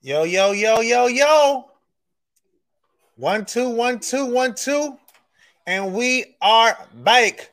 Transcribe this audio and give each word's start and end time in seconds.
Yo, 0.00 0.22
yo, 0.22 0.52
yo, 0.52 0.80
yo, 0.80 1.08
yo. 1.08 1.64
One, 3.16 3.44
two, 3.44 3.68
one, 3.68 3.98
two, 3.98 4.26
one, 4.26 4.54
two. 4.54 4.96
And 5.66 5.92
we 5.92 6.36
are 6.40 6.78
back. 6.94 7.50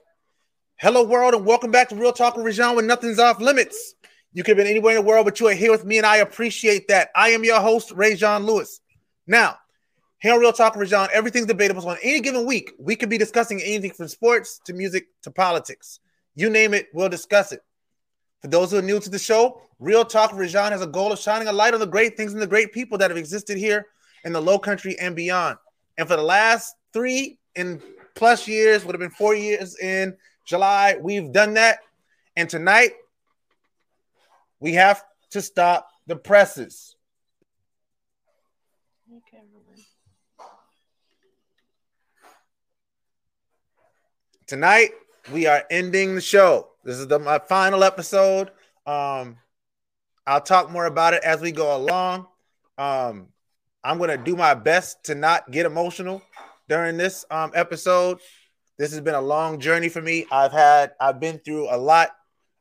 Hello, 0.75 1.03
world, 1.03 1.33
and 1.33 1.43
welcome 1.43 1.71
back 1.71 1.89
to 1.89 1.95
Real 1.95 2.13
Talk 2.13 2.37
with 2.37 2.45
Rajon 2.45 2.75
when 2.75 2.85
nothing's 2.85 3.17
off 3.17 3.41
limits. 3.41 3.95
You 4.31 4.43
could 4.43 4.59
have 4.59 4.63
been 4.63 4.69
anywhere 4.69 4.95
in 4.95 5.03
the 5.03 5.09
world, 5.09 5.25
but 5.25 5.39
you 5.39 5.47
are 5.47 5.55
here 5.55 5.71
with 5.71 5.85
me, 5.85 5.97
and 5.97 6.05
I 6.05 6.17
appreciate 6.17 6.87
that. 6.89 7.09
I 7.15 7.29
am 7.29 7.43
your 7.43 7.59
host, 7.59 7.91
Rajon 7.95 8.45
Lewis. 8.45 8.79
Now, 9.25 9.57
here 10.19 10.35
on 10.35 10.39
Real 10.39 10.53
Talk 10.53 10.75
with 10.75 10.81
Rajon, 10.81 11.09
everything's 11.11 11.47
debatable. 11.47 11.81
So 11.81 11.89
on 11.89 11.97
any 12.03 12.19
given 12.19 12.45
week, 12.45 12.73
we 12.77 12.95
could 12.95 13.09
be 13.09 13.17
discussing 13.17 13.59
anything 13.59 13.89
from 13.89 14.07
sports 14.07 14.61
to 14.65 14.73
music 14.73 15.07
to 15.23 15.31
politics. 15.31 15.99
You 16.35 16.51
name 16.51 16.75
it, 16.75 16.89
we'll 16.93 17.09
discuss 17.09 17.51
it. 17.51 17.63
For 18.45 18.51
those 18.51 18.69
who 18.69 18.77
are 18.77 18.83
new 18.83 18.99
to 18.99 19.09
the 19.09 19.17
show, 19.17 19.59
Real 19.79 20.05
Talk 20.05 20.31
Rajon 20.31 20.71
has 20.71 20.83
a 20.83 20.85
goal 20.85 21.11
of 21.11 21.17
shining 21.17 21.47
a 21.47 21.51
light 21.51 21.73
on 21.73 21.79
the 21.79 21.87
great 21.87 22.15
things 22.15 22.31
and 22.31 22.39
the 22.39 22.45
great 22.45 22.71
people 22.71 22.95
that 22.99 23.09
have 23.09 23.17
existed 23.17 23.57
here 23.57 23.87
in 24.23 24.33
the 24.33 24.39
low 24.39 24.59
country 24.59 24.95
and 24.99 25.15
beyond. 25.15 25.57
And 25.97 26.07
for 26.07 26.15
the 26.15 26.21
last 26.21 26.75
three 26.93 27.39
and 27.55 27.81
plus 28.13 28.47
years, 28.47 28.85
would 28.85 28.93
have 28.93 28.99
been 28.99 29.09
four 29.09 29.33
years 29.33 29.75
in 29.79 30.15
July, 30.45 30.95
we've 31.01 31.33
done 31.33 31.55
that. 31.55 31.79
And 32.35 32.47
tonight, 32.47 32.91
we 34.59 34.73
have 34.73 35.03
to 35.31 35.41
stop 35.41 35.89
the 36.05 36.15
presses. 36.15 36.95
Okay, 39.11 39.41
Tonight, 44.45 44.91
we 45.33 45.47
are 45.47 45.63
ending 45.71 46.13
the 46.13 46.21
show. 46.21 46.74
This 46.85 46.99
is 46.99 47.07
the 47.07 47.17
my 47.17 47.39
final 47.39 47.83
episode. 47.83 48.51
Um, 48.85 49.37
I'll 50.27 50.39
talk 50.39 50.69
more 50.69 50.85
about 50.85 51.15
it 51.15 51.23
as 51.23 51.41
we 51.41 51.51
go 51.51 51.75
along. 51.75 52.27
Um, 52.77 53.29
I'm 53.83 53.97
gonna 53.97 54.17
do 54.17 54.35
my 54.35 54.53
best 54.53 55.03
to 55.05 55.15
not 55.15 55.49
get 55.49 55.65
emotional 55.65 56.21
during 56.69 56.97
this 56.97 57.25
um 57.31 57.51
episode. 57.55 58.19
This 58.77 58.91
has 58.91 59.01
been 59.01 59.15
a 59.15 59.21
long 59.21 59.59
journey 59.59 59.89
for 59.89 59.99
me. 59.99 60.27
I've 60.31 60.51
had 60.51 60.91
I've 61.01 61.19
been 61.19 61.39
through 61.39 61.73
a 61.73 61.77
lot 61.77 62.11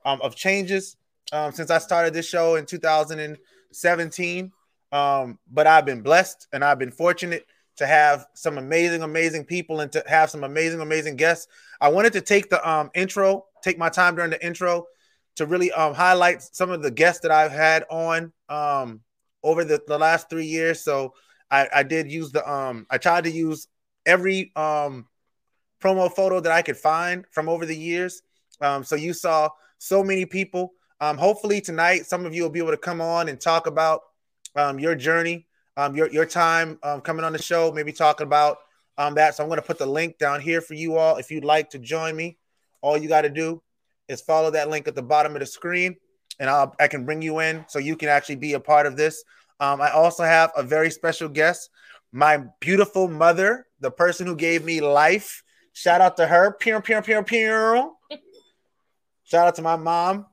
um, 0.07 0.23
of 0.23 0.35
changes 0.35 0.97
um, 1.31 1.53
since 1.53 1.71
I 1.71 1.77
started 1.77 2.15
this 2.15 2.27
show 2.27 2.55
in 2.55 2.65
2017. 2.65 4.53
Um, 4.91 5.39
but 5.51 5.67
I've 5.67 5.85
been 5.85 6.01
blessed 6.01 6.49
and 6.53 6.65
I've 6.65 6.79
been 6.79 6.93
fortunate 6.93 7.47
to 7.77 7.87
have 7.87 8.27
some 8.35 8.57
amazing, 8.59 9.03
amazing 9.03 9.45
people 9.45 9.81
and 9.81 9.91
to 9.93 10.03
have 10.07 10.31
some 10.31 10.45
amazing, 10.45 10.81
amazing 10.81 11.17
guests. 11.17 11.49
I 11.81 11.89
wanted 11.89 12.13
to 12.15 12.21
take 12.21 12.49
the 12.49 12.67
um, 12.69 12.91
intro, 12.95 13.47
take 13.65 13.79
my 13.79 13.89
time 13.89 14.15
during 14.15 14.31
the 14.31 14.45
intro 14.45 14.87
to 15.37 15.47
really 15.47 15.73
um, 15.73 15.95
highlight 15.95 16.43
some 16.43 16.71
of 16.71 16.83
the 16.83 16.91
guests 16.91 17.23
that 17.23 17.31
I've 17.31 17.53
had 17.53 17.85
on 17.91 18.33
um, 18.49 19.01
over 19.43 19.65
the, 19.65 19.83
the 19.87 19.99
last 19.99 20.31
three 20.31 20.47
years. 20.47 20.83
So 20.83 21.15
I, 21.51 21.69
I 21.75 21.83
did 21.83 22.11
use 22.11 22.31
the 22.31 22.49
um, 22.49 22.87
I 22.91 22.99
tried 22.99 23.25
to 23.25 23.31
use 23.31 23.67
every 24.07 24.53
um, 24.55 25.07
promo 25.83 26.13
photo 26.13 26.41
that 26.41 26.53
I 26.53 26.63
could 26.63 26.77
find 26.77 27.25
from 27.31 27.49
over 27.49 27.67
the 27.67 27.77
years. 27.77 28.23
Um, 28.61 28.85
so 28.85 28.97
you 28.97 29.13
saw 29.13 29.49
so 29.79 30.05
many 30.05 30.27
people. 30.27 30.73
Um, 31.01 31.19
hopefully 31.19 31.61
tonight, 31.61 32.07
some 32.07 32.25
of 32.25 32.35
you 32.35 32.43
will 32.43 32.51
be 32.51 32.61
able 32.61 32.71
to 32.71 32.77
come 32.77 33.01
on 33.01 33.29
and 33.29 33.41
talk 33.41 33.67
about 33.67 34.03
um, 34.55 34.79
your 34.79 34.95
journey 34.95 35.47
um, 35.77 35.97
your 35.97 36.09
your 36.11 36.27
time 36.27 36.79
um, 36.83 37.01
coming 37.01 37.25
on 37.25 37.33
the 37.33 37.43
show, 37.43 37.73
maybe 37.73 37.93
talking 37.93 38.27
about 38.27 38.59
um, 38.97 39.15
that. 39.15 39.35
So 39.35 39.43
I'm 39.43 39.49
going 39.49 39.61
to 39.61 39.67
put 39.67 39.79
the 39.79 39.87
link 39.87 40.19
down 40.19 40.41
here 40.41 40.61
for 40.61 40.75
you 40.75 40.97
all. 40.97 41.17
If 41.17 41.31
you'd 41.31 41.45
like 41.45 41.71
to 41.71 41.79
join 41.79 42.15
me, 42.15 42.39
all 42.85 42.99
you 42.99 43.09
got 43.09 43.23
to 43.23 43.31
do 43.31 43.63
is 44.09 44.21
follow 44.21 44.51
that 44.51 44.69
link 44.69 44.87
at 44.87 44.95
the 44.95 45.03
bottom 45.03 45.35
of 45.35 45.41
the 45.41 45.47
screen, 45.47 45.97
and 46.39 46.51
I'll, 46.51 46.75
I 46.79 46.87
can 46.87 47.07
bring 47.07 47.23
you 47.23 47.39
in 47.41 47.65
so 47.67 47.79
you 47.79 47.97
can 47.97 48.11
actually 48.11 48.37
be 48.37 48.53
a 48.53 48.61
part 48.61 48.85
of 48.85 48.97
this. 48.97 49.25
Um, 49.59 49.81
I 49.81 49.91
also 49.91 50.23
have 50.23 50.53
a 50.55 50.63
very 50.63 50.91
special 50.91 51.31
guest, 51.31 51.71
my 52.13 52.45
beautiful 52.61 53.09
mother, 53.09 53.67
the 53.81 53.91
person 53.91 54.27
who 54.27 54.37
gave 54.37 54.65
me 54.65 54.83
life. 54.83 55.43
Shout 55.73 56.03
out 56.03 56.19
to 56.19 56.27
her. 56.27 56.53
Pew, 56.53 56.79
pew, 56.81 57.01
pew, 57.01 57.23
pew. 57.23 57.97
Shout 59.25 59.49
out 59.49 59.55
to 59.55 59.63
my 59.63 59.77
mom. 59.77 60.27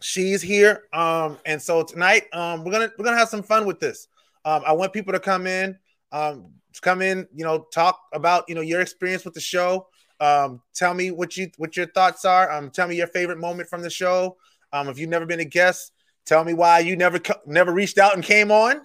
She's 0.00 0.40
here. 0.40 0.84
Um, 0.94 1.38
and 1.44 1.60
so 1.60 1.82
tonight, 1.82 2.24
um, 2.32 2.64
we're 2.64 2.72
gonna 2.72 2.90
we're 2.98 3.04
gonna 3.04 3.18
have 3.18 3.28
some 3.28 3.42
fun 3.42 3.66
with 3.66 3.78
this. 3.78 4.08
Um, 4.46 4.62
I 4.66 4.72
want 4.72 4.94
people 4.94 5.12
to 5.12 5.20
come 5.20 5.46
in, 5.46 5.76
um, 6.12 6.52
come 6.80 7.02
in, 7.02 7.28
you 7.34 7.44
know, 7.44 7.66
talk 7.74 8.00
about 8.14 8.44
you 8.48 8.54
know 8.54 8.62
your 8.62 8.80
experience 8.80 9.26
with 9.26 9.34
the 9.34 9.40
show. 9.40 9.86
Um, 10.20 10.62
tell 10.74 10.94
me 10.94 11.10
what 11.10 11.36
you 11.36 11.50
what 11.56 11.76
your 11.76 11.86
thoughts 11.86 12.24
are. 12.24 12.50
Um, 12.50 12.70
tell 12.70 12.88
me 12.88 12.96
your 12.96 13.06
favorite 13.06 13.38
moment 13.38 13.68
from 13.68 13.82
the 13.82 13.90
show. 13.90 14.36
Um, 14.72 14.88
if 14.88 14.98
you've 14.98 15.10
never 15.10 15.26
been 15.26 15.40
a 15.40 15.44
guest, 15.44 15.92
tell 16.26 16.44
me 16.44 16.54
why 16.54 16.80
you 16.80 16.96
never 16.96 17.20
never 17.46 17.72
reached 17.72 17.98
out 17.98 18.14
and 18.14 18.22
came 18.22 18.50
on. 18.50 18.80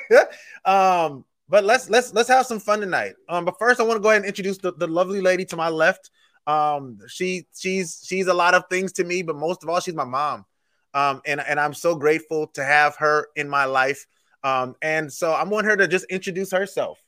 um, 0.64 1.24
but 1.48 1.64
let's 1.64 1.90
let's 1.90 2.12
let's 2.14 2.28
have 2.28 2.46
some 2.46 2.60
fun 2.60 2.80
tonight. 2.80 3.14
Um, 3.28 3.44
but 3.44 3.58
first, 3.58 3.80
I 3.80 3.84
want 3.84 3.96
to 3.96 4.02
go 4.02 4.10
ahead 4.10 4.22
and 4.22 4.28
introduce 4.28 4.58
the, 4.58 4.72
the 4.72 4.86
lovely 4.86 5.20
lady 5.20 5.44
to 5.46 5.56
my 5.56 5.68
left. 5.68 6.10
Um, 6.46 6.98
she 7.08 7.46
she's 7.54 8.02
she's 8.04 8.26
a 8.26 8.34
lot 8.34 8.54
of 8.54 8.64
things 8.70 8.92
to 8.92 9.04
me, 9.04 9.22
but 9.22 9.36
most 9.36 9.62
of 9.62 9.68
all, 9.68 9.80
she's 9.80 9.94
my 9.94 10.04
mom. 10.04 10.44
Um, 10.94 11.20
and 11.26 11.40
and 11.40 11.60
I'm 11.60 11.74
so 11.74 11.94
grateful 11.94 12.48
to 12.48 12.64
have 12.64 12.96
her 12.96 13.28
in 13.36 13.48
my 13.48 13.66
life. 13.66 14.06
Um, 14.44 14.74
and 14.82 15.12
so 15.12 15.32
I 15.32 15.44
want 15.44 15.66
her 15.66 15.76
to 15.76 15.86
just 15.86 16.04
introduce 16.06 16.50
herself. 16.50 16.98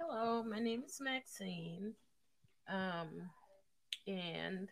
Hello, 0.00 0.42
my 0.42 0.58
name 0.58 0.82
is 0.86 1.00
Maxine. 1.00 1.94
Um, 2.68 3.30
and 4.06 4.68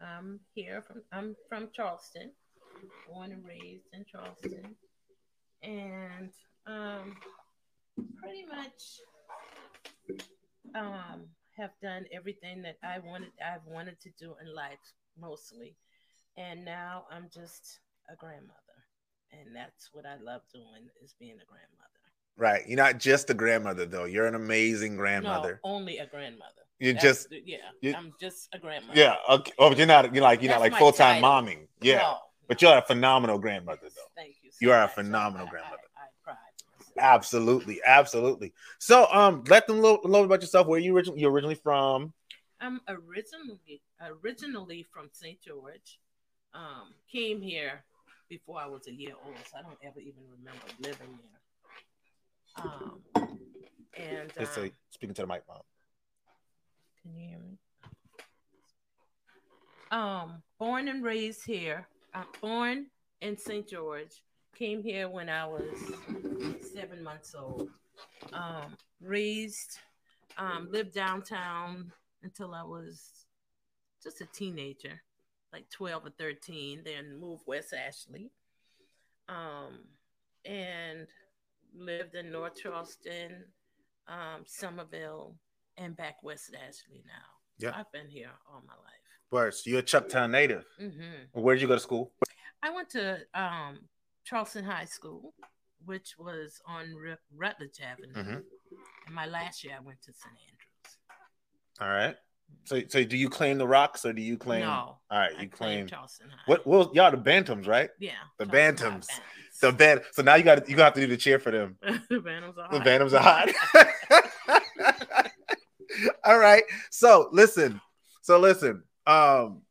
I'm 0.00 0.40
here 0.54 0.82
from 0.86 1.02
I'm 1.12 1.36
from 1.48 1.68
Charleston, 1.74 2.32
born 3.08 3.32
and 3.32 3.44
raised 3.44 3.86
in 3.92 4.04
Charleston. 4.10 4.76
And 5.62 6.30
um 6.66 7.16
pretty 8.20 8.44
much 8.46 9.00
um 10.74 11.26
have 11.56 11.70
done 11.82 12.04
everything 12.12 12.62
that 12.62 12.76
I 12.84 13.00
wanted 13.00 13.32
I've 13.44 13.66
wanted 13.66 14.00
to 14.00 14.10
do 14.18 14.34
in 14.40 14.54
life 14.54 14.78
mostly. 15.20 15.76
And 16.36 16.64
now 16.64 17.04
I'm 17.10 17.28
just 17.34 17.80
a 18.08 18.14
grandmother 18.14 18.68
and 19.32 19.54
that's 19.54 19.90
what 19.92 20.06
I 20.06 20.16
love 20.22 20.42
doing 20.52 20.88
is 21.02 21.14
being 21.18 21.36
a 21.36 21.48
grandmother. 21.50 21.97
Right. 22.38 22.62
You're 22.68 22.76
not 22.76 22.98
just 22.98 23.28
a 23.30 23.34
grandmother 23.34 23.84
though. 23.84 24.04
You're 24.04 24.26
an 24.26 24.36
amazing 24.36 24.96
grandmother. 24.96 25.60
No, 25.64 25.70
only 25.72 25.98
a 25.98 26.06
grandmother. 26.06 26.52
You're 26.78 26.92
that's, 26.92 27.02
just 27.02 27.28
yeah. 27.44 27.56
You're, 27.80 27.96
I'm 27.96 28.14
just 28.20 28.48
a 28.54 28.58
grandmother. 28.58 28.98
Yeah. 28.98 29.16
Okay. 29.28 29.52
Oh, 29.58 29.74
you're 29.74 29.88
not. 29.88 30.14
You're 30.14 30.22
like 30.22 30.40
you're 30.40 30.50
that's 30.50 30.62
not 30.62 30.70
like 30.70 30.78
full 30.78 30.92
time 30.92 31.20
momming. 31.20 31.66
Yeah. 31.80 31.98
No, 31.98 32.18
but 32.46 32.62
you're 32.62 32.78
a 32.78 32.82
phenomenal 32.82 33.38
grandmother 33.38 33.82
though. 33.82 34.12
Thank 34.16 34.36
you. 34.42 34.52
So 34.52 34.58
you 34.60 34.70
are 34.70 34.84
a 34.84 34.88
phenomenal 34.88 35.48
I, 35.48 35.50
grandmother. 35.50 35.82
I, 35.96 36.30
I, 36.30 36.34
absolutely, 37.00 37.80
absolutely. 37.84 38.54
So, 38.78 39.08
um, 39.12 39.42
let 39.48 39.66
them 39.66 39.82
know, 39.82 40.00
know 40.04 40.22
about 40.22 40.40
yourself. 40.40 40.68
Where 40.68 40.78
you 40.78 40.96
originally 40.96 41.20
you're 41.20 41.32
originally 41.32 41.56
from? 41.56 42.12
I'm 42.60 42.80
originally 42.88 43.82
originally 44.00 44.86
from 44.92 45.08
St. 45.12 45.40
George. 45.42 45.98
Um, 46.54 46.94
came 47.12 47.40
here 47.42 47.84
before 48.28 48.60
I 48.60 48.66
was 48.66 48.86
a 48.86 48.92
year 48.92 49.14
old, 49.24 49.36
so 49.50 49.58
I 49.58 49.62
don't 49.62 49.78
ever 49.82 50.00
even 50.00 50.22
remember 50.38 50.66
living 50.80 51.18
there. 51.18 51.37
Um, 52.62 53.00
and 53.96 54.32
say, 54.48 54.62
um, 54.62 54.70
speaking 54.90 55.14
to 55.14 55.22
the 55.22 55.26
mic, 55.26 55.42
mom. 55.48 55.58
Can 57.02 57.14
you 57.14 57.28
hear 57.28 57.38
me? 57.38 57.58
Um, 59.90 60.42
born 60.58 60.88
and 60.88 61.02
raised 61.02 61.44
here. 61.44 61.86
Uh, 62.14 62.24
born 62.40 62.86
in 63.20 63.36
St. 63.36 63.68
George. 63.68 64.22
Came 64.56 64.82
here 64.82 65.08
when 65.08 65.28
I 65.28 65.46
was 65.46 65.78
seven 66.72 67.02
months 67.02 67.34
old. 67.38 67.68
Um, 68.32 68.76
raised, 69.00 69.78
um, 70.36 70.68
lived 70.70 70.94
downtown 70.94 71.92
until 72.22 72.54
I 72.54 72.62
was 72.62 73.26
just 74.02 74.20
a 74.20 74.26
teenager 74.26 75.00
like 75.52 75.68
12 75.70 76.06
or 76.06 76.10
13, 76.10 76.82
then 76.84 77.18
moved 77.18 77.42
West 77.46 77.72
Ashley. 77.72 78.30
Um, 79.28 79.80
and 80.44 81.06
lived 81.76 82.14
in 82.14 82.30
North 82.30 82.56
Charleston, 82.56 83.44
um, 84.08 84.44
Summerville, 84.46 85.34
and 85.76 85.96
back 85.96 86.22
West 86.22 86.54
Ashley 86.54 87.02
now. 87.06 87.12
Yeah. 87.58 87.78
I've 87.78 87.90
been 87.92 88.08
here 88.08 88.30
all 88.50 88.62
my 88.66 88.74
life. 88.74 89.54
So 89.54 89.70
you're 89.70 89.80
a 89.80 89.82
Chucktown 89.82 90.30
native. 90.30 90.64
Mm-hmm. 90.80 91.40
Where 91.40 91.54
did 91.54 91.62
you 91.62 91.68
go 91.68 91.74
to 91.74 91.80
school? 91.80 92.12
I 92.62 92.70
went 92.70 92.88
to 92.90 93.18
um, 93.34 93.80
Charleston 94.24 94.64
High 94.64 94.86
School, 94.86 95.34
which 95.84 96.14
was 96.18 96.60
on 96.66 96.94
R- 97.06 97.18
Rutledge 97.36 97.80
Avenue. 97.82 98.14
Mm-hmm. 98.14 98.38
And 99.06 99.14
my 99.14 99.26
last 99.26 99.64
year, 99.64 99.74
I 99.78 99.84
went 99.84 100.00
to 100.02 100.12
St. 100.12 100.34
Andrews. 100.34 100.96
All 101.80 101.88
right. 101.88 102.16
So, 102.64 102.80
so 102.88 103.04
do 103.04 103.16
you 103.16 103.28
claim 103.28 103.58
the 103.58 103.66
Rocks 103.66 104.04
or 104.06 104.12
do 104.12 104.22
you 104.22 104.36
claim? 104.38 104.62
No. 104.62 104.98
All 105.10 105.18
right, 105.18 105.32
you 105.32 105.38
I 105.38 105.46
claim, 105.46 105.50
claim 105.50 105.86
Charleston 105.86 106.28
High. 106.30 106.42
What? 106.46 106.66
Well, 106.66 106.90
y'all 106.94 107.10
the 107.10 107.18
Bantams, 107.18 107.66
right? 107.66 107.90
Yeah. 107.98 108.12
The 108.38 108.46
Bantams. 108.46 109.06
The 109.60 109.72
band. 109.72 110.02
So 110.12 110.22
now 110.22 110.36
you 110.36 110.44
got 110.44 110.68
you 110.68 110.76
to 110.76 110.84
have 110.84 110.94
to 110.94 111.00
do 111.00 111.06
the 111.06 111.16
cheer 111.16 111.38
for 111.38 111.50
them. 111.50 111.76
the 111.82 112.20
Bantams 112.20 112.56
are 112.58 112.68
hot. 112.68 112.72
The 112.72 112.80
Bantams 112.80 113.12
are 113.12 113.22
hot. 114.50 115.30
All 116.24 116.38
right. 116.38 116.62
So 116.90 117.28
listen. 117.32 117.80
So 118.22 118.38
listen. 118.38 118.84
Um, 119.06 119.62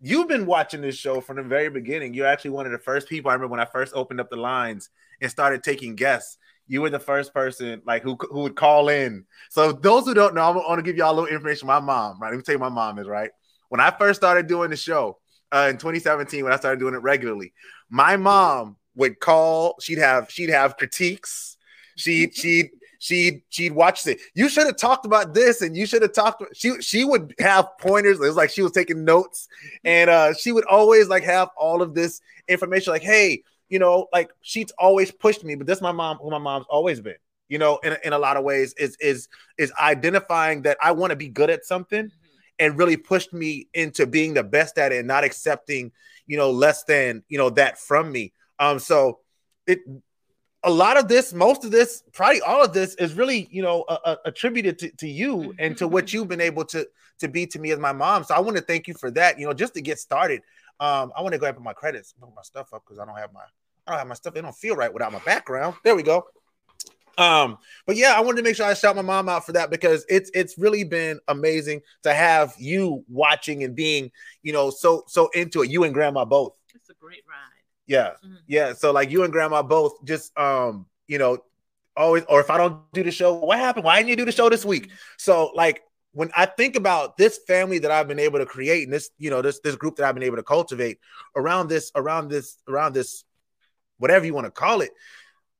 you've 0.00 0.28
been 0.28 0.46
watching 0.46 0.80
this 0.80 0.96
show 0.96 1.20
from 1.20 1.36
the 1.36 1.42
very 1.42 1.70
beginning. 1.70 2.12
You're 2.12 2.26
actually 2.26 2.50
one 2.50 2.66
of 2.66 2.72
the 2.72 2.78
first 2.78 3.08
people. 3.08 3.30
I 3.30 3.34
remember 3.34 3.52
when 3.52 3.60
I 3.60 3.64
first 3.64 3.94
opened 3.94 4.20
up 4.20 4.28
the 4.28 4.36
lines 4.36 4.90
and 5.20 5.30
started 5.30 5.62
taking 5.62 5.94
guests. 5.94 6.36
You 6.66 6.82
were 6.82 6.90
the 6.90 6.98
first 6.98 7.32
person 7.32 7.82
like 7.86 8.02
who 8.02 8.16
who 8.30 8.40
would 8.40 8.56
call 8.56 8.88
in. 8.88 9.24
So 9.50 9.72
those 9.72 10.04
who 10.04 10.14
don't 10.14 10.34
know, 10.34 10.42
I'm 10.42 10.56
gonna 10.56 10.82
give 10.82 10.96
y'all 10.96 11.12
a 11.12 11.16
little 11.16 11.34
information. 11.34 11.66
My 11.66 11.80
mom, 11.80 12.20
right? 12.20 12.30
Let 12.30 12.36
me 12.36 12.42
tell 12.42 12.54
you, 12.54 12.58
my 12.58 12.68
mom 12.68 12.98
is 12.98 13.06
right. 13.06 13.30
When 13.68 13.80
I 13.80 13.90
first 13.90 14.20
started 14.20 14.46
doing 14.46 14.70
the 14.70 14.76
show 14.76 15.18
uh, 15.52 15.68
in 15.70 15.76
2017, 15.76 16.42
when 16.42 16.52
I 16.52 16.56
started 16.56 16.78
doing 16.78 16.94
it 16.94 17.02
regularly, 17.02 17.52
my 17.90 18.16
mom 18.16 18.76
would 18.96 19.20
call. 19.20 19.76
She'd 19.80 19.98
have 19.98 20.30
she'd 20.30 20.50
have 20.50 20.76
critiques. 20.76 21.56
She 21.96 22.26
mm-hmm. 22.26 22.32
she'd 22.32 22.70
she'd 22.98 23.42
she'd 23.50 23.72
watch 23.72 24.06
it. 24.06 24.18
You 24.34 24.48
should 24.48 24.66
have 24.66 24.76
talked 24.76 25.06
about 25.06 25.34
this, 25.34 25.60
and 25.60 25.76
you 25.76 25.86
should 25.86 26.02
have 26.02 26.12
talked. 26.12 26.42
She 26.54 26.80
she 26.80 27.04
would 27.04 27.34
have 27.38 27.68
pointers. 27.78 28.18
It 28.18 28.22
was 28.22 28.36
like 28.36 28.50
she 28.50 28.62
was 28.62 28.72
taking 28.72 29.04
notes, 29.04 29.46
mm-hmm. 29.46 29.76
and 29.84 30.10
uh, 30.10 30.34
she 30.34 30.52
would 30.52 30.64
always 30.64 31.08
like 31.08 31.24
have 31.24 31.48
all 31.56 31.82
of 31.82 31.94
this 31.94 32.20
information. 32.48 32.92
Like, 32.92 33.02
hey, 33.02 33.42
you 33.68 33.78
know, 33.78 34.08
like 34.12 34.30
she's 34.40 34.70
always 34.78 35.10
pushed 35.10 35.44
me. 35.44 35.54
But 35.54 35.66
this 35.66 35.80
my 35.80 35.92
mom, 35.92 36.16
who 36.18 36.30
my 36.30 36.38
mom's 36.38 36.66
always 36.68 37.00
been. 37.00 37.16
You 37.48 37.58
know, 37.58 37.78
in 37.84 37.96
in 38.04 38.12
a 38.14 38.18
lot 38.18 38.36
of 38.36 38.44
ways, 38.44 38.74
is 38.78 38.96
is 39.00 39.28
is 39.58 39.72
identifying 39.78 40.62
that 40.62 40.78
I 40.82 40.92
want 40.92 41.10
to 41.10 41.16
be 41.16 41.28
good 41.28 41.50
at 41.50 41.64
something, 41.64 42.06
mm-hmm. 42.06 42.54
and 42.58 42.78
really 42.78 42.96
pushed 42.96 43.32
me 43.32 43.68
into 43.74 44.06
being 44.06 44.34
the 44.34 44.42
best 44.42 44.78
at 44.78 44.92
it, 44.92 44.98
and 44.98 45.08
not 45.08 45.24
accepting, 45.24 45.92
you 46.26 46.38
know, 46.38 46.50
less 46.50 46.84
than 46.84 47.22
you 47.28 47.36
know 47.36 47.50
that 47.50 47.78
from 47.78 48.10
me. 48.10 48.32
Um, 48.58 48.78
so 48.78 49.20
it 49.66 49.80
a 50.64 50.70
lot 50.70 50.96
of 50.96 51.08
this, 51.08 51.32
most 51.32 51.64
of 51.64 51.70
this, 51.70 52.02
probably 52.12 52.40
all 52.40 52.64
of 52.64 52.72
this 52.72 52.94
is 52.94 53.14
really, 53.14 53.48
you 53.50 53.62
know, 53.62 53.82
uh, 53.82 54.16
attributed 54.24 54.78
to, 54.78 54.90
to 54.96 55.06
you 55.06 55.54
and 55.58 55.76
to 55.76 55.86
what 55.86 56.12
you've 56.12 56.28
been 56.28 56.40
able 56.40 56.64
to 56.64 56.88
to 57.18 57.28
be 57.28 57.46
to 57.46 57.58
me 57.58 57.70
as 57.70 57.78
my 57.78 57.92
mom. 57.92 58.24
So 58.24 58.34
I 58.34 58.40
want 58.40 58.56
to 58.56 58.62
thank 58.62 58.88
you 58.88 58.94
for 58.94 59.10
that. 59.12 59.38
You 59.38 59.46
know, 59.46 59.52
just 59.52 59.74
to 59.74 59.80
get 59.80 59.98
started, 59.98 60.40
um, 60.80 61.12
I 61.16 61.22
want 61.22 61.32
to 61.34 61.38
go 61.38 61.44
ahead 61.46 61.54
and 61.54 61.62
put 61.62 61.64
my 61.64 61.74
credits, 61.74 62.14
put 62.18 62.34
my 62.34 62.42
stuff 62.42 62.72
up 62.72 62.82
because 62.84 62.98
I 62.98 63.04
don't 63.04 63.16
have 63.16 63.32
my, 63.32 63.42
I 63.86 63.92
don't 63.92 63.98
have 63.98 64.08
my 64.08 64.14
stuff. 64.14 64.34
It 64.36 64.42
don't 64.42 64.56
feel 64.56 64.74
right 64.74 64.92
without 64.92 65.12
my 65.12 65.20
background. 65.20 65.76
There 65.84 65.94
we 65.94 66.02
go. 66.02 66.26
Um, 67.16 67.58
but 67.86 67.96
yeah, 67.96 68.14
I 68.16 68.20
wanted 68.20 68.38
to 68.38 68.42
make 68.42 68.56
sure 68.56 68.66
I 68.66 68.74
shout 68.74 68.96
my 68.96 69.02
mom 69.02 69.28
out 69.28 69.46
for 69.46 69.52
that 69.52 69.70
because 69.70 70.04
it's 70.08 70.30
it's 70.34 70.58
really 70.58 70.82
been 70.82 71.20
amazing 71.28 71.82
to 72.02 72.12
have 72.12 72.54
you 72.58 73.04
watching 73.08 73.62
and 73.62 73.76
being, 73.76 74.10
you 74.42 74.52
know, 74.52 74.70
so 74.70 75.04
so 75.06 75.28
into 75.34 75.62
it. 75.62 75.70
You 75.70 75.84
and 75.84 75.94
grandma 75.94 76.24
both. 76.24 76.54
It's 76.74 76.90
a 76.90 76.94
great 76.94 77.22
ride. 77.28 77.53
Yeah. 77.86 78.12
Mm-hmm. 78.24 78.34
Yeah. 78.46 78.72
So 78.74 78.92
like 78.92 79.10
you 79.10 79.24
and 79.24 79.32
grandma 79.32 79.62
both 79.62 80.04
just 80.04 80.36
um, 80.38 80.86
you 81.06 81.18
know, 81.18 81.38
always 81.96 82.24
or 82.28 82.40
if 82.40 82.50
I 82.50 82.58
don't 82.58 82.80
do 82.92 83.02
the 83.02 83.10
show, 83.10 83.34
what 83.34 83.58
happened? 83.58 83.84
Why 83.84 83.96
didn't 83.98 84.10
you 84.10 84.16
do 84.16 84.24
the 84.24 84.32
show 84.32 84.48
this 84.48 84.64
week? 84.64 84.86
Mm-hmm. 84.86 84.96
So 85.18 85.50
like 85.54 85.82
when 86.12 86.30
I 86.36 86.46
think 86.46 86.76
about 86.76 87.16
this 87.16 87.40
family 87.46 87.78
that 87.80 87.90
I've 87.90 88.08
been 88.08 88.18
able 88.18 88.38
to 88.38 88.46
create 88.46 88.84
and 88.84 88.92
this, 88.92 89.10
you 89.18 89.30
know, 89.30 89.42
this 89.42 89.60
this 89.60 89.76
group 89.76 89.96
that 89.96 90.06
I've 90.06 90.14
been 90.14 90.24
able 90.24 90.36
to 90.36 90.42
cultivate 90.42 90.98
around 91.36 91.68
this, 91.68 91.90
around 91.94 92.28
this, 92.28 92.56
around 92.68 92.94
this, 92.94 93.24
whatever 93.98 94.24
you 94.24 94.34
want 94.34 94.46
to 94.46 94.50
call 94.50 94.80
it, 94.80 94.90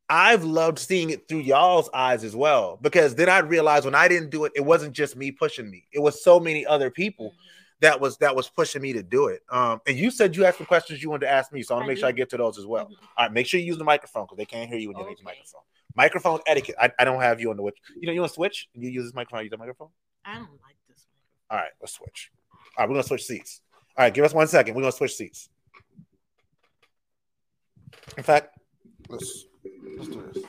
I've 0.08 0.44
loved 0.44 0.78
seeing 0.78 1.10
it 1.10 1.28
through 1.28 1.40
y'all's 1.40 1.90
eyes 1.92 2.24
as 2.24 2.36
well. 2.36 2.78
Because 2.80 3.14
then 3.14 3.28
I 3.28 3.38
realized 3.38 3.84
when 3.84 3.94
I 3.94 4.08
didn't 4.08 4.30
do 4.30 4.44
it, 4.44 4.52
it 4.54 4.64
wasn't 4.64 4.94
just 4.94 5.16
me 5.16 5.32
pushing 5.32 5.70
me; 5.70 5.86
it 5.92 6.00
was 6.00 6.22
so 6.22 6.40
many 6.40 6.64
other 6.64 6.90
people. 6.90 7.30
Mm-hmm 7.30 7.50
that 7.84 8.00
was 8.00 8.16
that 8.16 8.34
was 8.34 8.48
pushing 8.48 8.80
me 8.80 8.94
to 8.94 9.02
do 9.02 9.26
it. 9.26 9.42
Um, 9.50 9.78
and 9.86 9.96
you 9.96 10.10
said 10.10 10.34
you 10.34 10.42
had 10.42 10.54
some 10.54 10.64
questions 10.64 11.02
you 11.02 11.10
wanted 11.10 11.26
to 11.26 11.32
ask 11.32 11.52
me, 11.52 11.62
so 11.62 11.74
I 11.74 11.76
want 11.76 11.84
to 11.84 11.88
make 11.88 11.98
sure 11.98 12.08
I 12.08 12.12
get 12.12 12.30
to 12.30 12.38
those 12.38 12.58
as 12.58 12.64
well. 12.64 12.86
Mm-hmm. 12.86 13.04
All 13.18 13.26
right, 13.26 13.32
make 13.32 13.46
sure 13.46 13.60
you 13.60 13.66
use 13.66 13.76
the 13.76 13.84
microphone 13.84 14.24
because 14.24 14.38
they 14.38 14.46
can't 14.46 14.70
hear 14.70 14.78
you 14.78 14.88
when 14.88 14.96
you 14.96 15.02
okay. 15.02 15.10
use 15.10 15.18
the 15.18 15.24
microphone. 15.24 15.60
Microphone 15.94 16.40
etiquette. 16.46 16.76
I, 16.80 16.90
I 16.98 17.04
don't 17.04 17.20
have 17.20 17.40
you 17.40 17.50
on 17.50 17.56
the 17.56 17.62
which. 17.62 17.76
You 18.00 18.06
know, 18.06 18.12
you 18.14 18.20
want 18.20 18.30
to 18.30 18.34
switch? 18.34 18.68
You 18.72 18.88
use 18.88 19.04
this 19.04 19.14
microphone. 19.14 19.40
You 19.40 19.44
use 19.44 19.50
the 19.50 19.58
microphone. 19.58 19.88
I 20.24 20.36
don't 20.36 20.48
like 20.62 20.76
this. 20.88 21.06
Microphone. 21.50 21.50
All 21.50 21.58
right, 21.58 21.72
let's 21.80 21.92
switch. 21.92 22.30
All 22.50 22.58
right, 22.78 22.88
we're 22.88 22.94
gonna 22.94 23.02
switch 23.06 23.24
seats. 23.24 23.60
All 23.98 24.04
right, 24.04 24.14
give 24.14 24.24
us 24.24 24.32
one 24.32 24.48
second. 24.48 24.74
We're 24.74 24.82
gonna 24.82 24.92
switch 24.92 25.14
seats. 25.14 25.50
In 28.16 28.22
fact, 28.22 28.58
let's 29.10 29.44
let's 29.96 30.08
do 30.08 30.30
this. 30.32 30.42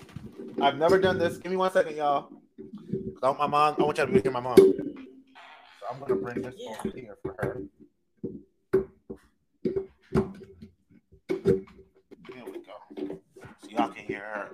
I've 0.62 0.78
never 0.78 0.98
done 0.98 1.18
this. 1.18 1.38
Give 1.38 1.52
me 1.52 1.58
one 1.58 1.72
second, 1.72 1.98
y'all. 1.98 2.30
I 3.22 3.28
want 3.28 3.40
my 3.40 3.48
mom. 3.48 3.76
I 3.78 3.84
want 3.84 3.98
y'all 3.98 4.08
to 4.08 4.22
hear 4.22 4.32
my 4.32 4.40
mom. 4.40 4.85
I'm 5.92 6.00
gonna 6.00 6.16
bring 6.16 6.42
this 6.42 6.56
yeah. 6.58 6.76
over 6.86 6.98
here 6.98 7.18
for 7.22 7.36
her. 7.40 7.62
There 11.44 12.44
we 12.46 12.60
go. 12.60 13.20
So 13.62 13.70
y'all 13.70 13.90
can 13.90 14.06
hear 14.06 14.20
her. 14.20 14.50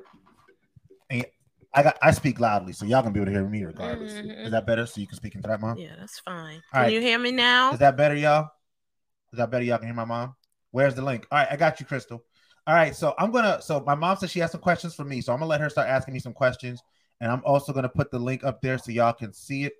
And 1.09 1.25
I 1.73 1.83
got 1.83 1.97
I 2.01 2.11
speak 2.11 2.39
loudly, 2.39 2.73
so 2.73 2.85
y'all 2.85 3.03
can 3.03 3.13
be 3.13 3.19
able 3.19 3.27
to 3.27 3.31
hear 3.31 3.47
me 3.47 3.63
regardless. 3.63 4.13
Mm-hmm. 4.13 4.45
Is 4.45 4.51
that 4.51 4.65
better? 4.65 4.85
So 4.85 5.01
you 5.01 5.07
can 5.07 5.15
speak 5.15 5.35
into 5.35 5.47
that, 5.47 5.61
mom? 5.61 5.77
Yeah, 5.77 5.95
that's 5.97 6.19
fine. 6.19 6.55
All 6.55 6.61
can 6.73 6.81
right. 6.81 6.93
you 6.93 7.01
hear 7.01 7.17
me 7.19 7.31
now? 7.31 7.73
Is 7.73 7.79
that 7.79 7.95
better, 7.95 8.15
y'all? 8.15 8.49
Is 9.31 9.37
that 9.37 9.49
better? 9.49 9.63
Y'all 9.63 9.77
can 9.77 9.87
hear 9.87 9.95
my 9.95 10.05
mom? 10.05 10.35
Where's 10.71 10.95
the 10.95 11.01
link? 11.01 11.27
All 11.31 11.37
right, 11.39 11.47
I 11.49 11.55
got 11.55 11.79
you, 11.79 11.85
Krystle. 11.85 12.21
All 12.67 12.75
right, 12.75 12.95
so 12.95 13.13
I'm 13.17 13.31
gonna. 13.31 13.61
So 13.61 13.81
my 13.81 13.95
mom 13.95 14.17
said 14.17 14.29
she 14.29 14.39
has 14.39 14.51
some 14.51 14.61
questions 14.61 14.93
for 14.93 15.03
me, 15.03 15.21
so 15.21 15.33
I'm 15.33 15.39
gonna 15.39 15.49
let 15.49 15.61
her 15.61 15.69
start 15.69 15.87
asking 15.87 16.13
me 16.13 16.19
some 16.19 16.33
questions, 16.33 16.81
and 17.19 17.31
I'm 17.31 17.41
also 17.45 17.73
gonna 17.73 17.89
put 17.89 18.11
the 18.11 18.19
link 18.19 18.43
up 18.43 18.61
there 18.61 18.77
so 18.77 18.91
y'all 18.91 19.13
can 19.13 19.33
see 19.33 19.63
it. 19.63 19.73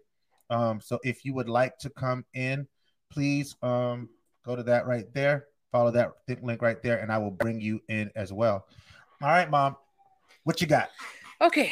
Um, 0.52 0.82
so 0.82 1.00
if 1.04 1.26
you 1.26 1.34
would 1.34 1.50
like 1.50 1.78
to 1.80 1.90
come 1.90 2.26
in, 2.34 2.68
please 3.10 3.56
um, 3.64 4.10
go 4.46 4.56
to 4.56 4.64
that 4.64 4.86
right 4.86 5.12
there, 5.14 5.46
follow 5.72 5.92
that 5.92 6.12
link 6.42 6.62
right 6.62 6.82
there, 6.84 7.00
and 7.00 7.12
I 7.12 7.18
will 7.18 7.32
bring 7.32 7.60
you 7.62 7.82
in 7.88 8.12
as 8.16 8.32
well. 8.34 8.68
All 9.22 9.30
right, 9.30 9.50
mom, 9.50 9.78
what 10.44 10.62
you 10.62 10.68
got? 10.68 10.90
Okay. 11.40 11.72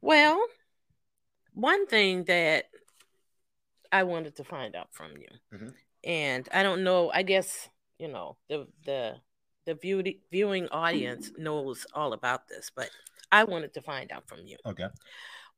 Well, 0.00 0.44
one 1.54 1.86
thing 1.86 2.24
that 2.24 2.66
I 3.90 4.04
wanted 4.04 4.36
to 4.36 4.44
find 4.44 4.76
out 4.76 4.88
from 4.92 5.12
you, 5.12 5.28
mm-hmm. 5.52 5.68
and 6.04 6.48
I 6.52 6.62
don't 6.62 6.84
know, 6.84 7.10
I 7.12 7.22
guess 7.22 7.68
you 7.98 8.08
know 8.08 8.36
the 8.48 8.66
the 8.84 9.16
the 9.66 9.74
view, 9.74 10.02
viewing 10.30 10.68
audience 10.68 11.30
knows 11.38 11.86
all 11.94 12.12
about 12.12 12.48
this, 12.48 12.70
but 12.74 12.90
I 13.32 13.44
wanted 13.44 13.72
to 13.74 13.80
find 13.80 14.12
out 14.12 14.28
from 14.28 14.46
you. 14.46 14.56
Okay. 14.66 14.86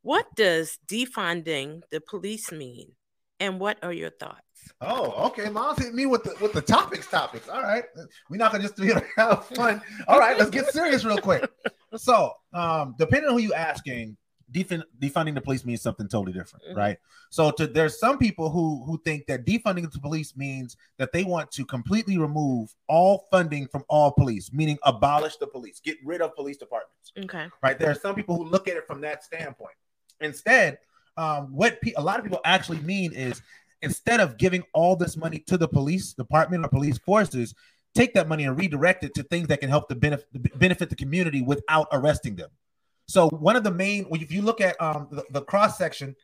What 0.02 0.26
does 0.36 0.78
defunding 0.86 1.82
the 1.90 2.00
police 2.00 2.52
mean? 2.52 2.92
And 3.40 3.60
what 3.60 3.78
are 3.82 3.92
your 3.92 4.10
thoughts? 4.10 4.40
Oh, 4.80 5.26
okay. 5.26 5.48
Mom's 5.48 5.78
hit 5.78 5.94
me 5.94 6.06
with 6.06 6.24
the 6.24 6.34
with 6.40 6.52
the 6.52 6.62
topics. 6.62 7.06
Topics. 7.08 7.48
All 7.48 7.62
right. 7.62 7.84
We're 8.30 8.36
not 8.36 8.52
gonna 8.52 8.64
just 8.64 8.76
be 8.80 8.92
have 9.16 9.46
fun. 9.46 9.82
All 10.08 10.18
right, 10.18 10.38
let's 10.38 10.50
get 10.50 10.72
serious 10.72 11.04
real 11.04 11.18
quick. 11.18 11.48
So, 11.94 12.32
um, 12.52 12.94
depending 12.98 13.30
on 13.30 13.36
who 13.36 13.40
you 13.40 13.54
asking, 13.54 14.18
defund 14.52 14.82
defunding 14.98 15.34
the 15.34 15.40
police 15.40 15.64
means 15.64 15.80
something 15.80 16.08
totally 16.08 16.32
different, 16.32 16.66
mm-hmm. 16.66 16.76
right? 16.76 16.98
So, 17.30 17.50
to, 17.52 17.66
there's 17.66 17.98
some 17.98 18.18
people 18.18 18.50
who 18.50 18.84
who 18.84 19.00
think 19.02 19.26
that 19.28 19.46
defunding 19.46 19.90
the 19.90 19.98
police 19.98 20.36
means 20.36 20.76
that 20.98 21.12
they 21.12 21.24
want 21.24 21.50
to 21.52 21.64
completely 21.64 22.18
remove 22.18 22.74
all 22.88 23.26
funding 23.30 23.66
from 23.68 23.84
all 23.88 24.10
police, 24.10 24.52
meaning 24.52 24.78
abolish 24.84 25.36
the 25.36 25.46
police, 25.46 25.80
get 25.80 25.96
rid 26.04 26.20
of 26.20 26.34
police 26.34 26.58
departments. 26.58 27.12
Okay. 27.18 27.46
Right. 27.62 27.78
There 27.78 27.90
are 27.90 27.94
some 27.94 28.14
people 28.14 28.36
who 28.36 28.44
look 28.44 28.68
at 28.68 28.76
it 28.76 28.86
from 28.86 29.00
that 29.02 29.24
standpoint. 29.24 29.76
Instead, 30.20 30.78
um, 31.16 31.54
what 31.54 31.80
pe- 31.80 31.94
a 31.96 32.02
lot 32.02 32.18
of 32.18 32.24
people 32.24 32.40
actually 32.44 32.80
mean 32.80 33.12
is 33.12 33.42
instead 33.82 34.20
of 34.20 34.36
giving 34.36 34.62
all 34.72 34.96
this 34.96 35.16
money 35.16 35.38
to 35.40 35.56
the 35.56 35.68
police 35.68 36.12
department 36.12 36.64
or 36.64 36.68
police 36.68 36.98
forces, 36.98 37.54
take 37.94 38.14
that 38.14 38.28
money 38.28 38.44
and 38.44 38.58
redirect 38.58 39.04
it 39.04 39.14
to 39.14 39.22
things 39.24 39.48
that 39.48 39.60
can 39.60 39.68
help 39.68 39.88
the 39.88 39.94
benefit 39.94 40.58
benefit 40.58 40.90
the 40.90 40.96
community 40.96 41.42
without 41.42 41.88
arresting 41.92 42.36
them. 42.36 42.50
So 43.08 43.28
one 43.28 43.56
of 43.56 43.64
the 43.64 43.70
main, 43.70 44.06
if 44.10 44.32
you 44.32 44.42
look 44.42 44.60
at 44.60 44.80
um, 44.80 45.08
the, 45.10 45.24
the 45.30 45.42
cross 45.42 45.78
section, 45.78 46.14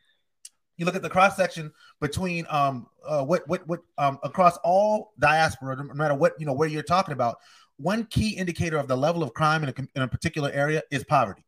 you 0.77 0.85
look 0.85 0.95
at 0.95 1.01
the 1.01 1.09
cross 1.09 1.37
section 1.37 1.71
between 2.01 2.45
um, 2.49 2.87
uh, 3.05 3.23
what 3.23 3.47
what 3.47 3.67
what 3.67 3.79
um, 3.97 4.19
across 4.23 4.57
all 4.57 5.13
diaspora, 5.19 5.75
no 5.77 5.93
matter 5.93 6.15
what 6.15 6.33
you 6.39 6.45
know 6.45 6.53
where 6.53 6.67
you're 6.67 6.83
talking 6.83 7.13
about. 7.13 7.37
One 7.77 8.05
key 8.05 8.29
indicator 8.29 8.77
of 8.77 8.87
the 8.87 8.95
level 8.95 9.23
of 9.23 9.33
crime 9.33 9.63
in 9.63 9.69
a, 9.69 9.73
in 9.95 10.01
a 10.03 10.07
particular 10.07 10.51
area 10.51 10.83
is 10.91 11.03
poverty. 11.03 11.43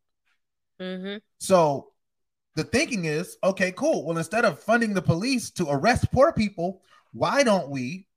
Mm-hmm. 0.81 1.17
So 1.39 1.91
the 2.55 2.63
thinking 2.63 3.05
is 3.05 3.37
okay, 3.43 3.71
cool. 3.71 4.05
Well, 4.05 4.17
instead 4.17 4.45
of 4.45 4.59
funding 4.59 4.93
the 4.93 5.01
police 5.01 5.49
to 5.51 5.67
arrest 5.69 6.11
poor 6.11 6.31
people, 6.31 6.81
why 7.13 7.43
don't 7.43 7.69
we 7.69 8.07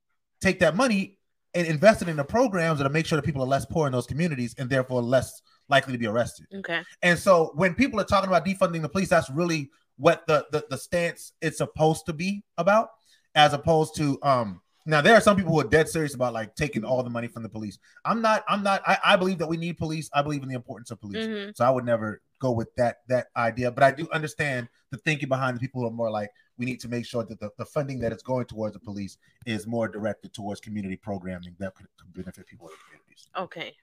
take 0.40 0.61
that 0.61 0.76
money 0.76 1.18
and 1.54 1.66
invest 1.66 2.02
it 2.02 2.09
in 2.09 2.16
the 2.16 2.25
programs 2.25 2.78
that 2.78 2.90
make 2.92 3.07
sure 3.07 3.16
that 3.16 3.25
people 3.25 3.42
are 3.42 3.49
less 3.49 3.66
poor 3.66 3.87
in 3.87 3.92
those 3.92 4.07
communities 4.07 4.54
and 4.59 4.71
therefore 4.71 5.02
less 5.02 5.42
likely 5.68 5.92
to 5.92 5.99
be 5.99 6.07
arrested? 6.07 6.47
Okay. 6.54 6.83
And 7.02 7.18
so 7.18 7.52
when 7.54 7.75
people 7.75 8.00
are 8.00 8.04
talking 8.04 8.28
about 8.28 8.47
defunding 8.47 8.83
the 8.83 8.88
police, 8.88 9.09
that's 9.09 9.30
really 9.30 9.71
what 9.97 10.26
the 10.26 10.47
the, 10.52 10.64
the 10.71 10.78
stance 10.78 11.33
it's 11.42 11.59
supposed 11.59 12.07
to 12.07 12.12
be 12.12 12.45
about, 12.57 12.90
as 13.35 13.52
opposed 13.52 13.97
to 13.97 14.18
um 14.23 14.61
now 14.87 15.02
there 15.02 15.14
are 15.14 15.21
some 15.21 15.37
people 15.37 15.52
who 15.52 15.61
are 15.61 15.68
dead 15.68 15.87
serious 15.87 16.14
about 16.14 16.33
like 16.33 16.54
taking 16.54 16.83
all 16.83 17.02
the 17.02 17.11
money 17.11 17.28
from 17.28 17.42
the 17.42 17.49
police. 17.49 17.78
I'm 18.07 18.23
not. 18.23 18.42
I'm 18.49 18.62
not. 18.62 18.83
I, 18.87 18.99
I 19.04 19.16
believe 19.16 19.38
that 19.38 19.49
we 19.49 19.59
need 19.59 19.76
police. 19.76 20.09
I 20.14 20.23
believe 20.23 20.42
in 20.42 20.49
the 20.49 20.54
importance 20.54 20.90
of 20.90 20.99
police. 20.99 21.26
Mm-hmm. 21.26 21.50
So 21.54 21.64
I 21.64 21.71
would 21.71 21.85
never 21.85 22.23
go 22.38 22.50
with 22.50 22.75
that 22.76 22.99
that 23.09 23.28
idea. 23.37 23.71
But 23.71 23.85
I 23.85 23.90
do 23.90 24.09
understand 24.12 24.68
the 24.90 24.99
thinking 24.99 25.28
behind 25.28 25.57
the 25.57 25.61
people 25.61 25.80
who 25.80 25.87
are 25.88 25.92
more 25.92 26.11
like 26.11 26.30
we 26.57 26.66
need 26.66 26.80
to 26.80 26.88
make 26.88 27.07
sure 27.07 27.25
that 27.25 27.38
the, 27.38 27.50
the 27.59 27.64
funding 27.64 28.00
that 28.00 28.12
is 28.12 28.23
going 28.23 28.47
towards 28.47 28.75
the 28.75 28.80
police 28.80 29.16
is 29.47 29.66
more 29.66 29.87
directed 29.88 30.33
towards 30.35 30.61
community 30.61 30.97
programming 30.97 31.54
that 31.59 31.75
could, 31.75 31.87
could 31.97 32.12
benefit 32.12 32.47
people 32.47 32.68
in 32.68 32.73
the 32.75 32.78
communities. 32.97 33.28
Okay. 33.37 33.76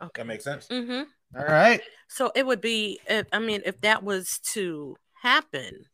Okay. 0.00 0.22
That 0.22 0.26
makes 0.26 0.44
sense. 0.44 0.68
Mm-hmm. 0.68 1.02
All 1.38 1.46
right. 1.46 1.80
So 2.08 2.30
it 2.34 2.46
would 2.46 2.60
be, 2.60 3.00
I 3.32 3.38
mean, 3.38 3.62
if 3.64 3.80
that 3.80 4.02
was 4.04 4.38
to 4.52 4.96
happen, 5.14 5.86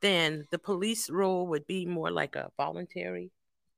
then 0.00 0.46
the 0.50 0.58
police 0.58 1.08
role 1.10 1.46
would 1.46 1.66
be 1.66 1.86
more 1.86 2.10
like 2.10 2.34
a 2.34 2.50
voluntary 2.56 3.30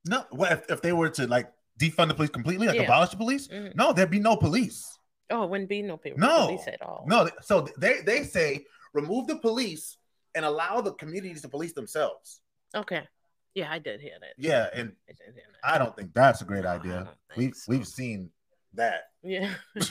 No, 0.07 0.25
well, 0.33 0.53
if, 0.53 0.71
if 0.71 0.81
they 0.81 0.93
were 0.93 1.11
to 1.11 1.27
like 1.27 1.51
defund 1.79 2.09
the 2.09 2.15
police 2.15 2.31
completely, 2.31 2.67
like 2.67 2.77
Yeah. 2.77 2.85
abolish 2.85 3.11
the 3.11 3.17
police? 3.17 3.49
Mhm. 3.49 3.75
No, 3.75 3.93
there'd 3.93 4.11
be 4.11 4.21
no 4.21 4.37
police. 4.37 4.99
Oh, 5.31 5.45
it 5.45 5.51
wouldn't 5.51 5.69
be 5.69 5.83
no 5.83 5.97
people 5.97 6.19
No. 6.21 6.47
police 6.47 6.67
at 6.69 6.83
all. 6.83 7.05
No, 7.07 7.29
so 7.43 7.67
they 7.79 8.01
they 8.03 8.25
say 8.25 8.65
remove 8.93 9.27
the 9.27 9.37
police 9.37 9.97
and 10.35 10.45
allow 10.45 10.81
the 10.81 10.93
communities 10.93 11.43
to 11.43 11.49
police 11.49 11.73
themselves. 11.73 12.41
Okay. 12.75 13.07
Yeah, 13.55 13.71
I 13.71 13.79
did 13.79 14.01
hear 14.01 14.15
that. 14.21 14.35
Yeah, 14.37 14.69
and 14.75 14.93
I 15.09 15.13
did 15.13 15.35
hear 15.35 15.45
that. 15.63 15.75
I 15.75 15.79
don't 15.79 15.97
think 15.97 16.13
that's 16.13 16.43
a 16.43 16.45
great 16.45 16.65
No, 16.65 16.71
idea. 16.71 17.09
We've 17.37 17.55
so. 17.55 17.71
we've 17.71 17.87
seen 17.87 18.31
that. 18.75 19.05
Yeah. 19.23 19.55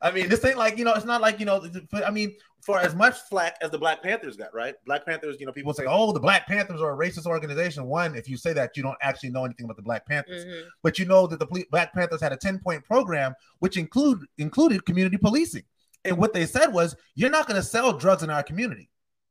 I 0.00 0.10
mean, 0.12 0.28
this 0.28 0.44
ain't 0.44 0.58
like 0.58 0.78
you 0.78 0.84
know, 0.84 0.94
it's 0.94 1.04
not 1.06 1.20
like 1.20 1.40
you 1.40 1.46
know. 1.46 1.66
but 1.90 2.06
I 2.06 2.10
mean, 2.10 2.36
for 2.60 2.78
as 2.78 2.94
much 2.94 3.16
flack 3.30 3.56
as 3.62 3.70
the 3.70 3.78
Black 3.78 4.02
Panthers 4.02 4.36
got, 4.36 4.52
right? 4.52 4.74
Black 4.84 5.06
Panthers, 5.06 5.36
you 5.40 5.46
know, 5.46 5.52
people 5.52 5.72
say, 5.72 5.84
"Oh, 5.88 6.12
the 6.12 6.20
Black 6.20 6.46
Panthers 6.46 6.80
are 6.82 6.92
a 6.92 6.96
racist 6.96 7.24
organization." 7.26 7.84
One, 7.86 8.14
if 8.14 8.28
you 8.28 8.36
say 8.36 8.52
that, 8.52 8.76
you 8.76 8.82
don't 8.82 8.98
actually 9.00 9.30
know 9.30 9.44
anything 9.44 9.64
about 9.64 9.76
the 9.76 9.82
Black 9.82 10.06
Panthers, 10.06 10.44
Mhm. 10.44 10.66
but 10.82 10.98
you 10.98 11.04
know 11.06 11.26
that 11.26 11.38
the 11.38 11.46
Black 11.70 11.92
Panthers 11.94 12.20
had 12.20 12.32
a 12.32 12.36
ten 12.36 12.58
point 12.58 12.84
program 12.84 13.34
which 13.60 13.76
include 13.76 14.26
included 14.38 14.84
community 14.84 15.16
policing, 15.16 15.64
and 16.04 16.18
what 16.18 16.32
they 16.32 16.46
said 16.46 16.72
was, 16.72 16.94
"You're 17.14 17.30
not 17.30 17.46
going 17.46 17.60
to 17.60 17.66
sell 17.66 17.92
drugs 17.92 18.22
in 18.22 18.30
our 18.30 18.42
community." 18.42 18.90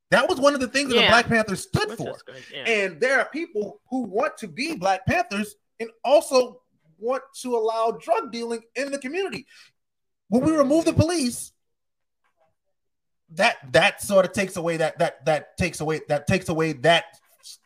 That 0.10 0.30
was 0.30 0.40
one 0.40 0.54
of 0.54 0.62
the 0.62 0.70
things 0.70 0.90
that 0.90 1.02
the 1.02 1.08
Black 1.08 1.28
Panthers 1.28 1.64
stood 1.64 1.90
Which 1.90 1.98
for. 1.98 2.16
yeah. 2.54 2.64
And 2.64 3.02
there 3.02 3.20
are 3.20 3.26
people 3.30 3.82
who 3.90 4.04
want 4.04 4.38
to 4.38 4.48
be 4.48 4.76
Black 4.76 5.06
Panthers 5.06 5.56
and 5.82 5.90
also 6.06 6.62
want 6.98 7.24
to 7.42 7.56
allow 7.58 7.92
drug 7.92 8.32
dealing 8.32 8.64
in 8.76 8.90
the 8.92 8.98
community. 8.98 9.46
When 10.30 10.44
we 10.46 10.54
remove 10.54 10.86
the 10.86 10.94
police, 10.94 11.52
that 13.32 13.58
that 13.72 14.02
sort 14.02 14.26
of 14.26 14.32
takes 14.32 14.56
away 14.56 14.78
that 14.78 14.98
that 15.00 15.26
that 15.26 15.58
takes 15.58 15.82
away 15.82 16.02
that 16.08 16.28
takes 16.28 16.50
away 16.50 16.74
that 16.74 17.06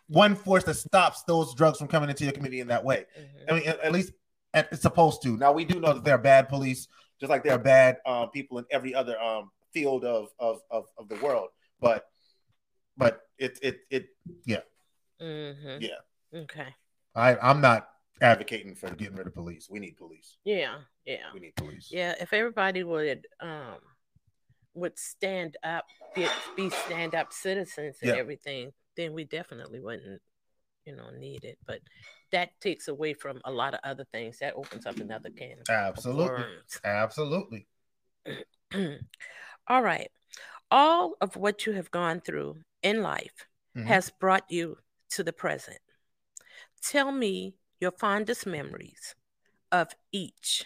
one 0.08 0.36
force 0.36 0.64
that 0.66 0.74
stops 0.74 1.24
those 1.24 1.54
drugs 1.56 1.78
from 1.78 1.88
coming 1.88 2.10
into 2.10 2.24
your 2.24 2.34
community 2.34 2.60
in 2.60 2.68
that 2.68 2.84
way. 2.84 3.06
Mhm. 3.18 3.26
I 3.50 3.54
mean, 3.54 3.68
at, 3.68 3.80
at 3.80 3.92
least 3.92 4.12
at, 4.54 4.68
it's 4.72 4.82
supposed 4.82 5.22
to. 5.24 5.38
Now 5.38 5.52
we 5.52 5.66
do 5.66 5.80
know 5.80 5.94
that 5.94 6.04
there 6.04 6.16
are 6.16 6.22
bad 6.22 6.50
police, 6.50 6.88
just 7.20 7.30
like 7.30 7.44
there 7.44 7.54
are 7.54 7.60
bad 7.60 7.98
uh, 8.06 8.26
people 8.26 8.58
in 8.58 8.66
every 8.72 8.94
other 8.94 9.20
um, 9.22 9.52
field 9.72 10.04
of, 10.04 10.30
of 10.40 10.62
of 10.70 10.88
of 10.98 11.08
the 11.08 11.16
world. 11.18 11.50
But 11.80 12.08
but 12.98 13.22
it 13.38 13.58
it 13.62 13.80
it 13.90 14.10
yeah 14.46 14.62
mm-hmm. 15.22 15.78
Yeah. 15.82 16.42
Okay. 16.42 16.68
I 17.16 17.38
I'm 17.38 17.62
not 17.62 17.88
advocating 18.22 18.76
for 18.76 18.90
getting 18.92 19.16
rid 19.16 19.28
of 19.28 19.34
police. 19.34 19.68
We 19.70 19.80
need 19.80 19.98
police. 19.98 20.38
Yeah. 20.44 20.78
Yeah. 21.06 21.32
We 21.34 21.40
need 21.40 21.56
police. 21.56 21.90
Yeah. 21.92 22.16
If 22.20 22.34
everybody 22.34 22.84
would 22.84 23.28
um 23.40 23.78
would 24.74 24.98
stand 24.98 25.58
up, 25.64 25.86
be, 26.16 26.28
be 26.56 26.70
stand 26.70 27.16
up 27.16 27.34
citizens 27.34 27.98
and 28.02 28.10
Yeah. 28.12 28.18
everything, 28.18 28.72
then 28.96 29.14
we 29.14 29.24
definitely 29.26 29.80
wouldn't, 29.80 30.22
you 30.86 30.96
know, 30.96 31.10
need 31.12 31.44
it. 31.44 31.58
But 31.66 31.82
that 32.32 32.60
takes 32.62 32.88
away 32.88 33.14
from 33.14 33.42
a 33.46 33.52
lot 33.52 33.74
of 33.74 33.80
other 33.84 34.06
things. 34.12 34.40
That 34.40 34.54
opens 34.56 34.86
up 34.86 35.00
another 35.00 35.30
can 35.30 35.58
Absolutely. 35.70 36.46
Absolutely. 36.84 37.68
All 39.68 39.82
right. 39.82 40.10
All 40.70 41.16
of 41.22 41.36
what 41.36 41.66
you 41.66 41.74
have 41.74 41.92
gone 41.92 42.22
through 42.22 42.62
in 42.82 43.02
life 43.02 43.48
Mhm. 43.76 43.88
has 43.88 44.10
brought 44.10 44.50
you 44.50 44.78
to 45.10 45.24
the 45.24 45.34
present. 45.34 45.80
Tell 46.82 47.12
me 47.12 47.56
your 47.80 47.92
fondest 47.92 48.46
memories 48.46 49.16
of 49.72 49.94
each. 50.12 50.66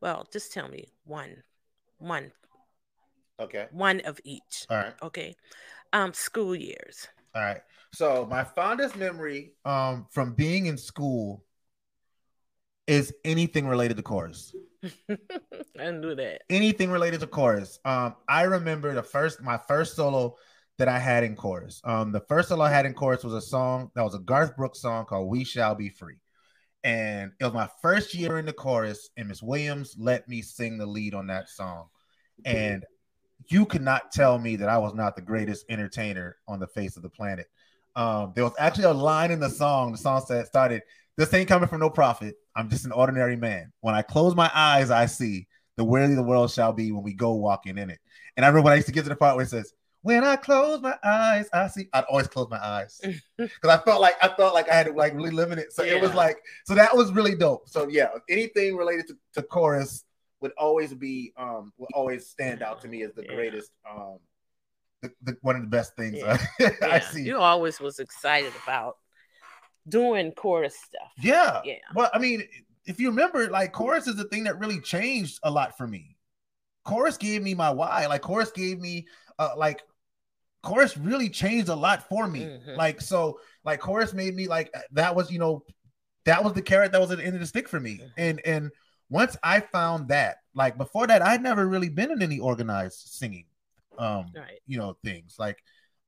Well, 0.00 0.26
just 0.32 0.52
tell 0.52 0.68
me 0.68 0.88
one, 1.04 1.42
one, 1.98 2.32
Okay. 3.40 3.66
one 3.70 4.00
of 4.00 4.20
each. 4.24 4.66
All 4.70 4.76
right. 4.76 4.94
Okay. 5.02 5.34
Um, 5.92 6.12
school 6.12 6.54
years. 6.54 7.08
All 7.34 7.42
right. 7.42 7.60
So 7.92 8.26
my 8.26 8.44
fondest 8.44 8.96
memory 8.96 9.52
um 9.64 10.06
from 10.10 10.34
being 10.34 10.66
in 10.66 10.76
school 10.76 11.44
is 12.86 13.14
anything 13.24 13.66
related 13.66 13.96
to 13.96 14.02
chorus. 14.02 14.54
I 15.78 15.90
knew 15.90 16.14
that. 16.14 16.42
anything 16.50 16.90
related 16.90 17.20
to 17.20 17.26
chorus. 17.26 17.78
Um, 17.84 18.14
I 18.28 18.42
remember 18.42 18.94
the 18.94 19.02
first 19.02 19.42
my 19.42 19.58
first 19.68 19.96
solo 19.96 20.36
that 20.78 20.88
I 20.88 20.98
had 20.98 21.24
in 21.24 21.34
chorus. 21.36 21.80
Um, 21.84 22.12
the 22.12 22.20
first 22.20 22.48
solo 22.48 22.64
I 22.64 22.70
had 22.70 22.86
in 22.86 22.94
chorus 22.94 23.24
was 23.24 23.34
a 23.34 23.40
song 23.40 23.90
that 23.94 24.02
was 24.04 24.14
a 24.14 24.20
Garth 24.20 24.56
Brooks 24.56 24.80
song 24.80 25.04
called 25.06 25.28
"We 25.28 25.44
Shall 25.44 25.74
Be 25.74 25.88
Free," 25.88 26.16
and 26.84 27.32
it 27.40 27.44
was 27.44 27.52
my 27.52 27.68
first 27.82 28.14
year 28.14 28.38
in 28.38 28.46
the 28.46 28.52
chorus. 28.52 29.10
And 29.16 29.28
Miss 29.28 29.42
Williams 29.42 29.96
let 29.98 30.28
me 30.28 30.42
sing 30.42 30.78
the 30.78 30.86
lead 30.86 31.14
on 31.14 31.26
that 31.28 31.48
song, 31.48 31.86
and 32.44 32.84
you 33.48 33.66
could 33.66 33.82
not 33.82 34.12
tell 34.12 34.38
me 34.38 34.56
that 34.56 34.68
I 34.68 34.78
was 34.78 34.94
not 34.94 35.16
the 35.16 35.22
greatest 35.22 35.64
entertainer 35.68 36.36
on 36.46 36.60
the 36.60 36.66
face 36.66 36.96
of 36.96 37.02
the 37.02 37.08
planet. 37.08 37.46
Um, 37.96 38.32
there 38.34 38.44
was 38.44 38.52
actually 38.58 38.84
a 38.84 38.92
line 38.92 39.30
in 39.30 39.40
the 39.40 39.50
song. 39.50 39.92
The 39.92 39.98
song 39.98 40.22
said 40.26 40.46
started, 40.46 40.82
"This 41.16 41.32
ain't 41.34 41.48
coming 41.48 41.68
from 41.68 41.80
no 41.80 41.90
prophet. 41.90 42.36
I'm 42.54 42.68
just 42.68 42.84
an 42.84 42.92
ordinary 42.92 43.36
man. 43.36 43.72
When 43.80 43.94
I 43.94 44.02
close 44.02 44.34
my 44.34 44.50
eyes, 44.54 44.90
I 44.90 45.06
see 45.06 45.46
the 45.76 45.84
worthy 45.84 46.14
the 46.14 46.22
world 46.22 46.50
shall 46.50 46.72
be 46.72 46.92
when 46.92 47.02
we 47.02 47.14
go 47.14 47.34
walking 47.34 47.78
in 47.78 47.90
it." 47.90 47.98
And 48.36 48.44
I 48.44 48.48
remember 48.48 48.64
when 48.64 48.72
I 48.72 48.76
used 48.76 48.86
to 48.86 48.92
get 48.92 49.02
to 49.02 49.08
the 49.08 49.16
part 49.16 49.34
where 49.34 49.44
it 49.44 49.48
says, 49.48 49.72
"When 50.02 50.24
I 50.24 50.36
close 50.36 50.80
my 50.80 50.96
eyes, 51.02 51.48
I 51.52 51.68
see." 51.68 51.88
I'd 51.92 52.04
always 52.04 52.28
close 52.28 52.48
my 52.50 52.58
eyes 52.62 53.00
because 53.38 53.70
I 53.70 53.78
felt 53.84 54.00
like 54.00 54.14
I 54.22 54.28
felt 54.28 54.54
like 54.54 54.68
I 54.68 54.74
had 54.74 54.86
to 54.86 54.92
like 54.92 55.14
really 55.14 55.30
live 55.30 55.52
in 55.52 55.58
it. 55.58 55.72
So 55.72 55.82
it 55.82 56.00
was 56.00 56.14
like 56.14 56.38
so 56.64 56.74
that 56.74 56.96
was 56.96 57.12
really 57.12 57.34
dope. 57.34 57.68
So 57.68 57.88
yeah, 57.88 58.08
anything 58.28 58.76
related 58.76 59.08
to, 59.08 59.16
to 59.34 59.42
chorus 59.42 60.04
would 60.40 60.52
always 60.56 60.94
be 60.94 61.32
um 61.36 61.72
would 61.78 61.90
always 61.94 62.28
stand 62.28 62.62
out 62.62 62.80
to 62.82 62.88
me 62.88 63.02
as 63.02 63.12
the 63.14 63.24
Yeah. 63.24 63.34
greatest 63.34 63.72
um 63.88 64.18
the, 65.02 65.12
the, 65.22 65.36
one 65.42 65.54
of 65.56 65.62
the 65.62 65.68
best 65.68 65.94
things 65.96 66.18
Yeah. 66.18 66.38
I 66.60 66.86
Yeah. 66.86 67.00
see. 67.00 67.22
You 67.22 67.38
always 67.38 67.80
was 67.80 67.98
excited 67.98 68.52
about 68.64 68.96
doing 69.88 70.32
chorus 70.32 70.76
stuff. 70.76 71.12
Yeah. 71.18 71.60
Yeah. 71.64 71.74
But 71.94 72.14
I 72.14 72.18
mean, 72.18 72.44
if 72.86 73.00
you 73.00 73.08
remember, 73.08 73.48
like 73.48 73.72
chorus 73.72 74.06
is 74.06 74.16
the 74.16 74.24
thing 74.24 74.44
that 74.44 74.58
really 74.58 74.80
changed 74.80 75.38
a 75.42 75.50
lot 75.50 75.76
for 75.76 75.86
me. 75.86 76.16
Chorus 76.84 77.16
gave 77.16 77.42
me 77.42 77.54
my 77.54 77.70
why. 77.70 78.06
Like 78.06 78.22
chorus 78.22 78.50
gave 78.50 78.80
me 78.80 79.06
uh 79.38 79.50
like 79.56 79.82
chorus 80.62 80.96
really 80.96 81.28
changed 81.28 81.68
a 81.68 81.74
lot 81.74 82.08
for 82.08 82.26
me. 82.28 82.40
Mhm. 82.40 82.76
Like 82.76 83.00
so, 83.00 83.40
like 83.64 83.80
chorus 83.80 84.12
made 84.12 84.34
me 84.34 84.48
like 84.48 84.72
that 84.92 85.14
was 85.14 85.30
you 85.30 85.38
know 85.38 85.64
that 86.24 86.42
was 86.44 86.52
the 86.52 86.62
carrot 86.62 86.92
that 86.92 87.00
was 87.00 87.10
at 87.10 87.18
the 87.18 87.24
end 87.24 87.34
of 87.34 87.40
the 87.40 87.46
stick 87.46 87.68
for 87.68 87.80
me. 87.80 88.00
Mhm. 88.02 88.12
And 88.16 88.40
and 88.46 88.70
once 89.10 89.36
I 89.42 89.60
found 89.60 90.08
that, 90.08 90.38
like 90.54 90.76
before 90.76 91.06
that, 91.06 91.22
I'd 91.22 91.42
never 91.42 91.66
really 91.66 91.88
been 91.88 92.10
in 92.10 92.22
any 92.22 92.38
organized 92.38 92.98
singing. 93.08 93.46
Um, 93.96 94.26
Right. 94.34 94.60
you 94.66 94.78
know 94.78 94.96
things 95.04 95.36
like 95.38 95.58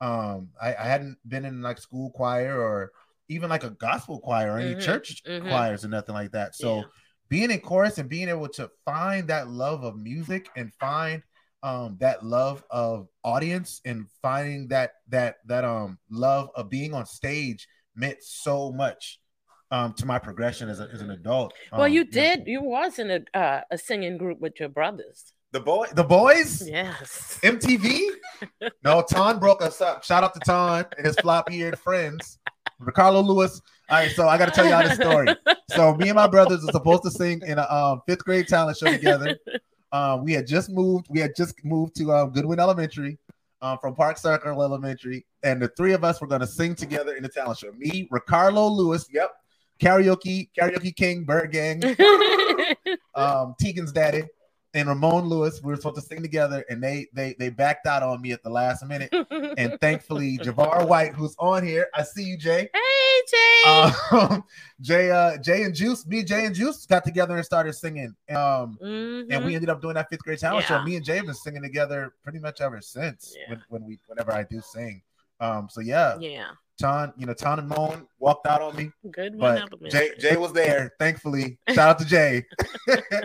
um 0.01 0.49
I, 0.61 0.75
I 0.75 0.85
hadn't 0.85 1.19
been 1.27 1.45
in 1.45 1.61
like 1.63 1.79
school 1.79 2.11
choir 2.11 2.61
or 2.61 2.93
even 3.29 3.51
like 3.51 3.65
a 3.65 3.71
gospel 3.71 4.21
choir 4.21 4.53
or 4.53 4.59
any 4.59 4.75
Mhm, 4.75 4.81
church 4.81 5.23
mhm. 5.27 5.49
choirs 5.49 5.85
or 5.85 5.89
nothing 5.89 6.15
like 6.15 6.33
that 6.33 6.55
so 6.55 6.77
Yeah. 6.77 6.85
being 7.29 7.51
in 7.51 7.61
chorus 7.61 7.99
and 7.99 8.09
being 8.09 8.29
able 8.29 8.49
to 8.49 8.71
find 8.85 9.29
that 9.29 9.49
love 9.49 9.83
of 9.85 9.97
music 9.97 10.51
and 10.57 10.73
find 10.75 11.23
um 11.63 11.97
that 12.01 12.25
love 12.25 12.65
of 12.71 13.09
audience 13.25 13.81
and 13.85 14.07
finding 14.23 14.69
that 14.69 14.93
that 15.09 15.37
that 15.47 15.65
um 15.65 15.99
love 16.11 16.51
of 16.55 16.69
being 16.71 16.95
on 16.95 17.05
stage 17.07 17.69
meant 17.95 18.19
so 18.23 18.73
much 18.73 19.21
um 19.71 19.93
to 19.93 20.07
my 20.07 20.19
progression 20.19 20.69
as, 20.69 20.81
a, 20.81 20.89
as 20.93 21.01
an 21.03 21.11
adult 21.11 21.53
Well, 21.73 21.83
Um, 21.83 21.93
you 21.93 22.07
yeah. 22.11 22.37
did. 22.37 22.47
You 22.49 22.63
was 22.63 22.99
in 22.99 23.11
a 23.11 23.39
uh, 23.39 23.61
a 23.71 23.79
singing 23.79 24.17
group 24.19 24.41
with 24.41 24.59
your 24.59 24.69
brothers. 24.71 25.33
the 25.53 25.61
boy 25.61 25.87
the 25.95 26.05
boys 26.05 26.67
Yes. 26.69 27.39
MTV? 27.43 28.01
no, 28.85 29.03
Ton 29.03 29.39
broke 29.39 29.63
us 29.63 29.81
up. 29.81 30.03
Shout 30.05 30.25
out 30.25 30.35
to 30.35 30.41
Ton 30.41 30.87
and 30.97 31.07
his 31.07 31.17
floppy 31.17 31.57
eared 31.59 31.79
friends. 31.79 32.39
Ricardo 32.79 33.21
Lewis. 33.21 33.61
All 33.91 33.99
right, 33.99 34.11
so 34.11 34.27
I 34.29 34.39
got 34.39 34.47
to 34.47 34.53
tell 34.53 34.67
y'all 34.67 34.83
this 34.83 34.95
story. 34.95 35.35
So 35.69 35.95
me 35.97 36.09
and 36.09 36.17
my 36.17 36.27
brothers 36.29 36.63
were 36.65 36.71
supposed 36.73 37.03
to 37.03 37.11
sing 37.11 37.43
in 37.45 37.59
a 37.59 37.63
um, 37.71 38.01
fifth 38.07 38.25
grade 38.25 38.49
talent 38.49 38.79
show 38.79 38.91
together. 38.91 39.37
Um, 39.93 40.25
we 40.25 40.33
had 40.33 40.47
just 40.47 40.71
moved. 40.71 41.07
We 41.11 41.21
had 41.21 41.35
just 41.37 41.55
moved 41.65 41.97
to 41.97 42.13
um, 42.13 42.31
Goodwin 42.31 42.61
Elementary 42.61 43.19
um, 43.63 43.79
from 43.79 43.95
Park 43.95 44.19
Circle 44.19 44.63
Elementary, 44.63 45.27
and 45.43 45.61
the 45.61 45.69
three 45.77 45.93
of 45.93 46.05
us 46.05 46.21
were 46.21 46.27
going 46.27 46.41
to 46.41 46.47
sing 46.47 46.75
together 46.75 47.15
in 47.15 47.23
the 47.23 47.29
talent 47.29 47.59
show. 47.59 47.73
Me, 47.77 48.09
Ricardo 48.11 48.67
Lewis. 48.67 49.07
Yep. 49.13 49.33
Karaoke, 49.81 50.51
karaoke 50.59 50.95
king, 50.95 51.25
Bird 51.25 51.53
Gang, 51.53 51.83
um, 53.15 53.55
Tegan's 53.59 53.93
daddy, 53.93 54.25
and 54.75 54.89
Ramon 54.89 55.25
Lewis. 55.25 55.63
We 55.63 55.71
were 55.71 55.77
supposed 55.77 55.97
to 55.97 56.03
sing 56.03 56.21
together, 56.23 56.65
and 56.69 56.83
they 56.83 57.07
they 57.15 57.35
they 57.39 57.49
backed 57.49 57.87
out 57.87 58.03
on 58.03 58.21
me 58.21 58.33
at 58.33 58.43
the 58.43 58.51
last 58.51 58.85
minute. 58.87 59.13
And 59.57 59.79
thankfully, 59.81 60.39
Javar 60.39 60.87
White, 60.87 61.15
who's 61.15 61.35
on 61.39 61.67
here, 61.67 61.89
I 61.95 62.03
see 62.03 62.23
you, 62.23 62.39
Jay. 62.39 62.69
hey, 62.73 63.00
Jay. 63.31 63.63
Um, 64.11 64.45
Jay, 64.81 65.11
uh, 65.11 65.37
Jay 65.39 65.63
and 65.65 65.75
Juice, 65.75 66.07
me, 66.07 66.23
Jay 66.25 66.47
and 66.47 66.55
Juice 66.55 66.87
got 66.87 67.05
together 67.05 67.37
and 67.37 67.45
started 67.45 67.73
singing. 67.75 68.15
Um, 68.31 68.79
and 68.81 69.31
Mhm. 69.31 69.45
we 69.45 69.55
ended 69.55 69.69
up 69.71 69.81
doing 69.83 69.95
that 69.95 70.09
fifth 70.09 70.23
grade 70.23 70.39
talent 70.39 70.67
show. 70.67 70.83
Me 70.83 70.97
and 70.97 71.05
Jay 71.05 71.17
have 71.17 71.27
been 71.27 71.35
singing 71.35 71.63
together 71.63 72.15
pretty 72.23 72.39
much 72.39 72.61
ever 72.61 72.81
since. 72.81 73.35
Yeah. 73.39 73.51
When, 73.51 73.63
when 73.69 73.85
we, 73.85 73.99
whenever 74.07 74.33
I 74.33 74.43
do 74.45 74.61
sing. 74.61 75.03
Um, 75.41 75.69
so 75.71 75.81
yeah, 75.81 76.17
yeah. 76.19 76.49
Ton, 76.79 77.13
you 77.19 77.27
know, 77.27 77.35
Ton 77.35 77.59
and 77.59 77.69
Moan 77.69 78.07
walked 78.19 78.47
out 78.47 78.63
on 78.63 78.75
me, 78.75 78.91
Good 79.11 79.35
one. 79.37 79.69
but 79.71 79.91
Jay, 79.91 80.13
Jay 80.19 80.37
was 80.39 80.53
there. 80.55 80.93
Thankfully, 80.99 81.59
shout 81.69 81.79
out 81.91 81.99
to 81.99 82.05
Jay. 82.07 82.47
That's 82.87 83.21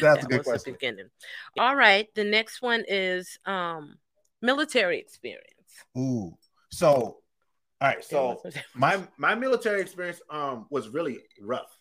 That 0.00 0.24
a 0.24 0.26
good 0.26 0.44
question. 0.44 0.74
beginning. 0.74 1.08
All 1.58 1.74
right. 1.74 2.08
The 2.14 2.24
next 2.24 2.60
one 2.62 2.84
is 2.88 3.38
um 3.46 3.96
military 4.42 4.98
experience. 4.98 5.46
Ooh. 5.96 6.36
So 6.70 7.21
All 7.82 7.88
right, 7.88 8.04
so 8.04 8.40
my 8.76 9.00
my 9.18 9.34
military 9.34 9.80
experience 9.80 10.22
um 10.30 10.66
was 10.70 10.88
really 10.88 11.18
rough. 11.40 11.76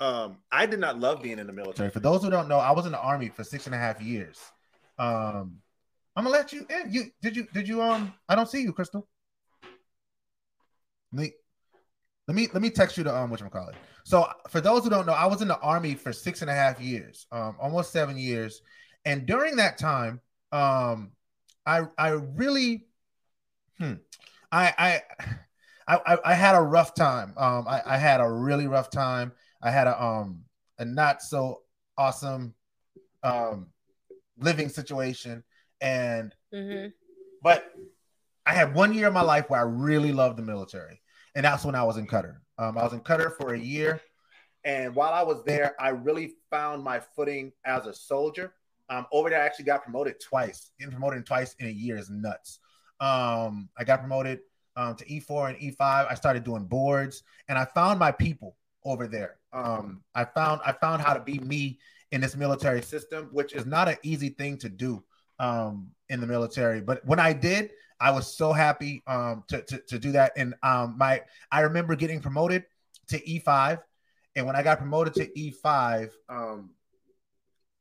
Um, 0.00 0.38
I 0.50 0.66
did 0.66 0.80
not 0.80 0.98
love 0.98 1.22
being 1.22 1.38
in 1.38 1.46
the 1.46 1.52
military. 1.52 1.88
For 1.88 2.00
those 2.00 2.24
who 2.24 2.30
don't 2.30 2.48
know, 2.48 2.58
I 2.58 2.72
was 2.72 2.84
in 2.84 2.90
the 2.90 3.00
army 3.00 3.28
for 3.28 3.44
six 3.44 3.66
and 3.66 3.74
a 3.76 3.78
half 3.78 4.02
years. 4.02 4.40
Um, 4.98 5.58
I'm 6.16 6.24
gonna 6.24 6.30
let 6.30 6.52
you 6.52 6.66
in. 6.68 6.92
You 6.92 7.04
did 7.22 7.36
you 7.36 7.46
did 7.54 7.68
you 7.68 7.80
um? 7.80 8.12
I 8.28 8.34
don't 8.34 8.48
see 8.48 8.60
you, 8.60 8.72
Krystle. 8.72 9.04
Let 11.12 11.22
me 11.22 11.32
let 12.26 12.34
me 12.34 12.48
let 12.52 12.60
me 12.60 12.70
text 12.70 12.96
you 12.96 13.04
the 13.04 13.16
um 13.16 13.30
what 13.30 13.40
you 13.40 13.48
call 13.48 13.68
it. 13.68 13.76
So 14.02 14.26
for 14.48 14.60
those 14.60 14.82
who 14.82 14.90
don't 14.90 15.06
know, 15.06 15.12
I 15.12 15.26
was 15.26 15.42
in 15.42 15.48
the 15.48 15.60
army 15.60 15.94
for 15.94 16.12
six 16.12 16.42
and 16.42 16.50
a 16.50 16.54
half 16.54 16.80
years, 16.80 17.28
um, 17.30 17.54
almost 17.60 17.92
seven 17.92 18.18
years, 18.18 18.62
and 19.04 19.26
during 19.26 19.54
that 19.56 19.78
time, 19.78 20.20
um, 20.50 21.12
I 21.64 21.82
I 21.96 22.08
really, 22.08 22.86
hmm, 23.78 23.94
I 24.54 24.74
I. 24.78 25.02
I, 25.86 26.16
I, 26.24 26.32
had 26.32 26.54
a 26.54 26.62
rough 26.62 26.94
time. 26.94 27.34
Um, 27.36 27.68
I, 27.68 27.82
I 27.84 27.98
had 27.98 28.22
a 28.22 28.30
really 28.30 28.66
rough 28.66 28.88
time. 28.88 29.32
I 29.60 29.70
had 29.70 29.86
a 29.86 30.02
um 30.02 30.44
a 30.78 30.84
not 30.86 31.20
so 31.20 31.60
awesome 31.98 32.54
um 33.22 33.66
living 34.38 34.70
situation, 34.70 35.44
and 35.82 36.34
Mhm. 36.54 36.90
but 37.42 37.70
I 38.46 38.54
had 38.54 38.74
one 38.74 38.94
year 38.94 39.08
of 39.08 39.12
my 39.12 39.20
life 39.20 39.50
where 39.50 39.60
I 39.60 39.64
really 39.64 40.12
loved 40.12 40.38
the 40.38 40.42
military, 40.42 41.02
and 41.34 41.44
that's 41.44 41.66
when 41.66 41.74
I 41.74 41.82
was 41.82 41.98
in 41.98 42.06
Qatar. 42.06 42.36
Um, 42.56 42.78
I 42.78 42.84
was 42.84 42.94
in 42.94 43.00
Qatar 43.00 43.36
for 43.36 43.52
a 43.52 43.58
year, 43.58 44.00
and 44.64 44.94
while 44.94 45.12
I 45.12 45.22
was 45.22 45.44
there, 45.44 45.74
I 45.78 45.90
really 45.90 46.32
found 46.50 46.82
my 46.82 46.98
footing 46.98 47.52
as 47.66 47.84
a 47.84 47.92
soldier. 47.92 48.54
Um, 48.88 49.06
over 49.12 49.28
there, 49.28 49.42
I 49.42 49.44
actually 49.44 49.66
got 49.66 49.82
promoted 49.82 50.18
twice. 50.18 50.70
Getting 50.78 50.92
promoted 50.92 51.26
twice 51.26 51.54
in 51.58 51.66
a 51.66 51.70
year 51.70 51.98
is 51.98 52.08
nuts. 52.08 52.60
Um, 53.00 53.68
I 53.76 53.84
got 53.84 54.00
promoted 54.00 54.40
um, 54.76 54.94
to 54.96 55.04
E4 55.04 55.50
and 55.50 55.58
E5. 55.58 56.10
I 56.10 56.14
started 56.14 56.44
doing 56.44 56.64
boards, 56.64 57.22
and 57.48 57.58
I 57.58 57.64
found 57.64 57.98
my 57.98 58.12
people 58.12 58.56
over 58.84 59.06
there. 59.06 59.36
Um, 59.52 60.02
I 60.14 60.24
found 60.24 60.60
I 60.64 60.72
found 60.72 61.02
how 61.02 61.14
to 61.14 61.20
be 61.20 61.38
me 61.38 61.78
in 62.12 62.20
this 62.20 62.36
military 62.36 62.82
system, 62.82 63.28
which 63.32 63.54
is 63.54 63.66
not 63.66 63.88
an 63.88 63.96
easy 64.02 64.30
thing 64.30 64.58
to 64.58 64.68
do 64.68 65.02
um, 65.38 65.90
in 66.08 66.20
the 66.20 66.26
military. 66.26 66.80
But 66.80 67.04
when 67.06 67.18
I 67.18 67.32
did, 67.32 67.70
I 68.00 68.10
was 68.10 68.36
so 68.36 68.52
happy 68.52 69.02
um, 69.06 69.44
to, 69.48 69.62
to 69.62 69.78
to 69.88 69.98
do 69.98 70.12
that. 70.12 70.32
And 70.36 70.54
um, 70.62 70.96
my 70.98 71.22
I 71.50 71.60
remember 71.60 71.96
getting 71.96 72.20
promoted 72.20 72.64
to 73.08 73.20
E5, 73.20 73.80
and 74.36 74.46
when 74.46 74.56
I 74.56 74.62
got 74.62 74.78
promoted 74.78 75.14
to 75.14 75.26
E5, 75.26 76.10
um, 76.28 76.70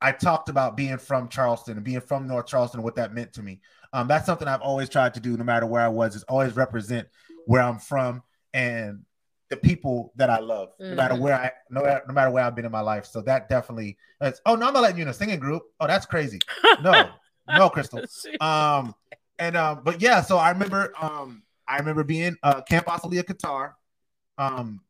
I 0.01 0.11
talked 0.11 0.49
about 0.49 0.75
being 0.75 0.97
from 0.97 1.29
Charleston 1.29 1.77
and 1.77 1.85
being 1.85 2.01
from 2.01 2.27
North 2.27 2.47
Charleston, 2.47 2.83
what 2.83 2.95
that 2.95 3.13
meant 3.13 3.33
to 3.33 3.41
me. 3.41 3.61
Um, 3.93 4.07
that's 4.07 4.25
something 4.25 4.47
I've 4.47 4.61
always 4.61 4.89
tried 4.89 5.13
to 5.13 5.19
do, 5.19 5.37
no 5.37 5.43
matter 5.43 5.65
where 5.65 5.81
I 5.81 5.87
was, 5.87 6.15
is 6.15 6.23
always 6.23 6.55
represent 6.55 7.07
where 7.45 7.61
I'm 7.61 7.77
from 7.79 8.23
and 8.53 9.03
the 9.49 9.57
people 9.57 10.11
that 10.15 10.29
I 10.31 10.39
love, 10.39 10.69
no 10.79 10.95
matter 10.95 11.13
Mhm. 11.13 11.19
where 11.19 11.35
I, 11.35 11.51
no, 11.69 11.81
no 11.81 12.13
matter 12.13 12.31
where 12.31 12.43
I've 12.43 12.55
been 12.55 12.65
in 12.65 12.71
my 12.71 12.79
life. 12.81 13.05
So 13.05 13.21
that 13.21 13.49
definitely. 13.49 13.97
That's, 14.19 14.41
oh 14.47 14.55
no, 14.55 14.67
I'm 14.67 14.73
not 14.73 14.81
letting 14.81 14.97
you 14.97 15.03
in 15.03 15.09
a 15.09 15.13
singing 15.13 15.39
group. 15.39 15.63
Oh, 15.79 15.85
that's 15.85 16.07
crazy. 16.07 16.39
No, 16.81 17.11
no, 17.47 17.69
Krystle. 17.69 18.03
Um, 18.41 18.95
and 19.37 19.55
um, 19.55 19.81
but 19.83 20.01
yeah, 20.01 20.21
so 20.21 20.37
I 20.37 20.49
remember 20.49 20.91
um, 20.99 21.43
I 21.67 21.77
remember 21.77 22.03
being 22.03 22.35
uh 22.41 22.61
Camp 22.61 22.91
As 22.91 23.01
Sayliyah 23.01 23.25
Qatar. 23.25 23.73
Um, 24.39 24.81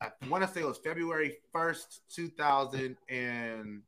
I 0.00 0.10
want 0.28 0.44
to 0.44 0.52
say 0.52 0.60
it 0.62 0.66
was 0.66 0.78
February 0.78 1.36
first, 1.52 2.00
two 2.12 2.28
thousand 2.28 2.96
and 3.08 3.82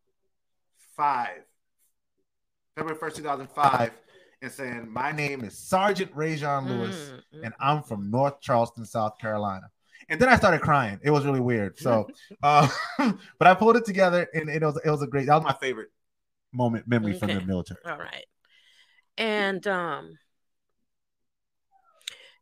five. 0.96 1.42
February 2.76 2.98
first, 2.98 3.16
two 3.16 3.22
thousand 3.22 3.48
five, 3.50 3.90
and 4.42 4.50
saying 4.52 4.88
my 4.90 5.12
name 5.12 5.44
is 5.44 5.56
Sergeant 5.58 6.10
Rajon 6.14 6.68
Lewis, 6.68 7.12
Mm, 7.32 7.38
mm. 7.40 7.44
and 7.44 7.54
I'm 7.60 7.82
from 7.82 8.10
North 8.10 8.40
Charleston, 8.40 8.84
South 8.86 9.18
Carolina. 9.18 9.66
And 10.08 10.20
then 10.20 10.28
I 10.28 10.36
started 10.36 10.60
crying. 10.60 10.98
It 11.02 11.10
was 11.10 11.24
really 11.24 11.40
weird. 11.40 11.78
So, 11.78 12.08
uh, 12.42 12.68
but 13.38 13.46
I 13.48 13.54
pulled 13.54 13.76
it 13.76 13.84
together, 13.84 14.28
and 14.34 14.48
it 14.48 14.62
was 14.62 14.80
it 14.84 14.90
was 14.90 15.02
a 15.02 15.06
great. 15.06 15.26
That 15.26 15.36
was 15.36 15.44
my 15.44 15.52
favorite 15.60 15.90
moment 16.52 16.88
memory 16.88 17.18
from 17.18 17.28
the 17.28 17.40
military. 17.40 17.80
All 17.86 17.98
right. 17.98 18.26
And 19.18 19.66
um 19.66 20.18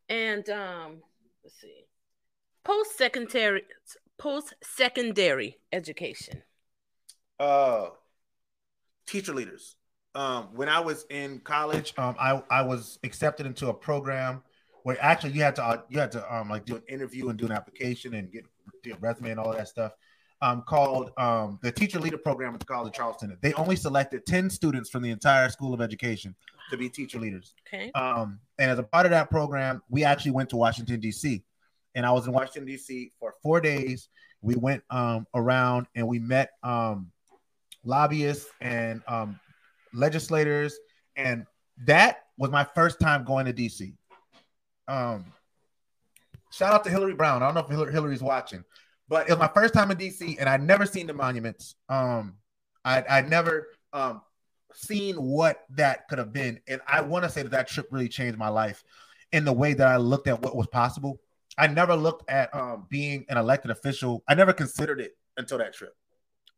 and 0.09 0.49
um 0.49 1.03
let's 1.45 1.61
see. 1.61 1.85
Post 2.65 2.97
secondary 2.97 3.63
post 4.19 4.55
secondary 4.63 5.59
education. 5.73 6.43
uh 7.41 7.89
teacher 9.07 9.33
leaders 9.35 9.77
um 10.19 10.49
when 10.55 10.69
i 10.69 10.81
was 10.81 11.07
in 11.11 11.39
college 11.41 11.95
um 11.97 12.15
i 12.19 12.43
i 12.51 12.61
was 12.61 12.99
accepted 13.05 13.47
into 13.47 13.69
a 13.69 13.75
program 13.75 14.43
where 14.83 14.97
actually 15.01 15.33
you 15.33 15.43
had 15.43 15.55
to 15.57 15.65
uh, 15.65 15.81
you 15.89 15.99
had 15.99 16.11
to 16.11 16.35
um 16.35 16.49
like 16.49 16.65
do 16.65 16.77
an 16.77 16.83
interview 16.89 17.29
and 17.29 17.39
do 17.39 17.47
an 17.47 17.53
application 17.53 18.15
and 18.15 18.31
get 18.33 18.45
a 18.93 18.97
resume 18.99 19.31
and 19.31 19.41
all 19.41 19.53
that 19.53 19.69
stuff 19.69 19.93
um 20.43 20.63
called 20.67 21.11
um 21.19 21.59
the 21.63 21.71
teacher 21.71 22.01
leader 22.01 22.19
program 22.19 22.53
at 22.55 22.61
the 22.61 22.67
college 22.67 22.89
of 22.89 22.95
charleston 22.95 23.37
they 23.43 23.53
only 23.55 23.77
selected 23.77 24.25
10 24.27 24.51
students 24.51 24.89
from 24.91 25.03
the 25.03 25.11
entire 25.11 25.49
school 25.49 25.73
of 25.75 25.81
education 25.81 26.35
to 26.71 26.77
be 26.77 26.89
teacher 26.89 27.19
leaders 27.19 27.55
Okay. 27.73 27.91
um, 27.95 28.41
and 28.59 28.71
as 28.71 28.79
a 28.79 28.83
part 28.83 29.07
of 29.07 29.11
that 29.11 29.31
program, 29.31 29.83
we 29.89 30.05
actually 30.05 30.33
went 30.33 30.51
to 30.51 30.57
Washington 30.57 31.01
D.C. 31.01 31.43
And 31.95 32.05
I 32.05 32.11
was 32.13 32.27
in 32.27 32.33
Washington 32.33 32.67
D.C. 32.67 33.13
for 33.19 33.35
four 33.43 33.61
days. 33.61 34.09
We 34.43 34.55
went 34.57 34.83
um, 34.91 35.27
around 35.35 35.87
and 35.95 36.07
we 36.07 36.19
met 36.19 36.51
um, 36.63 37.11
lobbyists 37.85 38.51
and 38.61 39.03
um, 39.07 39.39
legislators, 39.93 40.79
and 41.17 41.47
that 41.85 42.25
was 42.37 42.51
my 42.51 42.65
first 42.65 43.01
time 43.01 43.25
going 43.25 43.47
to 43.47 43.53
D.C. 43.53 43.95
Um, 44.87 45.27
shout 46.51 46.73
out 46.73 46.85
to 46.85 46.91
Hillary 46.91 47.15
Brown. 47.15 47.43
I 47.43 47.47
don't 47.47 47.55
know 47.55 47.61
if 47.61 47.69
Hillary, 47.69 47.93
Hillary's 47.93 48.23
watching, 48.23 48.65
but 49.09 49.29
it 49.29 49.33
was 49.33 49.39
my 49.39 49.49
first 49.49 49.75
time 49.75 49.91
in 49.91 49.99
D.C. 49.99 50.37
and 50.39 50.49
I'd 50.49 50.63
never 50.63 50.87
seen 50.87 51.07
the 51.07 51.15
monuments. 51.15 51.75
Um, 51.89 52.35
I'd, 52.85 53.07
I'd 53.07 53.31
never 53.31 53.69
um, 53.93 54.23
seen 54.73 55.17
what 55.17 55.65
that 55.71 56.09
could 56.09 56.19
have 56.19 56.33
been. 56.33 56.61
And 56.67 56.81
I 56.87 57.01
want 57.01 57.25
to 57.25 57.31
say 57.31 57.43
that 57.43 57.51
that 57.51 57.69
trip 57.69 57.89
really 57.91 58.09
changed 58.09 58.39
my 58.39 58.49
life 58.49 58.83
in 59.33 59.45
the 59.45 59.53
way 59.53 59.75
that 59.75 59.87
I 59.87 59.97
looked 59.97 60.29
at 60.29 60.41
what 60.43 60.57
was 60.57 60.67
possible. 60.69 61.21
I 61.57 61.67
never 61.67 61.97
looked 61.97 62.31
at 62.31 62.55
um, 62.55 62.87
being 62.89 63.27
an 63.29 63.37
elected 63.37 63.71
official. 63.71 64.23
I 64.29 64.35
never 64.35 64.53
considered 64.53 65.01
it 65.01 65.17
until 65.37 65.59
that 65.59 65.75
trip. 65.75 65.95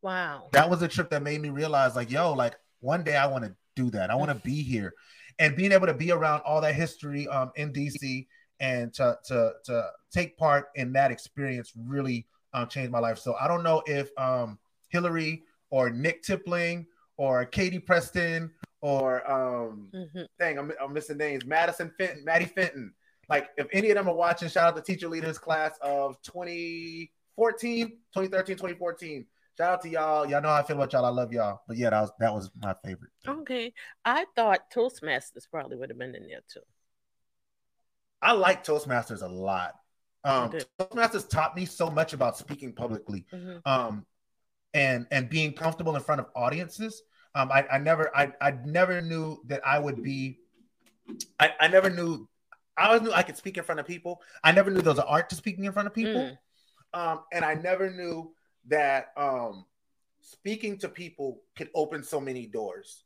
Wow. 0.03 0.49
That 0.53 0.69
was 0.69 0.83
a 0.83 0.89
trip 0.89 1.11
that 1.11 1.23
made 1.23 1.41
me 1.41 1.51
realize, 1.51 1.97
like, 1.97 2.11
yo, 2.11 2.33
like 2.33 2.57
one 2.81 3.05
day 3.05 3.17
I 3.17 3.27
want 3.27 3.45
to 3.45 3.55
do 3.77 3.91
that. 3.91 4.11
I 4.11 4.15
want 4.15 4.31
to 4.31 4.35
be 4.37 4.63
here, 4.63 4.95
and 5.39 5.57
being 5.57 5.73
able 5.73 5.87
to 5.87 5.95
be 5.95 6.11
around 6.11 6.41
all 6.41 6.61
that 6.61 6.75
history 6.75 7.29
um, 7.29 7.53
in 7.57 7.73
DC 7.73 8.27
and 8.61 8.93
to 8.95 9.19
to 9.27 9.53
to 9.65 9.91
take 10.13 10.37
part 10.37 10.69
in 10.75 10.93
that 10.93 11.11
experience 11.11 11.73
really 11.77 12.27
um, 12.53 12.69
changed 12.69 12.91
my 12.91 12.99
life. 12.99 13.19
So 13.19 13.35
I 13.41 13.47
don't 13.49 13.63
know 13.63 13.83
if 13.87 14.11
um, 14.19 14.59
Hillary 14.89 15.45
or 15.71 15.89
Nick 15.91 16.23
Tipling 16.25 16.87
or 17.17 17.45
Katie 17.45 17.79
Preston 17.79 18.51
or 18.81 19.31
um, 19.31 19.89
Mhm. 19.95 20.27
dang, 20.39 20.59
I'm, 20.59 20.73
I'm 20.83 20.93
missing 20.93 21.17
names. 21.19 21.45
Madison 21.45 21.93
Fenton, 21.99 22.25
Maddie 22.25 22.47
Fenton. 22.47 22.93
Like, 23.29 23.51
if 23.57 23.69
any 23.73 23.91
of 23.91 23.95
them 23.97 24.09
are 24.09 24.15
watching, 24.15 24.49
shout 24.49 24.69
out 24.69 24.77
to 24.77 24.83
teacher 24.83 25.07
leaders 25.09 25.39
class 25.39 25.79
of 25.83 26.21
2014, 26.23 27.89
2013, 28.15 28.57
2014. 28.57 29.27
Shout 29.57 29.73
out 29.73 29.83
to 29.83 29.89
y'all. 29.89 30.29
Y'all 30.29 30.41
know 30.41 30.49
how 30.49 30.57
I 30.57 30.63
feel 30.63 30.77
about 30.77 30.93
y'all. 30.93 31.05
I 31.05 31.11
love 31.11 31.33
y'all. 31.33 31.63
But 31.69 31.77
yeah, 31.77 31.91
that 31.91 32.01
was 32.01 32.13
that 32.21 32.35
was 32.35 32.51
my 32.63 32.75
favorite. 32.85 33.13
Okay. 33.27 33.73
I 34.05 34.25
thought 34.37 34.71
Toastmasters 34.75 35.49
probably 35.51 35.77
would 35.77 35.91
have 35.91 35.99
been 35.99 36.15
in 36.15 36.27
there 36.27 36.41
too. 36.49 36.61
I 38.23 38.33
like 38.33 38.65
Toastmasters 38.65 39.23
a 39.23 39.29
lot. 39.29 39.75
Um, 40.25 40.53
Toastmasters 40.79 41.29
taught 41.29 41.57
me 41.57 41.65
so 41.65 41.91
much 41.91 42.13
about 42.13 42.37
speaking 42.37 42.73
publicly. 42.73 43.27
Mhm. 43.33 43.61
um, 43.67 44.07
and 44.75 45.07
and 45.11 45.29
being 45.29 45.53
comfortable 45.53 45.97
in 45.97 46.03
front 46.03 46.21
of 46.21 46.29
audiences. 46.35 47.03
Um, 47.35 47.51
I, 47.53 47.67
I 47.73 47.79
never 47.79 48.15
I, 48.17 48.33
I 48.41 48.53
never 48.65 49.01
knew 49.01 49.41
that 49.47 49.67
I 49.67 49.79
would 49.79 50.03
be. 50.03 50.39
I, 51.39 51.53
I 51.61 51.69
never 51.69 51.91
knew. 51.91 52.29
I 52.77 52.87
always 52.87 53.03
knew 53.03 53.13
I 53.13 53.23
could 53.23 53.37
speak 53.37 53.59
in 53.59 53.65
front 53.65 53.81
of 53.81 53.87
people. 53.87 54.21
I 54.43 54.53
never 54.53 54.71
knew 54.71 54.81
there 54.81 54.93
was 54.93 54.99
an 54.99 55.05
art 55.07 55.29
to 55.31 55.37
speaking 55.37 55.65
in 55.65 55.73
front 55.73 55.87
of 55.87 55.95
people. 55.95 56.13
Mm. 56.13 56.39
Um, 56.93 57.21
and 57.33 57.45
I 57.45 57.55
never 57.55 57.91
knew 57.91 58.33
that 58.69 59.13
um, 59.17 59.65
speaking 60.21 60.79
to 60.79 60.89
people 60.89 61.43
could 61.57 61.71
open 61.75 62.03
so 62.03 62.21
many 62.21 62.47
doors. 62.47 63.05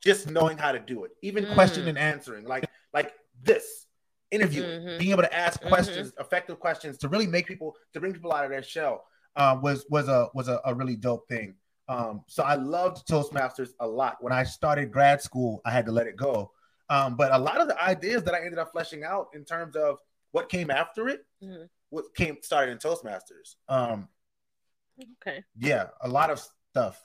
Just 0.00 0.28
knowing 0.28 0.58
how 0.58 0.72
to 0.72 0.80
do 0.80 1.04
it, 1.04 1.12
even 1.22 1.46
question 1.54 1.84
Mm. 1.84 1.90
and 1.90 1.98
answering, 1.98 2.44
like 2.44 2.64
like 2.92 3.14
this 3.42 3.86
interview, 4.32 4.64
Mhm. 4.64 4.98
being 4.98 5.12
able 5.12 5.22
to 5.22 5.32
ask 5.34 5.60
Mhm. 5.62 5.68
questions, 5.68 6.12
effective 6.18 6.58
questions, 6.58 6.98
to 6.98 7.08
really 7.08 7.26
make 7.26 7.46
people 7.46 7.76
to 7.92 8.00
bring 8.00 8.12
people 8.12 8.32
out 8.32 8.44
of 8.44 8.50
their 8.50 8.62
shell 8.62 9.04
uh, 9.36 9.58
was 9.62 9.86
was 9.90 10.08
a 10.08 10.28
was 10.34 10.48
a, 10.48 10.60
a 10.64 10.74
really 10.74 10.96
dope 10.96 11.28
thing. 11.28 11.54
Um, 11.88 12.24
so 12.26 12.42
I 12.42 12.54
loved 12.54 13.06
Toastmasters 13.06 13.70
a 13.80 13.86
lot. 13.86 14.22
When 14.22 14.32
I 14.32 14.42
started 14.44 14.90
grad 14.90 15.22
school, 15.22 15.60
I 15.64 15.70
had 15.70 15.86
to 15.86 15.92
let 15.92 16.06
it 16.06 16.16
go. 16.16 16.52
Um, 16.88 17.16
but 17.16 17.32
a 17.32 17.38
lot 17.38 17.60
of 17.60 17.68
the 17.68 17.80
ideas 17.82 18.22
that 18.24 18.34
I 18.34 18.40
ended 18.40 18.58
up 18.58 18.72
fleshing 18.72 19.04
out 19.04 19.28
in 19.34 19.44
terms 19.44 19.76
of 19.76 19.98
what 20.32 20.48
came 20.48 20.70
after 20.70 21.08
it, 21.08 21.24
Mhm. 21.42 21.68
what 21.90 22.14
came 22.14 22.38
started 22.42 22.72
in 22.72 22.78
Toastmasters. 22.78 23.56
Um, 23.68 24.08
Okay. 25.22 25.44
yeah, 25.56 25.88
a 26.00 26.08
lot 26.08 26.30
of 26.30 26.40
stuff. 26.70 27.04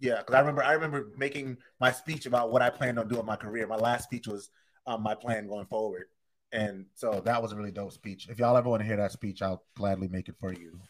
Yeah. 0.00 0.18
Because 0.18 0.34
I 0.34 0.40
remember 0.40 0.62
I 0.62 0.72
remember 0.72 1.08
making 1.16 1.58
my 1.80 1.90
speech 1.92 2.26
about 2.26 2.52
what 2.52 2.62
I 2.62 2.70
planned 2.70 2.98
on 2.98 3.08
doing 3.08 3.26
my 3.26 3.36
career. 3.36 3.66
My 3.66 3.76
last 3.76 4.04
speech 4.04 4.26
was 4.28 4.50
um, 4.86 5.02
my 5.02 5.14
plan 5.14 5.48
going 5.48 5.66
forward. 5.66 6.06
and 6.52 6.86
so 6.94 7.20
that 7.24 7.42
was 7.42 7.52
a 7.52 7.56
really 7.56 7.72
dope 7.72 7.92
speech. 7.92 8.28
If 8.28 8.38
y'all 8.38 8.56
ever 8.56 8.68
want 8.70 8.80
to 8.82 8.86
hear 8.86 8.96
that 8.96 9.12
speech, 9.12 9.42
I'll 9.42 9.64
gladly 9.76 10.08
make 10.08 10.28
it 10.28 10.36
for 10.40 10.52
you 10.52 10.80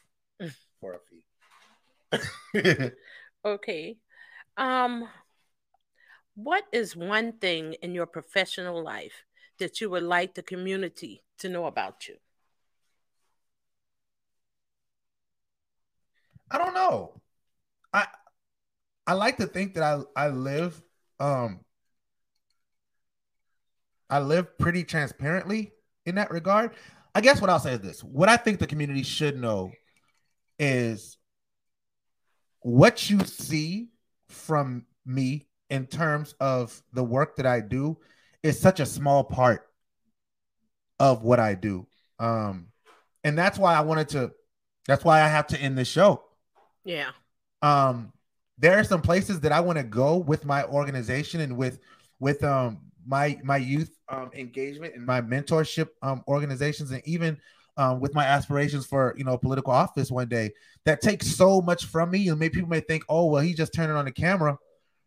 for 0.81 0.95
a 0.95 0.99
fee. 1.09 2.91
Okay. 3.45 3.99
Um, 4.57 5.09
what 6.35 6.65
is 6.73 6.97
one 6.97 7.33
thing 7.39 7.75
in 7.83 7.95
your 7.95 8.07
professional 8.07 8.83
life 8.83 9.25
that 9.59 9.81
you 9.81 9.91
would 9.91 10.03
like 10.03 10.35
the 10.35 10.43
community 10.43 11.23
to 11.39 11.49
know 11.49 11.67
about 11.67 12.09
you? 12.09 12.17
I 16.51 16.59
don't 16.59 16.75
know. 16.75 17.21
I 17.93 18.07
I 19.07 19.15
like 19.15 19.39
to 19.39 19.47
think 19.47 19.75
that 19.75 19.83
I 19.83 20.25
I 20.25 20.29
live 20.29 20.81
um 21.21 21.61
I 24.11 24.21
live 24.21 24.57
pretty 24.59 24.85
transparently 24.85 25.73
in 26.07 26.15
that 26.15 26.31
regard. 26.31 26.73
I 27.15 27.21
guess 27.21 27.41
what 27.41 27.51
I'll 27.51 27.59
say 27.59 27.73
is 27.75 27.81
this. 27.81 28.03
What 28.03 28.29
I 28.29 28.37
think 28.37 28.59
the 28.59 28.67
community 28.67 29.03
should 29.03 29.39
know 29.39 29.73
is 30.59 31.19
what 32.61 33.09
you 33.11 33.21
see 33.25 33.89
from 34.29 34.87
me 35.05 35.47
in 35.71 35.87
terms 35.87 36.35
of 36.41 36.83
the 36.93 37.05
work 37.05 37.37
that 37.37 37.47
I 37.47 37.61
do 37.61 37.99
is 38.43 38.59
such 38.59 38.81
a 38.81 38.87
small 38.87 39.25
part 39.25 39.69
of 40.99 41.23
what 41.23 41.41
I 41.41 41.55
do. 41.55 41.87
Um 42.19 42.69
and 43.25 43.37
that's 43.37 43.59
why 43.59 43.75
I 43.75 43.81
wanted 43.81 44.09
to 44.11 44.33
that's 44.87 45.05
why 45.05 45.21
I 45.21 45.29
have 45.29 45.49
to 45.49 45.61
end 45.61 45.77
the 45.77 45.85
show 45.85 46.25
Yeah. 46.89 47.11
um 47.61 48.13
there 48.57 48.79
are 48.79 48.83
some 48.83 49.03
places 49.03 49.41
that 49.41 49.53
I 49.53 49.61
want 49.61 49.77
to 49.79 49.85
go 49.85 50.17
with 50.17 50.47
my 50.47 50.65
organization 50.65 51.43
and 51.43 51.57
with 51.57 51.81
with 52.19 52.43
um 52.43 52.81
my 53.07 53.39
my 53.45 53.59
youth 53.59 53.91
um 54.09 54.31
engagement 54.35 54.95
and 54.95 55.05
my 55.05 55.21
mentorship 55.21 55.89
um 56.01 56.25
organizations 56.27 56.91
and 56.91 57.03
even 57.07 57.37
um 57.77 58.01
with 58.01 58.15
my 58.15 58.25
aspirations 58.25 58.87
for 58.87 59.15
you 59.19 59.25
know 59.25 59.37
political 59.37 59.71
office 59.73 60.11
one 60.11 60.29
day 60.29 60.51
that 60.87 61.03
takes 61.03 61.27
so 61.27 61.61
much 61.61 61.85
from 61.85 62.11
me. 62.11 62.27
And 62.29 62.39
maybe 62.39 62.55
people 62.55 62.71
may 62.71 62.81
think 62.81 63.05
oh 63.11 63.27
well 63.27 63.43
he's 63.43 63.59
just 63.59 63.75
turning 63.75 63.95
on 63.95 64.07
the 64.07 64.13
camera 64.13 64.57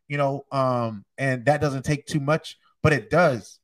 you 0.07 0.17
know 0.17 0.45
um 0.51 1.03
and 1.17 1.43
that 1.45 1.61
doesn't 1.61 1.83
take 1.83 2.05
too 2.05 2.19
much 2.19 2.59
but 2.83 2.93
it 2.93 3.09
does. 3.09 3.59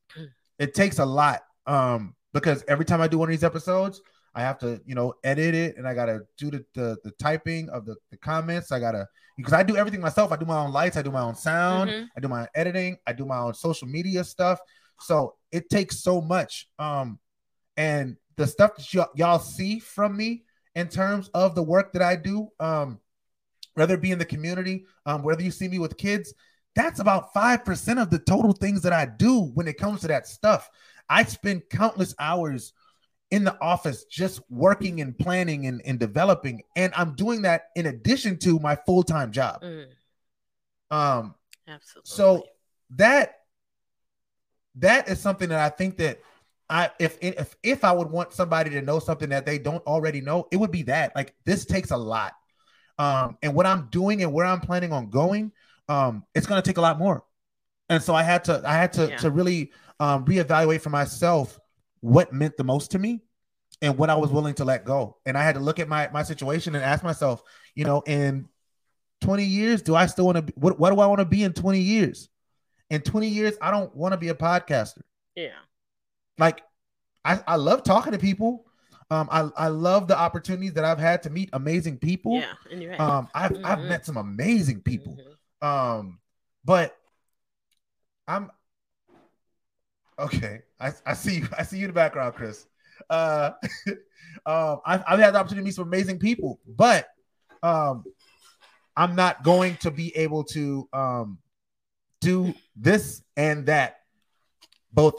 It 0.58 0.74
takes 0.74 0.98
a 0.98 1.06
lot 1.06 1.42
um 1.66 2.16
because 2.34 2.64
every 2.66 2.84
time 2.84 3.00
I 3.00 3.06
do 3.06 3.18
one 3.18 3.28
of 3.28 3.32
these 3.32 3.44
episodes 3.44 4.00
I 4.34 4.42
have 4.42 4.58
to, 4.58 4.80
you 4.86 4.94
know, 4.94 5.14
edit 5.24 5.54
it 5.54 5.76
and 5.76 5.86
I 5.86 5.94
gotta 5.94 6.20
do 6.36 6.50
the 6.50 6.64
the, 6.74 6.96
the 7.04 7.10
typing 7.12 7.68
of 7.70 7.84
the, 7.86 7.96
the 8.10 8.16
comments. 8.16 8.72
I 8.72 8.80
gotta 8.80 9.06
because 9.36 9.52
I 9.52 9.62
do 9.62 9.76
everything 9.76 10.00
myself. 10.00 10.32
I 10.32 10.36
do 10.36 10.46
my 10.46 10.58
own 10.58 10.72
lights, 10.72 10.96
I 10.96 11.02
do 11.02 11.10
my 11.10 11.20
own 11.22 11.34
sound, 11.34 11.90
Mhm. 11.90 12.08
I 12.16 12.20
do 12.20 12.28
my 12.28 12.42
own 12.42 12.48
editing, 12.54 12.96
I 13.06 13.12
do 13.12 13.24
my 13.24 13.38
own 13.38 13.54
social 13.54 13.88
media 13.88 14.24
stuff. 14.24 14.58
So 15.00 15.36
it 15.52 15.70
takes 15.70 16.02
so 16.02 16.20
much. 16.20 16.68
Um, 16.78 17.18
and 17.76 18.16
the 18.36 18.46
stuff 18.46 18.76
that 18.76 18.92
y'all, 18.92 19.10
y'all 19.14 19.38
see 19.38 19.78
from 19.78 20.16
me 20.16 20.44
in 20.74 20.88
terms 20.88 21.30
of 21.34 21.54
the 21.54 21.62
work 21.62 21.92
that 21.92 22.02
I 22.02 22.16
do, 22.16 22.48
um, 22.60 23.00
whether 23.74 23.94
it 23.94 24.02
be 24.02 24.10
in 24.10 24.18
the 24.18 24.24
community, 24.24 24.86
um, 25.06 25.22
whether 25.22 25.42
you 25.42 25.52
see 25.52 25.68
me 25.68 25.78
with 25.78 25.96
kids, 25.96 26.34
that's 26.74 27.00
about 27.00 27.32
five 27.32 27.64
percent 27.64 27.98
of 27.98 28.10
the 28.10 28.18
total 28.18 28.52
things 28.52 28.82
that 28.82 28.92
I 28.92 29.06
do 29.06 29.50
when 29.54 29.66
it 29.68 29.78
comes 29.78 30.00
to 30.02 30.08
that 30.08 30.26
stuff. 30.26 30.68
I 31.08 31.24
spend 31.24 31.62
countless 31.70 32.14
hours 32.18 32.72
in 33.30 33.44
the 33.44 33.60
office 33.60 34.04
just 34.04 34.40
working 34.50 35.00
and 35.00 35.16
planning 35.18 35.66
and, 35.66 35.82
and 35.84 35.98
developing. 35.98 36.62
And 36.76 36.92
i'm 36.96 37.14
doing 37.14 37.42
that 37.42 37.68
in 37.76 37.86
addition 37.86 38.38
to 38.38 38.58
my 38.58 38.74
full-time 38.74 39.32
job. 39.32 39.62
Mm, 39.62 39.86
um 40.90 41.34
absolutely. 41.66 42.02
so 42.10 42.44
that 42.96 43.34
that 44.76 45.08
is 45.08 45.20
something 45.20 45.48
that 45.48 45.60
i 45.60 45.68
think 45.68 45.96
that 45.98 46.20
i 46.70 46.90
if 46.98 47.18
if 47.20 47.56
if 47.62 47.84
i 47.84 47.92
would 47.92 48.10
want 48.10 48.32
somebody 48.32 48.70
to 48.70 48.80
know 48.82 48.98
something 48.98 49.28
that 49.28 49.44
they 49.44 49.58
don't 49.58 49.84
already 49.86 50.20
know 50.20 50.46
it 50.50 50.56
would 50.56 50.70
be 50.70 50.82
that. 50.84 51.14
Like 51.14 51.34
this 51.44 51.64
takes 51.64 51.90
a 51.90 51.96
lot. 51.96 52.32
Um 52.98 53.36
and 53.42 53.54
what 53.54 53.66
i'm 53.66 53.88
doing 53.90 54.22
and 54.22 54.32
where 54.32 54.46
i'm 54.46 54.60
planning 54.60 54.92
on 54.92 55.10
going 55.10 55.52
um 55.88 56.24
it's 56.34 56.46
going 56.46 56.60
to 56.62 56.66
take 56.68 56.78
a 56.78 56.82
lot 56.82 56.98
more. 56.98 57.24
And 57.88 58.02
so 58.02 58.14
i 58.14 58.22
had 58.22 58.44
to 58.44 58.62
i 58.64 58.72
had 58.74 58.92
to 58.94 59.08
Yeah. 59.10 59.16
to 59.18 59.30
really 59.30 59.72
um 60.00 60.24
reevaluate 60.24 60.80
for 60.80 60.90
myself 60.90 61.58
what 62.00 62.32
meant 62.32 62.56
the 62.56 62.64
most 62.64 62.90
to 62.92 62.98
me 62.98 63.22
and 63.82 63.96
what 63.98 64.10
i 64.10 64.14
was 64.14 64.30
willing 64.30 64.54
to 64.54 64.64
let 64.64 64.84
go 64.84 65.16
and 65.26 65.36
i 65.36 65.42
had 65.42 65.54
to 65.54 65.60
look 65.60 65.78
at 65.78 65.88
my 65.88 66.08
my 66.12 66.22
situation 66.22 66.74
and 66.74 66.84
ask 66.84 67.02
myself 67.04 67.42
you 67.74 67.84
know 67.84 68.02
in 68.06 68.48
20 69.20 69.44
years 69.44 69.82
do 69.82 69.94
i 69.94 70.06
still 70.06 70.24
want 70.26 70.36
to 70.36 70.42
be 70.42 70.52
what, 70.56 70.78
what 70.78 70.90
do 70.90 71.00
i 71.00 71.06
want 71.06 71.18
to 71.18 71.24
be 71.24 71.42
in 71.42 71.52
20 71.52 71.80
years 71.80 72.28
in 72.90 73.00
20 73.00 73.28
years 73.28 73.54
i 73.60 73.70
don't 73.70 73.94
want 73.94 74.12
to 74.12 74.18
be 74.18 74.28
a 74.28 74.34
podcaster 74.34 75.02
yeah. 75.34 75.50
like 76.38 76.62
I, 77.24 77.40
I 77.46 77.56
love 77.56 77.82
talking 77.82 78.12
to 78.12 78.18
people 78.18 78.64
um 79.10 79.28
I, 79.30 79.48
I 79.56 79.68
love 79.68 80.06
the 80.08 80.18
opportunities 80.18 80.72
that 80.74 80.84
i've 80.84 80.98
had 80.98 81.22
to 81.24 81.30
meet 81.30 81.50
amazing 81.52 81.98
people 81.98 82.36
Yeah. 82.36 82.52
And 82.70 82.82
you 82.82 82.90
have. 82.90 83.00
um 83.00 83.28
i've 83.34 83.52
i've 83.64 83.78
Mhm. 83.80 83.88
met 83.88 84.06
some 84.06 84.16
amazing 84.16 84.80
people 84.82 85.16
Mhm. 85.62 85.66
um 85.66 86.20
but 86.64 86.96
i'm 88.26 88.50
okay 90.18 90.60
i, 90.80 90.92
I 91.06 91.14
see 91.14 91.36
you 91.36 91.48
i 91.56 91.62
see 91.62 91.78
you 91.78 91.84
in 91.84 91.90
the 91.90 91.94
background 91.94 92.34
chris 92.34 92.66
uh 93.10 93.52
um 94.46 94.80
I've, 94.84 95.02
I've 95.06 95.18
had 95.18 95.34
the 95.34 95.38
opportunity 95.38 95.62
to 95.62 95.64
meet 95.64 95.74
some 95.74 95.86
amazing 95.86 96.18
people 96.18 96.60
but 96.66 97.08
um 97.62 98.04
i'm 98.96 99.14
not 99.14 99.42
going 99.42 99.76
to 99.76 99.90
be 99.90 100.16
able 100.16 100.44
to 100.44 100.88
um 100.92 101.38
do 102.20 102.52
this 102.76 103.22
and 103.36 103.66
that 103.66 104.00
both 104.92 105.14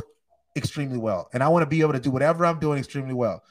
extremely 0.56 0.98
well 0.98 1.30
and 1.34 1.42
i 1.42 1.48
want 1.48 1.64
to 1.64 1.68
be 1.68 1.82
able 1.82 1.94
to 1.94 2.00
do 2.00 2.12
whatever 2.12 2.46
i'm 2.46 2.60
doing 2.60 2.78
extremely 2.78 3.14
well 3.14 3.44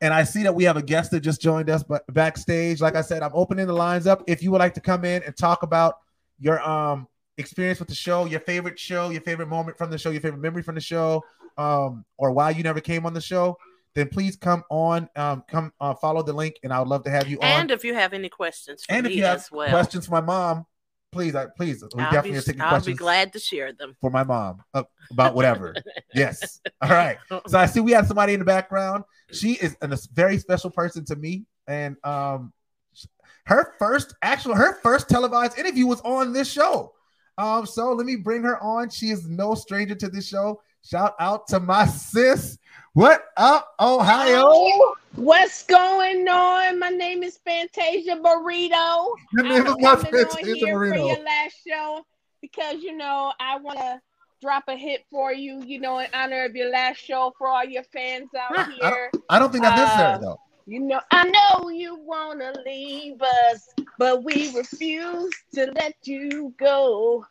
and 0.00 0.14
I 0.14 0.24
see 0.24 0.42
that 0.44 0.54
we 0.54 0.64
have 0.64 0.76
a 0.76 0.82
guest 0.82 1.10
that 1.10 1.20
just 1.20 1.42
joined 1.42 1.68
us 1.68 1.82
but 1.82 2.02
backstage. 2.12 2.80
Like 2.80 2.96
I 2.96 3.02
said, 3.02 3.22
I'm 3.22 3.32
opening 3.34 3.66
the 3.66 3.74
lines 3.74 4.06
up. 4.06 4.22
If 4.26 4.42
you 4.42 4.50
would 4.50 4.58
like 4.58 4.74
to 4.74 4.80
come 4.80 5.04
in 5.04 5.22
and 5.24 5.36
talk 5.36 5.62
about 5.62 5.96
your 6.38 6.60
um 6.66 7.06
experience 7.40 7.78
with 7.78 7.88
the 7.88 7.94
show, 7.94 8.26
your 8.26 8.40
favorite 8.40 8.78
show, 8.78 9.10
your 9.10 9.22
favorite 9.22 9.48
moment 9.48 9.76
from 9.76 9.90
the 9.90 9.98
show, 9.98 10.10
your 10.10 10.20
favorite 10.20 10.40
memory 10.40 10.62
from 10.62 10.74
the 10.76 10.80
show, 10.80 11.22
um, 11.58 12.04
or 12.18 12.30
why 12.32 12.50
you 12.50 12.62
never 12.62 12.80
came 12.80 13.06
on 13.06 13.14
the 13.14 13.20
show, 13.20 13.56
then 13.94 14.08
please 14.08 14.36
come 14.36 14.62
on, 14.70 15.08
um, 15.16 15.42
come 15.48 15.72
uh, 15.80 15.94
follow 15.94 16.22
the 16.22 16.32
link, 16.32 16.56
and 16.62 16.72
I 16.72 16.78
would 16.78 16.88
love 16.88 17.04
to 17.04 17.10
have 17.10 17.28
you 17.28 17.38
on. 17.38 17.44
And 17.44 17.70
if 17.70 17.84
you 17.84 17.94
have 17.94 18.12
any 18.12 18.28
questions 18.28 18.84
for 18.84 18.92
And 18.92 19.06
if 19.06 19.10
me 19.10 19.18
you 19.18 19.24
have 19.24 19.38
as 19.38 19.50
well, 19.50 19.68
questions 19.68 20.06
for 20.06 20.12
my 20.12 20.20
mom, 20.20 20.66
please, 21.12 21.34
I, 21.34 21.46
please, 21.56 21.82
we 21.94 22.02
I'll, 22.02 22.10
definitely 22.10 22.32
be, 22.32 22.38
are 22.38 22.42
taking 22.42 22.60
questions. 22.60 22.86
I'll 22.86 22.92
be 22.92 22.96
glad 22.96 23.32
to 23.32 23.38
share 23.40 23.72
them. 23.72 23.96
for 24.00 24.10
my 24.10 24.22
mom 24.22 24.62
uh, 24.74 24.84
about 25.10 25.34
whatever. 25.34 25.74
yes. 26.14 26.60
All 26.80 26.90
right. 26.90 27.18
So 27.48 27.58
I 27.58 27.66
see 27.66 27.80
we 27.80 27.92
have 27.92 28.06
somebody 28.06 28.32
in 28.32 28.38
the 28.38 28.44
background. 28.44 29.04
She 29.32 29.54
is 29.54 29.76
an- 29.82 29.92
a 29.92 29.98
very 30.12 30.38
special 30.38 30.70
person 30.70 31.04
to 31.06 31.16
me, 31.16 31.46
and 31.66 31.96
um, 32.04 32.52
her 33.46 33.74
first 33.78 34.14
actual 34.22 34.54
her 34.54 34.74
first 34.82 35.08
televised 35.08 35.58
interview 35.58 35.86
was 35.86 36.00
on 36.02 36.32
this 36.32 36.50
show. 36.50 36.92
Um, 37.38 37.66
so 37.66 37.92
let 37.92 38.06
me 38.06 38.16
bring 38.16 38.42
her 38.42 38.62
on. 38.62 38.90
She 38.90 39.10
is 39.10 39.26
no 39.28 39.54
stranger 39.54 39.94
to 39.94 40.08
this 40.08 40.26
show. 40.28 40.60
Shout 40.84 41.14
out 41.20 41.46
to 41.48 41.60
my 41.60 41.86
sis. 41.86 42.58
What 42.92 43.24
up, 43.36 43.74
Ohio? 43.80 44.42
Oh, 44.46 44.94
what's 45.14 45.64
going 45.64 46.26
on? 46.28 46.78
My 46.78 46.88
name 46.88 47.22
is 47.22 47.38
Fantasia 47.44 48.16
Burrito. 48.16 49.14
Your 49.32 49.46
I 49.46 49.48
name 49.48 49.64
not 49.64 49.80
coming 49.80 49.86
on 49.86 49.96
Fantasia 50.00 50.56
here 50.56 50.74
for 50.74 50.86
Burrito. 50.86 51.08
your 51.16 51.24
last 51.24 51.56
show 51.66 52.02
because 52.40 52.82
you 52.82 52.96
know 52.96 53.32
I 53.38 53.58
want 53.58 53.78
to 53.78 54.00
drop 54.42 54.64
a 54.68 54.76
hit 54.76 55.04
for 55.10 55.32
you. 55.32 55.62
You 55.64 55.80
know, 55.80 55.98
in 56.00 56.08
honor 56.14 56.44
of 56.46 56.56
your 56.56 56.70
last 56.70 56.96
show 56.96 57.32
for 57.38 57.46
all 57.48 57.64
your 57.64 57.84
fans 57.84 58.28
out 58.38 58.58
I- 58.58 58.72
here. 58.80 59.10
I 59.28 59.38
don't 59.38 59.52
think 59.52 59.62
that's 59.62 59.78
necessary 59.80 60.12
Uh, 60.14 60.18
though. 60.18 60.40
You 60.66 60.80
know, 60.80 61.00
I 61.10 61.24
know 61.24 61.68
you 61.70 61.98
wanna 62.04 62.52
leave 62.64 63.20
us, 63.22 63.68
but 63.98 64.22
we 64.24 64.54
refuse 64.54 65.32
to 65.54 65.72
let 65.74 65.94
you 66.04 66.54
go. 66.58 67.24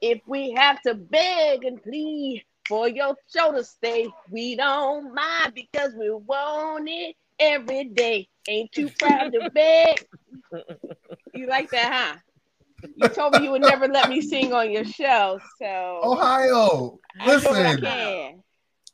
If 0.00 0.20
we 0.26 0.52
have 0.52 0.80
to 0.82 0.94
beg 0.94 1.64
and 1.64 1.82
plead 1.82 2.44
for 2.68 2.88
your 2.88 3.16
show 3.34 3.52
to 3.52 3.64
stay, 3.64 4.08
we 4.30 4.56
don't 4.56 5.14
mind 5.14 5.54
because 5.54 5.94
we 5.94 6.10
want 6.10 6.88
it 6.88 7.16
every 7.38 7.84
day. 7.84 8.28
Ain't 8.48 8.72
too 8.72 8.90
proud 8.98 9.32
to 9.32 9.50
beg. 9.50 10.06
You 11.34 11.46
like 11.46 11.70
that, 11.70 11.92
huh? 11.92 12.18
You 12.94 13.08
told 13.08 13.34
me 13.34 13.44
you 13.44 13.50
would 13.52 13.62
never 13.62 13.88
let 13.88 14.08
me 14.08 14.20
sing 14.20 14.52
on 14.52 14.70
your 14.70 14.84
show, 14.84 15.40
so 15.58 16.00
Ohio, 16.04 16.98
I 17.20 17.24
I 17.24 17.26
listen, 17.26 18.42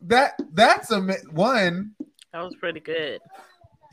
that 0.02 0.34
that's 0.52 0.90
a 0.90 1.00
one. 1.30 1.94
That 2.32 2.42
was 2.42 2.54
pretty 2.56 2.80
good. 2.80 3.20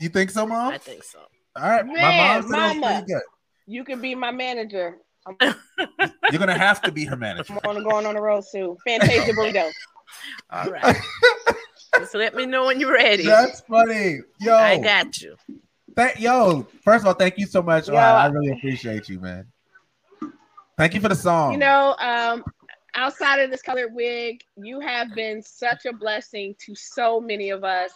You 0.00 0.08
think 0.08 0.30
so, 0.30 0.46
mom? 0.46 0.72
I 0.72 0.78
think 0.78 1.04
so. 1.04 1.18
All 1.56 1.68
right, 1.68 1.86
my 1.86 1.92
Man, 1.92 2.42
mom 2.42 2.42
said 2.42 2.58
that 2.58 2.68
was 2.68 2.76
mama. 2.76 2.86
pretty 2.86 3.12
good. 3.12 3.22
You 3.66 3.84
can 3.84 4.00
be 4.00 4.14
my 4.14 4.30
manager. 4.32 4.96
You're 5.40 6.38
gonna 6.38 6.56
have 6.58 6.80
to 6.82 6.90
be 6.90 7.04
her 7.04 7.16
manager. 7.16 7.52
I'm 7.64 7.76
on 7.76 7.84
going 7.84 8.06
on 8.06 8.14
the 8.14 8.20
road 8.20 8.44
soon. 8.44 8.76
Fantasia 8.86 9.32
Burrito. 9.32 9.70
All 10.50 10.70
right. 10.70 10.96
Just 11.98 12.14
let 12.14 12.34
me 12.34 12.46
know 12.46 12.66
when 12.66 12.80
you're 12.80 12.92
ready. 12.92 13.24
That's 13.26 13.60
funny, 13.60 14.20
yo. 14.40 14.54
I 14.54 14.78
got 14.78 15.20
you. 15.20 15.36
thank, 15.94 16.18
yo. 16.18 16.66
First 16.82 17.02
of 17.02 17.08
all, 17.08 17.14
thank 17.14 17.36
you 17.36 17.46
so 17.46 17.62
much. 17.62 17.88
Yo. 17.88 17.94
Wow, 17.94 18.16
I 18.16 18.26
really 18.26 18.52
appreciate 18.52 19.08
you, 19.08 19.20
man. 19.20 19.46
Thank 20.78 20.94
you 20.94 21.00
for 21.00 21.08
the 21.08 21.14
song. 21.14 21.52
You 21.52 21.58
know, 21.58 21.94
um, 21.98 22.42
outside 22.94 23.40
of 23.40 23.50
this 23.50 23.60
colored 23.60 23.92
wig, 23.92 24.40
you 24.56 24.80
have 24.80 25.14
been 25.14 25.42
such 25.42 25.84
a 25.84 25.92
blessing 25.92 26.54
to 26.64 26.74
so 26.74 27.20
many 27.20 27.50
of 27.50 27.64
us. 27.64 27.90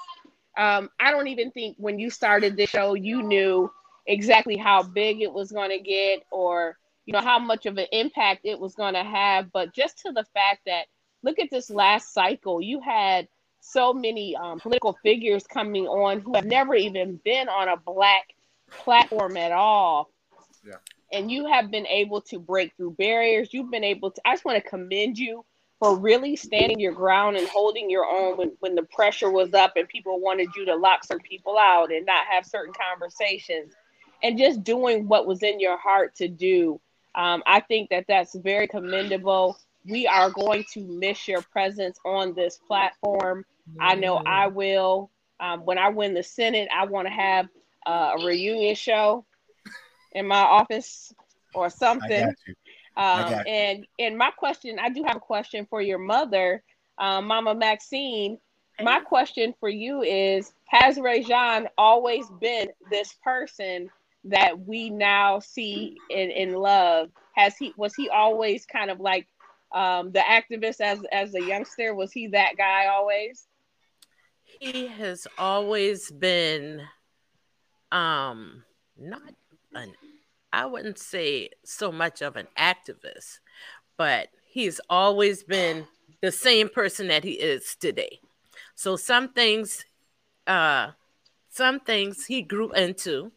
Um, 0.56 0.90
I 1.00 1.10
don't 1.10 1.28
even 1.28 1.50
think 1.50 1.76
when 1.78 1.98
you 1.98 2.10
started 2.10 2.56
the 2.56 2.66
show, 2.66 2.94
you 2.94 3.22
knew 3.22 3.70
exactly 4.06 4.56
how 4.56 4.82
big 4.82 5.20
it 5.20 5.32
was 5.32 5.50
going 5.50 5.70
to 5.70 5.78
get 5.78 6.24
or 6.30 6.76
you 7.06 7.12
know 7.12 7.20
how 7.20 7.38
much 7.38 7.66
of 7.66 7.76
an 7.78 7.86
impact 7.92 8.42
it 8.44 8.58
was 8.58 8.74
going 8.74 8.94
to 8.94 9.02
have. 9.02 9.52
But 9.52 9.74
just 9.74 9.98
to 10.00 10.12
the 10.12 10.24
fact 10.34 10.60
that 10.66 10.86
look 11.24 11.38
at 11.38 11.50
this 11.50 11.70
last 11.70 12.12
cycle. 12.12 12.62
You 12.62 12.80
had 12.80 13.26
so 13.60 13.92
many 13.92 14.36
um, 14.36 14.60
political 14.60 14.96
figures 15.02 15.44
coming 15.46 15.86
on 15.86 16.20
who 16.20 16.34
have 16.34 16.44
never 16.44 16.74
even 16.74 17.18
been 17.24 17.48
on 17.48 17.68
a 17.68 17.76
black 17.76 18.34
platform 18.70 19.36
at 19.36 19.50
all. 19.50 20.10
Yeah. 20.66 20.76
and 21.12 21.30
you 21.30 21.46
have 21.46 21.70
been 21.70 21.86
able 21.86 22.22
to 22.22 22.38
break 22.38 22.72
through 22.76 22.92
barriers. 22.92 23.52
You've 23.52 23.70
been 23.70 23.84
able 23.84 24.12
to 24.12 24.20
i 24.24 24.32
just 24.32 24.46
want 24.46 24.62
to 24.62 24.70
commend 24.70 25.18
you 25.18 25.44
for 25.84 25.98
really 25.98 26.34
standing 26.34 26.80
your 26.80 26.94
ground 26.94 27.36
and 27.36 27.46
holding 27.48 27.90
your 27.90 28.06
own 28.06 28.38
when, 28.38 28.52
when 28.60 28.74
the 28.74 28.84
pressure 28.84 29.30
was 29.30 29.52
up 29.52 29.74
and 29.76 29.86
people 29.86 30.18
wanted 30.18 30.48
you 30.56 30.64
to 30.64 30.74
lock 30.74 31.04
some 31.04 31.18
people 31.18 31.58
out 31.58 31.92
and 31.92 32.06
not 32.06 32.24
have 32.24 32.46
certain 32.46 32.72
conversations 32.72 33.74
and 34.22 34.38
just 34.38 34.64
doing 34.64 35.06
what 35.08 35.26
was 35.26 35.42
in 35.42 35.60
your 35.60 35.76
heart 35.76 36.14
to 36.14 36.26
do. 36.26 36.80
Um, 37.14 37.42
I 37.46 37.60
think 37.60 37.90
that 37.90 38.06
that's 38.08 38.34
very 38.34 38.66
commendable. 38.66 39.58
We 39.84 40.06
are 40.06 40.30
going 40.30 40.64
to 40.72 40.80
miss 40.80 41.28
your 41.28 41.42
presence 41.42 41.98
on 42.06 42.34
this 42.34 42.58
platform. 42.66 43.44
I 43.78 43.94
know 43.94 44.22
I 44.24 44.46
will. 44.46 45.10
Um, 45.38 45.66
when 45.66 45.76
I 45.76 45.90
win 45.90 46.14
the 46.14 46.22
Senate, 46.22 46.70
I 46.74 46.86
want 46.86 47.08
to 47.08 47.12
have 47.12 47.46
uh, 47.84 48.12
a 48.18 48.24
reunion 48.24 48.74
show 48.74 49.26
in 50.12 50.26
my 50.26 50.40
office 50.40 51.12
or 51.52 51.68
something. 51.68 52.32
Got 52.96 53.04
you. 53.06 53.20
I 53.20 53.22
Um, 53.22 53.30
got 53.30 53.46
and 53.46 53.86
and 53.98 54.18
my 54.18 54.30
question, 54.30 54.78
I 54.78 54.88
do 54.88 55.04
have 55.06 55.16
a 55.16 55.20
question 55.20 55.66
for 55.68 55.80
your 55.80 55.98
mother, 55.98 56.62
um, 56.98 57.26
Mama 57.26 57.54
Maxine. 57.54 58.38
My 58.82 59.00
question 59.00 59.54
for 59.60 59.68
you 59.68 60.02
is: 60.02 60.52
Has 60.66 60.98
Rajon 60.98 61.68
always 61.78 62.28
been 62.40 62.68
this 62.90 63.14
person 63.22 63.90
that 64.24 64.58
we 64.66 64.90
now 64.90 65.38
see 65.40 65.96
in, 66.10 66.30
in 66.30 66.54
love? 66.54 67.10
Has 67.34 67.56
he 67.56 67.72
was 67.76 67.94
he 67.94 68.08
always 68.08 68.66
kind 68.66 68.90
of 68.90 69.00
like 69.00 69.26
um, 69.72 70.12
the 70.12 70.20
activist 70.20 70.80
as 70.80 71.00
as 71.12 71.34
a 71.34 71.42
youngster? 71.42 71.94
Was 71.94 72.12
he 72.12 72.28
that 72.28 72.56
guy 72.56 72.86
always? 72.86 73.46
he 74.60 74.86
has 74.86 75.26
always 75.38 76.10
been 76.10 76.82
um 77.92 78.64
not 78.96 79.22
an 79.74 79.92
I 80.54 80.66
wouldn't 80.66 80.98
say 80.98 81.50
so 81.64 81.90
much 81.90 82.22
of 82.22 82.36
an 82.36 82.46
activist, 82.56 83.40
but 83.96 84.28
he's 84.46 84.80
always 84.88 85.42
been 85.42 85.86
the 86.22 86.30
same 86.30 86.68
person 86.68 87.08
that 87.08 87.24
he 87.24 87.32
is 87.32 87.74
today. 87.74 88.20
So 88.76 88.94
some 88.96 89.32
things 89.32 89.84
uh 90.46 90.92
some 91.50 91.80
things 91.80 92.26
he 92.26 92.42
grew 92.42 92.72
into, 92.72 93.32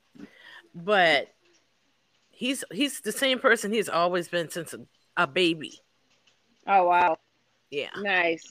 but 0.75 1.29
he's 2.29 2.63
he's 2.71 3.01
the 3.01 3.11
same 3.11 3.39
person 3.39 3.73
he's 3.73 3.89
always 3.89 4.27
been 4.27 4.49
since 4.49 4.75
a, 4.75 4.79
a 5.17 5.25
baby. 5.25 5.79
Oh 6.67 6.83
wow, 6.85 7.17
Yeah. 7.71 7.89
nice. 7.97 8.43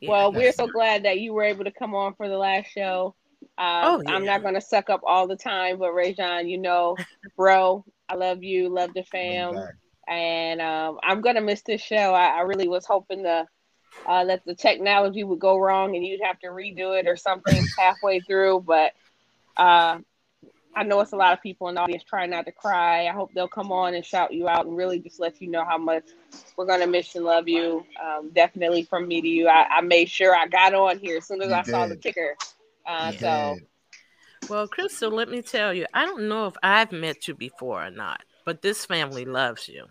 yeah. 0.00 0.10
Well, 0.10 0.32
we're 0.32 0.52
so 0.52 0.66
glad 0.66 1.04
that 1.04 1.20
you 1.20 1.32
were 1.32 1.44
able 1.44 1.64
to 1.64 1.70
come 1.70 1.94
on 1.94 2.14
for 2.14 2.28
the 2.28 2.38
last 2.38 2.72
show. 2.72 3.14
Um, 3.56 3.84
Oh, 3.84 4.02
I'm 4.08 4.24
not 4.24 4.42
going 4.42 4.54
to 4.54 4.60
suck 4.60 4.90
up 4.90 5.02
all 5.06 5.28
the 5.28 5.36
time, 5.36 5.78
but 5.78 5.92
Rajon, 5.92 6.48
you 6.48 6.58
know, 6.58 6.96
bro, 7.36 7.84
I 8.08 8.16
love 8.16 8.42
you, 8.42 8.68
love 8.68 8.90
the 8.94 9.04
fam, 9.04 9.56
and 10.08 10.60
um, 10.60 10.98
I'm 11.02 11.20
going 11.20 11.36
to 11.36 11.40
miss 11.40 11.62
this 11.62 11.80
show. 11.80 12.14
I, 12.14 12.38
I 12.38 12.40
really 12.40 12.68
was 12.68 12.84
hoping 12.84 13.24
uh, 13.24 13.44
that 14.06 14.44
the 14.44 14.54
technology 14.54 15.24
would 15.24 15.38
go 15.38 15.58
wrong 15.58 15.94
and 15.96 16.04
you'd 16.04 16.20
have 16.22 16.38
to 16.40 16.48
redo 16.48 16.98
it 16.98 17.06
or 17.06 17.16
something 17.16 17.64
halfway 17.78 18.20
through, 18.20 18.64
but 18.66 18.92
uh, 19.56 19.98
I 20.76 20.82
know 20.82 21.00
it's 21.00 21.12
a 21.12 21.16
lot 21.16 21.32
of 21.32 21.40
people 21.42 21.68
in 21.68 21.76
the 21.76 21.82
audience 21.82 22.02
trying 22.02 22.30
not 22.30 22.46
to 22.46 22.52
cry. 22.52 23.06
I 23.06 23.12
hope 23.12 23.32
they'll 23.32 23.46
come 23.46 23.70
on 23.70 23.94
and 23.94 24.04
shout 24.04 24.32
you 24.32 24.48
out 24.48 24.66
and 24.66 24.76
really 24.76 24.98
just 24.98 25.20
let 25.20 25.40
you 25.40 25.48
know 25.48 25.64
how 25.64 25.78
much 25.78 26.04
we're 26.56 26.66
gonna 26.66 26.86
miss 26.86 27.14
and 27.14 27.24
love 27.24 27.48
you. 27.48 27.86
Um, 28.02 28.30
definitely 28.30 28.82
from 28.82 29.06
me 29.06 29.20
to 29.22 29.28
you. 29.28 29.48
I, 29.48 29.66
I 29.70 29.80
made 29.82 30.08
sure 30.08 30.34
I 30.34 30.48
got 30.48 30.74
on 30.74 30.98
here 30.98 31.18
as 31.18 31.28
soon 31.28 31.42
as 31.42 31.48
You 31.48 31.54
I 31.54 31.62
saw 31.62 31.86
the 31.86 31.94
did. 31.94 32.02
Kicker. 32.86 32.96
Uh, 33.02 33.10
You 33.12 33.18
so. 33.18 33.56
Well, 34.50 34.68
Krystle, 34.68 35.12
let 35.12 35.28
me 35.30 35.40
tell 35.40 35.72
you, 35.72 35.86
I 35.94 36.04
don't 36.04 36.28
know 36.28 36.46
if 36.46 36.54
I've 36.62 36.92
met 36.92 37.26
you 37.28 37.34
before 37.34 37.82
or 37.84 37.90
not, 37.90 38.20
but 38.44 38.60
this 38.60 38.84
family 38.84 39.24
loves 39.24 39.68
you. 39.68 39.86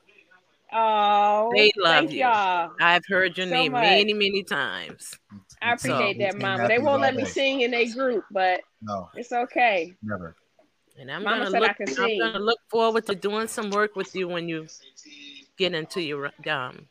oh 0.71 1.51
They 1.55 1.71
love 1.77 1.95
thank 2.05 2.11
you. 2.11 2.19
y'all. 2.19 2.71
I've 2.79 3.01
heard 3.07 3.35
your 3.37 3.47
So 3.47 3.53
name 3.53 3.71
much. 3.71 3.81
many, 3.81 4.13
many 4.13 4.43
times. 4.43 5.17
I 5.61 5.75
So- 5.75 5.95
appreciate 5.95 6.19
that, 6.19 6.31
Team 6.33 6.41
Mama. 6.41 6.67
They 6.67 6.77
won't 6.79 7.01
let 7.01 7.15
me 7.15 7.23
day. 7.23 7.29
sing 7.29 7.61
in 7.61 7.73
a 7.73 7.85
group, 7.91 8.25
but 8.31 8.61
No, 8.81 9.09
it's 9.15 9.31
okay. 9.31 9.95
never. 10.03 10.35
And 10.99 11.11
I'm 11.11 11.23
Mama 11.23 11.37
gonna 11.45 11.49
said 11.51 11.63
I 11.63 11.67
look. 11.67 11.77
can 11.77 11.87
I'm 11.89 11.95
sing. 11.95 12.19
gonna 12.19 12.39
look 12.39 12.59
forward 12.69 13.07
to 13.07 13.15
doing 13.15 13.47
some 13.47 13.71
work 13.71 13.95
with 13.95 14.15
you 14.15 14.27
when 14.27 14.47
you 14.47 14.67
get 15.57 15.73
into 15.73 15.99
your 16.01 16.31
um. 16.47 16.87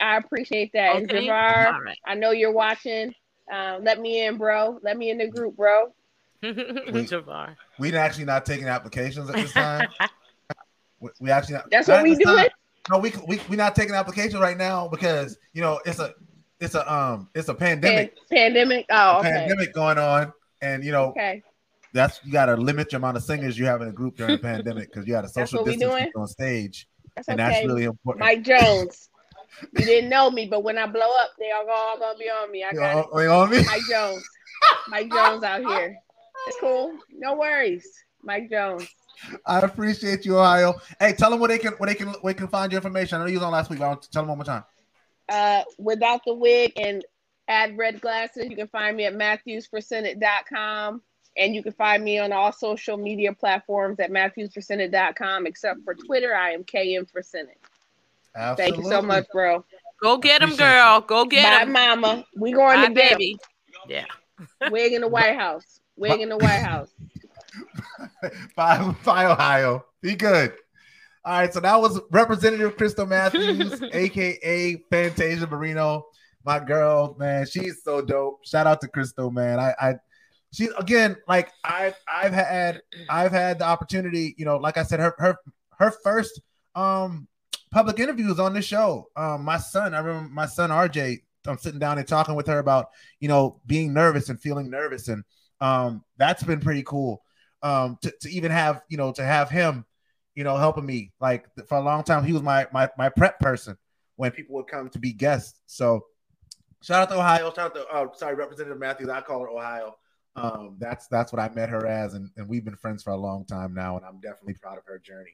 I 0.00 0.16
appreciate 0.16 0.72
that. 0.72 0.96
And 0.96 1.08
Okay. 1.10 1.28
Javar, 1.28 1.72
All 1.72 1.80
right. 1.82 1.98
I 2.04 2.14
know 2.14 2.32
you're 2.32 2.52
watching. 2.52 3.14
Um, 3.52 3.84
let 3.84 4.00
me 4.00 4.24
in, 4.26 4.36
bro. 4.38 4.78
Let 4.82 4.96
me 4.96 5.10
in 5.10 5.18
the 5.18 5.28
group, 5.28 5.56
bro. 5.56 5.92
Javar. 6.42 7.56
We 7.78 7.94
actually 7.94 8.24
not 8.24 8.46
taking 8.46 8.66
applications 8.68 9.28
at 9.28 9.36
this 9.36 9.52
time. 9.52 9.88
we, 11.00 11.10
we 11.20 11.30
actually 11.30 11.54
not, 11.56 11.70
That's 11.70 11.88
not 11.88 11.96
what 11.96 12.04
we 12.04 12.14
this 12.14 12.24
time. 12.24 12.48
No, 12.90 12.98
we 12.98 13.12
we 13.26 13.40
we 13.48 13.56
not 13.56 13.74
taking 13.74 13.94
applications 13.94 14.40
right 14.40 14.56
now 14.56 14.88
because 14.88 15.38
you 15.52 15.60
know 15.60 15.80
it's 15.84 15.98
a 15.98 16.14
it's 16.60 16.74
a 16.74 16.92
um 16.92 17.28
it's 17.34 17.48
a 17.48 17.54
pandemic 17.54 18.16
Pan- 18.30 18.52
pandemic. 18.52 18.86
Oh, 18.90 19.18
okay. 19.18 19.30
pandemic 19.30 19.72
going 19.74 19.98
on, 19.98 20.32
and 20.62 20.84
you 20.84 20.92
know 20.92 21.06
Okay. 21.06 21.42
that's 21.92 22.20
you 22.24 22.32
got 22.32 22.46
to 22.46 22.56
limit 22.56 22.92
your 22.92 22.98
amount 22.98 23.16
of 23.16 23.24
singers 23.24 23.58
you 23.58 23.66
have 23.66 23.82
in 23.82 23.88
a 23.88 23.92
group 23.92 24.16
during 24.16 24.34
a 24.38 24.38
pandemic 24.38 24.92
because 24.92 25.06
you 25.06 25.12
got 25.14 25.22
to 25.22 25.30
That's 25.34 25.50
social 25.50 25.64
distance 25.64 26.12
on 26.14 26.26
stage, 26.28 26.88
That's 27.16 27.28
and 27.28 27.40
okay. 27.40 27.50
that's 27.50 27.66
really 27.66 27.84
important. 27.84 28.20
Mike 28.20 28.42
Jones. 28.42 29.10
You 29.62 29.84
didn't 29.84 30.10
know 30.10 30.30
me, 30.30 30.46
but 30.46 30.62
when 30.62 30.78
I 30.78 30.86
blow 30.86 31.10
up, 31.20 31.30
they 31.38 31.50
all, 31.50 31.68
all 31.68 31.98
gonna 31.98 32.18
be 32.18 32.28
on 32.28 32.50
me. 32.50 32.64
I 32.64 32.72
got 32.72 33.12
know, 33.12 33.20
you 33.20 33.26
know 33.26 33.38
what 33.38 33.48
I 33.48 33.50
mean? 33.52 33.60
it. 33.60 33.66
Mike 33.66 33.82
Jones. 33.90 34.28
Mike 34.88 35.10
Jones 35.10 35.42
out 35.42 35.60
here. 35.60 35.96
It's 36.46 36.56
cool. 36.60 36.96
No 37.10 37.36
worries. 37.36 37.86
Mike 38.22 38.50
Jones. 38.50 38.88
I 39.46 39.60
appreciate 39.60 40.24
you, 40.24 40.38
Ohio. 40.38 40.74
Hey, 41.00 41.14
tell 41.14 41.30
them 41.30 41.40
where 41.40 41.48
they 41.48 41.58
can 41.58 41.72
where 41.74 41.88
they 41.88 41.94
can 41.94 42.08
where 42.08 42.34
they 42.34 42.38
can 42.38 42.48
find 42.48 42.70
your 42.70 42.78
information. 42.78 43.18
I 43.18 43.24
know 43.24 43.28
you 43.28 43.38
was 43.38 43.42
on 43.42 43.52
last 43.52 43.70
week, 43.70 43.78
but 43.78 43.86
I'll 43.86 43.96
tell 43.96 44.22
them 44.22 44.28
one 44.28 44.38
more 44.38 44.44
time. 44.44 44.64
Uh, 45.28 45.62
without 45.78 46.20
the 46.24 46.34
wig 46.34 46.72
and 46.76 47.04
add 47.48 47.76
red 47.76 48.00
glasses, 48.00 48.46
you 48.48 48.56
can 48.56 48.68
find 48.68 48.96
me 48.96 49.04
at 49.04 49.14
matthewsforsenate.com. 49.14 51.02
And 51.38 51.54
you 51.54 51.62
can 51.62 51.72
find 51.72 52.02
me 52.02 52.18
on 52.18 52.32
all 52.32 52.50
social 52.50 52.96
media 52.96 53.30
platforms 53.30 54.00
at 54.00 54.10
matthewsforsenate.com, 54.10 55.46
except 55.46 55.84
for 55.84 55.94
Twitter. 55.94 56.34
I 56.34 56.52
am 56.52 56.64
KM 56.64 57.10
for 57.10 57.20
Senate. 57.20 57.58
Absolutely. 58.36 58.72
Thank 58.72 58.84
you 58.84 58.90
so 58.90 59.02
much, 59.02 59.26
bro. 59.32 59.64
Go 60.02 60.18
get 60.18 60.42
him, 60.42 60.54
girl. 60.56 61.00
Go 61.00 61.24
get 61.24 61.62
him. 61.62 61.72
mama. 61.72 62.24
We 62.36 62.52
going 62.52 62.76
Bye, 62.80 62.88
to 62.88 62.94
get 62.94 63.12
'em. 63.12 63.18
baby. 63.18 63.38
Yeah. 63.88 64.04
Wig 64.70 64.92
in 64.92 65.00
the 65.00 65.08
White 65.08 65.36
House. 65.36 65.80
Wig 65.96 66.20
in 66.20 66.28
the 66.28 66.36
White 66.36 66.62
House. 66.62 66.90
Bye, 68.56 68.94
bye, 69.04 69.24
Ohio. 69.26 69.84
Be 70.02 70.14
good. 70.14 70.52
All 71.24 71.32
right, 71.40 71.52
so 71.52 71.58
that 71.60 71.80
was 71.80 72.00
Representative 72.10 72.76
Krystle 72.76 73.08
Matthews, 73.08 73.82
aka 73.92 74.76
Fantasia 74.90 75.46
Marino, 75.46 76.04
my 76.44 76.60
girl, 76.60 77.16
man. 77.18 77.46
She's 77.46 77.82
so 77.82 78.00
dope. 78.00 78.44
Shout 78.46 78.66
out 78.66 78.80
to 78.82 78.88
Krystle, 78.88 79.32
man. 79.32 79.58
I, 79.58 79.74
I, 79.80 79.94
she 80.52 80.68
again, 80.78 81.16
like 81.26 81.50
I, 81.64 81.94
I've 82.06 82.32
had, 82.32 82.80
I've 83.08 83.32
had 83.32 83.58
the 83.58 83.64
opportunity, 83.64 84.34
you 84.38 84.44
know, 84.44 84.58
like 84.58 84.76
I 84.76 84.84
said, 84.84 85.00
her, 85.00 85.14
her, 85.18 85.36
her 85.78 85.90
first 86.04 86.40
um 86.76 87.26
public 87.70 87.98
interviews 87.98 88.38
on 88.38 88.54
this 88.54 88.64
show. 88.64 89.08
Um, 89.16 89.44
my 89.44 89.58
son, 89.58 89.94
I 89.94 89.98
remember 89.98 90.28
my 90.30 90.46
son 90.46 90.70
RJ. 90.70 91.18
I'm 91.46 91.58
sitting 91.58 91.78
down 91.78 91.98
and 91.98 92.08
talking 92.08 92.34
with 92.34 92.48
her 92.48 92.58
about, 92.58 92.88
you 93.20 93.28
know, 93.28 93.60
being 93.66 93.92
nervous 93.92 94.28
and 94.30 94.40
feeling 94.40 94.68
nervous, 94.68 95.08
and 95.08 95.22
um, 95.60 96.02
that's 96.18 96.42
been 96.42 96.60
pretty 96.60 96.82
cool. 96.82 97.22
Um 97.62 97.98
to, 98.02 98.12
to 98.20 98.30
even 98.30 98.50
have 98.50 98.82
you 98.88 98.96
know 98.96 99.12
to 99.12 99.24
have 99.24 99.48
him 99.48 99.86
you 100.34 100.44
know 100.44 100.56
helping 100.56 100.84
me 100.84 101.12
like 101.20 101.46
for 101.66 101.78
a 101.78 101.80
long 101.80 102.04
time 102.04 102.22
he 102.22 102.32
was 102.32 102.42
my 102.42 102.66
my 102.72 102.88
my 102.98 103.08
prep 103.08 103.40
person 103.40 103.76
when 104.16 104.30
people 104.30 104.54
would 104.56 104.66
come 104.66 104.88
to 104.90 104.98
be 104.98 105.12
guests. 105.12 105.60
So 105.66 106.04
shout 106.82 107.02
out 107.02 107.08
to 107.08 107.18
ohio. 107.18 107.52
Shout 107.54 107.58
out 107.58 107.74
to 107.74 107.86
uh, 107.88 108.06
sorry 108.14 108.34
representative 108.34 108.78
matthews. 108.78 109.08
I 109.08 109.20
call 109.20 109.40
her 109.40 109.48
ohio. 109.48 109.96
Um 110.36 110.76
that's 110.78 111.08
that's 111.08 111.32
what 111.32 111.40
i 111.40 111.48
met 111.54 111.70
her 111.70 111.86
as. 111.86 112.12
And, 112.14 112.30
and 112.36 112.46
we've 112.46 112.64
been 112.64 112.76
friends 112.76 113.02
for 113.02 113.10
a 113.10 113.16
long 113.16 113.46
time 113.46 113.72
now. 113.72 113.96
And 113.96 114.04
i'm 114.04 114.20
definitely 114.20 114.54
proud 114.60 114.76
of 114.76 114.84
her 114.84 114.98
journey. 114.98 115.32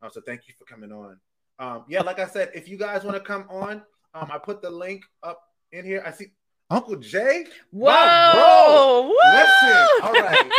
Um, 0.00 0.10
so 0.12 0.20
thank 0.20 0.42
you 0.46 0.54
for 0.56 0.64
coming 0.64 0.92
on 0.92 1.18
um 1.58 1.84
yeah 1.88 2.02
like 2.02 2.18
i 2.18 2.26
said 2.26 2.50
if 2.54 2.68
you 2.68 2.76
guys 2.76 3.04
want 3.04 3.16
to 3.16 3.20
come 3.22 3.46
on 3.50 3.82
um 4.14 4.28
i 4.32 4.38
put 4.38 4.60
the 4.62 4.70
link 4.70 5.02
up 5.22 5.40
in 5.72 5.84
here 5.84 6.02
i 6.06 6.10
see 6.10 6.26
uncle 6.70 6.96
jay 6.96 7.44
Whoa. 7.70 8.32
bro. 8.32 9.02
Woo! 9.08 9.16
listen 9.32 9.88
all 10.02 10.12
right 10.12 10.50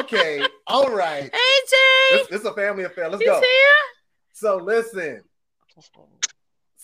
okay 0.00 0.46
all 0.66 0.88
right 0.90 1.24
Hey, 1.32 1.54
Jay. 1.70 2.18
this, 2.18 2.26
this 2.28 2.40
is 2.40 2.46
a 2.46 2.54
family 2.54 2.84
affair. 2.84 3.08
Let's 3.08 3.22
He's 3.22 3.30
go. 3.30 3.40
here. 3.40 3.48
So 4.32 4.56
listen, 4.56 5.22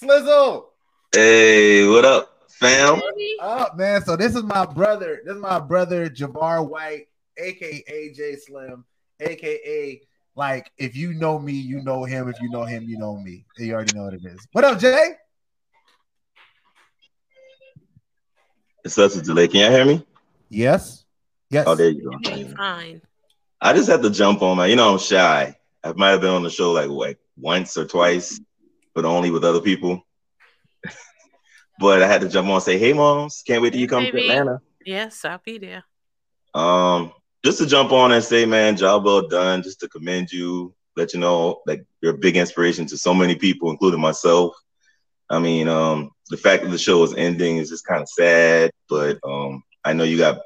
Slizzle, 0.01 0.67
Hey, 1.15 1.87
what 1.89 2.05
up, 2.05 2.43
fam? 2.51 2.97
Baby. 3.01 3.37
Oh 3.41 3.67
man, 3.77 4.03
so 4.05 4.17
this 4.17 4.35
is 4.37 4.43
my 4.43 4.67
brother. 4.67 5.21
This 5.25 5.35
is 5.37 5.41
my 5.41 5.59
brother 5.59 6.09
Javar 6.11 6.69
White, 6.69 7.07
aka 7.39 8.13
J 8.13 8.37
Slim, 8.37 8.85
aka 9.21 10.01
like 10.37 10.71
if 10.77 10.95
you 10.95 11.15
know 11.15 11.39
me, 11.39 11.53
you 11.53 11.83
know 11.83 12.05
him. 12.05 12.29
If 12.29 12.41
you 12.41 12.51
know 12.51 12.65
him, 12.65 12.85
you 12.85 12.99
know 12.99 13.17
me. 13.17 13.47
You 13.57 13.75
already 13.75 13.97
know 13.97 14.05
what 14.05 14.15
it 14.15 14.25
is. 14.25 14.47
What 14.53 14.65
up, 14.65 14.79
Jay? 14.79 15.13
It's 18.85 18.95
such 18.95 19.17
a 19.17 19.23
delay. 19.23 19.49
Can 19.49 19.61
y'all 19.61 19.71
hear 19.71 19.85
me? 19.85 20.07
Yes. 20.49 21.05
Yes. 21.51 21.67
Oh, 21.67 21.75
there 21.75 21.89
you 21.89 22.11
Be 22.21 22.45
go. 22.45 22.55
fine. 22.57 23.01
I 23.61 23.73
just 23.73 23.89
had 23.89 24.03
to 24.03 24.11
jump 24.11 24.43
on 24.43 24.59
my. 24.59 24.67
You 24.67 24.77
know, 24.77 24.93
I'm 24.93 24.99
shy. 24.99 25.57
I 25.83 25.93
might 25.95 26.11
have 26.11 26.21
been 26.21 26.31
on 26.31 26.43
the 26.43 26.51
show 26.51 26.73
like 26.73 26.89
like 26.89 27.19
once 27.37 27.77
or 27.77 27.87
twice, 27.87 28.39
but 28.95 29.05
only 29.05 29.31
with 29.31 29.45
other 29.45 29.61
people. 29.61 30.07
but 31.81 32.03
I 32.03 32.07
had 32.07 32.21
to 32.21 32.29
jump 32.29 32.49
on 32.49 32.55
and 32.55 32.63
say, 32.63 32.79
"Hey, 32.79 32.93
moms, 32.93 33.43
can't 33.47 33.63
wait 33.63 33.71
till 33.73 33.81
you 33.81 33.87
Hey, 33.87 33.91
come 33.91 34.07
to. 34.07 34.19
Atlanta." 34.19 34.61
Yes, 34.85 35.25
I'll 35.25 35.41
be 35.45 35.59
there. 35.59 35.85
Um, 36.55 37.13
just 37.47 37.59
to 37.59 37.67
jump 37.67 37.93
on 37.93 38.11
and 38.11 38.25
say, 38.25 38.45
man, 38.45 38.77
job 38.77 39.05
well 39.05 39.29
done. 39.29 39.63
Just 39.63 39.79
to 39.79 39.89
commend 39.89 40.33
you, 40.33 40.75
let 40.97 41.15
you 41.15 41.21
know 41.21 41.63
that 41.67 41.79
you're 42.03 42.15
a 42.15 42.19
big 42.19 42.37
inspiration 42.37 42.87
to 42.87 42.99
so 42.99 43.15
many 43.15 43.37
people, 43.37 43.71
including 43.71 44.01
myself. 44.01 44.57
I 45.31 45.39
mean, 45.39 45.69
um, 45.69 46.11
the 46.29 46.39
fact 46.39 46.65
that 46.65 46.71
the 46.71 46.79
show 46.79 47.05
is 47.05 47.15
ending 47.15 47.59
is 47.59 47.69
just 47.69 47.87
kind 47.87 48.03
of 48.03 48.09
sad, 48.09 48.73
but 48.89 49.21
um, 49.23 49.63
I 49.85 49.93
know 49.93 50.03
you 50.03 50.19
got 50.19 50.41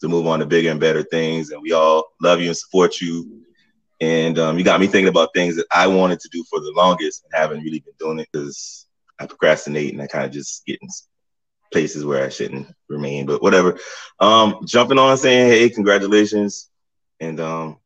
to 0.00 0.08
move 0.08 0.28
on 0.28 0.38
to 0.38 0.46
bigger 0.46 0.70
and 0.70 0.78
better 0.78 1.02
things, 1.02 1.50
and 1.50 1.60
we 1.60 1.72
all 1.72 2.04
love 2.22 2.40
you 2.40 2.46
and 2.46 2.56
support 2.56 3.00
you. 3.00 3.42
And 4.00 4.38
um, 4.38 4.56
you 4.56 4.62
got 4.62 4.78
me 4.78 4.86
thinking 4.86 5.08
about 5.08 5.34
things 5.34 5.56
that 5.56 5.66
I 5.72 5.88
wanted 5.88 6.20
to 6.20 6.28
do 6.30 6.44
for 6.48 6.60
the 6.60 6.72
longest 6.76 7.24
and 7.24 7.32
haven't 7.34 7.64
really 7.64 7.80
been 7.80 7.94
doing 7.98 8.20
it 8.20 8.28
because 8.30 8.86
I 9.18 9.26
procrastinate 9.26 9.92
and 9.92 10.00
I 10.00 10.06
kind 10.06 10.24
of 10.24 10.30
just 10.30 10.64
get 10.66 10.78
places 11.74 12.04
where 12.04 12.24
I 12.24 12.28
shouldn't 12.28 12.68
remain. 12.88 13.26
But 13.26 13.42
whatever. 13.42 13.76
Um, 14.20 14.60
jumping 14.64 14.96
on 14.96 15.18
saying, 15.18 15.48
hey, 15.48 15.68
congratulations. 15.68 16.70
And 17.18 17.40
um, 17.40 17.78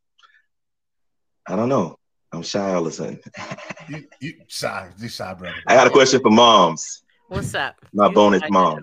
I 1.46 1.57
don't 1.57 1.70
know. 1.70 1.98
I'm 2.31 2.42
shy 2.42 2.74
all 2.74 2.83
of 2.83 2.88
a 2.88 2.92
sudden. 2.92 3.20
You, 3.90 4.05
you 4.20 4.35
shy, 4.48 4.90
you 4.98 5.09
shy, 5.09 5.33
brother. 5.33 5.57
I 5.66 5.74
got 5.74 5.87
a 5.87 5.90
question 5.90 6.20
for 6.20 6.31
moms. 6.31 7.03
What's 7.29 7.55
up? 7.55 7.77
My 7.94 8.09
You 8.09 8.12
bonus 8.12 8.42
like 8.42 8.51
mom. 8.51 8.81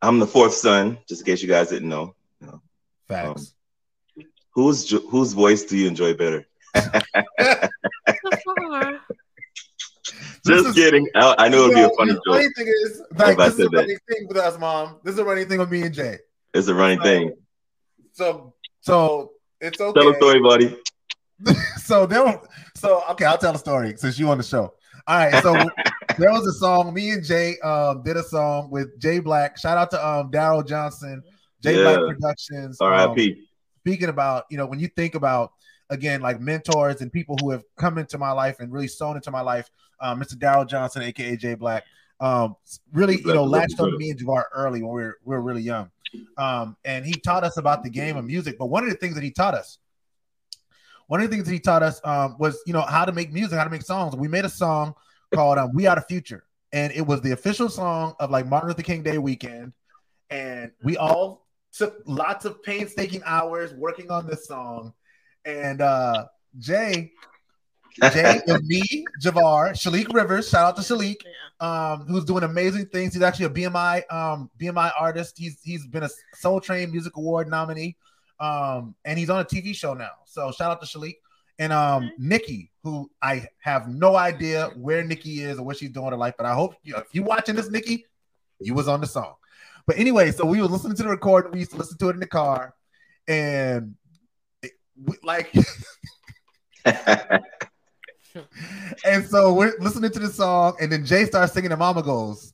I'm 0.00 0.18
the 0.18 0.26
fourth 0.26 0.54
son, 0.54 0.96
just 1.06 1.20
in 1.20 1.26
case 1.26 1.42
you 1.42 1.48
guys 1.48 1.68
didn't 1.68 1.90
know. 1.90 2.14
Facts. 3.06 3.54
Whose 4.54 4.90
whose 5.10 5.34
voice 5.34 5.64
do 5.64 5.76
you 5.76 5.86
enjoy 5.86 6.14
better? 6.14 6.46
So 10.04 10.12
Just 10.54 10.66
is- 10.68 10.74
kidding. 10.74 11.08
I, 11.14 11.34
I 11.38 11.48
knew 11.48 11.64
it 11.64 11.68
would 11.68 11.74
be 11.74 11.80
a 11.80 11.88
funny 11.96 12.12
the 12.12 12.14
joke. 12.16 12.22
funny 12.26 12.48
thing 12.56 12.66
is, 12.84 13.02
like, 13.16 13.36
this 13.38 13.54
is 13.54 13.58
a 13.58 13.62
said 13.62 13.70
that. 13.72 13.76
running 13.78 13.98
thing 14.08 14.28
with 14.28 14.36
us, 14.36 14.58
mom. 14.58 14.96
This 15.02 15.14
is 15.14 15.18
a 15.20 15.24
running 15.24 15.48
thing 15.48 15.58
with 15.58 15.70
me 15.70 15.82
and 15.82 15.94
Jay. 15.94 16.18
It's 16.52 16.68
a 16.68 16.74
running 16.74 17.00
thing. 17.00 17.32
So, 18.12 18.54
so 18.80 19.32
it's 19.60 19.80
okay. 19.80 20.00
Tell 20.00 20.10
a 20.10 20.16
story, 20.16 20.40
buddy. 20.40 20.76
so 21.82 22.06
there 22.06 22.22
was, 22.24 22.46
so 22.76 23.02
okay, 23.10 23.24
I'll 23.24 23.38
tell 23.38 23.54
a 23.54 23.58
story 23.58 23.94
since 23.96 24.18
you 24.18 24.28
on 24.30 24.38
the 24.38 24.44
show. 24.44 24.74
All 25.06 25.16
right, 25.18 25.42
so 25.42 25.52
there 26.18 26.30
was 26.30 26.46
a 26.46 26.52
song. 26.52 26.94
Me 26.94 27.10
and 27.10 27.24
Jay 27.24 27.58
um 27.60 28.02
did 28.02 28.16
a 28.16 28.22
song 28.22 28.70
with 28.70 28.98
Jay 29.00 29.18
Black. 29.18 29.58
Shout 29.58 29.76
out 29.76 29.90
to 29.90 30.06
um 30.06 30.30
Daryl 30.30 30.66
Johnson, 30.66 31.22
Jay 31.62 31.76
Yeah. 31.76 31.96
Black 31.96 32.16
Productions. 32.16 32.80
um, 32.80 32.86
R.I.P. 32.88 33.46
speaking 33.80 34.08
about 34.10 34.44
you 34.50 34.56
know 34.56 34.66
when 34.66 34.78
you 34.78 34.88
think 34.88 35.14
about 35.16 35.52
again 35.90 36.20
like 36.22 36.40
mentors 36.40 37.00
and 37.02 37.12
people 37.12 37.36
who 37.40 37.50
have 37.50 37.62
come 37.76 37.98
into 37.98 38.16
my 38.16 38.30
life 38.30 38.60
and 38.60 38.72
really 38.72 38.88
sewn 38.88 39.16
into 39.16 39.30
my 39.30 39.40
life, 39.42 39.68
um, 40.00 40.20
Mr. 40.20 40.34
Daryl 40.34 40.68
Johnson, 40.68 41.02
aka 41.02 41.36
J 41.36 41.54
Black, 41.54 41.84
um, 42.20 42.56
really 42.92 43.20
you 43.20 43.34
know 43.34 43.44
latched 43.44 43.78
on 43.80 43.96
me 43.96 44.10
and 44.10 44.18
Javar 44.18 44.44
early 44.54 44.82
when 44.82 44.94
we 44.94 45.02
were 45.02 45.18
we 45.24 45.36
were 45.36 45.42
really 45.42 45.62
young, 45.62 45.90
um, 46.38 46.76
and 46.84 47.04
he 47.04 47.12
taught 47.12 47.44
us 47.44 47.56
about 47.56 47.82
the 47.82 47.90
game 47.90 48.16
of 48.16 48.24
music. 48.24 48.56
But 48.58 48.66
one 48.66 48.84
of 48.84 48.90
the 48.90 48.96
things 48.96 49.14
that 49.14 49.24
he 49.24 49.30
taught 49.30 49.54
us, 49.54 49.78
one 51.06 51.20
of 51.20 51.28
the 51.28 51.34
things 51.34 51.46
that 51.46 51.52
he 51.52 51.60
taught 51.60 51.82
us 51.82 52.00
um, 52.04 52.36
was 52.38 52.60
you 52.66 52.72
know 52.72 52.82
how 52.82 53.04
to 53.04 53.12
make 53.12 53.32
music, 53.32 53.58
how 53.58 53.64
to 53.64 53.70
make 53.70 53.82
songs. 53.82 54.14
We 54.16 54.28
made 54.28 54.44
a 54.44 54.50
song 54.50 54.94
called 55.34 55.58
um, 55.58 55.72
"We 55.74 55.86
Are 55.86 55.96
the 55.96 56.02
Future," 56.02 56.44
and 56.72 56.92
it 56.92 57.06
was 57.06 57.20
the 57.20 57.32
official 57.32 57.68
song 57.68 58.14
of 58.20 58.30
like 58.30 58.46
Martin 58.46 58.68
Luther 58.68 58.82
King 58.82 59.02
Day 59.02 59.18
weekend, 59.18 59.72
and 60.30 60.70
we 60.82 60.96
all 60.96 61.46
took 61.72 62.02
lots 62.06 62.44
of 62.44 62.62
painstaking 62.62 63.22
hours 63.24 63.74
working 63.74 64.10
on 64.10 64.26
this 64.26 64.46
song. 64.46 64.92
And 65.44 65.80
uh 65.80 66.26
Jay, 66.58 67.12
Jay 68.12 68.40
and 68.46 68.66
me, 68.66 69.04
Javar, 69.22 69.70
Shalik 69.70 70.12
Rivers, 70.12 70.48
shout 70.48 70.66
out 70.66 70.76
to 70.76 70.82
Shalik, 70.82 71.16
um, 71.60 72.06
who's 72.06 72.24
doing 72.24 72.42
amazing 72.42 72.86
things. 72.86 73.14
He's 73.14 73.22
actually 73.22 73.46
a 73.46 73.50
BMI 73.50 74.02
um 74.12 74.50
BMI 74.60 74.92
artist. 74.98 75.38
He's 75.38 75.60
he's 75.62 75.86
been 75.86 76.02
a 76.02 76.10
Soul 76.34 76.60
Train 76.60 76.90
Music 76.90 77.16
Award 77.16 77.48
nominee. 77.48 77.96
Um, 78.40 78.96
and 79.04 79.18
he's 79.18 79.30
on 79.30 79.40
a 79.40 79.44
TV 79.44 79.74
show 79.74 79.94
now. 79.94 80.10
So 80.26 80.50
shout 80.50 80.72
out 80.72 80.80
to 80.82 80.86
Shalik. 80.86 81.16
And 81.58 81.72
um 81.72 82.10
Nikki, 82.18 82.72
who 82.82 83.10
I 83.22 83.46
have 83.60 83.88
no 83.88 84.16
idea 84.16 84.70
where 84.76 85.04
Nikki 85.04 85.42
is 85.42 85.58
or 85.58 85.64
what 85.64 85.76
she's 85.76 85.90
doing 85.90 86.06
in 86.06 86.12
her 86.12 86.18
life, 86.18 86.34
but 86.36 86.46
I 86.46 86.54
hope 86.54 86.74
you 86.82 86.94
know, 86.94 86.98
if 86.98 87.06
you're 87.12 87.24
watching 87.24 87.54
this, 87.54 87.70
Nikki, 87.70 88.06
you 88.60 88.74
was 88.74 88.88
on 88.88 89.00
the 89.00 89.06
song. 89.06 89.34
But 89.86 89.98
anyway, 89.98 90.32
so 90.32 90.44
we 90.46 90.60
were 90.60 90.66
listening 90.66 90.96
to 90.96 91.02
the 91.02 91.10
recording. 91.10 91.52
We 91.52 91.60
used 91.60 91.72
to 91.72 91.76
listen 91.76 91.98
to 91.98 92.08
it 92.08 92.14
in 92.14 92.20
the 92.20 92.26
car, 92.26 92.74
and 93.28 93.94
it, 94.62 94.72
we, 94.96 95.16
like, 95.22 95.54
and 99.06 99.24
so 99.26 99.52
we're 99.52 99.74
listening 99.80 100.10
to 100.10 100.18
the 100.18 100.28
song, 100.28 100.76
and 100.80 100.90
then 100.90 101.04
Jay 101.04 101.24
starts 101.24 101.52
singing, 101.52 101.70
and 101.72 101.78
Mama 101.78 102.02
goes, 102.02 102.52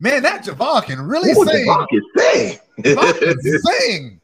"Man, 0.00 0.22
that 0.22 0.44
Javon 0.44 0.84
can 0.84 1.00
really 1.00 1.32
What 1.34 1.48
sing. 1.48 1.66
fuck 1.66 1.88
is 1.92 2.02
say? 2.16 2.60
Javon 2.80 3.18
can 3.18 3.58
sing." 3.60 4.20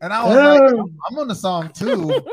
And 0.00 0.12
I 0.12 0.24
was 0.24 0.36
like, 0.36 0.72
I'm, 0.72 0.98
I'm 1.10 1.18
on 1.18 1.28
the 1.28 1.34
song 1.34 1.70
too. 1.70 2.24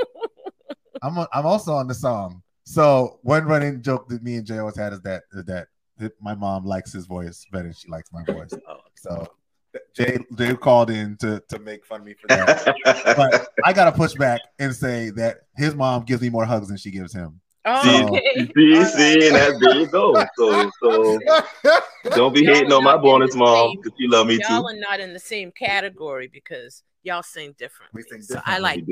I'm 1.02 1.18
on, 1.18 1.28
I'm 1.34 1.46
also 1.46 1.74
on 1.74 1.88
the 1.88 1.94
song. 1.94 2.42
So 2.64 3.20
one 3.24 3.46
running 3.46 3.82
joke 3.82 4.08
that 4.10 4.24
me 4.24 4.36
and 4.36 4.46
Jay 4.46 4.58
always 4.60 4.78
had 4.78 4.94
is 4.94 5.02
that 5.02 5.24
is 5.34 5.44
that, 5.46 5.68
that 5.98 6.14
my 6.22 6.36
mom 6.36 6.66
likes 6.66 6.94
his 6.94 7.06
voice 7.06 7.46
better 7.52 7.66
than 7.66 7.74
she 7.74 7.90
likes 7.90 8.12
my 8.14 8.24
voice. 8.24 8.52
Oh, 8.70 8.78
so 8.96 9.28
Jay 9.94 10.18
Jay 10.38 10.56
called 10.56 10.90
in 10.90 11.18
to 11.18 11.44
to 11.50 11.60
make 11.60 11.86
fun 11.86 12.02
of 12.02 12.06
me 12.06 12.14
for 12.14 12.28
that. 12.28 12.76
but 13.18 13.48
I 13.66 13.74
gotta 13.74 13.92
push 13.92 14.14
back 14.14 14.40
and 14.60 14.74
say 14.74 15.10
that 15.12 15.40
his 15.58 15.76
mom 15.76 16.04
gives 16.06 16.22
me 16.22 16.30
more 16.30 16.46
hugs 16.46 16.70
than 16.70 16.78
she 16.78 16.92
gives 16.92 17.14
him. 17.14 17.42
Oh, 17.66 17.82
See, 17.84 18.04
okay. 18.04 18.52
see, 18.56 18.86
see, 18.86 19.28
and 19.28 19.36
that's 19.38 19.60
there 19.60 19.76
you 19.76 19.88
go. 19.88 20.26
So, 20.38 20.70
so 20.82 21.20
don't 22.16 22.34
be 22.34 22.44
Y'all 22.44 22.56
hating 22.56 22.74
on 22.74 22.84
my 22.84 22.98
bonus 22.98 23.32
the 23.32 23.38
mom 23.38 23.78
because 23.78 23.98
she 23.98 24.08
love 24.08 24.28
me 24.28 24.38
too. 24.38 24.44
Y'all 24.50 24.68
are 24.68 24.76
not 24.76 25.00
in 25.00 25.14
the 25.14 25.20
same 25.20 25.52
category 25.52 26.28
because 26.28 26.84
y'all 27.04 27.24
sing 27.24 27.56
differently. 27.58 28.04
We 28.04 28.10
sing 28.10 28.22
So 28.22 28.42
I 28.46 28.60
like 28.60 28.84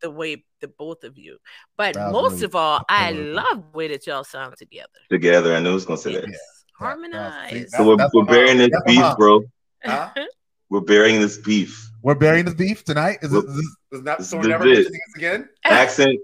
the 0.00 0.10
way 0.10 0.44
the 0.60 0.68
both 0.68 1.04
of 1.04 1.18
you. 1.18 1.36
But 1.76 1.94
That 1.94 2.12
was 2.12 2.32
most 2.32 2.42
of 2.42 2.54
all, 2.54 2.80
I 2.88 3.12
cool. 3.12 3.24
love 3.24 3.64
the 3.72 3.76
way 3.78 3.88
that 3.88 4.06
y'all 4.06 4.24
sound 4.24 4.56
together. 4.56 4.88
Together, 5.10 5.54
I 5.54 5.60
knew 5.60 5.70
I 5.70 5.74
was 5.74 5.84
gonna 5.84 5.98
say 5.98 6.12
Yes. 6.12 6.22
that. 6.22 6.30
Yeah. 6.30 6.86
Harmonized. 6.86 7.70
So 7.72 7.86
we're, 7.86 8.08
we're 8.12 8.24
my 8.24 8.32
burying 8.32 8.58
this 8.58 8.70
That's 8.70 8.84
beef, 8.86 9.00
mom. 9.00 9.16
bro. 9.16 9.44
Huh? 9.84 10.10
We're 10.70 10.80
burying 10.80 11.20
this 11.20 11.36
beef. 11.36 11.90
We're 12.02 12.14
burying 12.14 12.46
this 12.46 12.54
beef 12.54 12.84
tonight. 12.84 13.18
Is, 13.20 13.30
Well, 13.30 13.42
this, 13.42 13.54
is, 13.56 13.76
is 13.92 14.02
not 14.02 14.24
so 14.24 14.38
we're 14.38 14.48
never 14.48 14.64
it. 14.64 14.74
mentioning 14.74 14.92
this 15.06 15.14
again? 15.16 15.48
Accent, 15.64 16.18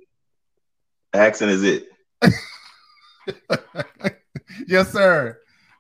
accent 1.12 1.50
is 1.50 1.62
it. 1.62 1.89
yes, 4.66 4.92
sir. 4.92 5.38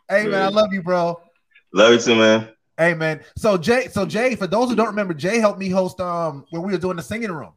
Hey 0.08 0.26
man, 0.26 0.42
I 0.42 0.48
love 0.48 0.72
you, 0.72 0.82
bro. 0.82 1.20
Love 1.72 1.92
you 1.92 1.98
too, 2.00 2.16
man. 2.16 2.48
Hey 2.76 2.94
man. 2.94 3.20
So 3.36 3.56
Jay, 3.56 3.88
so 3.88 4.06
Jay, 4.06 4.34
for 4.34 4.46
those 4.46 4.68
who 4.68 4.76
don't 4.76 4.86
remember, 4.88 5.14
Jay 5.14 5.38
helped 5.38 5.58
me 5.58 5.68
host 5.68 6.00
um 6.00 6.44
when 6.50 6.62
we 6.62 6.72
were 6.72 6.78
doing 6.78 6.96
the 6.96 7.02
singing 7.02 7.30
room. 7.32 7.52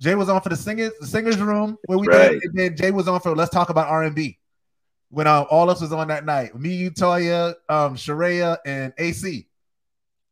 Jay 0.00 0.14
was 0.14 0.28
on 0.28 0.40
for 0.40 0.48
the 0.48 0.56
singers, 0.56 0.92
the 1.00 1.06
singers 1.06 1.38
room 1.38 1.76
where 1.86 1.98
we 1.98 2.06
Right. 2.06 2.32
did, 2.32 2.44
and 2.44 2.54
then 2.58 2.76
Jay 2.76 2.90
was 2.92 3.08
on 3.08 3.20
for 3.20 3.34
let's 3.34 3.50
talk 3.50 3.68
about 3.70 3.88
R 3.88 4.04
and 4.04 4.14
B. 4.14 4.38
When 5.10 5.26
um, 5.26 5.46
all 5.50 5.70
us 5.70 5.80
was 5.80 5.92
on 5.92 6.08
that 6.08 6.24
night, 6.26 6.54
me, 6.54 6.74
you, 6.74 6.90
Toya, 6.90 7.54
um, 7.68 7.96
Sharia, 7.96 8.58
and 8.66 8.92
AC. 8.98 9.48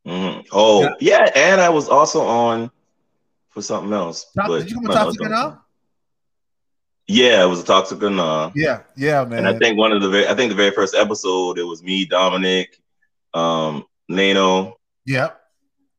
Mhm. 0.06 0.46
Oh, 0.52 0.82
Yeah. 0.82 0.94
yeah. 1.00 1.30
and 1.34 1.60
I 1.60 1.70
was 1.70 1.88
also 1.88 2.20
on 2.20 2.70
for 3.48 3.62
something 3.62 3.92
else. 3.92 4.26
Top- 4.36 4.50
did 4.50 4.70
you 4.70 4.76
come 4.76 4.84
no, 4.84 4.88
with 4.90 4.98
Toxic 4.98 5.20
no, 5.22 5.26
or 5.26 5.30
no. 5.30 5.48
No? 5.48 5.58
Yeah, 7.08 7.42
it 7.42 7.46
was 7.46 7.60
a 7.60 7.64
toxic 7.64 8.02
or 8.02 8.10
nah. 8.10 8.50
Yeah, 8.54 8.82
yeah, 8.96 9.24
man. 9.24 9.46
And 9.46 9.48
I 9.48 9.58
think 9.58 9.78
one 9.78 9.92
of 9.92 10.02
the 10.02 10.08
very, 10.08 10.26
I 10.26 10.34
think 10.34 10.50
the 10.50 10.56
very 10.56 10.72
first 10.72 10.94
episode, 10.94 11.56
it 11.58 11.62
was 11.62 11.82
me, 11.82 12.04
Dominic, 12.04 12.80
um, 13.32 13.84
Nano, 14.08 14.76
yep. 15.04 15.40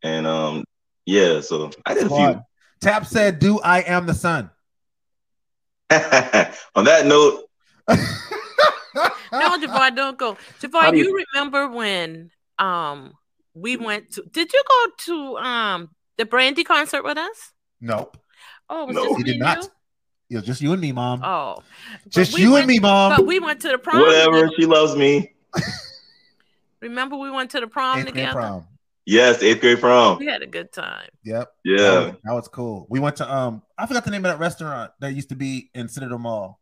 and 0.03 0.28
um, 0.28 0.66
yeah. 1.05 1.39
So 1.39 1.72
I 1.86 1.93
did 1.93 2.03
a 2.03 2.05
Squad. 2.08 2.43
Tap 2.82 3.05
said, 3.05 3.39
"Do 3.39 3.60
I 3.62 3.80
am 3.82 4.05
the 4.05 4.14
sun." 4.14 4.49
on 5.89 6.84
that 6.84 7.05
note, 7.05 7.43
no, 7.88 9.58
Javar, 9.58 9.95
don't 9.95 10.18
go. 10.18 10.34
How 10.34 10.39
Javar, 10.68 10.91
do 10.91 10.97
you, 10.97 11.05
you- 11.05 11.26
remember 11.34 11.70
when 11.70 12.32
um 12.60 13.14
we 13.53 13.78
went 13.78 14.12
to 14.14 14.24
did 14.32 14.51
you 14.51 14.64
go 14.68 14.86
to 15.05 15.38
um 15.38 15.89
the 16.18 16.26
Brandy 16.26 16.64
concert 16.66 17.03
with 17.03 17.18
us? 17.18 17.53
nope. 17.80 18.18
Oh, 18.70 18.84
it 18.84 18.88
was 18.88 18.95
No. 18.95 19.03
just 19.05 19.18
He 19.20 19.24
did 19.24 19.39
not. 19.39 19.64
you? 19.64 19.70
It 20.30 20.36
was 20.36 20.46
just 20.46 20.62
you 20.62 20.74
and 20.74 20.82
me, 20.82 20.92
mom. 20.92 21.22
Oh, 21.24 21.64
just 22.10 22.34
we 22.34 22.42
you 22.42 22.52
went- 22.54 22.64
and 22.64 22.68
me, 22.68 22.80
mom. 22.80 23.16
But 23.16 23.26
we 23.26 23.40
went 23.40 23.62
to 23.62 23.70
the 23.70 23.78
prom. 23.78 24.02
Whatever. 24.02 24.42
together. 24.42 24.52
She 24.60 24.66
loves 24.66 24.96
me. 24.96 25.34
Remember, 26.82 27.16
we 27.18 27.32
went 27.32 27.52
to 27.52 27.60
the 27.60 27.68
prom 27.68 28.00
Eighth 28.00 28.08
together. 28.08 28.34
prom. 28.34 28.68
Yes, 29.06 29.42
eighth 29.42 29.62
grade 29.62 29.80
prom. 29.80 30.20
We 30.20 30.26
had 30.26 30.42
a 30.42 30.48
good 30.48 30.72
time. 30.74 31.08
Yep. 31.24 31.50
Yeah. 31.64 31.78
That 31.78 32.06
was, 32.06 32.16
that 32.26 32.34
was 32.34 32.48
cool. 32.50 32.88
We 32.90 33.00
went 33.00 33.16
to 33.18 33.34
um 33.34 33.62
I 33.78 33.86
forgot 33.86 34.04
the 34.04 34.12
name 34.12 34.26
of 34.26 34.32
that 34.32 34.40
restaurant 34.40 34.92
that 35.00 35.14
used 35.14 35.30
to 35.30 35.36
be 35.36 35.70
in 35.74 35.88
Citadel 35.88 36.18
Mall. 36.20 36.60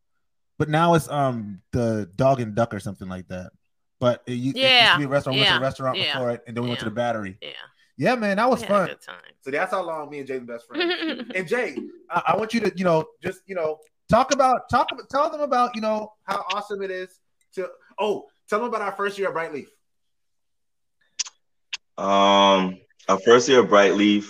But 0.60 0.70
now 0.70 0.94
it's 0.94 1.10
um 1.10 1.62
the 1.72 2.10
dog 2.16 2.40
and 2.40 2.54
duck 2.54 2.74
or 2.74 2.80
something 2.80 3.10
like 3.10 3.28
that. 3.30 3.52
But 4.00 4.22
it, 4.28 4.34
u- 4.34 4.52
it 4.52 4.56
used 4.56 4.58
Yeah, 4.58 4.94
to 4.94 5.00
be 5.00 5.06
a 5.06 5.08
restaurant. 5.08 5.36
We 5.38 5.42
went 5.42 5.50
to 5.54 5.58
a 5.58 5.62
restaurant 5.62 5.98
yeah, 5.98 6.14
before 6.14 6.32
it, 6.32 6.44
and 6.48 6.56
then 6.56 6.64
we 6.64 6.70
went 6.70 6.80
to 6.80 6.86
the 6.86 6.92
battery. 6.92 7.38
Yeah, 7.42 7.50
Yeah, 7.98 8.16
man, 8.16 8.38
that 8.38 8.50
was 8.50 8.62
we 8.62 8.68
had 8.68 8.74
fun. 8.74 8.84
a 8.84 8.88
good 8.90 9.02
time. 9.02 9.16
So 9.42 9.52
that's 9.52 9.72
how 9.72 9.86
long 9.86 10.10
me 10.10 10.20
and 10.20 10.28
Jay's 10.28 10.42
best 10.42 10.68
friends. 10.68 11.32
and 11.36 11.48
Jay, 11.48 11.78
I, 12.10 12.24
I 12.28 12.38
want 12.38 12.54
you 12.54 12.60
to, 12.62 12.72
you 12.76 12.84
know, 12.84 13.06
just 13.24 13.42
you 13.46 13.56
know, 13.56 13.78
talk 14.10 14.34
about 14.34 14.70
talk 14.70 14.88
about 14.92 15.10
tell 15.10 15.30
them 15.30 15.42
about, 15.42 15.76
you 15.76 15.82
know, 15.82 16.12
how 16.24 16.44
awesome 16.52 16.82
it 16.82 16.92
is 16.92 17.20
to 17.54 17.70
oh, 18.00 18.26
tell 18.50 18.60
them 18.60 18.68
about 18.68 18.82
our 18.82 18.92
first 18.92 19.18
year 19.18 19.30
at 19.30 19.34
Brightleaf. 19.34 19.68
Um, 21.98 22.80
our 23.08 23.20
first 23.20 23.48
year 23.48 23.60
of 23.60 23.68
Brightleaf 23.68 24.26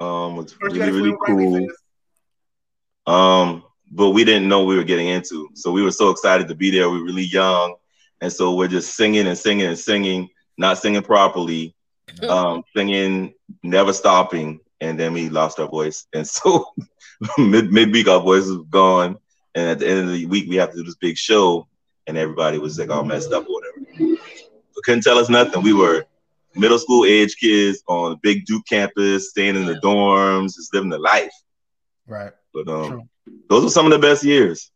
um 0.00 0.36
was 0.36 0.52
First 0.52 0.74
really 0.74 0.90
really 0.90 1.16
cool. 1.24 1.68
Um, 3.06 3.62
but 3.92 4.10
we 4.10 4.24
didn't 4.24 4.48
know 4.48 4.60
what 4.60 4.68
we 4.68 4.76
were 4.76 4.84
getting 4.84 5.08
into, 5.08 5.48
so 5.54 5.70
we 5.70 5.82
were 5.82 5.92
so 5.92 6.10
excited 6.10 6.48
to 6.48 6.54
be 6.56 6.70
there. 6.70 6.90
We 6.90 6.98
were 6.98 7.04
really 7.04 7.24
young, 7.24 7.76
and 8.20 8.32
so 8.32 8.56
we're 8.56 8.66
just 8.66 8.96
singing 8.96 9.28
and 9.28 9.38
singing 9.38 9.66
and 9.66 9.78
singing, 9.78 10.30
not 10.58 10.78
singing 10.78 11.02
properly, 11.02 11.73
um, 12.28 12.62
singing, 12.76 13.34
never 13.62 13.92
stopping, 13.92 14.60
and 14.80 14.98
then 14.98 15.12
we 15.12 15.28
lost 15.28 15.58
our 15.58 15.68
voice, 15.68 16.06
and 16.12 16.26
so 16.26 16.72
mid 17.38 17.72
mid 17.72 17.92
week 17.92 18.08
our 18.08 18.20
voice 18.20 18.46
was 18.46 18.64
gone, 18.70 19.16
and 19.54 19.68
at 19.68 19.78
the 19.78 19.88
end 19.88 20.00
of 20.00 20.10
the 20.10 20.26
week 20.26 20.48
we 20.48 20.56
have 20.56 20.70
to 20.70 20.76
do 20.76 20.84
this 20.84 20.96
big 20.96 21.16
show, 21.16 21.66
and 22.06 22.16
everybody 22.16 22.58
was 22.58 22.78
like 22.78 22.90
all 22.90 23.04
messed 23.04 23.32
up 23.32 23.46
or 23.48 23.60
whatever. 23.60 24.20
But 24.74 24.84
couldn't 24.84 25.02
tell 25.02 25.18
us 25.18 25.28
nothing. 25.28 25.62
We 25.62 25.72
were 25.72 26.04
middle 26.54 26.78
school 26.78 27.04
age 27.04 27.36
kids 27.36 27.82
on 27.88 28.12
a 28.12 28.16
big 28.16 28.46
Duke 28.46 28.66
campus, 28.66 29.30
staying 29.30 29.56
in 29.56 29.66
the 29.66 29.74
dorms, 29.74 30.54
just 30.54 30.72
living 30.72 30.90
the 30.90 30.98
life. 30.98 31.32
Right. 32.06 32.32
But 32.52 32.68
um, 32.68 32.88
True. 32.88 33.08
those 33.48 33.64
were 33.64 33.70
some 33.70 33.86
of 33.86 33.92
the 33.92 33.98
best 33.98 34.24
years. 34.24 34.70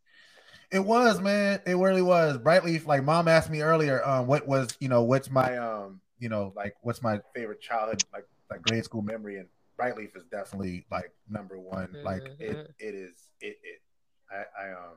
It 0.71 0.81
was, 0.81 1.21
man. 1.21 1.61
It 1.67 1.77
really 1.77 2.03
was. 2.03 2.39
Brightleaf, 2.39 2.87
like 2.87 3.05
mom 3.05 3.29
asked 3.29 3.51
me 3.51 3.63
earlier, 3.63 4.07
um, 4.07 4.27
what 4.27 4.47
was, 4.47 4.77
you 4.81 4.89
know, 4.89 5.03
what's 5.03 5.31
my 5.31 5.57
um, 5.57 6.01
you 6.19 6.29
know, 6.29 6.53
like 6.57 6.75
what's 6.83 7.03
my 7.03 7.21
favorite 7.35 7.61
childhood, 7.61 8.05
like 8.13 8.25
like 8.51 8.63
grade 8.63 8.85
school 8.85 9.03
memory, 9.03 9.39
and 9.39 9.49
Brightleaf 9.79 10.17
is 10.17 10.25
definitely 10.31 10.85
like 10.91 11.13
number 11.29 11.59
one. 11.59 11.97
Like 12.05 12.23
it 12.39 12.57
Mhm. 12.57 12.67
it 12.79 12.95
is 12.95 13.31
it 13.41 13.59
it 13.63 13.83
I 14.31 14.67
I 14.67 14.71
um 14.73 14.97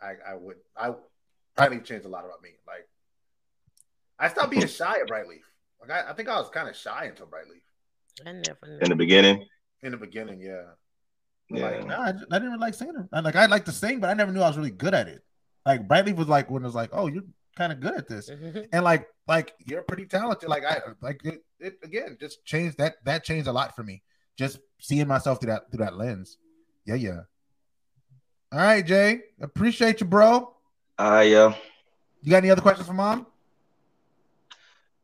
I 0.00 0.32
I 0.32 0.34
would 0.34 0.56
I 0.76 0.94
Brightleaf 1.56 1.84
changed 1.84 2.06
a 2.06 2.08
lot 2.08 2.24
about 2.24 2.42
me. 2.42 2.50
Like 2.66 2.88
I 4.18 4.28
stopped 4.28 4.50
being 4.50 4.66
shy 4.80 4.98
at 5.00 5.08
Brightleaf. 5.08 5.42
Like 5.80 5.90
I, 5.90 6.10
I 6.10 6.12
think 6.14 6.28
I 6.28 6.38
was 6.38 6.48
kind 6.50 6.68
of 6.68 6.76
shy 6.76 7.06
until 7.06 7.26
Brightleaf 7.26 7.62
I 8.26 8.32
never 8.32 8.58
knew. 8.66 8.78
In 8.80 8.88
the 8.90 8.96
beginning, 8.96 9.46
in 9.82 9.90
the 9.90 9.98
beginning, 9.98 10.40
yeah. 10.40 10.62
But, 11.50 11.58
yeah. 11.58 11.68
Like, 11.68 11.86
nah, 11.86 12.00
I, 12.00 12.08
I 12.08 12.12
didn't 12.12 12.44
really 12.44 12.58
like 12.58 12.74
singing. 12.74 13.08
I, 13.12 13.20
like 13.20 13.36
I 13.36 13.46
like 13.46 13.64
to 13.66 13.72
sing, 13.72 14.00
but 14.00 14.08
I 14.08 14.14
never 14.14 14.32
knew 14.32 14.40
I 14.40 14.48
was 14.48 14.56
really 14.56 14.70
good 14.70 14.94
at 14.94 15.08
it. 15.08 15.22
Like 15.66 15.88
Brightleaf 15.88 16.16
was 16.16 16.28
like 16.28 16.50
when 16.50 16.62
it 16.62 16.66
was 16.66 16.74
like, 16.74 16.90
oh, 16.92 17.06
you're 17.08 17.24
kind 17.54 17.72
of 17.72 17.80
good 17.80 17.94
at 17.94 18.08
this. 18.08 18.30
Mhm. 18.30 18.68
and 18.72 18.84
like 18.84 19.08
like 19.26 19.54
you're 19.64 19.82
pretty 19.82 20.06
talented. 20.06 20.48
Like 20.48 20.64
i 20.64 20.80
like 21.00 21.20
it, 21.24 21.44
it 21.60 21.78
again 21.82 22.16
just 22.20 22.44
changed 22.44 22.78
that 22.78 22.96
that 23.04 23.24
changed 23.24 23.46
a 23.48 23.52
lot 23.52 23.74
for 23.74 23.82
me. 23.82 24.02
Just 24.36 24.58
seeing 24.80 25.06
myself 25.08 25.40
through 25.40 25.52
that 25.52 25.70
through 25.70 25.84
that 25.84 25.96
lens. 25.96 26.38
Yeah 26.84 26.96
yeah. 26.96 27.20
All 28.52 28.58
right 28.58 28.84
jay. 28.84 29.22
Appreciate 29.40 30.00
you 30.00 30.06
bro. 30.06 30.54
I 30.98 31.32
uh 31.34 31.54
you 32.22 32.30
got 32.30 32.38
any 32.38 32.50
other 32.50 32.62
questions 32.62 32.86
for 32.86 32.94
mom? 32.94 33.26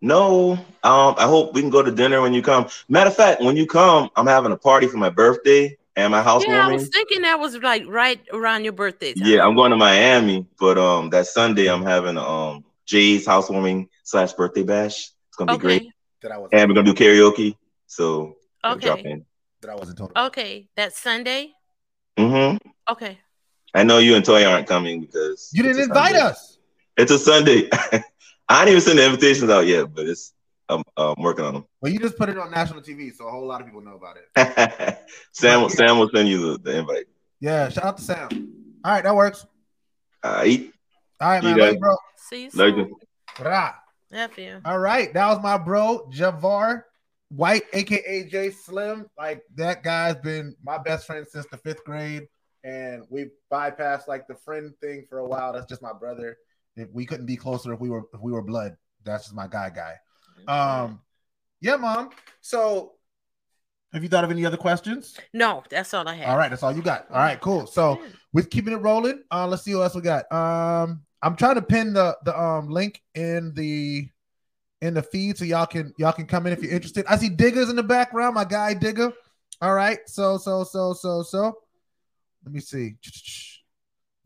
No. 0.01 0.53
Um, 0.82 1.14
I 1.18 1.24
hope 1.26 1.53
we 1.53 1.61
can 1.61 1.68
go 1.70 1.82
to 1.82 1.90
dinner 1.92 2.22
when 2.22 2.32
you 2.32 2.40
come. 2.42 2.66
Matter 2.88 3.11
of 3.11 3.16
fact, 3.16 3.42
when 3.42 3.57
you 3.57 3.66
come, 3.66 4.09
I'm 4.16 4.26
having 4.26 4.53
a 4.53 4.57
party 4.57 4.86
for 4.86 4.96
my 4.96 5.11
birthday 5.11 5.76
and 6.01 6.12
my 6.12 6.22
Yeah, 6.22 6.66
I 6.66 6.72
was 6.72 6.88
thinking 6.88 7.22
that 7.22 7.38
was 7.38 7.57
like 7.57 7.84
right 7.86 8.20
around 8.32 8.64
your 8.64 8.72
birthday. 8.72 9.14
Time. 9.14 9.22
Yeah, 9.26 9.46
I'm 9.46 9.55
going 9.55 9.70
to 9.70 9.76
Miami, 9.76 10.46
but 10.59 10.78
um, 10.78 11.11
that 11.11 11.26
Sunday 11.26 11.66
I'm 11.68 11.82
having 11.82 12.16
um 12.16 12.64
Jay's 12.86 13.26
housewarming 13.26 13.88
slash 14.05 14.32
birthday 14.32 14.62
bash. 14.62 15.11
It's 15.28 15.36
gonna 15.36 15.51
be 15.51 15.57
Okay. 15.57 15.78
great, 15.78 15.92
that 16.22 16.32
i 16.32 16.38
was 16.38 16.51
and 16.53 16.68
we're 16.68 16.74
gonna 16.74 16.92
do 16.92 16.94
karaoke. 16.94 17.57
So 17.86 18.36
I'll 18.64 18.76
drop 18.76 19.01
Okay. 19.01 19.11
in. 19.11 19.26
that 19.62 19.70
i 19.70 19.74
wasn't 19.74 19.98
told 19.98 20.11
about. 20.12 20.28
Okay. 20.28 20.68
That's 20.76 20.98
Sunday. 20.98 21.53
hmm 22.18 22.57
Okay. 22.90 23.18
I 23.74 23.84
know 23.84 23.98
you 23.98 24.16
and 24.16 24.24
Toy 24.24 24.44
aren't 24.44 24.66
coming 24.66 25.01
because 25.01 25.51
you 25.53 25.62
didn't 25.62 25.82
invite 25.82 26.12
Sunday. 26.12 26.22
us 26.26 26.59
It's 26.96 27.12
a 27.12 27.18
Sunday. 27.18 27.68
I 28.48 28.64
didn't 28.64 28.68
even 28.70 28.80
send 28.80 28.98
the 28.98 29.07
invitations 29.07 29.51
out 29.51 29.66
yet, 29.66 29.94
but 29.94 30.07
it's 30.09 30.32
I'm, 30.70 30.82
I'm 30.96 31.14
working 31.22 31.44
on 31.44 31.54
them. 31.54 31.64
well 31.80 31.92
you 31.92 31.98
just 31.98 32.16
put 32.16 32.28
it 32.28 32.38
on 32.38 32.50
national 32.50 32.80
tv 32.80 33.12
so 33.14 33.26
a 33.26 33.30
whole 33.30 33.46
lot 33.46 33.60
of 33.60 33.66
people 33.66 33.80
know 33.82 33.96
about 33.96 34.16
it 34.16 34.24
them. 34.34 34.94
Sam 35.32 35.68
Sam 35.68 35.98
will 35.98 36.10
send 36.14 36.28
you 36.28 36.52
the, 36.52 36.58
the 36.58 36.78
invite. 36.78 37.06
yeah 37.40 37.68
shout 37.68 37.84
out 37.84 37.96
to 37.98 38.02
sam 38.02 38.28
all 38.84 38.92
right 38.92 39.04
that 39.04 39.14
works 39.14 39.46
Uh, 40.22 40.42
eat. 40.46 40.72
all 41.20 41.28
right 41.30 41.42
man 41.44 41.58
love 41.58 41.72
you, 41.74 41.78
bro 41.80 41.94
See 42.16 42.42
you 42.44 42.50
soon. 42.50 42.78
you. 42.78 42.96
Rah. 43.40 43.72
Love 44.12 44.36
you. 44.38 44.60
All 44.64 44.78
right, 44.78 45.12
that 45.14 45.26
was 45.28 45.40
my 45.42 45.56
bro 45.56 46.08
Javar 46.12 46.82
White, 47.30 47.62
aka 47.72 48.24
J 48.28 48.50
Slim. 48.50 49.06
Like 49.16 49.42
that 49.54 49.82
guy's 49.84 50.16
been 50.16 50.54
my 50.64 50.78
best 50.78 51.06
friend 51.06 51.24
since 51.30 51.46
the 51.46 51.56
fifth 51.58 51.84
grade, 51.84 52.26
and 52.64 53.04
we 53.08 53.26
bypassed 53.52 54.08
like 54.08 54.26
the 54.26 54.34
friend 54.34 54.72
thing 54.80 55.04
for 55.08 55.18
a 55.20 55.24
while. 55.26 55.52
That's 55.52 55.66
just 55.66 55.80
my 55.80 55.92
brother. 55.92 56.36
If 56.76 56.88
we 56.92 57.06
couldn't 57.06 57.26
be 57.26 57.36
closer 57.36 57.72
if 57.72 57.78
we 57.80 57.88
were 57.88 58.02
if 58.12 58.20
we 58.20 58.32
were 58.32 58.42
blood. 58.42 58.76
That's 59.04 59.24
just 59.24 59.34
my 59.36 59.46
guy, 59.46 59.70
guy. 59.70 59.94
Um, 60.49 61.01
yeah, 61.61 61.76
mom. 61.76 62.11
So, 62.41 62.93
have 63.93 64.03
you 64.03 64.09
thought 64.09 64.24
of 64.24 64.30
any 64.30 64.47
other 64.47 64.57
questions? 64.57 65.18
no, 65.32 65.62
that's 65.68 65.93
all 65.95 66.07
I 66.09 66.14
have. 66.14 66.28
All 66.28 66.36
right, 66.36 66.49
that's 66.49 66.62
all 66.62 66.74
you 66.74 66.82
got. 66.82 67.11
All 67.11 67.18
right, 67.18 67.41
cool. 67.41 67.66
So 67.66 68.01
with 68.32 68.51
keeping 68.51 68.72
it 68.72 68.76
rolling, 68.76 69.22
uh, 69.30 69.47
let's 69.47 69.62
see 69.62 69.74
what 69.74 69.82
else 69.82 69.95
we 69.95 70.03
got. 70.03 70.30
Um, 70.32 71.03
I'm 71.22 71.36
trying 71.36 71.57
to 71.57 71.62
pin 71.62 71.93
the 71.93 72.16
the 72.24 72.38
um 72.38 72.68
link 72.68 73.03
in 73.14 73.53
the 73.55 74.09
in 74.80 74.95
the 74.95 75.03
feed 75.03 75.36
so 75.36 75.45
y'all 75.45 75.66
can 75.66 75.93
y'all 75.99 76.12
can 76.12 76.26
come 76.26 76.47
in 76.47 76.53
if 76.53 76.62
you're 76.62 76.72
interested. 76.72 77.05
I 77.09 77.16
see 77.16 77.28
Diggers 77.28 77.68
in 77.68 77.76
the 77.76 77.82
background, 77.82 78.34
my 78.34 78.45
guy 78.45 78.74
Digger. 78.74 79.12
All 79.61 79.74
right, 79.74 79.99
so 80.07 80.38
so 80.38 80.64
so 80.64 80.93
so 80.95 81.22
so. 81.22 81.59
Let 82.45 82.55
me 82.55 82.61
see. 82.61 82.97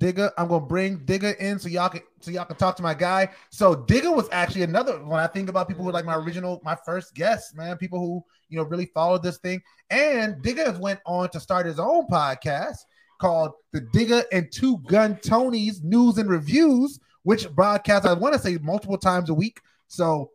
Digger, 0.04 0.30
I'm 0.36 0.48
gonna 0.48 0.66
bring 0.66 0.98
Digger 1.06 1.30
in 1.30 1.58
so 1.58 1.66
y'all 1.66 1.88
can 1.88 2.02
so 2.20 2.30
y'all 2.30 2.44
can 2.44 2.56
talk 2.56 2.76
to 2.76 2.82
my 2.82 2.92
guy. 2.92 3.30
So 3.48 3.74
Digger 3.74 4.12
was 4.12 4.28
actually 4.32 4.60
another 4.60 5.02
when 5.02 5.18
I 5.18 5.26
think 5.26 5.48
about 5.48 5.66
people 5.66 5.82
who 5.82 5.90
like 5.92 6.04
my 6.04 6.16
original, 6.16 6.60
my 6.62 6.76
first 6.84 7.14
guest, 7.14 7.56
man, 7.56 7.78
people 7.78 7.98
who 7.98 8.22
you 8.50 8.58
know 8.58 8.64
really 8.64 8.84
followed 8.84 9.22
this 9.22 9.38
thing. 9.38 9.62
And 9.88 10.42
Digger 10.42 10.76
went 10.78 11.00
on 11.06 11.30
to 11.30 11.40
start 11.40 11.64
his 11.64 11.78
own 11.78 12.06
podcast 12.08 12.76
called 13.18 13.52
The 13.72 13.80
Digger 13.94 14.24
and 14.30 14.52
Two 14.52 14.76
Gun 14.88 15.16
Tony's 15.24 15.82
News 15.82 16.18
and 16.18 16.28
Reviews, 16.28 17.00
which 17.22 17.50
broadcasts, 17.52 18.06
I 18.06 18.12
want 18.12 18.34
to 18.34 18.38
say 18.38 18.58
multiple 18.60 18.98
times 18.98 19.30
a 19.30 19.34
week. 19.34 19.58
So 19.88 20.32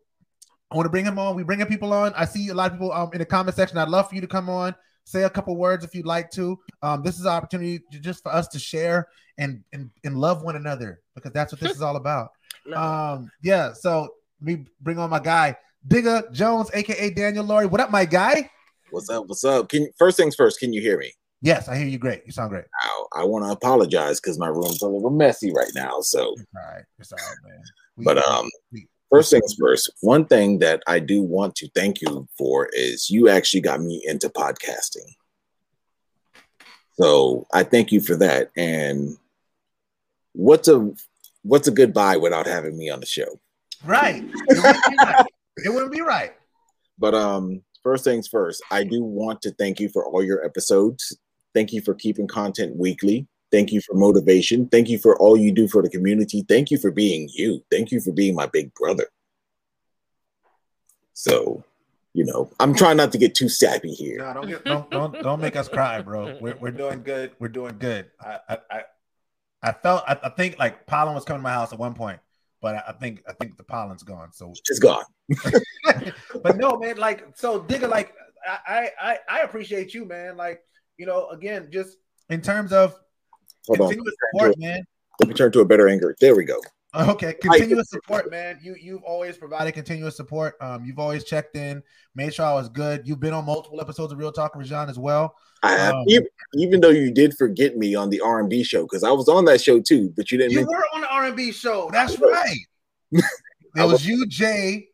I 0.72 0.78
want 0.78 0.88
to 0.88 0.89
bring 0.89 1.05
him 1.05 1.20
on. 1.20 1.36
We 1.36 1.43
bringing 1.43 1.67
people 1.67 1.93
on. 1.93 2.11
I 2.15 2.26
see 2.26 2.49
a 2.49 2.55
lot 2.55 2.72
of 2.72 2.80
people 2.80 2.91
um, 2.91 3.11
in 3.13 3.20
the 3.20 3.26
comment 3.26 3.55
section. 3.55 3.78
I'd 3.78 3.89
love 3.89 4.09
for 4.09 4.15
you 4.15 4.22
to 4.22 4.28
come 4.28 4.49
on, 4.49 4.74
say 5.10 5.24
a 5.24 5.30
couple 5.30 5.55
words 5.55 5.84
if 5.84 5.95
you'd 5.95 6.05
like 6.05 6.30
to. 6.32 6.57
Um, 6.84 7.01
this 7.03 7.16
is 7.20 7.26
an 7.26 7.32
opportunity 7.32 7.80
to, 7.91 7.99
just 7.99 8.22
for 8.24 8.32
us 8.34 8.47
to 8.49 8.60
share 8.60 9.07
and, 9.38 9.64
and 9.74 9.89
and 10.03 10.18
love 10.18 10.43
one 10.43 10.55
another 10.55 11.01
because 11.16 11.32
that's 11.32 11.51
what 11.51 11.60
this 11.60 11.72
is 11.76 11.82
all 11.82 11.95
about. 11.95 12.30
Love 12.66 13.20
Um, 13.20 13.32
yeah. 13.41 13.74
So 13.74 14.10
me 14.41 14.66
bring 14.82 14.99
on 14.99 15.10
my 15.10 15.20
guy 15.20 15.55
Digger 15.88 16.24
Jones, 16.32 16.70
aka 16.74 17.10
Daniel 17.10 17.45
Laurie. 17.45 17.66
What 17.66 17.82
up, 17.82 17.89
my 17.89 18.05
guy? 18.05 18.49
What's 18.91 19.10
up? 19.10 19.28
What's 19.28 19.43
up? 19.43 19.70
Can 19.70 19.88
first 19.97 20.18
things 20.18 20.36
first, 20.36 20.60
can 20.60 20.74
you 20.74 20.82
hear 20.82 20.97
me? 20.97 21.12
Yes, 21.41 21.70
I 21.70 21.78
hear 21.78 21.88
you. 21.88 21.97
Great. 21.97 22.24
You 22.26 22.34
sound 22.34 22.49
great. 22.49 22.66
Now, 22.84 23.07
I 23.22 23.24
want 23.24 23.45
to 23.45 23.51
apologize 23.51 24.20
because 24.20 24.38
my 24.38 24.47
room's 24.49 24.82
a 24.82 24.88
little 24.88 25.10
messy 25.10 25.53
right 25.55 25.72
now. 25.74 26.01
So, 26.01 26.34
It's 26.34 26.45
all 26.53 26.74
right. 26.76 26.84
It's 26.99 27.12
all 27.14 27.18
right, 27.18 27.49
man. 27.49 27.62
We- 27.95 28.03
but 28.03 28.18
um, 28.18 28.49
we- 28.74 28.88
first 29.10 29.32
things 29.32 29.55
first. 29.60 29.89
One 30.01 30.26
thing 30.26 30.60
that 30.60 30.82
I 30.88 30.99
do 30.99 31.22
want 31.22 31.55
to 31.57 31.70
thank 31.76 32.01
you 32.01 32.28
for 32.38 32.70
is 32.74 33.10
you 33.10 33.30
actually 33.30 33.62
got 33.62 33.82
me 33.82 34.01
into 34.05 34.30
podcasting. 34.30 35.16
So 36.93 37.47
I 37.53 37.64
thank 37.64 37.91
you 37.91 38.01
for 38.01 38.16
that. 38.18 38.51
And 38.57 39.18
what's 40.34 40.68
a 40.68 40.91
what's 41.43 41.68
a 41.68 41.72
goodbye 41.72 42.18
without 42.18 42.45
having 42.45 42.78
me 42.78 42.89
on 42.89 42.99
the 42.99 43.05
show? 43.05 43.39
Right. 43.84 44.24
It 44.49 44.57
wouldn't 44.57 44.84
be 44.89 44.95
right. 44.97 45.26
It 45.57 45.70
wouldn't 45.70 45.91
be 45.91 46.01
right. 46.01 46.34
But 46.97 47.16
um, 47.16 47.62
first 47.84 48.03
things 48.03 48.28
first, 48.28 48.62
I 48.72 48.84
do 48.84 49.03
want 49.03 49.41
to 49.43 49.51
thank 49.51 49.80
you 49.80 49.89
for 49.89 50.05
all 50.05 50.24
your 50.24 50.43
episodes. 50.43 51.18
Thank 51.53 51.72
you 51.72 51.82
for 51.82 51.93
keeping 51.93 52.28
content 52.28 52.76
weekly. 52.76 53.28
Thank 53.52 53.72
you 53.72 53.82
for 53.82 53.95
motivation. 53.95 54.68
Thank 54.68 54.89
you 54.89 55.00
for 55.00 55.18
all 55.20 55.38
you 55.38 55.52
do 55.52 55.68
for 55.68 55.82
the 55.82 55.89
community. 55.89 56.45
Thank 56.47 56.72
you 56.72 56.78
for 56.78 56.91
being 56.91 57.30
you. 57.34 57.64
Thank 57.72 57.91
you 57.91 58.00
for 58.00 58.12
being 58.12 58.36
my 58.36 58.45
big 58.45 58.74
brother. 58.74 59.08
So 61.14 61.64
you 62.14 62.26
know, 62.26 62.52
I'm 62.60 62.74
trying 62.74 62.97
not 62.97 63.12
to 63.12 63.18
get 63.18 63.36
too 63.36 63.50
sappy 63.50 63.93
here. 63.93 64.18
No, 64.18 64.34
don't 64.34 64.47
get 64.47 64.66
don't 64.66 64.89
don't 64.91 65.14
don't 65.24 65.41
make 65.41 65.56
us 65.56 65.68
cry, 65.68 66.02
bro. 66.02 66.38
We're 66.41 66.56
we're 66.56 66.72
doing 66.72 67.04
good. 67.04 67.32
We're 67.39 67.50
doing 67.50 67.78
good. 67.78 68.08
I 68.20 68.39
I 68.50 68.58
I, 68.72 68.82
I 69.62 69.72
felt 69.74 70.04
I, 70.08 70.18
I 70.24 70.30
think 70.30 70.58
like 70.58 70.86
pollen 70.88 71.14
was 71.14 71.24
coming 71.24 71.39
to 71.39 71.43
my 71.43 71.54
house 71.54 71.72
at 71.72 71.80
one 71.80 71.93
point, 71.93 72.20
but 72.62 72.76
I, 72.76 72.84
I 72.89 72.91
think 72.93 73.24
I 73.28 73.34
think 73.34 73.58
the 73.58 73.64
pollen's 73.64 74.04
gone. 74.04 74.32
So 74.34 74.54
It's 74.70 74.80
gone. 74.80 75.04
but 76.43 76.58
no, 76.58 76.78
man, 76.78 76.97
like 76.97 77.26
so 77.36 77.60
digger, 77.60 77.88
like 77.88 78.14
I 78.47 78.89
I 79.00 79.18
I 79.30 79.39
appreciate 79.41 79.93
you, 79.93 80.06
man. 80.06 80.36
Like, 80.36 80.62
you 80.97 81.06
know, 81.06 81.28
again, 81.30 81.70
just 81.72 81.97
in 82.30 82.41
terms 82.41 82.74
of 82.74 82.95
Hold 83.70 83.82
on. 83.82 83.88
continuous 83.89 84.15
support, 84.34 84.59
man. 84.59 84.84
Let 85.20 85.30
me 85.30 85.36
turn 85.36 85.51
to 85.51 85.59
a 85.61 85.65
better 85.65 85.88
anger. 85.88 86.15
There 86.20 86.36
we 86.36 86.45
go. 86.45 86.59
Okay, 86.95 87.36
continuous 87.39 87.89
support, 87.91 88.32
man. 88.32 88.59
You 88.63 88.76
you've 88.82 89.03
always 89.03 89.38
provided 89.38 89.74
continuous 89.74 90.15
support. 90.17 90.55
Um, 90.59 90.84
you've 90.84 90.97
always 90.97 91.24
checked 91.24 91.55
in, 91.55 91.84
made 92.15 92.34
sure 92.34 92.45
I 92.45 92.53
was 92.53 92.67
good. 92.67 93.07
You've 93.07 93.20
been 93.20 93.34
on 93.34 93.45
multiple 93.45 93.80
episodes 93.80 94.11
of 94.11 94.17
Real 94.17 94.32
Talk 94.32 94.55
with 94.55 94.65
Rajon 94.65 94.89
as 94.89 94.97
well. 94.97 95.36
I 95.61 95.74
have, 95.74 95.93
Um, 95.93 96.05
even, 96.07 96.28
even 96.55 96.82
though 96.82 96.89
you 96.89 97.11
did 97.11 97.36
forget 97.38 97.78
me 97.78 97.93
on 97.93 98.09
the 98.09 98.22
R&B 98.22 98.63
show 98.63 98.84
because 98.84 99.03
I 99.03 99.11
was 99.11 99.28
on 99.30 99.45
that 99.45 99.61
show 99.61 99.80
too, 99.80 100.11
but 100.15 100.32
you 100.32 100.38
didn't. 100.39 100.53
You 100.53 100.65
were 100.65 100.84
on 100.95 101.01
the 101.01 101.09
R 101.09 101.26
and 101.26 101.36
B 101.36 101.51
show. 101.51 101.89
That's 101.91 102.17
right. 102.20 102.57
It 103.76 103.86
was 103.86 104.05
you, 104.05 104.26
Jay, 104.28 104.88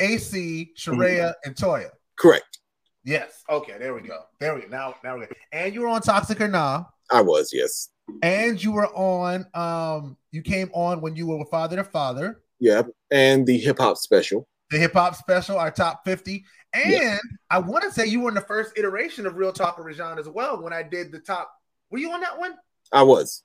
AC, 0.00 0.72
Sharia, 0.76 1.34
and 1.44 1.54
Toya. 1.54 1.88
Correct. 2.18 2.58
Yes. 3.04 3.42
Okay. 3.48 3.76
There 3.78 3.94
we 3.94 4.02
go. 4.02 4.20
There 4.38 4.54
we 4.54 4.60
go. 4.62 4.68
Now, 4.68 4.94
now 5.02 5.14
we 5.16 5.24
go. 5.24 5.32
And 5.52 5.72
you 5.72 5.80
were 5.80 5.88
on 5.88 6.02
Toxic 6.02 6.38
or 6.42 6.48
Nah. 6.48 6.84
I 7.10 7.22
was. 7.22 7.50
Yes. 7.54 7.88
And 8.22 8.62
you 8.62 8.72
were 8.72 8.88
on. 8.94 9.46
Um, 9.54 10.16
you 10.32 10.42
came 10.42 10.70
on 10.74 11.00
when 11.00 11.16
you 11.16 11.26
were 11.26 11.36
with 11.38 11.50
Father 11.50 11.76
to 11.76 11.84
Father, 11.84 12.40
Yeah. 12.58 12.82
And 13.10 13.46
the 13.46 13.56
hip 13.58 13.78
hop 13.78 13.96
special. 13.98 14.46
the 14.70 14.78
hip 14.78 14.92
hop 14.92 15.14
special, 15.14 15.58
our 15.58 15.70
top 15.70 16.04
fifty. 16.04 16.44
And 16.74 16.92
Yeah. 16.92 17.18
I 17.50 17.58
want 17.58 17.84
to 17.84 17.90
say 17.92 18.06
you 18.06 18.20
were 18.20 18.28
in 18.28 18.34
the 18.34 18.40
first 18.42 18.76
iteration 18.76 19.24
of 19.26 19.36
Real 19.36 19.52
Talk 19.52 19.78
Rajon 19.78 20.18
as 20.18 20.28
well 20.28 20.62
when 20.62 20.72
I 20.72 20.82
did 20.82 21.12
the 21.12 21.18
top. 21.20 21.50
Were 21.90 21.98
you 21.98 22.10
on 22.12 22.20
that 22.20 22.38
one? 22.38 22.54
I 22.92 23.02
was. 23.02 23.42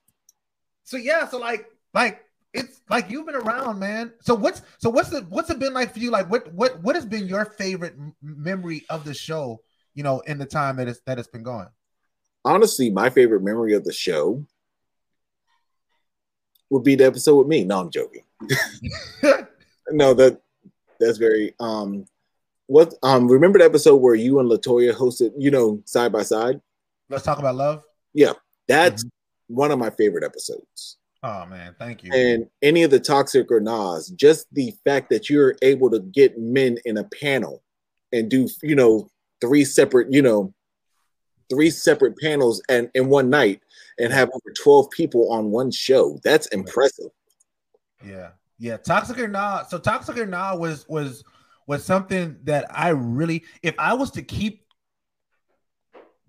So 0.84 0.98
yeah, 0.98 1.28
so 1.28 1.38
like 1.38 1.68
like 1.94 2.22
it's 2.54 2.82
like 2.90 3.10
you've 3.10 3.26
been 3.26 3.36
around, 3.36 3.80
man. 3.80 4.12
So 4.22 4.36
what's 4.36 4.62
so 4.80 4.90
what's 4.90 5.10
the 5.10 5.22
what's 5.30 5.50
it 5.50 5.60
been 5.60 5.74
like 5.74 5.94
for 5.94 6.00
you? 6.00 6.12
Like 6.12 6.30
what 6.30 6.52
what 6.54 6.82
what 6.84 6.96
has 6.96 7.06
been 7.06 7.28
your 7.28 7.46
favorite 7.46 7.94
m- 7.98 8.14
memory 8.22 8.84
of 8.90 9.06
the 9.06 9.14
show? 9.14 9.62
You 9.96 10.04
know, 10.04 10.20
in 10.22 10.38
the 10.40 10.46
time 10.46 10.76
that 10.78 10.88
it's 10.88 11.00
that 11.06 11.20
it's 11.20 11.28
been 11.28 11.44
going. 11.44 11.68
Honestly, 12.46 12.90
my 12.90 13.10
favorite 13.10 13.44
memory 13.44 13.74
of 13.74 13.86
the 13.86 13.94
show 13.94 14.44
would 16.74 16.84
be 16.84 16.96
the 16.96 17.06
episode 17.06 17.38
with 17.38 17.48
me. 17.48 17.64
No, 17.64 17.80
I'm 17.80 17.90
joking. 17.90 18.24
No, 19.92 20.14
that 20.14 20.40
that's 21.00 21.18
very 21.18 21.54
um 21.60 22.06
what 22.68 22.94
um 23.04 23.28
remember 23.28 23.60
the 23.60 23.66
episode 23.66 23.98
where 23.98 24.16
you 24.16 24.40
and 24.40 24.50
Latoya 24.50 24.94
hosted, 24.94 25.34
you 25.38 25.52
know, 25.52 25.82
side 25.86 26.12
by 26.12 26.24
side? 26.24 26.62
Let's 27.10 27.24
talk 27.24 27.40
about 27.40 27.56
love. 27.56 27.84
Yeah. 28.14 28.34
That's 28.68 29.04
one 29.48 29.72
of 29.72 29.80
my 29.80 29.90
favorite 29.90 30.24
episodes. 30.24 30.98
Oh 31.22 31.46
man, 31.46 31.76
thank 31.78 32.04
you. 32.04 32.12
And 32.14 32.48
any 32.62 32.84
of 32.84 32.92
the 32.92 33.00
toxic 33.00 33.52
or 33.52 33.60
Nas, 33.60 34.10
just 34.10 34.48
the 34.54 34.74
fact 34.86 35.10
that 35.10 35.30
you're 35.30 35.56
able 35.62 35.90
to 35.92 36.00
get 36.00 36.40
men 36.40 36.78
in 36.86 36.98
a 36.98 37.04
panel 37.04 37.62
and 38.12 38.30
do, 38.30 38.48
you 38.62 38.76
know, 38.76 39.10
three 39.42 39.66
separate, 39.66 40.12
you 40.12 40.22
know, 40.22 40.54
three 41.50 41.70
separate 41.70 42.18
panels 42.18 42.62
and 42.70 42.90
in 42.94 43.10
one 43.10 43.30
night 43.30 43.62
and 44.00 44.12
have 44.12 44.30
over 44.30 44.54
12 44.62 44.90
people 44.92 45.32
on 45.32 45.52
one 45.52 45.72
show. 45.72 46.20
That's 46.24 46.48
impressive. 46.48 47.12
Yeah, 48.06 48.30
yeah. 48.60 48.78
Toxic 48.78 49.20
or 49.20 49.28
not. 49.28 49.70
So 49.70 49.78
Toxic 49.78 50.18
or 50.18 50.26
not 50.26 50.60
was 50.60 50.88
was 50.88 51.24
was 51.68 51.86
something 51.86 52.38
that 52.44 52.66
I 52.70 52.90
really, 52.90 53.46
if 53.62 53.76
I 53.80 53.94
was 53.94 54.12
to 54.12 54.22
keep 54.22 54.66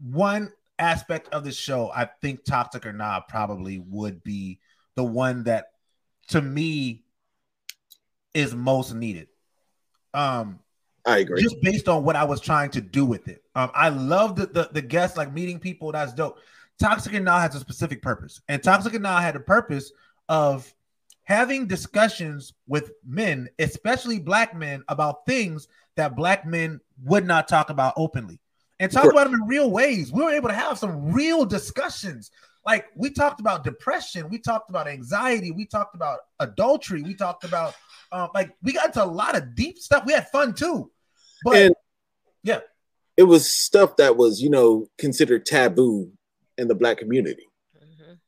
one 0.00 0.52
aspect 0.78 1.28
of 1.32 1.44
the 1.44 1.52
show, 1.52 1.90
I 1.94 2.08
think 2.20 2.44
Toxic 2.44 2.86
or 2.86 2.92
not 2.92 3.28
probably 3.28 3.78
would 3.78 4.22
be 4.22 4.60
the 4.94 5.04
one 5.04 5.44
that, 5.44 5.66
to 6.28 6.40
me, 6.40 7.04
is 8.32 8.54
most 8.54 8.94
needed. 8.94 9.28
Um, 10.12 10.60
I 11.06 11.18
agree. 11.18 11.42
just 11.42 11.60
based 11.60 11.88
on 11.88 12.04
what 12.04 12.16
I 12.16 12.24
was 12.24 12.40
trying 12.40 12.70
to 12.70 12.80
do 12.80 13.04
with 13.04 13.28
it. 13.28 13.42
Um, 13.54 13.70
I 13.74 13.90
love 13.90 14.36
the, 14.36 14.46
the 14.46 14.70
the 14.72 14.82
guests, 14.82 15.16
like 15.16 15.32
meeting 15.32 15.58
people. 15.58 15.92
That's 15.92 16.12
dope. 16.12 16.38
Toxic 16.78 17.14
and 17.14 17.24
Now 17.24 17.38
has 17.38 17.54
a 17.54 17.60
specific 17.60 18.02
purpose, 18.02 18.40
and 18.48 18.62
Toxic 18.62 18.94
and 18.94 19.02
Now 19.02 19.18
had 19.18 19.36
a 19.36 19.40
purpose 19.40 19.92
of 20.28 20.72
having 21.24 21.66
discussions 21.66 22.52
with 22.66 22.92
men, 23.06 23.48
especially 23.58 24.18
black 24.18 24.54
men, 24.54 24.82
about 24.88 25.26
things 25.26 25.68
that 25.96 26.16
black 26.16 26.46
men 26.46 26.80
would 27.02 27.26
not 27.26 27.48
talk 27.48 27.70
about 27.70 27.94
openly, 27.96 28.40
and 28.80 28.90
talk 28.90 29.10
about 29.10 29.24
them 29.24 29.34
in 29.34 29.46
real 29.46 29.70
ways. 29.70 30.12
We 30.12 30.22
were 30.22 30.32
able 30.32 30.48
to 30.48 30.54
have 30.54 30.78
some 30.78 31.12
real 31.12 31.44
discussions. 31.44 32.30
Like 32.66 32.86
we 32.96 33.10
talked 33.10 33.40
about 33.40 33.62
depression, 33.62 34.28
we 34.28 34.38
talked 34.38 34.70
about 34.70 34.88
anxiety, 34.88 35.50
we 35.50 35.66
talked 35.66 35.94
about 35.94 36.20
adultery, 36.40 37.02
we 37.02 37.14
talked 37.14 37.44
about 37.44 37.74
um, 38.10 38.30
like 38.34 38.54
we 38.62 38.72
got 38.72 38.86
into 38.86 39.04
a 39.04 39.06
lot 39.06 39.36
of 39.36 39.54
deep 39.54 39.78
stuff. 39.78 40.04
We 40.06 40.12
had 40.12 40.28
fun 40.30 40.54
too. 40.54 40.90
But 41.44 41.56
And- 41.56 41.74
yeah, 42.42 42.60
it 43.16 43.24
was 43.24 43.52
stuff 43.52 43.96
that 43.96 44.16
was, 44.16 44.40
you 44.40 44.50
know, 44.50 44.88
considered 44.98 45.46
taboo 45.46 46.12
in 46.58 46.68
the 46.68 46.74
black 46.74 46.98
community. 46.98 47.48
Mhm. 47.76 48.18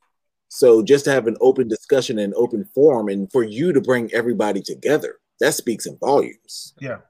So 0.49 0.83
just 0.83 1.05
to 1.05 1.11
have 1.13 1.27
an 1.27 1.37
open 1.41 1.69
discussion 1.69 2.19
and 2.19 2.35
open 2.35 2.65
forum 2.75 3.09
and 3.09 3.31
for 3.31 3.43
you 3.45 3.73
to 3.73 3.81
bring 3.81 4.13
everybody 4.13 4.63
together, 4.63 5.19
that 5.41 5.55
speaks 5.55 5.87
in 5.87 5.97
volumes. 5.99 6.75
yeah, 6.81 7.01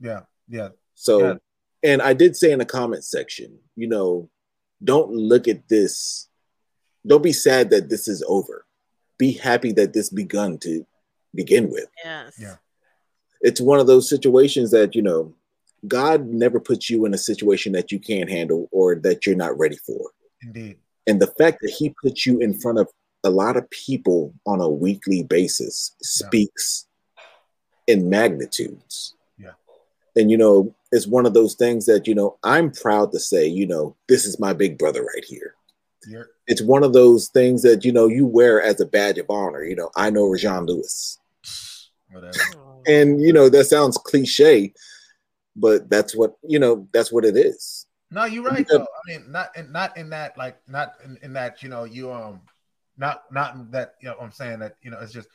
yeah, 0.00 0.22
yeah. 0.48 0.70
So, 0.94 1.18
Yeah. 1.20 1.34
and 1.82 2.00
I 2.02 2.14
did 2.14 2.36
say 2.36 2.52
in 2.52 2.58
the 2.58 2.64
comment 2.64 3.04
section, 3.04 3.58
you 3.76 3.86
know, 3.86 4.30
don't 4.82 5.12
look 5.12 5.46
at 5.48 5.68
this, 5.68 6.28
don't 7.06 7.22
be 7.22 7.32
sad 7.32 7.70
that 7.70 7.88
this 7.88 8.08
is 8.08 8.22
over. 8.26 8.64
Be 9.18 9.32
happy 9.32 9.72
that 9.72 9.92
this 9.92 10.10
begun 10.10 10.58
to 10.58 10.86
begin 11.34 11.70
with. 11.70 11.88
Yes. 12.04 12.38
Yeah. 12.38 12.56
It's 13.42 13.60
one 13.60 13.78
of 13.78 13.86
those 13.86 14.08
situations 14.08 14.70
that, 14.70 14.94
you 14.94 15.02
know, 15.02 15.34
God 15.86 16.26
never 16.26 16.58
puts 16.58 16.88
you 16.90 17.04
in 17.04 17.14
a 17.14 17.18
situation 17.18 17.72
that 17.72 17.92
you 17.92 17.98
can't 17.98 18.30
handle 18.30 18.68
or 18.72 18.96
that 18.96 19.26
you're 19.26 19.36
not 19.36 19.56
ready 19.58 19.76
for. 19.76 20.10
Indeed. 20.46 20.78
And 21.08 21.20
the 21.20 21.26
fact 21.26 21.58
that 21.62 21.70
he 21.70 21.94
puts 22.00 22.24
you 22.24 22.38
in 22.38 22.54
front 22.54 22.78
of 22.78 22.88
a 23.24 23.30
lot 23.30 23.56
of 23.56 23.68
people 23.70 24.32
on 24.46 24.60
a 24.60 24.68
weekly 24.68 25.24
basis 25.24 25.96
speaks 26.00 26.86
in 27.88 28.08
magnitudes. 28.08 29.14
Yeah. 29.36 29.52
And, 30.14 30.30
you 30.30 30.38
know, 30.38 30.74
it's 30.92 31.06
one 31.06 31.26
of 31.26 31.34
those 31.34 31.54
things 31.54 31.86
that, 31.86 32.06
you 32.06 32.14
know, 32.14 32.38
I'm 32.44 32.70
proud 32.70 33.10
to 33.12 33.18
say, 33.18 33.46
you 33.46 33.66
know, 33.66 33.96
this 34.08 34.24
is 34.24 34.38
my 34.38 34.52
big 34.52 34.78
brother 34.78 35.02
right 35.02 35.24
here. 35.24 35.54
You're 36.06 36.28
It's 36.46 36.62
one 36.62 36.84
of 36.84 36.92
those 36.92 37.28
things 37.28 37.62
that, 37.62 37.84
you 37.84 37.92
know, 37.92 38.06
you 38.06 38.26
wear 38.26 38.62
as 38.62 38.80
a 38.80 38.86
badge 38.86 39.18
of 39.18 39.26
honor. 39.28 39.64
You 39.64 39.74
know, 39.74 39.90
I 39.96 40.10
know 40.10 40.26
Rajon 40.26 40.66
Lewis. 40.66 41.18
whatever. 42.12 42.38
And, 42.86 43.20
you 43.20 43.32
know, 43.32 43.48
that 43.48 43.64
sounds 43.64 43.98
cliche, 43.98 44.72
but 45.56 45.90
that's 45.90 46.14
what, 46.14 46.36
you 46.42 46.58
know, 46.58 46.88
that's 46.92 47.12
what 47.12 47.24
it 47.24 47.36
is. 47.36 47.85
No, 48.10 48.24
you're 48.24 48.44
right 48.44 48.66
Yeah. 48.70 48.78
though. 48.78 48.82
I 48.86 49.00
mean, 49.18 49.32
not 49.32 49.56
in 49.56 49.72
not 49.72 49.96
in 49.96 50.10
that 50.10 50.38
like 50.38 50.58
not 50.68 50.94
in, 51.04 51.18
in 51.22 51.32
that 51.34 51.62
you 51.62 51.68
know 51.68 51.84
you 51.84 52.12
um 52.12 52.40
not 52.96 53.22
not 53.32 53.54
in 53.54 53.70
that 53.72 53.94
you 54.00 54.08
know 54.08 54.16
I'm 54.20 54.32
saying 54.32 54.60
that 54.60 54.76
you 54.82 54.90
know 54.90 54.98
it's 55.00 55.12
just 55.12 55.28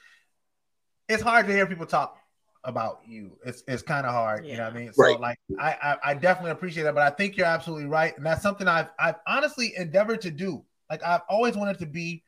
it's 1.10 1.24
hard 1.24 1.48
to 1.48 1.54
hear 1.54 1.66
people 1.66 1.86
talk 1.86 2.18
about 2.64 3.02
you. 3.08 3.38
It's 3.46 3.64
it's 3.68 3.82
kind 3.82 4.06
of 4.06 4.14
hard, 4.14 4.46
you 4.50 4.58
know 4.58 4.64
what 4.64 4.74
I 4.74 4.76
mean? 4.80 4.94
So 4.94 5.04
Right. 5.04 5.20
like 5.20 5.38
I, 5.60 5.76
I 5.82 6.12
I 6.12 6.14
definitely 6.14 6.52
appreciate 6.52 6.84
that, 6.84 6.96
but 6.96 7.04
I 7.04 7.10
think 7.16 7.38
you're 7.38 7.48
absolutely 7.48 7.88
right, 7.88 8.16
and 8.18 8.26
that's 8.26 8.42
something 8.42 8.68
I've 8.68 8.90
I've 9.00 9.16
honestly 9.28 9.74
endeavored 9.78 10.22
to 10.22 10.32
do. 10.32 10.64
Like 10.90 11.04
I've 11.04 11.22
always 11.30 11.56
wanted 11.58 11.80
to 11.80 11.86
be 11.86 12.24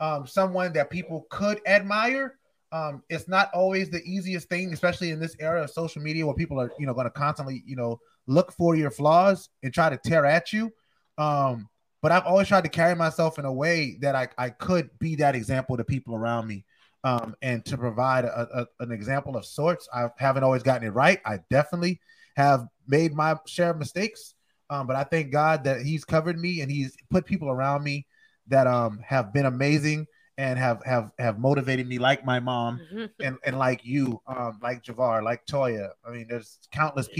um 0.00 0.26
someone 0.26 0.72
that 0.74 0.90
people 0.90 1.26
could 1.30 1.60
admire. 1.66 2.34
Um, 2.70 3.02
it's 3.08 3.28
not 3.28 3.50
always 3.54 3.88
the 3.88 4.02
easiest 4.04 4.50
thing, 4.50 4.74
especially 4.74 5.10
in 5.10 5.18
this 5.18 5.34
era 5.40 5.62
of 5.62 5.70
social 5.70 6.02
media 6.02 6.26
where 6.26 6.34
people 6.34 6.60
are, 6.60 6.70
you 6.78 6.86
know, 6.86 6.92
going 6.92 7.06
to 7.06 7.10
constantly, 7.10 7.62
you 7.64 7.76
know, 7.76 7.98
look 8.28 8.52
for 8.52 8.76
your 8.76 8.90
flaws 8.90 9.48
and 9.62 9.72
try 9.74 9.88
to 9.90 9.96
tear 9.96 10.24
at 10.24 10.52
you. 10.52 10.70
Um, 11.16 11.68
but 12.00 12.12
I've 12.12 12.26
always 12.26 12.46
tried 12.46 12.62
to 12.64 12.70
carry 12.70 12.94
myself 12.94 13.38
in 13.40 13.44
a 13.44 13.52
way 13.52 13.96
that 14.02 14.14
I, 14.14 14.28
I 14.38 14.50
could 14.50 14.90
be 15.00 15.16
that 15.16 15.34
example 15.34 15.76
to 15.76 15.82
people 15.84 16.14
around 16.14 16.46
me 16.46 16.64
um, 17.02 17.34
and 17.42 17.64
to 17.64 17.76
provide 17.76 18.24
a, 18.24 18.46
a- 18.60 18.84
an 18.84 18.92
example 18.92 19.36
of 19.36 19.44
sorts. 19.44 19.88
I 19.92 20.08
haven't 20.18 20.44
always 20.44 20.62
gotten 20.62 20.86
it 20.86 20.90
right. 20.92 21.18
I 21.26 21.40
definitely 21.50 22.00
have 22.36 22.68
made 22.86 23.14
my 23.14 23.36
share 23.46 23.70
of 23.70 23.78
mistakes. 23.78 24.34
Um, 24.70 24.86
but 24.86 24.94
I 24.96 25.02
thank 25.04 25.32
God 25.32 25.64
that 25.64 25.80
He's 25.82 26.04
covered 26.04 26.38
me 26.38 26.60
and 26.60 26.70
He's 26.70 26.94
put 27.10 27.24
people 27.24 27.48
around 27.48 27.82
me 27.82 28.06
that 28.48 28.66
um, 28.66 29.00
have 29.04 29.32
been 29.32 29.46
amazing 29.46 30.06
and 30.36 30.56
have 30.58 30.84
have 30.84 31.10
have 31.18 31.38
motivated 31.40 31.88
me, 31.88 31.98
like 31.98 32.24
my 32.24 32.38
mom 32.38 32.80
Mhm. 32.92 33.10
and, 33.20 33.38
and 33.44 33.58
like 33.58 33.84
you, 33.84 34.20
um, 34.28 34.58
like 34.62 34.84
Javar, 34.84 35.22
like 35.22 35.44
Toya. 35.46 35.88
I 36.06 36.10
mean, 36.10 36.26
there's 36.28 36.58
countless 36.70 37.08
Yeah. 37.08 37.14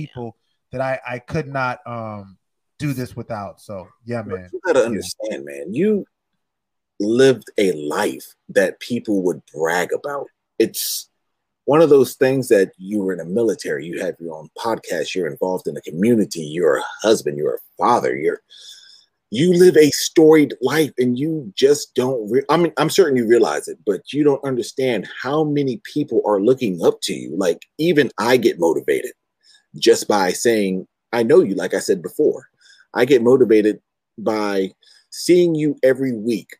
That 0.73 0.81
I 0.81 1.01
I 1.07 1.19
could 1.19 1.49
not 1.49 1.81
um 1.87 2.39
do 2.79 2.93
this 2.93 3.16
without. 3.16 3.61
So 3.61 3.89
yeah, 4.05 4.23
man. 4.23 4.49
you 4.53 4.61
gotta 4.64 4.85
understand, 4.85 5.45
man. 5.45 5.75
You 5.75 6.05
lived 7.01 7.51
a 7.59 7.73
life 7.73 8.35
that 8.51 8.81
people 8.81 9.23
would 9.23 9.43
brag 9.53 9.93
about. 9.93 10.27
It's 10.59 11.09
one 11.64 11.83
of 11.83 11.91
those 11.91 12.14
things 12.14 12.49
that 12.49 12.73
you 12.79 13.01
were 13.01 13.12
in 13.12 13.19
the 13.19 13.25
military, 13.27 13.85
you 13.85 14.01
have 14.01 14.14
your 14.19 14.35
own 14.35 14.49
podcast, 14.57 15.14
you're 15.14 15.27
involved 15.27 15.66
in 15.66 15.75
the 15.75 15.83
community, 15.83 16.41
you're 16.41 16.79
a 16.79 16.85
husband, 17.03 17.37
you're 17.37 17.57
a 17.57 17.59
father, 17.77 18.16
you're 18.16 18.41
you 19.31 19.53
live 19.53 19.77
a 19.77 19.91
storied 19.91 20.55
life 20.62 20.93
and 20.99 21.19
you 21.19 21.53
just 21.55 21.95
don't 21.95 22.31
re- 22.31 22.45
i 22.49 22.57
mean 22.57 22.73
i'm 22.79 22.91
certain 22.91 23.16
you 23.16 23.27
realize 23.27 23.69
it 23.69 23.79
but 23.85 24.12
you 24.12 24.25
don't 24.25 24.43
understand 24.45 25.07
how 25.23 25.45
many 25.45 25.81
people 25.85 26.23
are 26.25 26.41
looking 26.41 26.83
up 26.83 27.01
to 27.03 27.12
you 27.12 27.37
like 27.37 27.61
even 27.79 28.11
i 28.19 28.37
get 28.37 28.59
motivated 28.59 29.12
just 29.79 30.09
by 30.09 30.33
saying 30.33 30.87
i 31.12 31.22
know 31.22 31.41
you 31.41 31.55
like 31.55 31.74
i 31.74 31.79
said 31.79 32.03
before 32.03 32.49
i 32.95 33.05
get 33.05 33.22
motivated 33.22 33.81
by 34.18 34.70
seeing 35.11 35.55
you 35.55 35.76
every 35.83 36.12
week 36.12 36.57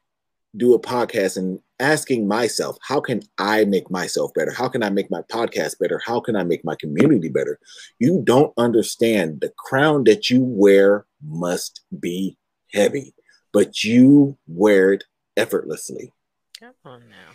do 0.57 0.75
a 0.75 0.81
podcast 0.81 1.37
and 1.37 1.61
asking 1.81 2.27
myself 2.27 2.77
how 2.83 3.01
can 3.01 3.21
i 3.39 3.65
make 3.65 3.91
myself 3.91 4.33
better 4.35 4.53
how 4.53 4.69
can 4.69 4.83
i 4.83 4.91
make 4.91 5.11
my 5.11 5.23
podcast 5.31 5.79
better 5.79 6.01
how 6.05 6.19
can 6.19 6.35
i 6.35 6.43
make 6.43 6.65
my 6.65 6.75
community 6.81 7.29
better 7.29 7.59
you 7.99 8.23
don't 8.25 8.53
understand 8.57 9.41
the 9.41 9.53
crown 9.59 10.05
that 10.05 10.31
you 10.31 10.43
wear 10.43 11.07
must 11.23 11.83
be 12.01 12.37
heavy, 12.73 13.15
but 13.53 13.85
you 13.85 14.37
wear 14.47 14.93
it 14.93 15.05
effortlessly. 15.37 16.13
Come 16.61 16.75
on 16.85 17.09
now. 17.09 17.35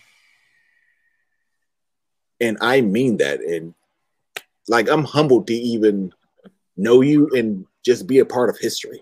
And 2.40 2.58
I 2.62 2.82
mean 2.82 3.18
that. 3.18 3.40
And 3.40 3.74
like, 4.68 4.90
I'm 4.90 5.04
humbled 5.04 5.48
to 5.48 5.54
even 5.54 6.14
know 6.78 7.02
you 7.02 7.30
and 7.36 7.66
just 7.84 8.08
be 8.08 8.20
a 8.20 8.26
part 8.26 8.50
of 8.50 8.58
history. 8.60 9.02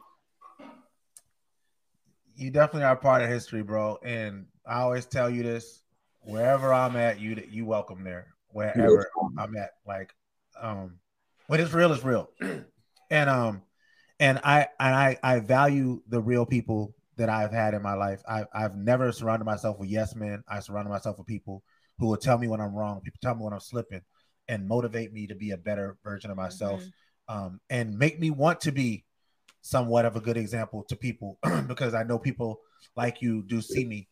You 2.35 2.49
definitely 2.49 2.85
are 2.85 2.95
part 2.95 3.21
of 3.21 3.29
history, 3.29 3.61
bro. 3.61 3.99
And 4.03 4.45
I 4.65 4.79
always 4.79 5.05
tell 5.05 5.29
you 5.29 5.43
this: 5.43 5.83
wherever 6.21 6.73
I'm 6.73 6.95
at, 6.95 7.19
you 7.19 7.41
you 7.49 7.65
welcome 7.65 8.03
there. 8.03 8.27
Wherever 8.47 9.07
I'm 9.37 9.55
at, 9.55 9.71
like, 9.87 10.13
um, 10.59 10.97
when 11.47 11.59
it's 11.59 11.73
real, 11.73 11.93
it's 11.93 12.03
real. 12.03 12.29
and 13.11 13.29
um, 13.29 13.61
and 14.19 14.39
I 14.43 14.67
and 14.79 14.95
I 14.95 15.17
I 15.21 15.39
value 15.39 16.01
the 16.09 16.21
real 16.21 16.45
people 16.45 16.95
that 17.17 17.29
I've 17.29 17.51
had 17.51 17.73
in 17.73 17.81
my 17.81 17.93
life. 17.93 18.21
I, 18.27 18.45
I've 18.53 18.75
never 18.75 19.11
surrounded 19.11 19.45
myself 19.45 19.77
with 19.77 19.89
yes 19.89 20.15
men. 20.15 20.43
I 20.47 20.59
surrounded 20.59 20.89
myself 20.89 21.17
with 21.17 21.27
people 21.27 21.63
who 21.99 22.07
will 22.07 22.17
tell 22.17 22.37
me 22.37 22.47
when 22.47 22.59
I'm 22.59 22.73
wrong, 22.73 22.99
people 23.01 23.19
tell 23.21 23.35
me 23.35 23.43
when 23.43 23.53
I'm 23.53 23.59
slipping, 23.59 24.01
and 24.47 24.67
motivate 24.67 25.13
me 25.13 25.27
to 25.27 25.35
be 25.35 25.51
a 25.51 25.57
better 25.57 25.97
version 26.03 26.31
of 26.31 26.37
myself, 26.37 26.81
mm-hmm. 26.81 27.37
um, 27.37 27.59
and 27.69 27.97
make 27.97 28.19
me 28.19 28.29
want 28.29 28.61
to 28.61 28.71
be 28.71 29.05
somewhat 29.61 30.05
of 30.05 30.15
a 30.15 30.19
good 30.19 30.37
example 30.37 30.83
to 30.83 30.95
people 30.95 31.37
because 31.67 31.93
I 31.93 32.03
know 32.03 32.17
people 32.19 32.59
like 32.95 33.21
you 33.21 33.43
do 33.43 33.61
see 33.61 33.85
me. 33.85 34.07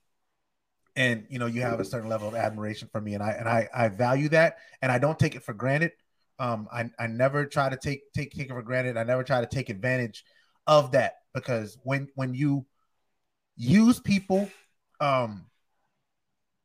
And 0.95 1.25
you 1.29 1.39
know 1.39 1.45
you 1.45 1.61
have 1.61 1.79
a 1.79 1.85
certain 1.85 2.09
level 2.09 2.27
of 2.27 2.35
admiration 2.35 2.89
for 2.91 2.99
me 2.99 3.13
and 3.13 3.23
I 3.23 3.31
and 3.31 3.47
I 3.47 3.69
I 3.73 3.87
value 3.87 4.27
that 4.29 4.57
and 4.81 4.91
I 4.91 4.97
don't 4.97 5.17
take 5.17 5.35
it 5.35 5.43
for 5.43 5.53
granted. 5.53 5.91
Um 6.39 6.67
I, 6.73 6.89
I 6.99 7.07
never 7.07 7.45
try 7.45 7.69
to 7.69 7.77
take 7.77 8.11
take 8.11 8.31
take 8.31 8.49
it 8.49 8.53
for 8.53 8.63
granted. 8.63 8.97
I 8.97 9.03
never 9.03 9.23
try 9.23 9.39
to 9.39 9.47
take 9.47 9.69
advantage 9.69 10.25
of 10.67 10.91
that 10.91 11.13
because 11.33 11.77
when 11.83 12.09
when 12.15 12.33
you 12.33 12.65
use 13.55 13.99
people 13.99 14.49
um 14.99 15.45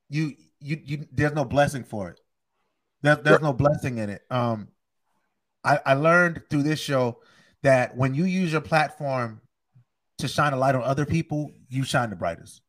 you 0.09 0.33
you, 0.59 0.81
you 0.83 1.07
there's 1.13 1.35
no 1.35 1.45
blessing 1.45 1.85
for 1.85 2.09
it 2.09 2.21
there, 3.05 3.17
there's 3.17 3.41
no 3.41 3.53
blessing 3.53 3.99
in 3.99 4.11
it 4.11 4.23
um 4.31 4.69
I, 5.65 5.81
I 5.87 5.95
learned 5.95 6.43
through 6.51 6.65
this 6.65 6.79
show 6.79 7.21
that 7.63 7.97
when 7.97 8.15
you 8.15 8.25
use 8.25 8.53
your 8.53 8.61
platform 8.61 9.41
to 10.19 10.29
shine 10.29 10.53
a 10.53 10.57
light 10.57 10.75
on 10.75 10.83
other 10.83 11.07
people, 11.07 11.51
you 11.69 11.83
shine 11.85 12.11
the 12.11 12.17
brightest. 12.17 12.61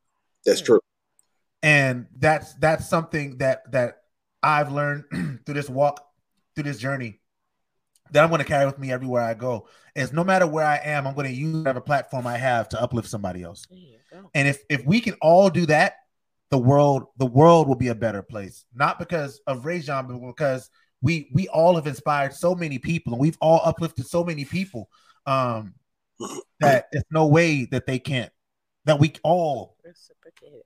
That's 0.45 0.61
true. 0.61 0.79
And 1.61 2.07
that's 2.17 2.53
that's 2.55 2.87
something 2.87 3.37
that 3.39 3.69
that 3.71 3.97
I've 4.41 4.71
learned 4.71 5.03
through 5.45 5.55
this 5.55 5.69
walk, 5.69 6.05
through 6.55 6.63
this 6.63 6.77
journey, 6.77 7.19
that 8.11 8.23
I'm 8.23 8.29
going 8.29 8.39
to 8.39 8.45
carry 8.45 8.65
with 8.65 8.79
me 8.79 8.91
everywhere 8.91 9.23
I 9.23 9.33
go. 9.33 9.67
Is 9.95 10.13
no 10.13 10.23
matter 10.23 10.47
where 10.47 10.65
I 10.65 10.77
am, 10.77 11.07
I'm 11.07 11.15
going 11.15 11.27
to 11.27 11.33
use 11.33 11.57
whatever 11.57 11.81
platform 11.81 12.27
I 12.27 12.37
have 12.37 12.69
to 12.69 12.81
uplift 12.81 13.09
somebody 13.09 13.43
else. 13.43 13.65
And 14.33 14.47
if 14.47 14.63
if 14.69 14.85
we 14.85 15.01
can 15.01 15.15
all 15.21 15.49
do 15.49 15.65
that, 15.65 15.95
the 16.51 16.57
world 16.57 17.05
the 17.17 17.25
world 17.25 17.67
will 17.67 17.75
be 17.75 17.89
a 17.89 17.95
better 17.95 18.21
place. 18.21 18.65
Not 18.73 18.99
because 18.99 19.41
of 19.47 19.65
Rajon, 19.65 20.07
but 20.07 20.19
because 20.19 20.69
we 21.01 21.29
we 21.33 21.47
all 21.49 21.75
have 21.75 21.87
inspired 21.87 22.33
so 22.33 22.55
many 22.55 22.79
people 22.79 23.13
and 23.13 23.19
we've 23.19 23.37
all 23.41 23.61
uplifted 23.63 24.07
so 24.07 24.23
many 24.23 24.45
people 24.45 24.89
um 25.25 25.73
that 26.59 26.87
there's 26.91 27.03
no 27.11 27.27
way 27.27 27.65
that 27.65 27.85
they 27.85 27.99
can't 27.99 28.31
that 28.85 28.99
we 28.99 29.13
all 29.23 29.77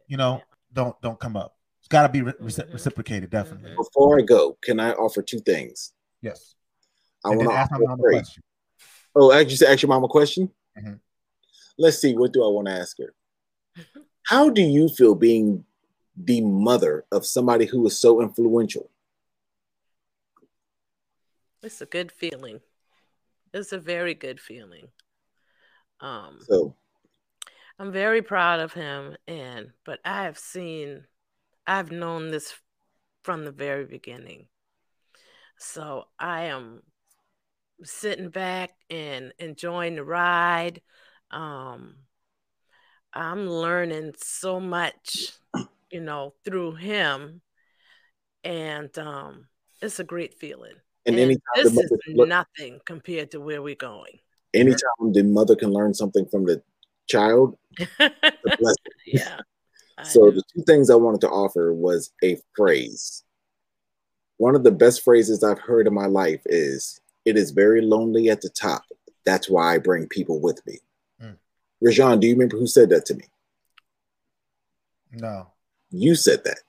you 0.07 0.17
know 0.17 0.41
don't 0.73 0.99
don't 1.01 1.19
come 1.19 1.35
up. 1.35 1.55
It's 1.79 1.87
got 1.87 2.03
to 2.03 2.09
be 2.09 2.21
re- 2.21 2.33
mm-hmm. 2.33 2.71
reciprocated 2.71 3.29
definitely. 3.29 3.73
Before 3.75 4.19
i 4.19 4.21
go 4.21 4.57
can 4.61 4.79
i 4.79 4.91
offer 4.93 5.21
two 5.21 5.39
things? 5.39 5.93
Yes. 6.21 6.55
I 7.25 7.29
want 7.29 7.49
to 7.49 7.55
ask 7.55 7.71
my 7.71 7.79
mom 7.79 7.99
a 7.99 8.03
question. 8.03 8.43
Oh 9.15 9.31
I 9.31 9.43
just 9.43 9.63
ask 9.63 9.81
your 9.81 9.89
mom 9.89 10.03
a 10.03 10.07
question? 10.07 10.49
Mm-hmm. 10.77 10.93
let's 11.77 11.97
see 11.97 12.15
what 12.15 12.31
do 12.31 12.43
i 12.43 12.47
want 12.47 12.67
to 12.67 12.73
ask 12.73 12.97
her? 12.99 13.13
How 14.27 14.49
do 14.49 14.61
you 14.61 14.87
feel 14.87 15.15
being 15.15 15.65
the 16.21 16.41
mother 16.41 17.05
of 17.11 17.25
somebody 17.25 17.65
who 17.65 17.85
is 17.87 17.97
so 17.97 18.21
influential 18.21 18.89
it's 21.61 21.81
a 21.81 21.85
good 21.85 22.11
feeling. 22.11 22.61
It's 23.53 23.73
a 23.73 23.79
very 23.79 24.13
good 24.13 24.39
feeling. 24.39 24.87
Um, 25.99 26.39
so 26.41 26.75
I'm 27.77 27.91
very 27.91 28.21
proud 28.21 28.59
of 28.59 28.73
him, 28.73 29.17
and 29.27 29.71
but 29.85 29.99
I 30.05 30.23
have 30.23 30.37
seen, 30.37 31.05
I've 31.67 31.91
known 31.91 32.31
this 32.31 32.53
from 33.23 33.43
the 33.43 33.51
very 33.51 33.85
beginning. 33.85 34.47
So 35.57 36.05
I 36.17 36.45
am 36.45 36.81
sitting 37.83 38.29
back 38.29 38.71
and 38.89 39.33
enjoying 39.39 39.95
the 39.95 40.03
ride. 40.03 40.81
Um, 41.31 41.95
I'm 43.13 43.49
learning 43.49 44.13
so 44.17 44.59
much, 44.59 45.33
you 45.91 46.01
know, 46.01 46.33
through 46.45 46.75
him, 46.75 47.41
and 48.43 48.95
um, 48.97 49.47
it's 49.81 49.99
a 49.99 50.03
great 50.03 50.35
feeling. 50.35 50.75
And, 51.05 51.15
and 51.15 51.19
anytime 51.19 51.41
this 51.55 51.73
is 51.73 51.91
nothing 52.07 52.79
compared 52.85 53.31
to 53.31 53.39
where 53.39 53.61
we're 53.61 53.75
going. 53.75 54.19
Anytime 54.53 55.13
the 55.13 55.23
mother 55.23 55.55
can 55.55 55.71
learn 55.71 55.93
something 55.93 56.25
from 56.27 56.45
the 56.45 56.61
child, 57.07 57.57
yeah. 59.05 59.39
so 60.03 60.31
the 60.31 60.43
two 60.53 60.63
things 60.63 60.89
I 60.89 60.95
wanted 60.95 61.21
to 61.21 61.29
offer 61.29 61.73
was 61.73 62.11
a 62.23 62.37
phrase. 62.55 63.23
One 64.37 64.55
of 64.55 64.63
the 64.63 64.71
best 64.71 65.03
phrases 65.03 65.43
I've 65.43 65.59
heard 65.59 65.87
in 65.87 65.93
my 65.93 66.05
life 66.05 66.41
is 66.45 66.99
it 67.25 67.37
is 67.37 67.51
very 67.51 67.81
lonely 67.81 68.29
at 68.29 68.41
the 68.41 68.49
top. 68.49 68.83
That's 69.25 69.49
why 69.49 69.75
I 69.75 69.77
bring 69.77 70.07
people 70.07 70.39
with 70.39 70.65
me. 70.65 70.79
Mm. 71.21 71.37
Rajon, 71.81 72.19
do 72.19 72.27
you 72.27 72.33
remember 72.33 72.57
who 72.57 72.67
said 72.67 72.89
that 72.89 73.05
to 73.07 73.15
me? 73.15 73.25
No. 75.11 75.47
You 75.91 76.15
said 76.15 76.43
that. 76.45 76.59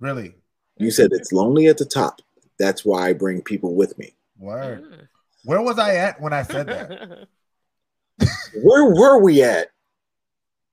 Really? 0.00 0.34
You 0.76 0.90
said 0.90 1.10
it's 1.12 1.32
lonely 1.32 1.66
at 1.66 1.78
the 1.78 1.84
top. 1.84 2.20
That's 2.58 2.84
why 2.84 3.08
I 3.08 3.12
bring 3.12 3.42
people 3.42 3.74
with 3.74 3.96
me. 3.98 4.14
Word. 4.38 5.08
Where 5.44 5.60
was 5.60 5.78
I 5.78 5.96
at 5.96 6.20
when 6.20 6.32
I 6.32 6.42
said 6.42 6.66
that? 6.66 7.28
Where 8.62 8.84
were 8.84 9.18
we 9.18 9.42
at? 9.42 9.68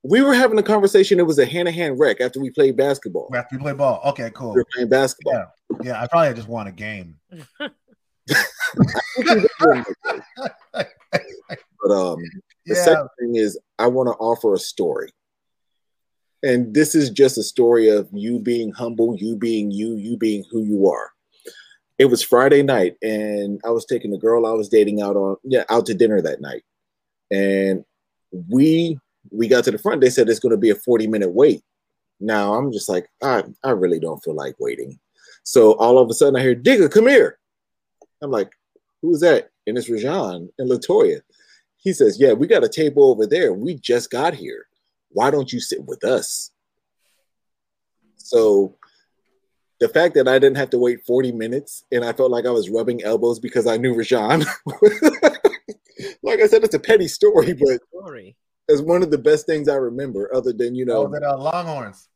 We 0.03 0.21
were 0.21 0.33
having 0.33 0.57
a 0.57 0.63
conversation. 0.63 1.19
It 1.19 1.27
was 1.27 1.37
a 1.37 1.45
hand 1.45 1.67
to 1.67 1.71
hand 1.71 1.99
wreck 1.99 2.21
after 2.21 2.39
we 2.39 2.49
played 2.49 2.75
basketball. 2.75 3.29
After 3.35 3.57
we 3.57 3.61
played 3.61 3.77
ball. 3.77 4.01
Okay, 4.05 4.31
cool. 4.33 4.53
We 4.53 4.61
were 4.61 4.67
playing 4.73 4.89
basketball. 4.89 5.33
Yeah, 5.33 5.77
yeah 5.83 6.01
I 6.01 6.07
probably 6.07 6.33
just 6.33 6.47
won 6.47 6.67
a 6.67 6.71
game. 6.71 7.17
but 7.59 7.71
um, 11.91 12.19
the 12.65 12.75
yeah. 12.75 12.83
second 12.83 13.09
thing 13.19 13.35
is 13.35 13.59
I 13.77 13.87
want 13.87 14.07
to 14.07 14.13
offer 14.13 14.55
a 14.55 14.59
story. 14.59 15.11
And 16.43 16.73
this 16.73 16.95
is 16.95 17.09
just 17.09 17.37
a 17.37 17.43
story 17.43 17.89
of 17.89 18.09
you 18.11 18.39
being 18.39 18.71
humble, 18.71 19.15
you 19.17 19.35
being 19.35 19.71
you, 19.71 19.95
you 19.95 20.17
being 20.17 20.43
who 20.51 20.63
you 20.63 20.89
are 20.89 21.11
it 22.01 22.09
was 22.09 22.23
Friday 22.23 22.63
night, 22.63 22.95
and 23.03 23.61
I 23.63 23.69
was 23.69 23.85
taking 23.85 24.09
the 24.09 24.17
girl 24.17 24.47
I 24.47 24.53
was 24.53 24.69
dating 24.69 25.03
out 25.03 25.15
on 25.15 25.35
yeah 25.43 25.65
out 25.69 25.85
to 25.85 25.93
dinner 25.93 26.19
that 26.19 26.41
night, 26.41 26.63
and 27.29 27.85
we 28.49 28.97
we 29.29 29.47
got 29.47 29.65
to 29.65 29.71
the 29.71 29.77
front. 29.77 30.01
They 30.01 30.09
said 30.09 30.27
it's 30.27 30.39
going 30.39 30.49
to 30.49 30.57
be 30.57 30.71
a 30.71 30.75
forty 30.75 31.05
minute 31.05 31.29
wait. 31.29 31.61
Now 32.19 32.55
I'm 32.55 32.71
just 32.71 32.89
like 32.89 33.07
I 33.21 33.43
I 33.63 33.69
really 33.69 33.99
don't 33.99 34.23
feel 34.23 34.33
like 34.33 34.55
waiting. 34.59 34.99
So 35.43 35.73
all 35.73 35.99
of 35.99 36.09
a 36.09 36.15
sudden 36.15 36.35
I 36.35 36.41
hear 36.41 36.55
Digger, 36.55 36.89
come 36.89 37.07
here. 37.07 37.37
I'm 38.23 38.31
like, 38.31 38.51
who's 39.03 39.19
that? 39.19 39.51
And 39.67 39.77
it's 39.77 39.87
Rajon 39.87 40.49
and 40.57 40.71
Latoya. 40.71 41.21
He 41.77 41.93
says, 41.93 42.19
Yeah, 42.19 42.33
we 42.33 42.47
got 42.47 42.63
a 42.63 42.69
table 42.69 43.11
over 43.11 43.27
there. 43.27 43.53
We 43.53 43.75
just 43.75 44.09
got 44.09 44.33
here. 44.33 44.65
Why 45.13 45.31
don't 45.31 45.51
you 45.51 45.59
sit 45.59 45.85
with 45.85 46.03
us? 46.03 46.51
So 48.17 48.75
the 49.79 49.89
fact 49.89 50.13
that 50.15 50.27
I 50.27 50.39
didn't 50.39 50.57
have 50.57 50.69
to 50.71 50.77
wait 50.77 51.05
40 51.05 51.31
minutes 51.31 51.83
and 51.91 52.05
I 52.05 52.13
felt 52.13 52.31
like 52.31 52.45
I 52.45 52.51
was 52.51 52.69
rubbing 52.69 53.03
elbows 53.03 53.39
because 53.39 53.67
I 53.67 53.77
knew 53.77 53.95
Rajon. 53.95 54.45
like 56.23 56.39
I 56.39 56.47
said, 56.47 56.63
it's 56.63 56.75
a 56.75 56.79
petty 56.79 57.07
story, 57.07 57.53
but 57.53 57.79
story. 57.89 58.37
it's 58.67 58.81
one 58.81 59.03
of 59.03 59.11
the 59.11 59.17
best 59.17 59.47
things 59.47 59.67
I 59.67 59.75
remember, 59.75 60.33
other 60.33 60.53
than, 60.53 60.75
you 60.75 60.85
know. 60.85 61.07
Oh, 61.07 61.11
that 61.11 61.23
uh, 61.23 61.37
Longhorns. 61.37 62.09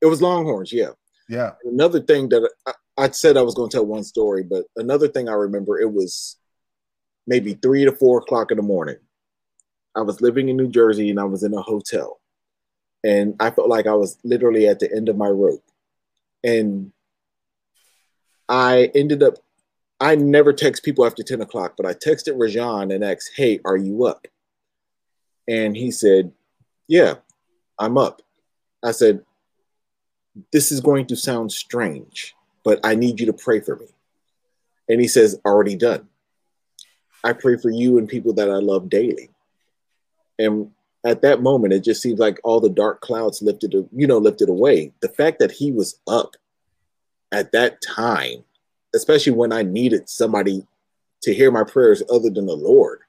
It 0.00 0.06
was 0.06 0.20
Longhorns, 0.20 0.72
yeah. 0.72 0.90
Yeah. 1.28 1.52
Another 1.64 2.00
thing 2.00 2.28
that 2.30 2.50
I, 2.66 2.72
I 2.98 3.10
said 3.10 3.36
I 3.36 3.42
was 3.42 3.54
going 3.54 3.70
to 3.70 3.76
tell 3.76 3.86
one 3.86 4.04
story, 4.04 4.42
but 4.42 4.64
another 4.76 5.08
thing 5.08 5.28
I 5.28 5.34
remember 5.34 5.80
it 5.80 5.92
was 5.92 6.36
maybe 7.26 7.54
three 7.54 7.84
to 7.84 7.92
four 7.92 8.18
o'clock 8.18 8.50
in 8.50 8.56
the 8.56 8.62
morning. 8.62 8.96
I 9.94 10.00
was 10.00 10.20
living 10.20 10.48
in 10.48 10.56
New 10.56 10.68
Jersey 10.68 11.10
and 11.10 11.20
I 11.20 11.24
was 11.24 11.42
in 11.42 11.54
a 11.54 11.62
hotel, 11.62 12.20
and 13.04 13.34
I 13.40 13.50
felt 13.50 13.68
like 13.68 13.86
I 13.86 13.94
was 13.94 14.18
literally 14.24 14.68
at 14.68 14.78
the 14.78 14.94
end 14.94 15.08
of 15.08 15.16
my 15.16 15.28
rope, 15.28 15.64
and 16.44 16.92
I 18.48 18.90
ended 18.94 19.22
up. 19.22 19.34
I 20.00 20.16
never 20.16 20.52
text 20.52 20.82
people 20.82 21.06
after 21.06 21.22
10 21.22 21.42
o'clock, 21.42 21.74
but 21.76 21.86
I 21.86 21.94
texted 21.94 22.36
Rajon 22.36 22.90
and 22.90 23.04
asked, 23.04 23.30
Hey, 23.36 23.60
are 23.64 23.76
you 23.76 24.04
up? 24.04 24.26
And 25.46 25.76
he 25.76 25.92
said, 25.92 26.32
Yeah, 26.88 27.14
I'm 27.78 27.96
up. 27.96 28.20
I 28.82 28.90
said, 28.90 29.24
This 30.52 30.72
is 30.72 30.80
going 30.80 31.06
to 31.06 31.16
sound 31.16 31.52
strange, 31.52 32.34
but 32.64 32.80
I 32.82 32.96
need 32.96 33.20
you 33.20 33.26
to 33.26 33.32
pray 33.32 33.60
for 33.60 33.76
me. 33.76 33.86
And 34.88 35.00
he 35.00 35.06
says, 35.06 35.40
Already 35.44 35.76
done. 35.76 36.08
I 37.24 37.32
pray 37.32 37.56
for 37.56 37.70
you 37.70 37.98
and 37.98 38.08
people 38.08 38.32
that 38.34 38.50
I 38.50 38.56
love 38.56 38.88
daily. 38.88 39.30
And 40.38 40.72
at 41.04 41.22
that 41.22 41.42
moment, 41.42 41.72
it 41.72 41.82
just 41.82 42.00
seems 42.00 42.20
like 42.20 42.38
all 42.44 42.60
the 42.60 42.68
dark 42.68 43.00
clouds 43.00 43.42
lifted, 43.42 43.74
you 43.92 44.06
know, 44.06 44.18
lifted 44.18 44.48
away. 44.48 44.92
The 45.00 45.08
fact 45.08 45.40
that 45.40 45.50
he 45.50 45.72
was 45.72 45.98
up 46.06 46.36
at 47.32 47.52
that 47.52 47.82
time, 47.82 48.44
especially 48.94 49.32
when 49.32 49.52
I 49.52 49.62
needed 49.62 50.08
somebody 50.08 50.66
to 51.22 51.34
hear 51.34 51.50
my 51.50 51.64
prayers 51.64 52.02
other 52.10 52.30
than 52.30 52.46
the 52.46 52.56
Lord, 52.56 53.00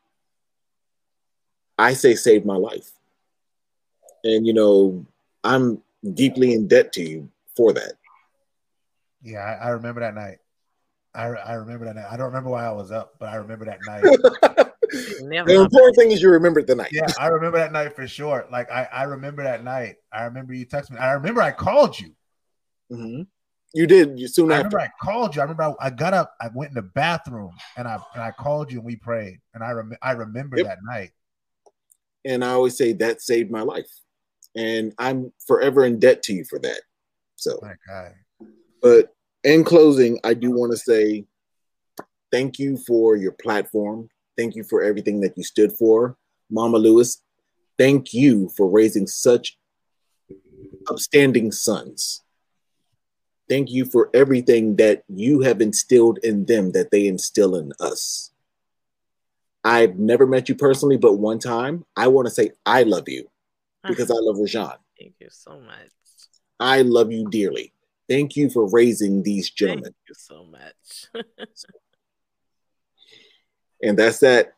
I 1.77 1.93
say 1.93 2.15
saved 2.15 2.45
my 2.45 2.55
life. 2.55 2.91
And, 4.23 4.47
you 4.47 4.53
know, 4.53 5.05
I'm 5.43 5.81
deeply 6.13 6.53
in 6.53 6.67
debt 6.67 6.93
to 6.93 7.03
you 7.03 7.29
for 7.55 7.73
that. 7.73 7.93
Yeah, 9.21 9.39
I, 9.39 9.67
I 9.67 9.69
remember 9.69 10.01
that 10.01 10.15
night. 10.15 10.39
I, 11.13 11.25
I 11.25 11.53
remember 11.53 11.85
that 11.85 11.95
night. 11.95 12.07
I 12.09 12.17
don't 12.17 12.27
remember 12.27 12.49
why 12.49 12.65
I 12.65 12.71
was 12.71 12.91
up, 12.91 13.15
but 13.19 13.29
I 13.29 13.35
remember 13.35 13.65
that 13.65 13.85
night. 13.85 14.03
Never 15.19 15.49
The 15.49 15.59
important 15.61 15.95
thing 15.97 16.11
is 16.11 16.21
you 16.21 16.29
remembered 16.29 16.67
the 16.67 16.75
night. 16.75 16.89
yeah, 16.91 17.13
I 17.19 17.27
remember 17.27 17.57
that 17.57 17.71
night 17.71 17.95
for 17.95 18.07
sure. 18.07 18.45
Like 18.51 18.71
I, 18.71 18.87
I 18.91 19.03
remember 19.03 19.43
that 19.43 19.63
night. 19.63 19.95
I 20.11 20.23
remember 20.23 20.53
you 20.53 20.65
texted 20.65 20.91
me. 20.91 20.97
I 20.97 21.13
remember 21.13 21.41
I 21.41 21.51
called 21.51 21.99
you. 21.99 22.11
Mhm. 22.91 23.27
You 23.73 23.87
did. 23.87 24.19
You 24.19 24.27
soon 24.27 24.51
I 24.51 24.55
after. 24.57 24.67
remember 24.77 24.79
I 24.81 24.89
called 25.01 25.35
you. 25.35 25.41
I 25.41 25.45
remember 25.45 25.63
I, 25.63 25.87
I 25.87 25.89
got 25.89 26.13
up, 26.13 26.35
I 26.39 26.49
went 26.53 26.69
in 26.69 26.75
the 26.75 26.81
bathroom, 26.83 27.51
and 27.75 27.87
I 27.87 27.97
and 28.13 28.21
I 28.23 28.31
called 28.31 28.71
you 28.71 28.77
and 28.79 28.85
we 28.85 28.95
prayed. 28.95 29.39
And 29.53 29.63
I 29.63 29.71
rem- 29.71 29.97
I 30.01 30.11
remember 30.11 30.57
Yep. 30.57 30.65
that 30.67 30.77
night. 30.83 31.11
And 32.25 32.43
I 32.45 32.49
always 32.51 32.77
say 32.77 32.93
that 32.93 33.21
saved 33.21 33.51
my 33.51 33.61
life. 33.61 33.89
And 34.55 34.93
I'm 34.99 35.33
forever 35.47 35.83
in 35.85 35.99
debt 35.99 36.21
to 36.23 36.33
you 36.33 36.45
for 36.45 36.59
that. 36.59 36.81
So, 37.35 37.57
My 37.61 37.73
God. 37.87 38.13
but 38.81 39.15
in 39.43 39.63
closing, 39.63 40.19
I 40.23 40.35
do 40.35 40.51
want 40.51 40.71
to 40.71 40.77
say 40.77 41.25
thank 42.31 42.59
you 42.59 42.77
for 42.77 43.15
your 43.15 43.31
platform. 43.33 44.07
Thank 44.37 44.55
you 44.55 44.63
for 44.63 44.83
everything 44.83 45.21
that 45.21 45.37
you 45.37 45.43
stood 45.43 45.73
for. 45.73 46.17
Mama 46.49 46.77
Lewis, 46.77 47.21
thank 47.77 48.13
you 48.13 48.49
for 48.55 48.69
raising 48.69 49.07
such 49.07 49.57
upstanding 50.89 51.51
sons. 51.51 52.21
Thank 53.49 53.71
you 53.71 53.85
for 53.85 54.09
everything 54.13 54.77
that 54.77 55.03
you 55.07 55.41
have 55.41 55.61
instilled 55.61 56.17
in 56.23 56.45
them 56.45 56.71
that 56.71 56.91
they 56.91 57.07
instill 57.07 57.55
in 57.55 57.73
us. 57.79 58.31
I've 59.63 59.97
never 59.97 60.25
met 60.25 60.49
you 60.49 60.55
personally, 60.55 60.97
but 60.97 61.13
one 61.13 61.39
time 61.39 61.85
I 61.95 62.07
want 62.07 62.27
to 62.27 62.33
say 62.33 62.51
I 62.65 62.83
love 62.83 63.07
you 63.07 63.29
because 63.87 64.11
I 64.11 64.15
love 64.15 64.37
Rajon. 64.39 64.75
Thank 64.99 65.15
you 65.19 65.27
so 65.29 65.59
much. 65.59 65.89
I 66.59 66.81
love 66.81 67.11
you 67.11 67.29
dearly. 67.29 67.73
Thank 68.09 68.35
you 68.35 68.49
for 68.49 68.69
raising 68.69 69.23
these 69.23 69.49
gentlemen. 69.49 69.83
Thank 69.83 69.95
you 70.07 70.15
so 70.15 70.45
much. 70.45 71.25
And 73.83 73.97
that's 73.97 74.19
that. 74.19 74.53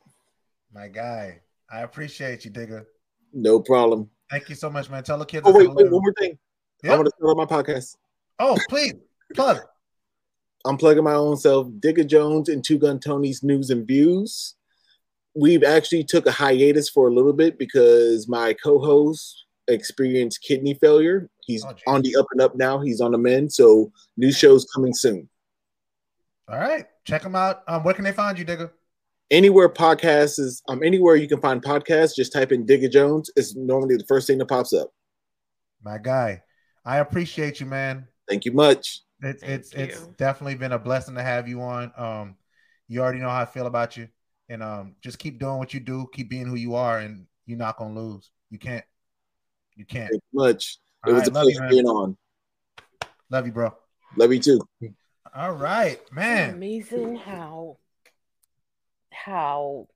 My 0.73 0.87
guy. 0.87 1.41
I 1.69 1.81
appreciate 1.81 2.45
you, 2.45 2.51
Digger. 2.51 2.87
No 3.33 3.59
problem. 3.59 4.09
Thank 4.29 4.49
you 4.49 4.55
so 4.55 4.69
much, 4.69 4.89
man. 4.89 5.03
Tell 5.03 5.17
the 5.17 5.25
kids. 5.25 5.43
Oh, 5.45 5.53
I 5.53 5.57
wait, 5.57 5.73
wait, 5.73 5.91
one 5.91 6.01
more 6.01 6.13
thing. 6.17 6.37
Yep. 6.83 6.91
I'm 6.93 6.99
going 6.99 7.05
to 7.05 7.11
start 7.17 7.37
my 7.37 7.45
podcast. 7.45 7.97
Oh, 8.39 8.57
please 8.69 8.93
plug. 9.33 9.59
I'm 10.65 10.77
plugging 10.77 11.03
my 11.03 11.13
own 11.13 11.37
self, 11.37 11.67
Digger 11.79 12.03
Jones 12.03 12.49
and 12.49 12.63
Two 12.63 12.77
Gun 12.77 12.99
Tony's 12.99 13.43
News 13.43 13.69
and 13.69 13.85
Views. 13.87 14.55
We've 15.35 15.63
actually 15.63 16.03
took 16.03 16.25
a 16.27 16.31
hiatus 16.31 16.89
for 16.89 17.07
a 17.07 17.13
little 17.13 17.33
bit 17.33 17.59
because 17.59 18.27
my 18.27 18.53
co-host 18.53 19.45
experienced 19.67 20.41
kidney 20.41 20.75
failure. 20.75 21.29
He's 21.41 21.65
Oh, 21.65 21.73
on 21.87 22.01
the 22.01 22.15
up 22.15 22.27
and 22.31 22.41
up 22.41 22.55
now. 22.55 22.79
He's 22.79 23.01
on 23.01 23.11
the 23.11 23.17
mend. 23.17 23.51
So 23.53 23.91
new 24.17 24.31
shows 24.31 24.65
coming 24.73 24.93
soon. 24.93 25.29
All 26.47 26.59
right, 26.59 26.85
check 27.05 27.23
them 27.23 27.35
out. 27.35 27.63
Um, 27.67 27.83
where 27.83 27.93
can 27.93 28.03
they 28.03 28.11
find 28.11 28.37
you, 28.37 28.45
Digger? 28.45 28.71
Anywhere 29.31 29.69
podcasts 29.69 30.39
is 30.39 30.61
um 30.67 30.83
anywhere 30.83 31.15
you 31.15 31.27
can 31.27 31.41
find 31.41 31.61
podcasts, 31.61 32.15
just 32.15 32.31
type 32.31 32.51
in 32.51 32.65
Digger 32.65 32.89
Jones. 32.89 33.31
It's 33.35 33.55
normally 33.55 33.97
the 33.97 34.05
first 34.05 34.27
thing 34.27 34.37
that 34.37 34.47
pops 34.47 34.73
up. 34.73 34.91
My 35.83 35.97
guy. 35.97 36.43
I 36.85 36.97
appreciate 36.97 37.59
you, 37.59 37.65
man. 37.65 38.07
Thank 38.29 38.45
you 38.45 38.51
much. 38.51 39.01
It's 39.21 39.41
Thank 39.41 39.53
it's 39.53 39.73
it's 39.73 40.07
definitely 40.17 40.55
been 40.55 40.73
a 40.73 40.79
blessing 40.79 41.15
to 41.15 41.23
have 41.23 41.47
you 41.47 41.61
on. 41.61 41.91
Um, 41.97 42.35
you 42.87 43.01
already 43.01 43.19
know 43.19 43.29
how 43.29 43.41
I 43.41 43.45
feel 43.45 43.65
about 43.65 43.97
you, 43.97 44.07
and 44.49 44.61
um, 44.61 44.95
just 45.01 45.17
keep 45.17 45.39
doing 45.39 45.57
what 45.57 45.73
you 45.73 45.79
do, 45.79 46.07
keep 46.13 46.29
being 46.29 46.45
who 46.45 46.55
you 46.55 46.75
are, 46.75 46.99
and 46.99 47.25
you're 47.45 47.57
not 47.57 47.77
gonna 47.77 47.99
lose. 47.99 48.29
You 48.51 48.59
can't. 48.59 48.85
You 49.75 49.85
can't. 49.85 50.11
Thank 50.11 50.23
you 50.31 50.39
much. 50.39 50.77
It 51.05 51.09
All 51.09 51.13
was 51.15 51.21
right, 51.21 51.29
a 51.29 51.33
love 51.33 51.45
you, 51.47 51.57
pleasure 51.57 51.69
being 51.69 51.85
on. 51.87 52.17
Love 53.31 53.45
you, 53.47 53.51
bro. 53.51 53.73
Love 54.15 54.33
you 54.33 54.39
too. 54.39 54.59
All 55.35 55.53
right, 55.53 55.99
man. 56.11 56.53
amazing 56.53 57.15
how 57.15 57.77
how 59.25 59.87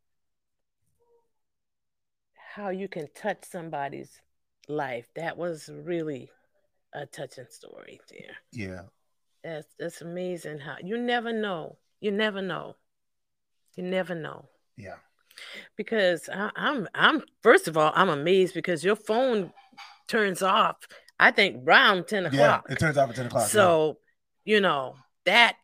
how 2.56 2.70
you 2.70 2.88
can 2.88 3.08
touch 3.14 3.44
somebody's 3.44 4.20
life. 4.68 5.08
That 5.16 5.38
was 5.38 5.70
really 5.72 6.30
a 6.94 7.06
touching 7.06 7.46
story 7.50 8.00
there. 8.10 8.36
Yeah, 8.52 8.82
That's 9.44 9.68
that's 9.78 10.02
amazing 10.02 10.60
how 10.60 10.78
you 10.84 10.98
never 10.98 11.32
know. 11.32 11.78
You 12.02 12.12
never 12.12 12.42
know. 12.42 12.76
You 13.76 13.84
never 13.84 14.16
know. 14.16 14.46
yeah. 14.78 14.96
Because 15.78 16.28
I, 16.34 16.50
I'm 16.56 16.88
I'm 16.94 17.22
first 17.44 17.68
of 17.68 17.78
all, 17.78 17.92
I'm 17.96 18.10
amazed 18.10 18.54
because 18.56 18.84
your 18.84 18.96
phone 18.98 19.54
turns 20.08 20.42
off, 20.42 20.76
I 21.20 21.32
think 21.32 21.66
around 21.68 22.08
10 22.08 22.26
o'clock. 22.26 22.66
Yeah, 22.68 22.74
it 22.74 22.80
turns 22.80 22.98
off 22.98 23.10
at 23.12 23.16
10 23.16 23.28
o'clock. 23.28 23.44
yeah. 23.44 23.48
So, 23.48 24.00
you 24.44 24.60
know, 24.60 24.96
that 25.26 25.56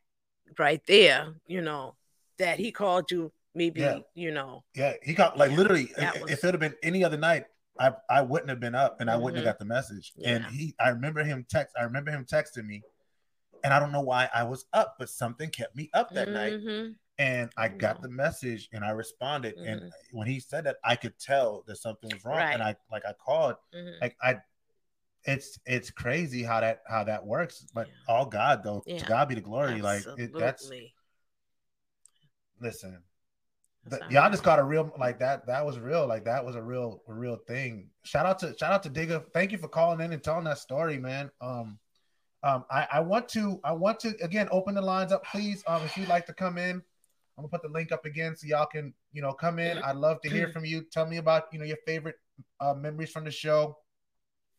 right 0.59 0.81
there, 0.87 1.33
you 1.47 1.61
know, 1.61 1.95
that 2.37 2.59
he 2.59 2.71
called 2.71 3.11
you 3.11 3.31
maybe, 3.55 3.81
Yeah. 3.81 3.99
you 4.13 4.31
know, 4.31 4.63
Yeah, 4.75 4.93
he 5.01 5.13
got 5.13 5.37
like 5.37 5.51
Yeah, 5.51 5.57
literally. 5.57 5.91
If, 5.97 6.21
was- 6.21 6.31
if 6.31 6.43
it 6.43 6.51
had 6.53 6.59
been 6.59 6.75
any 6.83 7.03
other 7.03 7.17
night, 7.17 7.45
I 7.79 7.93
I 8.09 8.21
wouldn't 8.21 8.49
have 8.49 8.59
been 8.59 8.75
up 8.75 9.01
and 9.01 9.09
I 9.09 9.17
wouldn't 9.17 9.37
have 9.37 9.45
got 9.45 9.59
the 9.59 9.65
message. 9.65 10.13
And 10.23 10.45
he, 10.45 10.75
I 10.79 10.89
remember 10.89 11.23
him 11.23 11.45
text. 11.49 11.75
I 11.79 11.83
remember 11.83 12.11
him 12.11 12.25
texting 12.25 12.65
me, 12.65 12.83
and 13.63 13.73
I 13.73 13.79
don't 13.79 13.91
know 13.91 14.01
why 14.01 14.29
I 14.33 14.43
was 14.43 14.65
up, 14.73 14.95
but 14.99 15.09
something 15.09 15.49
kept 15.49 15.75
me 15.75 15.89
up 15.93 16.11
that 16.13 16.29
night. 16.29 16.53
Mhm. 16.53 16.95
And 17.17 17.49
I 17.57 17.65
I 17.65 17.67
got 17.69 18.01
the 18.01 18.09
message 18.09 18.67
and 18.73 18.83
I 18.83 18.89
responded. 18.91 19.55
And 19.55 19.81
Mhm. 19.81 19.91
when 20.11 20.27
he 20.27 20.39
said 20.39 20.65
that, 20.65 20.77
I 20.83 20.95
could 20.97 21.17
tell 21.17 21.63
that 21.67 21.77
something 21.77 22.09
was 22.13 22.23
wrong. 22.25 22.39
And 22.39 22.61
I 22.61 22.75
like 22.91 23.05
I 23.05 23.13
called. 23.13 23.55
Mhm. 23.73 24.01
Like 24.01 24.17
I, 24.21 24.41
it's 25.23 25.57
it's 25.65 25.89
crazy 25.91 26.43
how 26.43 26.59
that 26.61 26.81
how 26.87 27.03
that 27.05 27.25
works. 27.25 27.65
But 27.73 27.87
Yeah. 27.87 27.93
all 28.09 28.25
God 28.25 28.63
though, 28.63 28.81
to 28.87 29.05
God 29.05 29.27
be 29.29 29.35
the 29.35 29.41
glory. 29.41 29.81
Like 29.81 30.05
it, 30.17 30.31
that's 30.33 30.63
Absolutely. 30.63 30.93
listen. 32.59 33.03
That's 33.85 34.01
Th- 34.01 34.13
how 34.13 34.23
y'all 34.23 34.31
just 34.31 34.43
got 34.43 34.59
a 34.59 34.63
real 34.63 34.91
like 34.97 35.19
that. 35.19 35.45
That 35.45 35.65
was 35.65 35.77
real. 35.77 36.07
Like 36.07 36.25
that 36.25 36.43
was 36.43 36.55
a 36.55 36.61
real, 36.61 37.01
a 37.07 37.13
real 37.13 37.37
thing. 37.47 37.89
Shout 38.03 38.25
out 38.25 38.39
to 38.39 38.55
shout 38.57 38.71
out 38.73 38.83
to 38.83 38.89
Digger. 38.89 39.23
Thank 39.33 39.51
you 39.51 39.57
for 39.57 39.67
calling 39.67 40.01
in 40.01 40.11
and 40.11 40.23
telling 40.23 40.45
that 40.45 40.57
story, 40.57 40.97
man. 40.97 41.29
Um, 41.39 41.77
um, 42.41 42.65
I, 42.69 42.87
I 42.93 42.99
want 42.99 43.29
to 43.29 43.59
I 43.63 43.73
want 43.73 43.99
to 44.01 44.15
again 44.21 44.47
open 44.51 44.75
the 44.75 44.81
lines 44.81 45.11
up, 45.11 45.25
please. 45.25 45.63
Um, 45.67 45.83
if 45.83 45.97
you'd 45.97 46.09
like 46.09 46.25
to 46.27 46.33
come 46.33 46.57
in, 46.57 46.81
I'm 47.37 47.43
gonna 47.43 47.47
put 47.47 47.61
the 47.61 47.69
link 47.69 47.91
up 47.91 48.05
again 48.05 48.35
so 48.35 48.47
y'all 48.47 48.65
can 48.65 48.93
you 49.13 49.21
know 49.21 49.33
come 49.33 49.59
in. 49.59 49.77
I'd 49.79 49.97
love 49.97 50.21
to 50.21 50.29
hear 50.29 50.49
from 50.49 50.65
you. 50.65 50.83
Tell 50.91 51.05
me 51.05 51.17
about 51.17 51.45
you 51.51 51.59
know 51.59 51.65
your 51.65 51.77
favorite 51.85 52.15
uh, 52.59 52.73
memories 52.73 53.11
from 53.11 53.23
the 53.23 53.31
show. 53.31 53.77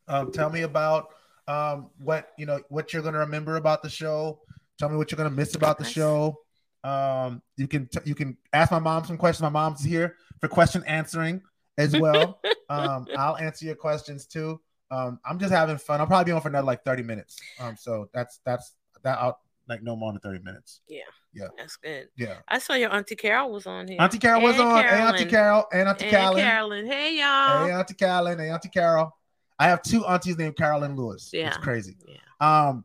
Um, 0.08 0.30
tell 0.30 0.50
me 0.50 0.62
about 0.62 1.08
um 1.48 1.90
what 1.98 2.30
you 2.38 2.46
know 2.46 2.60
what 2.68 2.92
you're 2.92 3.02
gonna 3.02 3.18
remember 3.18 3.56
about 3.56 3.82
the 3.82 3.90
show. 3.90 4.40
Tell 4.78 4.88
me 4.88 4.96
what 4.96 5.10
you're 5.10 5.16
gonna 5.16 5.30
miss 5.30 5.54
about 5.54 5.78
the 5.78 5.84
show. 5.84 6.38
Um, 6.87 7.43
you 7.57 7.66
can 7.66 7.87
t- 7.89 8.01
you 8.05 8.14
can 8.14 8.37
ask 8.53 8.70
my 8.70 8.78
mom 8.78 9.05
some 9.05 9.18
questions. 9.18 9.43
My 9.43 9.49
mom's 9.49 9.82
here 9.82 10.16
for 10.41 10.49
question 10.49 10.84
answering 10.87 11.43
as 11.76 11.99
well. 11.99 12.41
um, 12.70 13.07
I'll 13.16 13.37
answer 13.37 13.66
your 13.66 13.74
questions 13.74 14.26
too. 14.26 14.61
Um, 14.93 15.18
I'm 15.24 15.39
just 15.41 15.53
having 15.53 15.78
fun. 15.78 16.01
I'll 16.01 16.07
probably 16.07 16.26
be 16.26 16.32
on 16.32 16.41
for 16.41 16.49
another 16.49 16.66
like 16.66 16.84
30 16.84 17.03
minutes. 17.03 17.39
Um, 17.59 17.76
so 17.76 18.09
that's 18.14 18.41
that's 18.45 18.74
that 19.03 19.18
out 19.18 19.39
like 19.68 19.82
no 19.82 19.97
more 19.97 20.12
than 20.12 20.20
30 20.20 20.45
minutes. 20.45 20.80
Yeah. 20.89 21.01
Yeah. 21.34 21.49
That's 21.59 21.76
good. 21.76 22.09
Yeah. 22.16 22.37
I 22.47 22.61
saw 22.61 22.74
your 22.74 22.95
Auntie 22.95 23.16
Carol 23.16 23.51
was 23.51 23.66
on 23.66 23.89
here. 23.89 24.01
Auntie 24.01 24.18
Carol 24.18 24.43
was 24.43 24.55
And 24.55 24.62
on. 24.62 24.84
Hey, 24.84 25.01
Auntie 25.01 25.24
Carol. 25.24 25.66
And 25.72 25.89
Auntie 25.89 26.05
And 26.05 26.11
Carolyn. 26.12 26.45
Carolyn. 26.45 26.87
Hey 26.87 27.18
y'all. 27.18 27.66
Hey, 27.66 27.72
Auntie 27.72 27.95
Carolyn. 27.95 28.39
Hey, 28.39 28.51
Auntie 28.51 28.68
Carol. 28.68 29.11
I 29.59 29.68
have 29.68 29.82
two 29.82 30.07
aunties 30.07 30.39
named 30.39 30.57
Carolyn 30.57 30.95
Lewis. 30.95 31.30
Yeah. 31.32 31.49
It's 31.49 31.57
crazy. 31.57 31.97
Yeah. 32.07 32.68
Um, 32.68 32.84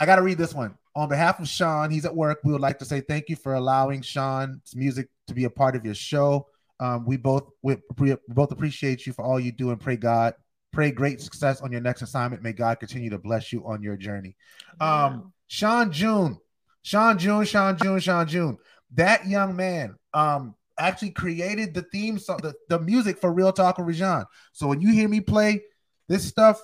I 0.00 0.06
gotta 0.06 0.22
read 0.22 0.38
this 0.38 0.54
one. 0.54 0.76
On 0.94 1.08
behalf 1.08 1.40
of 1.40 1.48
Sean, 1.48 1.90
he's 1.90 2.04
at 2.04 2.14
work. 2.14 2.40
We 2.44 2.52
would 2.52 2.60
like 2.60 2.78
to 2.80 2.84
say 2.84 3.00
thank 3.00 3.28
you 3.28 3.36
for 3.36 3.54
allowing 3.54 4.02
Sean's 4.02 4.74
music 4.74 5.08
to 5.26 5.34
be 5.34 5.44
a 5.44 5.50
part 5.50 5.74
of 5.74 5.84
your 5.84 5.94
show. 5.94 6.48
Um, 6.80 7.06
we 7.06 7.16
both 7.16 7.48
we, 7.62 7.76
we 7.98 8.16
both 8.28 8.52
appreciate 8.52 9.06
you 9.06 9.12
for 9.12 9.24
all 9.24 9.38
you 9.40 9.52
do 9.52 9.70
and 9.70 9.80
pray 9.80 9.96
God 9.96 10.34
pray 10.72 10.90
great 10.90 11.20
success 11.20 11.60
on 11.60 11.70
your 11.70 11.80
next 11.80 12.02
assignment. 12.02 12.42
May 12.42 12.52
God 12.52 12.80
continue 12.80 13.10
to 13.10 13.18
bless 13.18 13.52
you 13.52 13.64
on 13.66 13.82
your 13.82 13.96
journey. 13.96 14.36
Um, 14.80 15.32
Sean 15.46 15.92
June, 15.92 16.38
Sean 16.82 17.18
June, 17.18 17.44
Sean 17.44 17.76
June, 17.76 18.00
Sean 18.00 18.26
June. 18.26 18.58
That 18.94 19.26
young 19.26 19.54
man 19.54 19.96
um 20.14 20.54
actually 20.78 21.10
created 21.10 21.74
the 21.74 21.82
theme 21.82 22.18
song, 22.18 22.38
the, 22.42 22.54
the 22.68 22.80
music 22.80 23.18
for 23.18 23.32
Real 23.32 23.52
Talk 23.52 23.78
with 23.78 23.86
Rajon. 23.86 24.24
So 24.52 24.66
when 24.66 24.80
you 24.80 24.92
hear 24.92 25.08
me 25.08 25.20
play 25.20 25.62
this 26.08 26.26
stuff, 26.26 26.60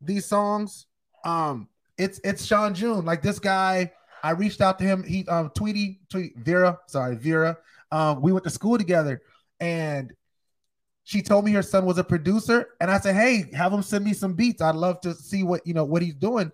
these 0.00 0.26
songs, 0.26 0.86
um, 1.24 1.68
it's 1.98 2.20
it's 2.24 2.44
Sean 2.44 2.74
June. 2.74 3.04
Like 3.04 3.22
this 3.22 3.38
guy, 3.38 3.92
I 4.22 4.30
reached 4.30 4.60
out 4.60 4.78
to 4.78 4.84
him. 4.84 5.02
He 5.02 5.26
um 5.28 5.50
Tweety, 5.54 6.00
Tweet 6.10 6.36
Vera, 6.38 6.78
sorry, 6.86 7.16
Vera. 7.16 7.56
Um, 7.90 8.22
we 8.22 8.32
went 8.32 8.44
to 8.44 8.50
school 8.50 8.78
together, 8.78 9.22
and 9.60 10.12
she 11.04 11.22
told 11.22 11.44
me 11.44 11.52
her 11.52 11.62
son 11.62 11.84
was 11.86 11.98
a 11.98 12.04
producer, 12.04 12.70
and 12.80 12.90
I 12.90 12.98
said, 12.98 13.14
"Hey, 13.14 13.50
have 13.54 13.72
him 13.72 13.82
send 13.82 14.04
me 14.04 14.12
some 14.12 14.34
beats. 14.34 14.62
I'd 14.62 14.74
love 14.74 15.00
to 15.02 15.14
see 15.14 15.42
what 15.42 15.66
you 15.66 15.74
know 15.74 15.84
what 15.84 16.02
he's 16.02 16.14
doing." 16.14 16.50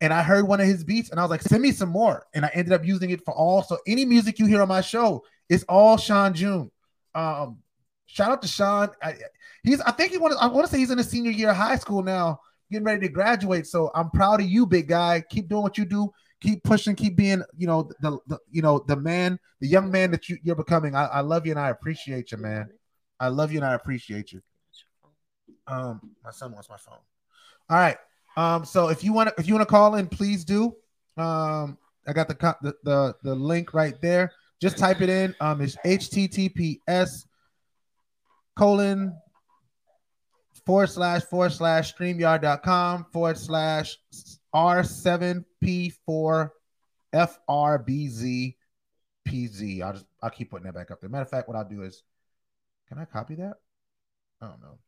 And 0.00 0.12
I 0.12 0.22
heard 0.22 0.48
one 0.48 0.60
of 0.60 0.66
his 0.66 0.82
beats, 0.82 1.10
and 1.10 1.20
I 1.20 1.22
was 1.22 1.30
like, 1.30 1.42
"Send 1.42 1.62
me 1.62 1.72
some 1.72 1.88
more." 1.88 2.26
And 2.34 2.44
I 2.44 2.50
ended 2.54 2.72
up 2.72 2.84
using 2.84 3.10
it 3.10 3.24
for 3.24 3.32
all. 3.34 3.62
So 3.62 3.78
any 3.86 4.04
music 4.04 4.38
you 4.38 4.46
hear 4.46 4.62
on 4.62 4.68
my 4.68 4.80
show 4.80 5.22
it's 5.52 5.64
all 5.64 5.98
Sean 5.98 6.32
June. 6.32 6.70
Um, 7.14 7.58
shout 8.06 8.30
out 8.30 8.40
to 8.40 8.48
Sean. 8.48 8.88
I, 9.02 9.16
he's 9.62 9.82
I 9.82 9.90
think 9.90 10.12
he 10.12 10.18
want 10.18 10.34
I 10.40 10.46
want 10.46 10.66
to 10.66 10.72
say 10.72 10.78
he's 10.78 10.90
in 10.90 10.98
a 10.98 11.04
senior 11.04 11.30
year 11.30 11.50
of 11.50 11.56
high 11.56 11.76
school 11.76 12.02
now, 12.02 12.40
getting 12.72 12.86
ready 12.86 13.06
to 13.06 13.12
graduate. 13.12 13.66
So 13.66 13.90
I'm 13.94 14.10
proud 14.10 14.40
of 14.40 14.48
you, 14.48 14.66
big 14.66 14.88
guy. 14.88 15.22
Keep 15.30 15.48
doing 15.48 15.62
what 15.62 15.78
you 15.78 15.84
do. 15.84 16.12
Keep 16.40 16.64
pushing. 16.64 16.96
Keep 16.96 17.16
being 17.16 17.42
you 17.56 17.66
know 17.66 17.90
the, 18.00 18.18
the 18.26 18.38
you 18.50 18.62
know 18.62 18.84
the 18.88 18.96
man, 18.96 19.38
the 19.60 19.68
young 19.68 19.90
man 19.90 20.10
that 20.10 20.28
you, 20.28 20.38
you're 20.42 20.56
becoming. 20.56 20.96
I, 20.96 21.06
I 21.06 21.20
love 21.20 21.46
you 21.46 21.52
and 21.52 21.60
I 21.60 21.70
appreciate 21.70 22.32
you, 22.32 22.38
man. 22.38 22.68
I 23.20 23.28
love 23.28 23.52
you 23.52 23.58
and 23.58 23.66
I 23.66 23.74
appreciate 23.74 24.32
you. 24.32 24.42
Um, 25.68 26.00
my 26.24 26.32
son 26.32 26.52
wants 26.52 26.68
my 26.68 26.76
phone. 26.76 26.98
All 27.70 27.76
right. 27.76 27.96
Um, 28.36 28.64
so 28.64 28.88
if 28.88 29.04
you 29.04 29.12
want 29.12 29.28
to 29.28 29.34
if 29.38 29.46
you 29.46 29.54
want 29.54 29.68
to 29.68 29.70
call 29.70 29.94
in, 29.94 30.08
please 30.08 30.44
do. 30.44 30.74
Um, 31.16 31.78
I 32.06 32.12
got 32.12 32.26
the, 32.26 32.56
the 32.62 32.74
the 32.82 33.14
the 33.22 33.34
link 33.34 33.74
right 33.74 34.00
there. 34.00 34.32
Just 34.60 34.78
type 34.78 35.00
it 35.00 35.08
in. 35.08 35.34
Um, 35.40 35.60
it's 35.60 35.76
https 35.84 37.24
colon 38.56 39.16
forward 40.66 40.88
slash 40.88 41.22
forward 41.22 41.52
slash 41.52 41.94
streamyard.com 41.94 43.06
forward 43.12 43.38
slash 43.38 43.96
R7P4 44.54 46.50
FRBZ 47.14 48.54
PZ. 49.28 49.82
I'll 49.82 49.92
just 49.92 50.06
I'll 50.22 50.30
keep 50.30 50.50
putting 50.50 50.66
that 50.66 50.74
back 50.74 50.90
up 50.90 51.00
there. 51.00 51.10
Matter 51.10 51.22
of 51.22 51.30
fact, 51.30 51.48
what 51.48 51.56
I'll 51.56 51.68
do 51.68 51.82
is 51.82 52.02
can 52.88 52.98
I 52.98 53.04
copy 53.04 53.34
that? 53.36 53.54
I 54.40 54.46
don't 54.48 54.60
know. 54.60 54.78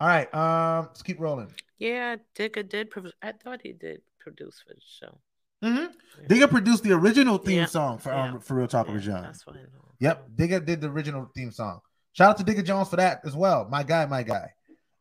All 0.00 0.08
right, 0.08 0.32
um, 0.34 0.86
let's 0.86 1.02
keep 1.02 1.20
rolling. 1.20 1.52
Yeah, 1.78 2.16
Digger 2.34 2.62
did. 2.64 2.90
Pro- 2.90 3.10
I 3.22 3.32
thought 3.32 3.60
he 3.62 3.72
did 3.72 4.00
produce 4.18 4.60
for 4.66 4.74
the 4.74 4.80
show. 4.80 5.18
Mm-hmm. 5.64 6.26
Digger 6.26 6.48
produced 6.48 6.82
the 6.82 6.92
original 6.92 7.38
theme 7.38 7.58
Yeah. 7.58 7.66
song 7.66 7.98
for 7.98 8.12
um, 8.12 8.34
Yeah. 8.34 8.40
for 8.40 8.54
Real 8.54 8.66
Talk 8.66 8.88
Yeah, 8.88 8.94
with 8.94 9.02
John. 9.04 9.22
That's 9.22 9.46
what 9.46 9.56
I 9.56 9.60
know. 9.60 9.84
Yep, 10.00 10.28
Digger 10.34 10.60
did 10.60 10.80
the 10.80 10.88
original 10.88 11.30
theme 11.36 11.52
song. 11.52 11.80
Shout 12.14 12.30
out 12.30 12.36
to 12.38 12.44
Digger 12.44 12.62
Jones 12.62 12.88
for 12.88 12.96
that 12.96 13.20
as 13.24 13.36
well. 13.36 13.68
My 13.70 13.82
guy, 13.84 14.04
my 14.06 14.22
guy. 14.24 14.50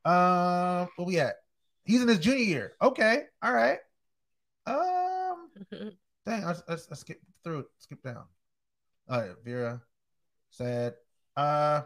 Um, 0.05 0.89
where 0.95 1.05
we 1.05 1.19
at? 1.19 1.35
He's 1.83 2.01
in 2.01 2.07
his 2.07 2.19
junior 2.19 2.43
year. 2.43 2.73
Okay, 2.81 3.23
all 3.41 3.53
right. 3.53 3.79
Um, 4.65 5.49
dang, 6.25 6.45
let's, 6.45 6.63
let's, 6.67 6.87
let's 6.89 7.01
skip 7.01 7.19
through, 7.43 7.65
skip 7.79 8.01
down. 8.03 8.23
All 9.09 9.21
right, 9.21 9.31
Vera, 9.43 9.81
sad. 10.49 10.93
Uh, 11.35 11.81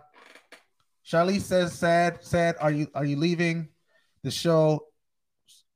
Charlize 1.05 1.41
says, 1.41 1.74
sad, 1.74 2.24
sad. 2.24 2.55
Are 2.59 2.72
you 2.72 2.88
are 2.95 3.05
you 3.05 3.16
leaving 3.16 3.70
the 4.24 4.32
show? 4.32 4.88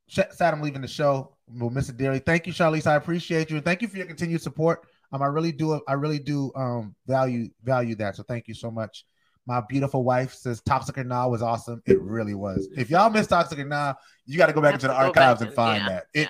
Sh- 0.07 0.19
Sad, 0.31 0.53
I'm 0.53 0.61
leaving 0.61 0.81
the 0.81 0.87
show. 0.87 1.35
We'll 1.47 1.69
miss 1.69 1.89
it 1.89 1.97
dearly. 1.97 2.19
Thank 2.19 2.47
you, 2.47 2.53
Charlize. 2.53 2.87
I 2.87 2.95
appreciate 2.95 3.49
you, 3.49 3.57
and 3.57 3.65
thank 3.65 3.81
you 3.81 3.87
for 3.87 3.97
your 3.97 4.07
continued 4.07 4.41
support. 4.41 4.87
Um, 5.11 5.21
I 5.21 5.27
really 5.27 5.51
do. 5.51 5.79
I 5.87 5.93
really 5.93 6.19
do. 6.19 6.51
Um, 6.55 6.95
value 7.05 7.49
value 7.63 7.95
that. 7.95 8.15
So 8.15 8.23
thank 8.23 8.47
you 8.47 8.53
so 8.53 8.71
much. 8.71 9.05
My 9.49 9.61
beautiful 9.61 10.03
wife 10.03 10.35
says 10.35 10.61
Toxic 10.61 10.99
or 10.99 11.03
Nah 11.03 11.27
was 11.27 11.41
awesome. 11.41 11.81
It 11.87 11.99
really 11.99 12.35
was. 12.35 12.69
If 12.77 12.91
y'all 12.91 13.09
missed 13.09 13.31
Toxic 13.31 13.57
or 13.57 13.65
Nah, 13.65 13.95
you 14.27 14.37
got 14.37 14.45
to 14.45 14.53
go 14.53 14.61
back 14.61 14.75
into 14.75 14.85
the 14.85 14.93
to 14.93 14.99
go 14.99 15.11
back 15.11 15.17
archives 15.17 15.41
and 15.41 15.47
and- 15.47 15.55
find 15.55 15.81
yeah, 15.81 15.89
that. 15.89 16.05
It 16.13 16.29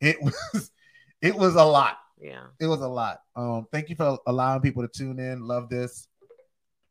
yeah. 0.00 0.08
it 0.08 0.22
was 0.22 0.70
it 1.20 1.34
was 1.34 1.56
a 1.56 1.62
lot. 1.62 1.98
Yeah. 2.18 2.44
It 2.58 2.66
was 2.66 2.80
a 2.80 2.88
lot. 2.88 3.18
Um, 3.36 3.66
thank 3.70 3.90
you 3.90 3.96
for 3.96 4.18
allowing 4.26 4.62
people 4.62 4.80
to 4.80 4.88
tune 4.88 5.18
in. 5.18 5.46
Love 5.46 5.68
this. 5.68 6.08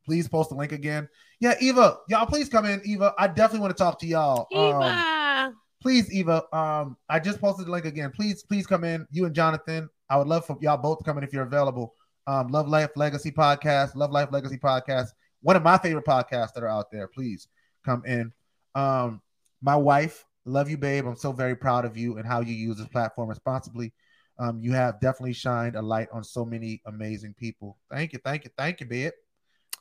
Please 0.06 0.28
post 0.28 0.52
the 0.52 0.56
link 0.56 0.74
again. 0.74 1.10
Yeah, 1.40 1.56
Eva, 1.60 1.98
y'all 2.08 2.28
please 2.28 2.50
come 2.50 2.66
in. 2.66 2.80
Eva, 2.86 3.16
I 3.18 3.26
definitely 3.26 3.62
want 3.62 3.76
to 3.76 3.84
talk 3.84 3.98
to 4.02 4.06
y'all. 4.06 4.46
Um, 4.54 4.84
Eva. 4.84 5.54
please, 5.82 6.14
Eva. 6.14 6.56
Um, 6.56 6.98
I 7.10 7.20
just 7.20 7.42
posted 7.42 7.66
the 7.66 7.72
link 7.72 7.86
again. 7.86 8.12
Please, 8.12 8.44
please 8.44 8.68
come 8.68 8.84
in. 8.84 9.08
You 9.10 9.26
and 9.26 9.34
Jonathan. 9.34 9.90
I 10.08 10.18
would 10.18 10.28
love 10.28 10.46
for 10.46 10.56
y'all 10.62 10.78
both 10.78 11.00
to 11.00 11.04
come 11.04 11.18
in 11.18 11.24
if 11.24 11.34
you're 11.34 11.48
available. 11.48 11.96
Um, 12.28 12.50
Love 12.50 12.68
Life 12.68 12.92
Legacy 12.96 13.32
Podcast, 13.32 13.96
Love 13.96 14.12
Life 14.12 14.30
Legacy 14.32 14.58
Podcast, 14.60 15.08
one 15.44 15.56
of 15.56 15.62
my 15.62 15.78
favorite 15.78 16.06
podcasts 16.06 16.54
that 16.54 16.64
are 16.64 16.70
out 16.70 16.92
there. 16.92 17.08
Please 17.08 17.48
come 17.86 18.04
in. 18.06 18.34
Um, 18.74 19.22
my 19.62 19.76
wife, 19.76 20.26
love 20.46 20.70
you, 20.70 20.78
babe. 20.78 21.06
I'm 21.06 21.16
so 21.16 21.32
very 21.32 21.56
proud 21.56 21.86
of 21.86 21.96
you 21.96 22.18
and 22.18 22.26
how 22.26 22.42
you 22.42 22.56
use 22.56 22.78
this 22.78 22.88
platform 22.88 23.30
responsibly. 23.30 23.94
Um, 24.40 24.60
you 24.60 24.72
have 24.72 25.00
definitely 25.00 25.34
shined 25.34 25.76
a 25.76 25.82
light 25.82 26.08
on 26.12 26.24
so 26.24 26.44
many 26.44 26.82
amazing 26.88 27.36
people. 27.38 27.78
Thank 27.92 28.14
you, 28.14 28.20
thank 28.26 28.44
you, 28.46 28.50
thank 28.58 28.80
you, 28.80 28.88
babe. 28.88 29.12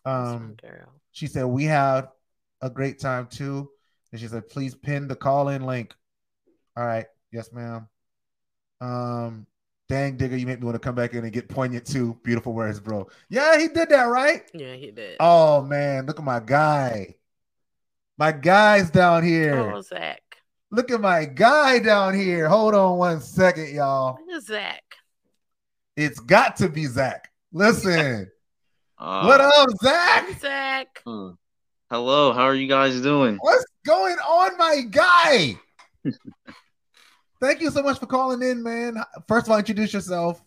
Um, 0.04 0.56
she 1.12 1.26
said 1.26 1.46
we 1.46 1.64
had 1.64 2.08
a 2.60 2.68
great 2.68 2.98
time 3.00 3.26
too. 3.26 3.70
And 4.12 4.20
she 4.20 4.28
said, 4.28 4.48
please 4.50 4.74
pin 4.74 5.08
the 5.08 5.16
call 5.16 5.48
in 5.48 5.64
link. 5.64 5.94
All 6.76 6.84
right. 6.84 7.06
Yes, 7.32 7.50
ma'am. 7.50 7.88
Um, 8.80 9.46
dang 9.92 10.16
digger, 10.16 10.36
you 10.38 10.46
make 10.46 10.58
me 10.58 10.64
want 10.64 10.74
to 10.74 10.78
come 10.78 10.94
back 10.94 11.12
in 11.12 11.22
and 11.22 11.32
get 11.32 11.48
poignant 11.50 11.84
too. 11.86 12.18
Beautiful 12.22 12.54
words, 12.54 12.80
bro. 12.80 13.06
Yeah, 13.28 13.58
he 13.58 13.68
did 13.68 13.90
that, 13.90 14.04
right? 14.04 14.42
Yeah, 14.54 14.74
he 14.74 14.90
did. 14.90 15.16
Oh 15.20 15.60
man, 15.60 16.06
look 16.06 16.18
at 16.18 16.24
my 16.24 16.40
guy. 16.40 17.16
My 18.16 18.32
guy's 18.32 18.90
down 18.90 19.22
here. 19.22 19.74
Oh, 19.74 19.80
Zach. 19.82 20.22
Look 20.70 20.90
at 20.90 21.00
my 21.00 21.26
guy 21.26 21.78
down 21.78 22.14
here. 22.14 22.48
Hold 22.48 22.74
on 22.74 22.96
one 22.96 23.20
second, 23.20 23.74
y'all. 23.74 24.16
Zach. 24.40 24.82
It's 25.94 26.20
got 26.20 26.56
to 26.56 26.70
be 26.70 26.86
Zach. 26.86 27.30
Listen, 27.52 28.30
Uh, 28.98 29.24
what 29.24 29.40
up, 29.40 29.68
Zach? 29.82 30.40
Zach. 30.40 31.02
uh, 31.04 31.32
hello, 31.90 32.32
how 32.32 32.44
are 32.44 32.54
you 32.54 32.68
guys 32.68 33.00
doing? 33.00 33.36
What's 33.40 33.64
going 33.84 34.16
on, 34.16 34.56
my 34.56 34.82
guy? 34.88 35.56
Thank 37.42 37.60
you 37.60 37.72
so 37.72 37.82
much 37.82 37.98
for 37.98 38.06
calling 38.06 38.40
in, 38.40 38.62
man. 38.62 38.94
First 39.26 39.46
of 39.48 39.50
all, 39.50 39.58
introduce 39.58 39.92
yourself. 39.92 40.40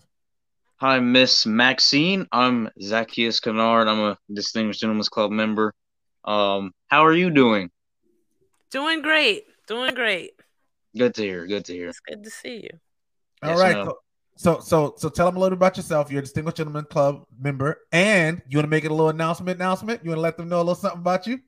Hi, 0.77 0.97
Miss 1.01 1.45
Maxine. 1.45 2.25
I'm 2.31 2.69
Zacchaeus 2.81 3.41
Kennard. 3.41 3.89
I'm 3.89 3.99
a 3.99 4.17
Distinguished 4.33 4.79
Gentlemen's 4.79 5.09
Club 5.09 5.29
member. 5.29 5.73
Um, 6.23 6.71
how 6.87 7.05
are 7.05 7.11
you 7.11 7.31
doing? 7.31 7.69
Doing 8.71 9.01
great. 9.01 9.43
Doing 9.67 9.93
great. 9.93 10.39
Good 10.97 11.13
to 11.15 11.21
hear. 11.21 11.45
Good 11.45 11.65
to 11.65 11.73
hear. 11.73 11.89
It's 11.89 11.99
good 11.99 12.23
to 12.23 12.29
see 12.29 12.63
you. 12.63 12.79
All 13.43 13.49
Yes, 13.49 13.59
right. 13.59 13.75
ma'am. 13.75 13.87
So, 13.87 13.97
so, 14.37 14.59
so, 14.61 14.93
so, 14.97 15.09
tell 15.09 15.25
them 15.25 15.35
a 15.35 15.39
little 15.41 15.57
about 15.57 15.75
yourself. 15.75 16.09
You're 16.09 16.19
a 16.19 16.23
Distinguished 16.23 16.55
Gentleman 16.55 16.85
Club 16.85 17.25
member, 17.37 17.81
and 17.91 18.41
you 18.47 18.57
want 18.57 18.67
to 18.67 18.69
make 18.69 18.85
it 18.85 18.91
a 18.91 18.93
little 18.93 19.09
announcement. 19.09 19.57
Announcement. 19.57 20.01
You 20.01 20.11
want 20.11 20.19
to 20.19 20.21
let 20.21 20.37
them 20.37 20.47
know 20.47 20.57
a 20.57 20.59
little 20.59 20.75
something 20.75 21.01
about 21.01 21.27
you. 21.27 21.41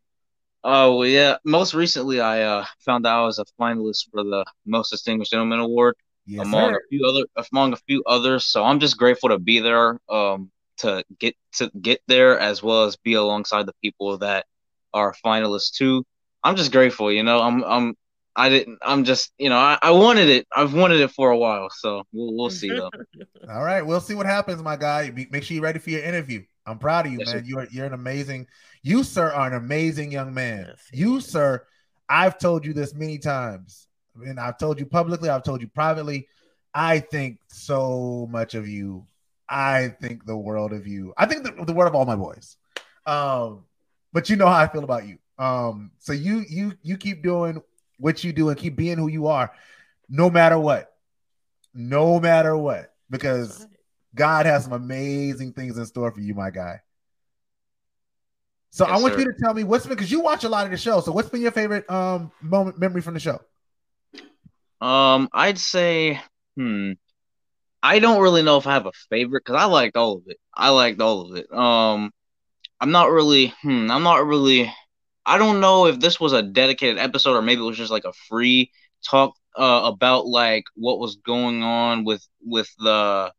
Oh, 0.69 0.97
well, 0.97 1.07
yeah. 1.07 1.37
Most 1.45 1.73
recently, 1.73 2.19
I 2.19 2.41
uh, 2.41 2.65
found 2.79 3.07
out 3.07 3.23
I 3.23 3.25
was 3.25 3.39
a 3.39 3.45
finalist 3.59 4.09
for 4.11 4.21
the 4.23 4.45
Most 4.65 4.89
Distinguished 4.89 5.31
Gentleman 5.31 5.59
Award 5.59 5.95
Yes, 6.25 6.45
among 6.45 6.71
sir. 6.71 6.75
a 6.75 6.79
few 6.89 7.05
other 7.07 7.23
among 7.53 7.71
a 7.71 7.77
few 7.77 8.03
others. 8.05 8.45
So 8.45 8.65
I'm 8.65 8.81
just 8.81 8.97
grateful 8.97 9.29
to 9.29 9.39
be 9.39 9.59
there. 9.59 9.97
Um, 10.09 10.51
to 10.79 11.05
get 11.19 11.35
to 11.53 11.71
get 11.81 12.01
there 12.07 12.37
as 12.37 12.61
well 12.61 12.83
as 12.83 12.97
be 12.97 13.13
alongside 13.13 13.65
the 13.65 13.73
people 13.81 14.17
that 14.17 14.45
are 14.93 15.15
finalists 15.25 15.71
too. 15.71 16.03
I'm 16.43 16.57
just 16.57 16.73
grateful. 16.73 17.11
You 17.13 17.23
know, 17.23 17.39
I'm 17.39 17.63
I'm 17.63 17.95
I 18.35 18.49
didn't. 18.49 18.79
I'm 18.81 19.05
just 19.05 19.31
you 19.37 19.49
know 19.49 19.57
I, 19.57 19.79
I 19.81 19.91
wanted 19.91 20.27
it. 20.27 20.47
I've 20.53 20.73
wanted 20.73 20.99
it 20.99 21.11
for 21.11 21.31
a 21.31 21.37
while. 21.37 21.69
So 21.69 22.03
we'll 22.11 22.35
we'll 22.35 22.49
see 22.49 22.71
though. 22.71 22.91
All 23.49 23.63
right, 23.63 23.81
we'll 23.81 24.01
see 24.01 24.15
what 24.15 24.25
happens, 24.25 24.61
my 24.61 24.75
guy. 24.75 25.11
Be- 25.11 25.29
Make 25.31 25.43
sure 25.43 25.55
you're 25.55 25.63
ready 25.63 25.79
for 25.79 25.91
your 25.91 26.03
interview. 26.03 26.43
I'm 26.67 26.77
proud 26.79 27.05
of 27.05 27.11
you, 27.13 27.19
Yes, 27.19 27.33
man. 27.33 27.37
sir. 27.37 27.43
You're 27.45 27.67
you're 27.71 27.85
an 27.85 27.93
amazing. 27.93 28.47
You, 28.83 29.03
sir, 29.03 29.31
are 29.31 29.47
an 29.47 29.53
amazing 29.53 30.11
young 30.11 30.33
man. 30.33 30.65
Yes, 30.67 30.89
you, 30.91 31.17
is. 31.17 31.25
sir, 31.25 31.65
I've 32.09 32.37
told 32.37 32.65
you 32.65 32.73
this 32.73 32.93
many 32.93 33.17
times, 33.17 33.87
and 34.15 34.39
I've 34.39 34.57
told 34.57 34.79
you 34.79 34.85
publicly. 34.85 35.29
I've 35.29 35.43
told 35.43 35.61
you 35.61 35.67
privately. 35.67 36.27
I 36.73 36.99
think 36.99 37.39
so 37.47 38.27
much 38.29 38.53
of 38.53 38.67
you. 38.67 39.07
I 39.49 39.89
think 40.01 40.25
the 40.25 40.37
world 40.37 40.73
of 40.73 40.85
you. 40.85 41.13
I 41.17 41.25
think 41.25 41.43
the, 41.43 41.65
the 41.65 41.73
world 41.73 41.89
of 41.89 41.95
all 41.95 42.05
my 42.05 42.15
boys. 42.15 42.57
Um, 43.05 43.63
but 44.13 44.29
you 44.29 44.35
know 44.35 44.47
how 44.47 44.59
I 44.59 44.67
feel 44.67 44.83
about 44.83 45.07
you. 45.07 45.17
Um, 45.39 45.91
so 45.99 46.13
you 46.13 46.43
you 46.49 46.73
you 46.83 46.97
keep 46.97 47.23
doing 47.23 47.61
what 47.97 48.23
you 48.23 48.33
do 48.33 48.49
and 48.49 48.57
keep 48.57 48.75
being 48.75 48.97
who 48.97 49.07
you 49.07 49.27
are, 49.27 49.51
no 50.09 50.29
matter 50.29 50.59
what 50.59 50.91
no 51.77 52.19
matter 52.19 52.57
what, 52.57 52.93
because 53.09 53.67
God 54.17 54.45
has 54.45 54.65
some 54.65 54.73
amazing 54.73 55.53
things 55.53 55.77
in 55.77 55.85
store 55.85 56.11
for 56.11 56.21
you, 56.21 56.33
my 56.35 56.51
guy. 56.51 56.81
So 58.69 58.85
Yes, 58.85 58.85
I 58.85 58.97
want 58.97 59.17
sir. 59.17 59.17
you 59.17 59.25
to 59.25 59.33
tell 59.41 59.53
me 59.53 59.63
what's 59.63 59.85
been 59.85 59.95
because 59.95 60.11
you 60.11 60.21
watch 60.21 60.43
a 60.43 60.49
lot 60.49 60.65
of 60.65 60.71
the 60.71 60.77
show. 60.77 60.99
So 61.01 61.11
what's 61.11 61.29
been 61.29 61.41
your 61.41 61.51
favorite 61.51 61.89
um 61.89 62.31
moment 62.41 62.79
memory 62.79 63.01
from 63.01 63.13
the 63.15 63.19
show? 63.19 63.39
Um, 64.81 65.29
I'd 65.33 65.57
say, 65.57 66.21
hmm, 66.55 66.93
I 67.83 67.99
don't 67.99 68.21
really 68.21 68.43
know 68.43 68.57
if 68.57 68.67
I 68.67 68.73
have 68.73 68.87
a 68.87 68.93
favorite 69.09 69.43
because 69.45 69.61
I 69.61 69.65
liked 69.65 69.97
all 69.97 70.17
of 70.17 70.23
it. 70.27 70.37
I 70.55 70.69
liked 70.69 71.01
all 71.01 71.31
of 71.31 71.37
it. 71.37 71.51
Um, 71.53 72.11
I'm 72.81 72.91
not 72.91 73.11
really, 73.11 73.53
hmm, 73.63 73.91
I'm 73.91 74.03
not 74.03 74.25
really. 74.27 74.73
I 75.25 75.37
don't 75.39 75.61
know 75.61 75.87
if 75.87 75.99
this 75.99 76.19
was 76.19 76.33
a 76.33 76.43
dedicated 76.43 76.99
episode 76.99 77.35
or 77.37 77.41
maybe 77.43 77.61
it 77.61 77.65
was 77.65 77.77
just 77.77 77.91
like 77.91 78.05
a 78.05 78.13
free 78.29 78.71
talk 79.05 79.35
uh, 79.57 79.83
about 79.85 80.27
like 80.27 80.65
what 80.75 80.99
was 80.99 81.17
going 81.17 81.63
on 81.63 82.05
with 82.05 82.27
with 82.45 82.69
the 82.79 83.33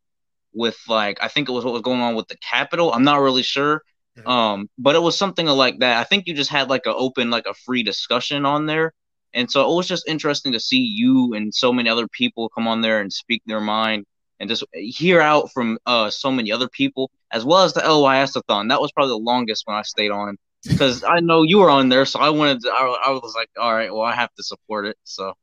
with 0.59 0.79
like 0.89 1.19
I 1.23 1.29
think 1.29 1.49
it 1.49 1.53
was 1.53 1.65
what 1.65 1.73
was 1.73 1.83
going 1.83 2.01
on 2.03 2.15
with 2.17 2.29
the 2.29 2.37
Capitol. 2.39 2.93
I'm 2.93 3.05
not 3.05 3.21
really 3.21 3.43
sure. 3.45 3.83
Um, 4.27 4.69
but 4.79 4.97
it 4.97 5.01
was 5.03 5.17
something 5.17 5.47
like 5.47 5.79
that. 5.79 5.99
I 5.99 6.05
think 6.05 6.27
you 6.27 6.35
just 6.35 6.51
had 6.51 6.69
like 6.69 6.87
an 6.87 6.95
open 6.97 7.31
like 7.31 7.47
a 7.47 7.55
free 7.55 7.83
discussion 7.83 8.45
on 8.45 8.67
there. 8.67 8.93
And 9.35 9.51
so 9.51 9.71
it 9.71 9.75
was 9.77 9.87
just 9.89 10.09
interesting 10.09 10.53
to 10.53 10.61
see 10.61 10.81
you 10.81 11.35
and 11.35 11.55
so 11.55 11.73
many 11.73 11.89
other 11.89 12.09
people 12.09 12.49
come 12.51 12.67
on 12.69 12.81
there 12.81 13.01
and 13.01 13.13
speak 13.13 13.43
their 13.47 13.61
mind 13.61 14.05
and 14.41 14.49
just 14.49 14.65
hear 14.73 15.21
out 15.21 15.51
from 15.53 15.79
uh 15.87 16.11
so 16.11 16.31
many 16.31 16.53
other 16.53 16.69
people 16.69 17.11
as 17.33 17.45
well 17.45 17.65
as 17.65 17.73
the 17.75 17.81
LYS-a-thon. 17.81 18.69
That 18.69 18.81
was 18.81 18.93
probably 18.93 19.11
the 19.13 19.19
longest 19.19 19.63
when 19.67 19.77
I 19.77 19.83
stayed 19.83 20.11
on 20.11 20.37
because 20.67 21.05
I 21.09 21.21
know 21.21 21.43
you 21.43 21.59
were 21.59 21.71
on 21.71 21.89
there, 21.89 22.05
so 22.05 22.21
I 22.21 22.31
wanted 22.31 22.63
to. 22.63 22.71
I, 22.71 23.03
I 23.07 23.11
was 23.11 23.35
like, 23.37 23.51
all 23.59 23.75
right, 23.75 23.93
well, 23.93 24.03
I 24.03 24.15
have 24.15 24.35
to 24.35 24.43
support 24.43 24.87
it. 24.87 24.97
So 25.05 25.35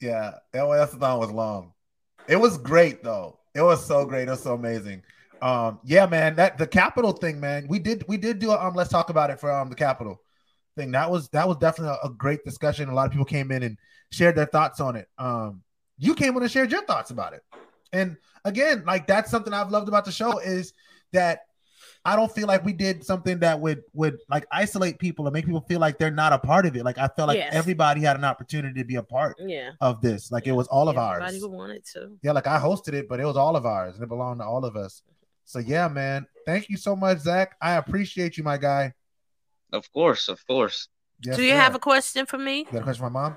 Yeah, 0.00 0.34
LYS-a-thon 0.52 1.18
was 1.18 1.30
long. 1.30 1.72
It 2.28 2.36
was 2.36 2.58
great 2.58 3.02
though. 3.02 3.38
It 3.54 3.62
was 3.62 3.84
so 3.84 4.04
great. 4.04 4.28
It 4.28 4.30
was 4.30 4.42
so 4.42 4.54
amazing. 4.54 5.02
Um, 5.40 5.78
yeah, 5.84 6.06
man. 6.06 6.36
That 6.36 6.58
the 6.58 6.66
Capitol 6.66 7.12
thing, 7.12 7.40
man. 7.40 7.66
We 7.68 7.78
did 7.78 8.04
we 8.08 8.16
did 8.16 8.38
do 8.38 8.50
a, 8.50 8.58
um. 8.58 8.74
Let's 8.74 8.90
talk 8.90 9.10
about 9.10 9.30
it 9.30 9.38
for 9.38 9.50
um 9.50 9.68
the 9.68 9.76
Capitol 9.76 10.20
thing. 10.76 10.90
That 10.92 11.10
was 11.10 11.28
that 11.30 11.46
was 11.46 11.56
definitely 11.58 11.96
a, 12.02 12.06
a 12.06 12.10
great 12.10 12.44
discussion. 12.44 12.88
A 12.88 12.94
lot 12.94 13.06
of 13.06 13.12
people 13.12 13.24
came 13.26 13.52
in 13.52 13.62
and 13.62 13.78
shared 14.10 14.36
their 14.36 14.46
thoughts 14.46 14.80
on 14.80 14.96
it. 14.96 15.08
Um, 15.18 15.62
you 15.98 16.14
came 16.14 16.36
in 16.36 16.42
and 16.42 16.50
shared 16.50 16.72
your 16.72 16.84
thoughts 16.84 17.10
about 17.10 17.34
it. 17.34 17.42
And 17.92 18.16
again, 18.44 18.84
like 18.86 19.06
that's 19.06 19.30
something 19.30 19.52
I've 19.52 19.70
loved 19.70 19.88
about 19.88 20.04
the 20.04 20.12
show 20.12 20.38
is 20.38 20.72
that 21.12 21.40
I 22.06 22.16
don't 22.16 22.30
feel 22.30 22.46
like 22.46 22.64
we 22.64 22.74
did 22.74 23.02
something 23.04 23.38
that 23.38 23.58
would 23.60 23.82
would 23.94 24.18
like 24.28 24.44
isolate 24.52 24.98
people 24.98 25.26
and 25.26 25.32
make 25.32 25.46
people 25.46 25.62
feel 25.68 25.80
like 25.80 25.98
they're 25.98 26.10
not 26.10 26.34
a 26.34 26.38
part 26.38 26.66
of 26.66 26.76
it. 26.76 26.84
Like 26.84 26.98
I 26.98 27.08
felt 27.08 27.28
like 27.28 27.38
Yes. 27.38 27.54
everybody 27.54 28.02
had 28.02 28.16
an 28.16 28.24
opportunity 28.24 28.78
to 28.80 28.84
be 28.84 28.96
a 28.96 29.02
part 29.02 29.36
Yeah. 29.40 29.70
of 29.80 30.02
this. 30.02 30.30
Like 30.30 30.46
it 30.46 30.52
was 30.52 30.66
all 30.68 30.88
of 30.90 30.96
Everybody 30.98 31.36
ours. 31.36 31.40
who 31.42 31.48
wanted 31.48 31.84
to. 31.94 32.18
Yeah, 32.22 32.32
like 32.32 32.46
I 32.46 32.58
hosted 32.58 32.92
it, 32.92 33.08
but 33.08 33.20
it 33.20 33.24
was 33.24 33.36
all 33.38 33.56
of 33.56 33.64
ours 33.64 33.94
and 33.94 34.04
it 34.04 34.08
belonged 34.08 34.40
to 34.40 34.44
all 34.44 34.64
of 34.66 34.76
us. 34.76 35.02
So 35.46 35.58
yeah, 35.60 35.88
man. 35.88 36.26
Thank 36.46 36.68
you 36.68 36.76
so 36.76 36.94
much, 36.94 37.18
Zach. 37.20 37.56
I 37.60 37.74
appreciate 37.76 38.36
you, 38.36 38.44
my 38.44 38.58
guy. 38.58 38.92
of 39.72 39.90
course, 39.92 40.28
of 40.28 40.46
course. 40.46 40.88
Yes, 41.24 41.36
Do 41.36 41.42
you 41.42 41.50
sir. 41.50 41.56
have 41.56 41.74
a 41.74 41.78
question 41.78 42.26
for 42.26 42.36
me? 42.38 42.58
You 42.58 42.64
got 42.66 42.80
a 42.80 42.82
question 42.82 43.02
for 43.04 43.10
my 43.10 43.34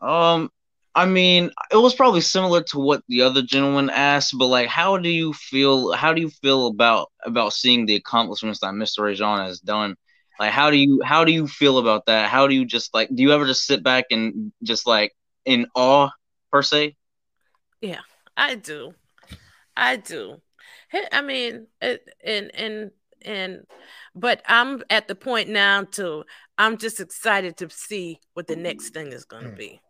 mom? 0.00 0.42
Um, 0.42 0.52
I 0.94 1.06
mean, 1.06 1.50
it 1.70 1.76
was 1.76 1.94
probably 1.94 2.20
similar 2.20 2.62
to 2.64 2.78
what 2.80 3.02
the 3.08 3.22
other 3.22 3.42
gentleman 3.42 3.90
asked, 3.90 4.34
but 4.36 4.46
like, 4.46 4.68
how 4.68 4.98
do 4.98 5.08
you 5.08 5.32
feel? 5.32 5.92
How 5.92 6.12
do 6.12 6.20
you 6.20 6.30
feel 6.30 6.66
about 6.66 7.10
about 7.24 7.52
seeing 7.52 7.86
the 7.86 7.94
accomplishments 7.96 8.60
that 8.60 8.74
Mr. 8.74 9.02
Rajon 9.04 9.46
has 9.46 9.60
done? 9.60 9.96
Like, 10.38 10.50
how 10.52 10.70
do 10.70 10.76
you 10.76 11.00
how 11.04 11.24
do 11.24 11.32
you 11.32 11.46
feel 11.46 11.78
about 11.78 12.06
that? 12.06 12.28
How 12.28 12.48
do 12.48 12.54
you 12.54 12.64
just 12.64 12.92
like? 12.94 13.08
Do 13.14 13.22
you 13.22 13.32
ever 13.32 13.46
just 13.46 13.66
sit 13.66 13.82
back 13.84 14.06
and 14.10 14.52
just 14.64 14.86
like 14.86 15.12
in 15.44 15.66
awe 15.76 16.10
per 16.52 16.62
se? 16.62 16.96
Yeah, 17.80 18.00
I 18.36 18.54
do. 18.56 18.94
I 19.76 19.96
do. 19.96 20.42
I 21.12 21.22
mean, 21.22 21.68
it, 21.80 22.08
and 22.24 22.50
and 22.54 22.90
and, 23.22 23.66
but 24.14 24.42
I'm 24.46 24.82
at 24.90 25.08
the 25.08 25.14
point 25.14 25.48
now 25.48 25.84
to 25.84 26.24
I'm 26.58 26.78
just 26.78 27.00
excited 27.00 27.56
to 27.58 27.70
see 27.70 28.20
what 28.34 28.46
the 28.48 28.56
next 28.56 28.90
thing 28.94 29.12
is 29.12 29.24
going 29.24 29.44
to 29.44 29.50
Mm, 29.50 29.56
be. 29.56 29.80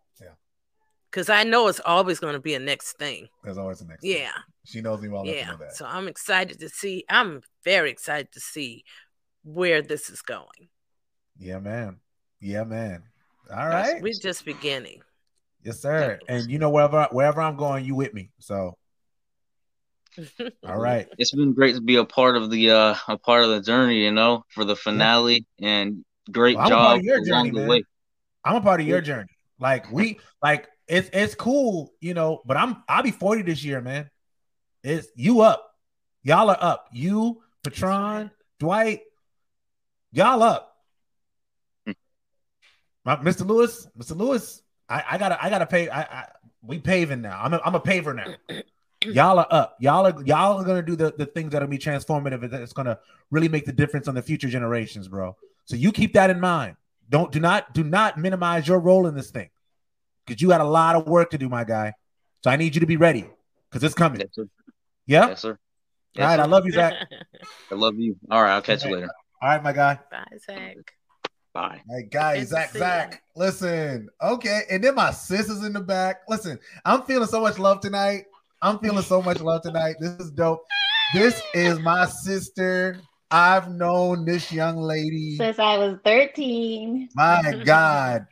Yeah. 1.11 1.17
Because 1.17 1.29
I 1.29 1.45
know 1.45 1.69
it's 1.69 1.81
always 1.85 2.21
going 2.21 2.35
to 2.35 2.41
be 2.41 2.55
a 2.55 2.59
next 2.59 2.99
thing. 2.99 3.29
There's 3.45 3.59
always 3.59 3.79
the 3.81 3.87
next. 3.87 4.03
thing. 4.03 4.13
Yeah. 4.13 4.31
She 4.65 4.81
knows 4.81 5.01
me 5.03 5.09
well 5.09 5.23
enough 5.23 5.35
to 5.35 5.41
Yeah. 5.41 5.51
know 5.51 5.57
that. 5.59 5.77
So 5.77 5.87
I'm 5.87 6.09
excited 6.09 6.61
to 6.61 6.69
see. 6.69 7.05
I'm 7.09 7.41
very 7.65 7.91
excited 7.91 8.33
to 8.33 8.41
see 8.41 8.85
where 9.43 9.83
this 9.83 10.11
is 10.11 10.23
going. 10.23 10.69
Yeah, 11.39 11.59
man. 11.59 11.97
Yeah, 12.41 12.65
man. 12.65 13.03
All 13.51 13.69
right. 13.69 14.01
We're 14.03 14.13
just 14.13 14.45
beginning. 14.45 15.01
Yes, 15.65 15.81
sir. 15.81 16.19
And 16.29 16.51
you 16.51 16.59
know 16.59 16.71
wherever 16.71 17.09
wherever 17.11 17.41
I'm 17.43 17.57
going, 17.57 17.85
you 17.85 17.95
with 17.95 18.15
me. 18.15 18.31
So 18.39 18.77
all 20.67 20.79
right. 20.79 21.07
It's 21.19 21.33
been 21.33 21.53
great 21.55 21.75
to 21.75 21.81
be 21.81 21.97
a 21.97 22.05
part 22.05 22.37
of 22.37 22.51
the 22.51 22.71
uh 22.71 22.95
a 23.09 23.19
part 23.19 23.45
of 23.45 23.51
the 23.51 23.61
journey, 23.61 24.05
you 24.05 24.11
know, 24.13 24.45
for 24.49 24.65
the 24.65 24.77
finale 24.77 25.47
and 25.61 26.05
great 26.31 26.57
Well, 26.57 26.67
I'm 26.67 26.73
a 26.73 26.77
part 26.77 26.89
job 26.95 26.99
of 26.99 27.05
your 27.05 27.25
journey, 27.25 27.51
man. 27.51 27.69
way. 27.69 27.83
I'm 28.45 28.57
a 28.57 28.61
part 28.61 28.81
of 28.81 28.87
your 28.87 29.01
journey. 29.01 29.29
Like 29.59 29.91
we 29.93 30.19
like 30.43 30.69
it's 30.91 31.09
it's 31.13 31.35
cool, 31.37 31.93
you 32.01 32.15
know, 32.15 32.43
but 32.45 32.57
I'm 32.57 32.83
I'll 32.89 33.05
be 33.05 33.13
40 33.13 33.43
this 33.43 33.63
year, 33.63 33.81
man. 33.81 34.11
It's 34.83 35.07
you 35.15 35.41
up. 35.43 35.75
Y'all 36.23 36.51
are 36.51 36.59
up. 36.61 36.89
You, 36.93 37.41
Patron, 37.63 38.31
Dwight, 38.59 39.03
y'all 40.13 40.43
up. 40.43 40.67
My, 43.05 43.17
Mr. 43.17 43.47
Lewis, 43.47 43.87
Mr. 43.99 44.17
Lewis, 44.17 44.63
I, 44.89 45.05
I 45.13 45.19
gotta 45.19 45.43
I 45.43 45.49
gotta 45.49 45.67
pay. 45.67 45.89
I, 45.89 46.03
I 46.03 46.27
we 46.63 46.79
paving 46.79 47.23
now. 47.23 47.41
I'm 47.41 47.55
a, 47.55 47.61
I'm 47.65 47.75
a 47.77 47.81
paver 47.81 48.15
now. 48.15 48.61
y'all 49.05 49.39
are 49.39 49.47
up. 49.49 49.77
Y'all 49.79 50.07
are 50.07 50.23
y'all 50.25 50.59
are 50.59 50.65
gonna 50.65 50.83
do 50.83 50.97
the, 50.97 51.15
the 51.17 51.27
things 51.27 51.53
that'll 51.53 51.69
be 51.69 51.79
transformative 51.79 52.51
that's 52.51 52.73
gonna 52.73 52.99
really 53.31 53.49
make 53.49 53.65
the 53.65 53.73
difference 53.73 54.09
on 54.09 54.17
the 54.17 54.23
future 54.23 54.49
generations, 54.49 55.07
bro. 55.07 55.37
So 55.67 55.77
you 55.77 55.93
keep 55.93 56.15
that 56.15 56.31
in 56.31 56.41
mind. 56.41 56.77
Don't 57.09 57.31
do 57.31 57.39
not 57.39 57.73
do 57.75 57.85
not 57.85 58.19
minimize 58.19 58.67
your 58.67 58.81
role 58.81 59.07
in 59.07 59.15
this 59.15 59.31
thing. 59.31 59.51
Because 60.31 60.41
you 60.41 60.47
got 60.47 60.61
a 60.61 60.65
lot 60.65 60.95
of 60.95 61.09
work 61.09 61.31
to 61.31 61.39
do, 61.39 61.49
my 61.49 61.65
guy. 61.65 61.93
So 62.45 62.51
I 62.51 62.57
need 62.57 62.77
you 62.77 62.81
to 62.83 62.87
be 62.87 62.97
ready 62.97 63.29
because 63.69 63.83
it's 63.83 63.97
coming. 63.97 64.21
Yes, 64.21 64.29
sir. 64.33 64.47
Yeah. 65.05 65.27
Yes, 65.27 65.41
sir. 65.41 65.51
All 65.51 65.57
Yes, 66.15 66.25
right. 66.29 66.39
I 66.39 66.45
love 66.45 66.65
you, 66.67 66.71
Zach. 66.71 66.95
I 67.73 67.75
love 67.75 67.99
you. 67.99 68.15
All 68.31 68.41
right, 68.41 68.53
I'll 68.55 68.63
catch 68.63 68.85
you 68.85 68.91
Okay. 68.91 68.95
later. 69.01 69.09
All 69.43 69.49
right, 69.49 69.61
my 69.61 69.73
guy. 69.73 69.99
Bye, 70.09 70.39
Zach. 70.47 70.77
Bye. 71.53 71.83
Hey 71.91 72.07
guys, 72.13 72.37
Good 72.37 72.43
to 72.43 72.47
Zach, 72.47 72.71
see 72.71 72.79
Zach. 72.79 73.23
Listen, 73.35 74.09
okay, 74.23 74.63
and 74.71 74.85
then 74.85 74.95
my 74.95 75.11
sisters 75.11 75.65
in 75.65 75.73
the 75.73 75.81
back. 75.81 76.21
Listen, 76.29 76.61
I'm 76.85 77.03
feeling 77.03 77.27
so 77.27 77.41
much 77.41 77.59
love 77.59 77.81
tonight. 77.81 78.27
I'm 78.63 78.79
feeling 78.79 79.03
so 79.03 79.21
much 79.21 79.41
love 79.41 79.63
tonight. 79.63 79.97
This 79.99 80.13
is 80.13 80.31
dope. 80.31 80.65
This 81.13 81.43
is 81.55 81.81
my 81.81 82.07
sister. 82.07 83.01
I've 83.33 83.69
known 83.69 84.25
this 84.25 84.53
young 84.53 84.77
lady. 84.77 85.39
Since 85.39 85.59
I 85.59 85.77
was 85.77 85.99
13. 86.05 87.09
My 87.17 87.43
God, 87.65 88.27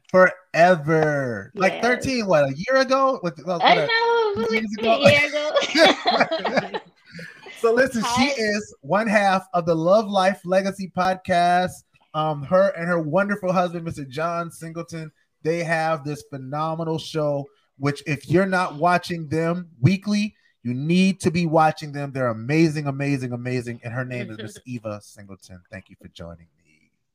forever. 0.58 1.52
Like 1.54 1.74
Yes. 1.74 1.84
13, 1.84 2.26
what 2.26 2.44
a 2.44 2.54
year 2.54 2.80
ago? 2.80 3.18
What, 3.20 3.34
what, 3.44 3.62
I 3.64 3.74
know, 3.74 3.86
it 3.86 4.36
was 4.36 4.76
like 4.80 5.00
a 5.00 5.12
year 5.12 6.70
ago. 6.70 6.80
so 7.60 7.72
listen, 7.72 8.02
she 8.16 8.24
is 8.24 8.74
one 8.80 9.06
half 9.06 9.46
of 9.54 9.66
the 9.66 9.74
Love 9.74 10.08
Life 10.08 10.40
Legacy 10.44 10.92
podcast. 10.96 11.70
Um, 12.14 12.42
her 12.42 12.68
and 12.76 12.88
her 12.88 13.00
wonderful 13.00 13.52
husband, 13.52 13.86
Mr. 13.86 14.08
John 14.08 14.50
Singleton, 14.50 15.12
they 15.42 15.62
have 15.62 16.04
this 16.04 16.24
phenomenal 16.30 16.98
show. 16.98 17.46
Which, 17.78 18.02
if 18.06 18.28
you're 18.28 18.46
not 18.46 18.74
watching 18.74 19.28
them 19.28 19.68
weekly, 19.80 20.34
you 20.64 20.74
need 20.74 21.20
to 21.20 21.30
be 21.30 21.46
watching 21.46 21.92
them. 21.92 22.10
They're 22.10 22.30
amazing, 22.30 22.88
amazing, 22.88 23.32
amazing. 23.32 23.80
And 23.84 23.92
her 23.92 24.04
name 24.04 24.32
is 24.32 24.38
Miss 24.38 24.58
Eva 24.66 25.00
Singleton. 25.00 25.62
Thank 25.70 25.88
you 25.88 25.94
for 26.02 26.08
joining 26.08 26.48
me. 26.56 26.57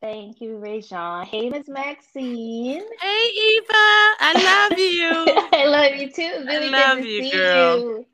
Thank 0.04 0.42
you, 0.42 0.58
Rajon. 0.58 1.26
Hey, 1.28 1.50
Miss 1.50 1.70
Maxine. 1.70 2.84
Hey, 3.00 3.30
Eva. 3.56 3.72
I 4.20 4.68
love 4.70 4.78
you. 4.78 5.48
I 5.54 5.66
love 5.66 5.96
you 5.96 6.12
too. 6.12 6.46
Really 6.46 6.70
love 6.70 6.98
good 6.98 7.04
to 7.04 7.10
you, 7.10 7.24
see 7.24 7.32
girl. 7.32 7.78
you. 7.80 8.06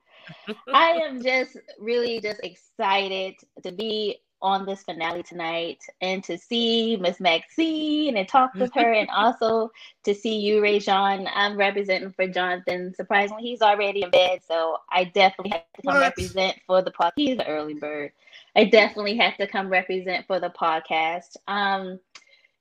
I 0.71 0.91
am 1.03 1.19
just 1.23 1.57
really 1.79 2.19
just 2.21 2.41
excited 2.43 3.33
to 3.63 3.71
be 3.71 4.19
on 4.39 4.67
this 4.67 4.83
finale 4.83 5.23
tonight 5.23 5.83
and 5.99 6.23
to 6.25 6.37
see 6.37 6.95
Miss 6.97 7.19
Maxine 7.19 8.17
and 8.17 8.27
talk 8.27 8.53
with 8.53 8.71
her 8.75 8.93
and 8.93 9.09
also 9.13 9.71
to 10.03 10.13
see 10.13 10.37
you, 10.37 10.61
Rajon. 10.61 11.27
I'm 11.33 11.57
representing 11.57 12.11
for 12.11 12.27
Jonathan. 12.27 12.93
Surprisingly, 12.93 13.41
he's 13.41 13.63
already 13.63 14.03
in 14.03 14.11
bed, 14.11 14.41
so 14.47 14.77
I 14.91 15.05
definitely 15.05 15.53
have 15.53 15.63
to 15.73 15.81
come 15.81 15.95
What? 15.95 16.01
represent 16.01 16.59
for 16.67 16.83
the 16.83 16.91
podcast. 16.91 17.13
He's 17.15 17.39
an 17.39 17.47
early 17.47 17.73
bird. 17.73 18.11
I 18.55 18.65
definitely 18.65 19.17
have 19.17 19.37
to 19.37 19.47
come 19.47 19.69
represent 19.69 20.25
for 20.27 20.39
the 20.39 20.49
podcast. 20.49 21.37
Um, 21.47 21.99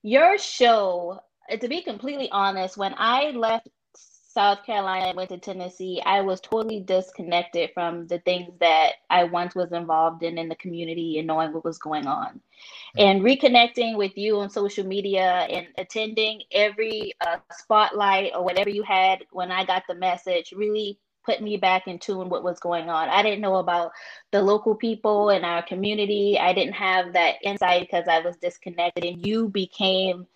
your 0.01 0.37
show, 0.37 1.19
to 1.59 1.67
be 1.67 1.81
completely 1.81 2.29
honest, 2.31 2.77
when 2.77 2.93
I 2.97 3.31
left 3.31 3.67
South 4.39 4.63
Carolina 4.63 5.07
and 5.07 5.17
went 5.17 5.29
to 5.29 5.37
Tennessee, 5.39 6.01
I 6.05 6.21
was 6.21 6.39
totally 6.39 6.79
disconnected 6.81 7.71
from 7.73 8.07
the 8.07 8.19
things 8.19 8.53
that 8.59 8.93
I 9.09 9.23
once 9.23 9.55
was 9.55 9.71
involved 9.71 10.23
in 10.23 10.37
in 10.37 10.47
the 10.47 10.55
community 10.55 11.17
and 11.17 11.27
knowing 11.27 11.51
what 11.51 11.65
was 11.65 11.79
going 11.79 12.05
on. 12.05 12.39
And 12.97 13.21
reconnecting 13.21 13.97
with 13.97 14.15
you 14.17 14.39
on 14.39 14.49
social 14.49 14.85
media 14.85 15.47
and 15.49 15.67
attending 15.77 16.43
every 16.51 17.13
uh, 17.21 17.37
spotlight 17.51 18.31
or 18.35 18.43
whatever 18.43 18.69
you 18.69 18.83
had 18.83 19.25
when 19.31 19.51
I 19.51 19.65
got 19.65 19.83
the 19.87 19.95
message 19.95 20.53
really 20.55 20.99
put 21.25 21.41
me 21.41 21.57
back 21.57 21.87
in 21.87 21.99
tune 21.99 22.29
what 22.29 22.43
was 22.43 22.59
going 22.59 22.89
on. 22.89 23.09
I 23.09 23.21
didn't 23.23 23.41
know 23.41 23.55
about 23.55 23.91
the 24.31 24.41
local 24.41 24.75
people 24.75 25.29
in 25.29 25.43
our 25.43 25.61
community. 25.61 26.37
I 26.39 26.53
didn't 26.53 26.73
have 26.73 27.13
that 27.13 27.35
insight 27.43 27.81
because 27.81 28.07
I 28.07 28.19
was 28.19 28.37
disconnected 28.37 29.05
and 29.05 29.25
you 29.25 29.49
became 29.49 30.27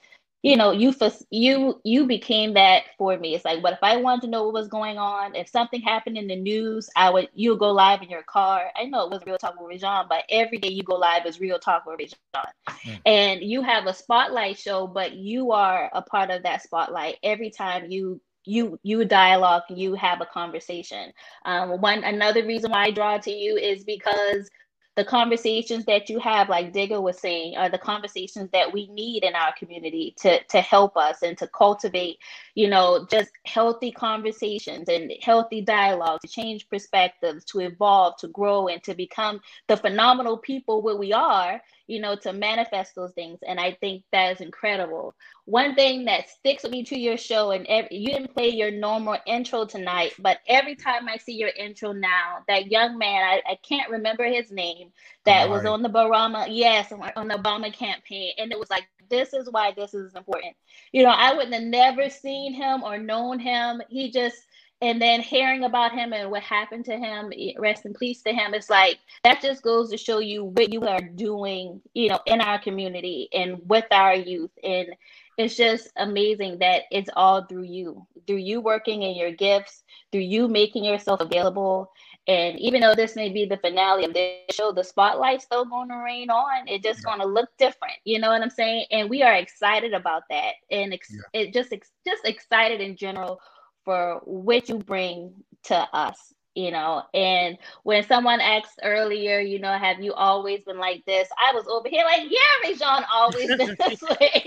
you 0.44 0.58
know 0.58 0.72
you 0.72 0.94
you 1.32 1.82
you 1.84 2.06
became 2.06 2.54
that 2.54 2.84
for 2.98 3.18
me 3.18 3.34
it's 3.34 3.46
like 3.46 3.64
what 3.64 3.74
if 3.74 3.80
i 3.82 3.96
wanted 3.96 4.22
to 4.22 4.28
know 4.28 4.44
what 4.44 4.54
was 4.54 4.68
going 4.68 4.98
on 4.98 5.34
if 5.36 5.48
something 5.48 5.82
happened 5.82 6.18
in 6.18 6.28
the 6.28 6.36
news 6.36 6.90
i 6.96 7.10
would 7.10 7.30
you 7.34 7.58
go 7.58 7.72
live 7.72 8.02
in 8.02 8.10
your 8.10 8.24
car 8.24 8.70
i 8.76 8.84
know 8.84 9.06
it 9.06 9.10
was 9.10 9.26
real 9.26 9.38
talk 9.38 9.60
with 9.60 9.70
Rajon, 9.70 10.06
but 10.10 10.26
every 10.30 10.58
day 10.58 10.68
you 10.68 10.84
go 10.84 10.96
live 10.96 11.26
is 11.26 11.40
real 11.40 11.60
talk 11.60 11.86
with 11.86 11.98
Rajon. 11.98 12.54
Mm. 12.86 13.02
and 13.06 13.42
you 13.42 13.62
have 13.62 13.88
a 13.88 13.94
spotlight 13.94 14.58
show 14.60 14.86
but 14.86 15.14
you 15.14 15.52
are 15.54 15.90
a 15.94 16.02
part 16.02 16.30
of 16.30 16.44
that 16.44 16.62
spotlight 16.62 17.18
every 17.24 17.50
time 17.50 17.90
you 17.90 18.20
you 18.46 18.80
you 18.84 19.06
dialogue 19.06 19.64
you 19.70 19.94
have 19.96 20.22
a 20.22 20.26
conversation. 20.26 21.12
Um, 21.46 21.82
one 21.82 22.04
another 22.04 22.46
reason 22.46 22.72
why 22.72 22.86
i 22.86 22.92
draw 22.92 23.18
to 23.20 23.32
you 23.32 23.58
is 23.58 23.84
because 23.84 24.50
the 24.96 25.06
conversations 25.06 25.86
that 25.86 26.10
you 26.10 26.20
have, 26.20 26.50
like 26.50 26.72
Digger 26.72 27.02
was 27.02 27.20
saying, 27.20 27.58
are 27.58 27.70
the 27.70 27.78
conversations 27.78 28.50
that 28.52 28.72
we 28.72 28.88
need 28.88 29.24
in 29.24 29.34
our 29.34 29.54
community 29.58 30.14
to, 30.20 30.44
to 30.46 30.62
help 30.62 30.96
us 30.98 31.24
and 31.24 31.38
to 31.40 31.48
cultivate, 31.48 32.20
you 32.54 32.70
know, 32.70 33.08
just 33.10 33.32
healthy 33.46 33.92
conversations 33.92 34.88
and 34.90 35.12
healthy 35.22 35.62
dialogue 35.62 36.22
to 36.22 36.28
change 36.28 36.70
perspectives, 36.70 37.44
to 37.46 37.62
evolve, 37.62 38.18
to 38.18 38.28
grow, 38.28 38.68
and 38.68 38.84
to 38.84 38.94
become 38.94 39.42
the 39.68 39.78
phenomenal 39.78 40.38
people 40.38 40.82
where 40.82 40.98
we 40.98 41.12
are 41.12 41.60
you 41.88 42.00
know, 42.00 42.16
to 42.16 42.34
manifest 42.34 42.96
those 42.96 43.12
things. 43.14 43.40
And 43.46 43.60
I 43.60 43.74
think 43.74 44.04
that 44.12 44.34
is 44.34 44.42
incredible. 44.42 45.14
One 45.46 45.76
thing 45.76 46.06
that 46.06 46.30
sticks 46.30 46.64
with 46.64 46.72
me 46.72 46.84
to 46.86 46.98
your 46.98 47.18
show, 47.18 47.52
and 47.52 47.68
every, 47.68 47.98
you 47.98 48.08
didn't 48.08 48.34
play 48.34 48.50
your 48.50 48.72
normal 48.72 49.18
intro 49.26 49.66
tonight, 49.66 50.14
but 50.20 50.40
every 50.48 50.76
time 50.76 51.10
I 51.10 51.18
see 51.18 51.34
your 51.34 51.50
intro 51.50 51.92
now, 51.92 52.44
that 52.48 52.72
young 52.72 52.98
man, 52.98 53.24
I, 53.24 53.42
I 53.52 53.56
can't 53.68 53.90
remember 53.90 54.24
his 54.24 54.52
name, 54.52 54.83
that 55.26 55.50
was 55.50 55.66
on 55.66 55.82
the 55.82 55.90
Obama, 55.90 56.48
yes, 56.50 56.92
on 56.92 57.28
the 57.28 57.36
Obama 57.36 57.74
campaign. 57.74 58.34
And 58.38 58.52
it 58.52 58.60
was 58.60 58.70
like, 58.70 58.88
this 59.10 59.34
is 59.34 59.50
why 59.50 59.74
this 59.76 59.94
is 59.94 60.16
important. 60.16 60.56
You 60.92 61.04
know, 61.04 61.12
I 61.12 61.34
wouldn't 61.34 61.54
have 61.54 61.64
never 61.64 62.10
seen 62.10 62.54
him 62.54 62.84
or 62.84 62.98
known 62.98 63.40
him. 63.40 63.82
He 63.90 64.12
just, 64.12 64.38
and 64.84 65.02
then 65.02 65.22
hearing 65.22 65.64
about 65.64 65.94
him 65.94 66.12
and 66.12 66.30
what 66.30 66.44
happened 66.44 66.84
to 66.84 66.98
him 66.98 67.32
eh, 67.38 67.54
rest 67.58 67.86
in 67.86 67.94
peace 67.94 68.22
to 68.22 68.34
him 68.34 68.54
it's 68.54 68.70
like 68.70 69.00
that 69.24 69.42
just 69.42 69.64
goes 69.64 69.90
to 69.90 69.98
show 69.98 70.20
you 70.20 70.44
what 70.44 70.74
you 70.74 70.86
are 70.86 71.00
doing 71.00 71.82
you 71.94 72.10
know 72.10 72.20
in 72.26 72.42
our 72.42 72.60
community 72.60 73.30
and 73.34 73.62
with 73.66 73.86
our 73.92 74.14
youth 74.14 74.52
and 74.64 74.90
it's 75.38 75.56
just 75.56 75.90
amazing 75.96 76.60
that 76.60 76.84
it's 76.92 77.10
all 77.16 77.44
through 77.46 77.64
you 77.64 78.06
through 78.28 78.38
you 78.38 78.60
working 78.60 79.04
in 79.04 79.16
your 79.16 79.32
gifts 79.32 79.84
through 80.12 80.22
you 80.22 80.50
making 80.50 80.84
yourself 80.84 81.22
available 81.22 81.90
and 82.28 82.58
even 82.60 82.82
though 82.82 82.96
this 82.96 83.16
may 83.16 83.30
be 83.30 83.46
the 83.46 83.58
finale 83.58 84.06
of 84.06 84.14
this 84.14 84.56
show 84.56 84.72
the 84.72 84.84
spotlight's 84.84 85.44
still 85.44 85.66
going 85.66 85.90
to 85.90 85.98
rain 85.98 86.30
on. 86.30 86.68
It's 86.68 86.84
just 86.84 87.04
going 87.04 87.20
to 87.20 87.26
look 87.26 87.50
different. 87.58 87.96
You 88.06 88.20
know 88.20 88.30
what 88.30 88.42
i'm 88.42 88.50
saying? 88.50 88.86
And 88.92 89.10
we 89.10 89.24
are 89.24 89.36
excited 89.36 89.94
about 89.94 90.24
that. 90.30 90.54
And 90.72 90.94
ex- 90.94 91.14
yeah. 91.14 91.42
it 91.42 91.54
just 91.54 91.74
ex- 91.74 91.92
just 92.08 92.26
excited 92.26 92.80
in 92.82 92.96
general 92.96 93.40
for 93.84 94.22
what 94.24 94.70
you 94.70 94.78
bring 94.78 95.34
to 95.64 95.76
us 95.76 96.34
you 96.56 96.70
know? 96.70 97.02
And 97.16 97.58
when 97.82 98.04
someone 98.04 98.40
asked 98.40 98.80
earlier 98.84 99.40
you 99.40 99.60
know 99.60 99.78
have 99.78 100.00
you 100.02 100.14
always 100.14 100.62
been 100.64 100.78
like 100.80 101.04
this? 101.06 101.28
I 101.38 101.54
was 101.54 101.68
over 101.68 101.90
here 101.90 102.06
like 102.06 102.30
yeah 102.30 102.70
Rajon 102.70 103.04
always 103.14 103.48
been 103.48 103.76
this 103.90 104.02
way 104.02 104.46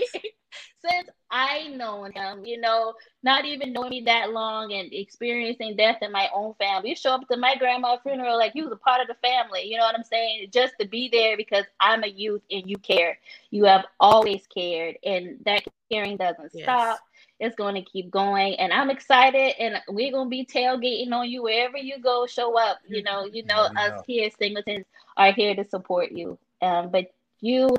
since 0.89 1.09
i 1.31 1.67
know 1.69 2.03
him 2.05 2.45
you 2.45 2.59
know 2.59 2.93
not 3.23 3.45
even 3.45 3.73
knowing 3.73 3.89
me 3.89 4.01
that 4.05 4.31
long 4.31 4.71
and 4.71 4.93
experiencing 4.93 5.75
death 5.75 5.97
in 6.01 6.11
my 6.11 6.27
own 6.33 6.53
family 6.55 6.89
you 6.89 6.95
show 6.95 7.11
up 7.11 7.27
to 7.27 7.37
my 7.37 7.55
grandma's 7.55 7.99
funeral 8.03 8.37
like 8.37 8.53
you 8.55 8.63
was 8.63 8.71
a 8.73 8.77
part 8.77 9.01
of 9.01 9.07
the 9.07 9.15
family 9.15 9.63
you 9.63 9.77
know 9.77 9.83
what 9.83 9.95
i'm 9.95 10.03
saying 10.03 10.47
just 10.51 10.73
to 10.79 10.87
be 10.87 11.09
there 11.11 11.35
because 11.35 11.65
i'm 11.79 12.03
a 12.03 12.07
youth 12.07 12.41
and 12.51 12.69
you 12.69 12.77
care 12.77 13.17
you 13.51 13.65
have 13.65 13.85
always 13.99 14.45
cared 14.47 14.97
and 15.03 15.37
that 15.45 15.63
caring 15.91 16.17
doesn't 16.17 16.51
yes. 16.53 16.63
stop 16.63 16.99
it's 17.39 17.55
going 17.55 17.75
to 17.75 17.81
keep 17.81 18.09
going, 18.09 18.55
and 18.55 18.73
I'm 18.73 18.89
excited. 18.89 19.53
And 19.59 19.75
we're 19.89 20.11
going 20.11 20.25
to 20.25 20.29
be 20.29 20.45
tailgating 20.45 21.11
on 21.11 21.29
you 21.29 21.43
wherever 21.43 21.77
you 21.77 21.99
go. 21.99 22.25
Show 22.25 22.57
up. 22.57 22.79
You 22.87 23.03
know, 23.03 23.25
you 23.25 23.43
know, 23.45 23.69
us 23.77 24.01
here, 24.07 24.29
Singletons, 24.37 24.85
are 25.17 25.31
here 25.31 25.55
to 25.55 25.63
support 25.63 26.11
you. 26.11 26.39
Um, 26.61 26.89
but 26.89 27.13
you 27.39 27.69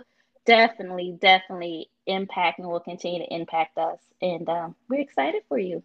definitely, 0.47 1.17
definitely 1.21 1.91
impact 2.09 2.59
and 2.59 2.69
will 2.69 2.81
continue 2.81 3.21
to 3.21 3.35
impact 3.35 3.79
us, 3.79 4.01
and 4.21 4.49
um, 4.49 4.75
we're 4.89 5.01
excited 5.01 5.43
for 5.49 5.59
you. 5.59 5.83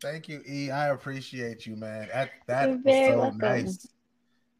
Thank 0.00 0.28
you, 0.28 0.42
E. 0.48 0.70
I 0.70 0.88
appreciate 0.88 1.66
you, 1.66 1.76
man. 1.76 2.08
That 2.12 2.30
that 2.46 2.84
was 2.84 2.94
so 2.94 3.18
welcome. 3.18 3.38
nice. 3.38 3.86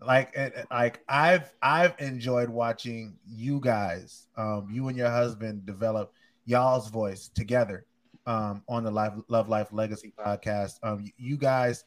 Like, 0.03 0.37
like 0.71 1.01
I've 1.09 1.53
I've 1.63 1.95
enjoyed 1.99 2.49
watching 2.49 3.17
you 3.27 3.61
guys, 3.61 4.27
um, 4.37 4.69
you 4.71 4.89
and 4.89 4.97
your 4.97 5.11
husband 5.11 5.67
develop 5.67 6.13
y'all's 6.45 6.89
voice 6.91 7.29
together 7.29 7.87
um, 8.27 8.63
on 8.69 8.85
the 8.85 8.91
Life, 8.91 9.15
Love 9.29 9.49
Life 9.49 9.69
Legacy 9.73 10.13
podcast. 10.19 10.79
Um, 10.83 11.05
you 11.17 11.37
guys 11.37 11.85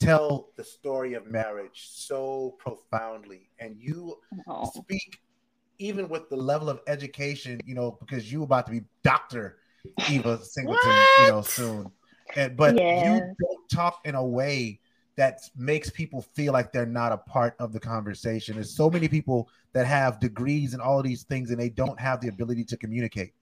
tell 0.00 0.50
the 0.56 0.64
story 0.64 1.14
of 1.14 1.26
marriage 1.26 1.88
so 1.92 2.56
profoundly, 2.58 3.48
and 3.58 3.76
you 3.78 4.16
speak 4.74 5.20
even 5.82 6.08
with 6.08 6.28
the 6.28 6.36
level 6.36 6.68
of 6.68 6.80
education, 6.86 7.60
you 7.64 7.74
know, 7.74 7.96
because 8.00 8.30
you 8.30 8.42
about 8.42 8.66
to 8.66 8.72
be 8.72 8.82
Doctor 9.02 9.58
Eva 10.10 10.38
Singleton, 10.42 11.02
you 11.20 11.28
know, 11.28 11.42
soon. 11.42 11.90
And, 12.36 12.56
but 12.56 12.76
yeah. 12.76 13.14
you 13.14 13.20
don't 13.20 13.68
talk 13.70 14.00
in 14.04 14.14
a 14.14 14.24
way 14.24 14.80
that 15.16 15.40
makes 15.56 15.90
people 15.90 16.22
feel 16.34 16.52
like 16.52 16.72
they're 16.72 16.86
not 16.86 17.12
a 17.12 17.18
part 17.18 17.54
of 17.58 17.72
the 17.72 17.80
conversation. 17.80 18.54
There's 18.54 18.74
so 18.74 18.88
many 18.88 19.08
people 19.08 19.48
that 19.72 19.86
have 19.86 20.20
degrees 20.20 20.72
and 20.72 20.80
all 20.80 20.98
of 20.98 21.04
these 21.04 21.24
things, 21.24 21.50
and 21.50 21.60
they 21.60 21.68
don't 21.68 22.00
have 22.00 22.20
the 22.20 22.28
ability 22.28 22.64
to 22.64 22.76
communicate 22.76 23.32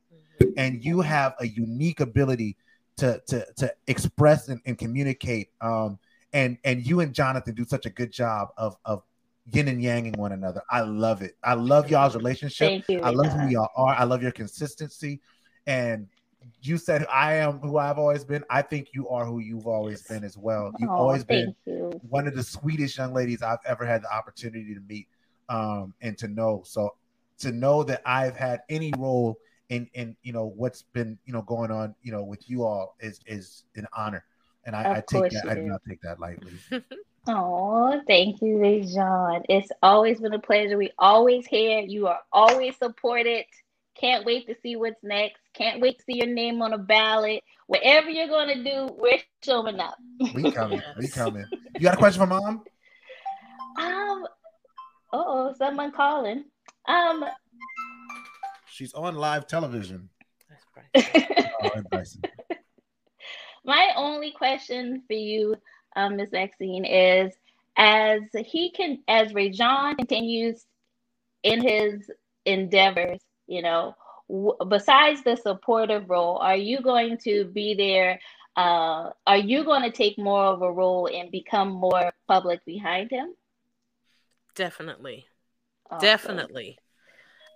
and 0.56 0.84
you 0.84 1.00
have 1.00 1.34
a 1.40 1.46
unique 1.46 2.00
ability 2.00 2.56
to 2.96 3.20
to 3.26 3.46
to 3.56 3.72
express 3.86 4.48
and, 4.48 4.60
and 4.66 4.78
communicate. 4.78 5.50
Um, 5.60 5.98
and 6.32 6.58
and 6.64 6.86
you 6.86 7.00
and 7.00 7.12
Jonathan 7.12 7.54
do 7.54 7.64
such 7.64 7.86
a 7.86 7.90
good 7.90 8.12
job 8.12 8.48
of 8.56 8.76
of 8.84 9.02
yin 9.52 9.68
and 9.68 9.82
yanging 9.82 10.16
one 10.16 10.32
another. 10.32 10.62
I 10.70 10.80
love 10.80 11.22
it. 11.22 11.36
I 11.42 11.54
love 11.54 11.90
y'all's 11.90 12.14
relationship. 12.14 12.84
You, 12.88 13.00
I 13.00 13.10
love 13.10 13.32
who 13.32 13.48
y'all 13.48 13.68
are. 13.76 13.94
I 13.94 14.04
love 14.04 14.22
your 14.22 14.32
consistency. 14.32 15.20
And 15.66 16.08
you 16.62 16.78
said 16.78 17.06
I 17.10 17.34
am 17.34 17.58
who 17.58 17.78
I've 17.78 17.98
always 17.98 18.24
been. 18.24 18.44
I 18.50 18.62
think 18.62 18.88
you 18.94 19.08
are 19.08 19.24
who 19.24 19.40
you've 19.40 19.66
always 19.66 20.02
been 20.02 20.24
as 20.24 20.36
well. 20.36 20.72
You've 20.78 20.90
oh, 20.90 20.94
always 20.94 21.24
been 21.24 21.54
you. 21.66 22.00
one 22.08 22.26
of 22.26 22.34
the 22.34 22.42
sweetest 22.42 22.96
young 22.96 23.12
ladies 23.12 23.42
I've 23.42 23.58
ever 23.66 23.84
had 23.84 24.02
the 24.02 24.12
opportunity 24.12 24.74
to 24.74 24.80
meet 24.80 25.08
um, 25.48 25.94
and 26.00 26.16
to 26.18 26.28
know. 26.28 26.62
So 26.64 26.94
to 27.40 27.52
know 27.52 27.82
that 27.84 28.02
I've 28.04 28.36
had 28.36 28.60
any 28.68 28.92
role 28.96 29.38
in 29.70 29.88
in 29.94 30.16
you 30.22 30.32
know 30.32 30.52
what's 30.56 30.82
been 30.82 31.18
you 31.24 31.32
know 31.32 31.42
going 31.42 31.70
on 31.70 31.94
you 32.02 32.12
know 32.12 32.22
with 32.22 32.50
you 32.50 32.64
all 32.64 32.96
is 33.00 33.20
is 33.26 33.64
an 33.76 33.86
honor 33.96 34.24
and 34.66 34.76
i, 34.76 34.96
I 34.96 35.02
take 35.06 35.30
that 35.30 35.48
i 35.48 35.54
do 35.54 35.62
not 35.62 35.80
take 35.88 36.00
that 36.02 36.20
lightly 36.20 36.52
Oh, 37.32 38.00
thank 38.08 38.42
you, 38.42 38.58
Rajon. 38.58 39.44
It's 39.48 39.70
always 39.82 40.20
been 40.20 40.32
a 40.32 40.40
pleasure. 40.40 40.76
We 40.76 40.90
always 40.98 41.46
here. 41.46 41.80
You 41.80 42.08
are 42.08 42.18
always 42.32 42.76
supported. 42.76 43.44
Can't 43.94 44.24
wait 44.24 44.48
to 44.48 44.56
see 44.62 44.74
what's 44.74 45.02
next. 45.04 45.40
Can't 45.54 45.80
wait 45.80 45.98
to 45.98 46.04
see 46.04 46.16
your 46.16 46.26
name 46.26 46.60
on 46.60 46.72
a 46.72 46.78
ballot. 46.78 47.44
Whatever 47.68 48.10
you're 48.10 48.26
gonna 48.26 48.64
do, 48.64 48.88
we're 48.98 49.20
showing 49.44 49.78
up. 49.78 49.94
We 50.34 50.50
coming. 50.50 50.82
we 50.98 51.08
coming. 51.12 51.44
You 51.74 51.82
got 51.82 51.94
a 51.94 51.98
question 51.98 52.20
for 52.20 52.26
mom? 52.26 52.64
Um. 53.76 54.26
Oh, 55.12 55.54
someone 55.56 55.92
calling. 55.92 56.44
Um. 56.88 57.24
She's 58.66 58.92
on 58.92 59.14
live 59.14 59.46
television. 59.46 60.08
That's 60.94 61.44
My 63.64 63.90
only 63.94 64.32
question 64.32 65.04
for 65.06 65.12
you, 65.12 65.54
um, 65.96 66.16
Ms. 66.16 66.30
Maxine, 66.32 66.84
is 66.84 67.32
as 67.76 68.20
he 68.46 68.70
can, 68.70 69.02
as 69.08 69.32
Rajon 69.34 69.96
continues 69.96 70.64
in 71.42 71.62
his 71.62 72.10
endeavors, 72.44 73.20
you 73.46 73.62
know, 73.62 73.94
w- 74.28 74.56
besides 74.68 75.22
the 75.22 75.36
supportive 75.36 76.08
role, 76.08 76.36
are 76.38 76.56
you 76.56 76.80
going 76.82 77.18
to 77.18 77.44
be 77.44 77.74
there? 77.74 78.20
Uh, 78.56 79.10
are 79.26 79.36
you 79.36 79.64
going 79.64 79.82
to 79.82 79.90
take 79.90 80.18
more 80.18 80.44
of 80.44 80.62
a 80.62 80.70
role 80.70 81.08
and 81.12 81.30
become 81.30 81.70
more 81.70 82.12
public 82.28 82.64
behind 82.64 83.10
him? 83.10 83.34
Definitely. 84.54 85.26
Awesome. 85.90 86.06
Definitely. 86.06 86.78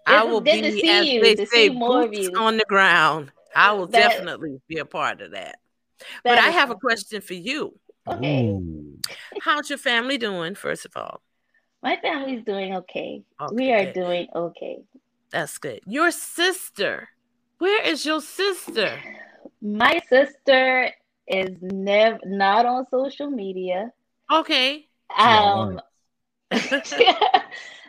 I 0.07 0.25
will 0.25 0.41
be, 0.41 0.63
as 0.63 1.13
you, 1.13 1.21
they 1.21 1.47
say, 1.47 1.69
boots 1.69 2.29
on 2.37 2.57
the 2.57 2.65
ground. 2.69 3.33
I 3.55 3.73
will 3.73 3.87
that, 3.89 4.11
definitely 4.11 4.61
be 4.69 4.79
a 4.79 4.85
part 4.85 5.21
of 5.21 5.33
that. 5.33 5.59
that 5.99 6.23
but 6.25 6.39
I 6.39 6.49
have 6.49 6.71
a 6.71 6.75
question 6.75 7.21
for 7.21 7.35
you. 7.35 7.79
Okay. 8.09 8.61
How's 9.41 9.71
your 9.71 9.79
family 9.79 10.19
doing, 10.19 10.55
first 10.55 10.85
of 10.85 10.93
all? 10.97 11.23
My 11.83 11.99
family's 12.01 12.45
doing 12.45 12.75
okay. 12.77 13.23
okay 13.41 13.55
we 13.55 13.73
are 13.73 13.93
doing 13.93 14.29
okay. 14.35 14.83
That's 15.31 15.59
good. 15.59 15.81
Your 15.87 16.11
sister, 16.11 17.09
where 17.59 17.83
is 17.83 18.07
your 18.07 18.21
sister? 18.21 18.99
My 19.61 20.01
sister 20.09 20.91
is 21.27 21.57
never 21.61 22.21
not 22.25 22.67
on 22.67 22.87
social 22.91 23.31
media. 23.31 23.93
Okay. 24.31 24.87
Um, 25.19 25.81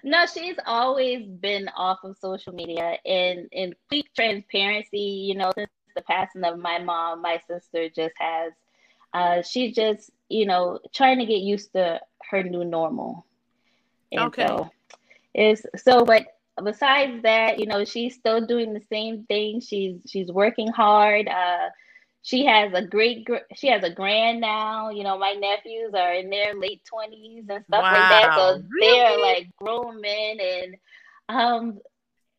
no, 0.03 0.25
she's 0.25 0.55
always 0.65 1.27
been 1.27 1.69
off 1.75 1.99
of 2.03 2.17
social 2.17 2.53
media. 2.53 2.97
In 3.05 3.47
in 3.51 3.73
complete 3.89 4.09
transparency, 4.15 4.99
you 4.99 5.35
know, 5.35 5.51
since 5.55 5.69
the 5.95 6.01
passing 6.01 6.43
of 6.43 6.59
my 6.59 6.79
mom, 6.79 7.21
my 7.21 7.39
sister 7.47 7.89
just 7.89 8.15
has. 8.19 8.51
Uh, 9.15 9.43
she 9.43 9.73
just, 9.73 10.11
you 10.29 10.45
know, 10.45 10.79
trying 10.93 11.19
to 11.19 11.25
get 11.25 11.41
used 11.41 11.73
to 11.73 12.01
her 12.31 12.43
new 12.43 12.65
normal. 12.65 13.25
And 14.11 14.33
Okay. 14.33 14.47
so 14.47 14.71
is 15.33 15.65
so, 15.77 16.05
but 16.05 16.25
besides 16.63 17.23
that, 17.23 17.59
you 17.59 17.67
know, 17.67 17.85
she's 17.85 18.15
still 18.15 18.45
doing 18.45 18.73
the 18.73 18.81
same 18.91 19.25
thing. 19.25 19.61
She's 19.61 19.97
she's 20.07 20.31
working 20.31 20.67
hard. 20.69 21.27
Uh, 21.27 21.69
she 22.23 22.45
has 22.45 22.73
a 22.73 22.85
great 22.85 23.25
gr- 23.25 23.47
she 23.55 23.67
has 23.69 23.83
a 23.83 23.93
grand 23.93 24.41
now. 24.41 24.89
You 24.89 25.03
know, 25.03 25.17
my 25.17 25.33
nephews 25.33 25.93
are 25.95 26.13
in 26.13 26.29
their 26.29 26.55
late 26.55 26.81
twenties 26.85 27.45
and 27.49 27.65
stuff 27.65 27.87
like 27.91 28.09
that. 28.09 28.31
Wow, 28.31 28.35
So 28.35 28.63
they're 28.79 29.19
like 29.19 29.49
grown 29.57 30.01
men, 30.01 30.39
and 30.39 30.75
um, 31.29 31.79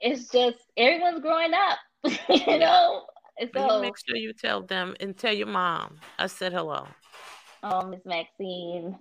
it's 0.00 0.30
just 0.30 0.58
everyone's 0.76 1.22
growing 1.22 1.52
up. 1.54 1.78
you 2.46 2.58
know, 2.58 3.04
You 3.38 3.48
so 3.54 3.80
make 3.80 3.94
sure 4.06 4.16
you 4.16 4.32
tell 4.32 4.62
them 4.62 4.96
and 5.00 5.16
tell 5.16 5.32
your 5.32 5.46
mom 5.46 5.98
I 6.18 6.26
said 6.26 6.52
hello. 6.52 6.86
Oh, 7.62 7.86
Miss 7.86 8.00
Maxine. 8.04 8.98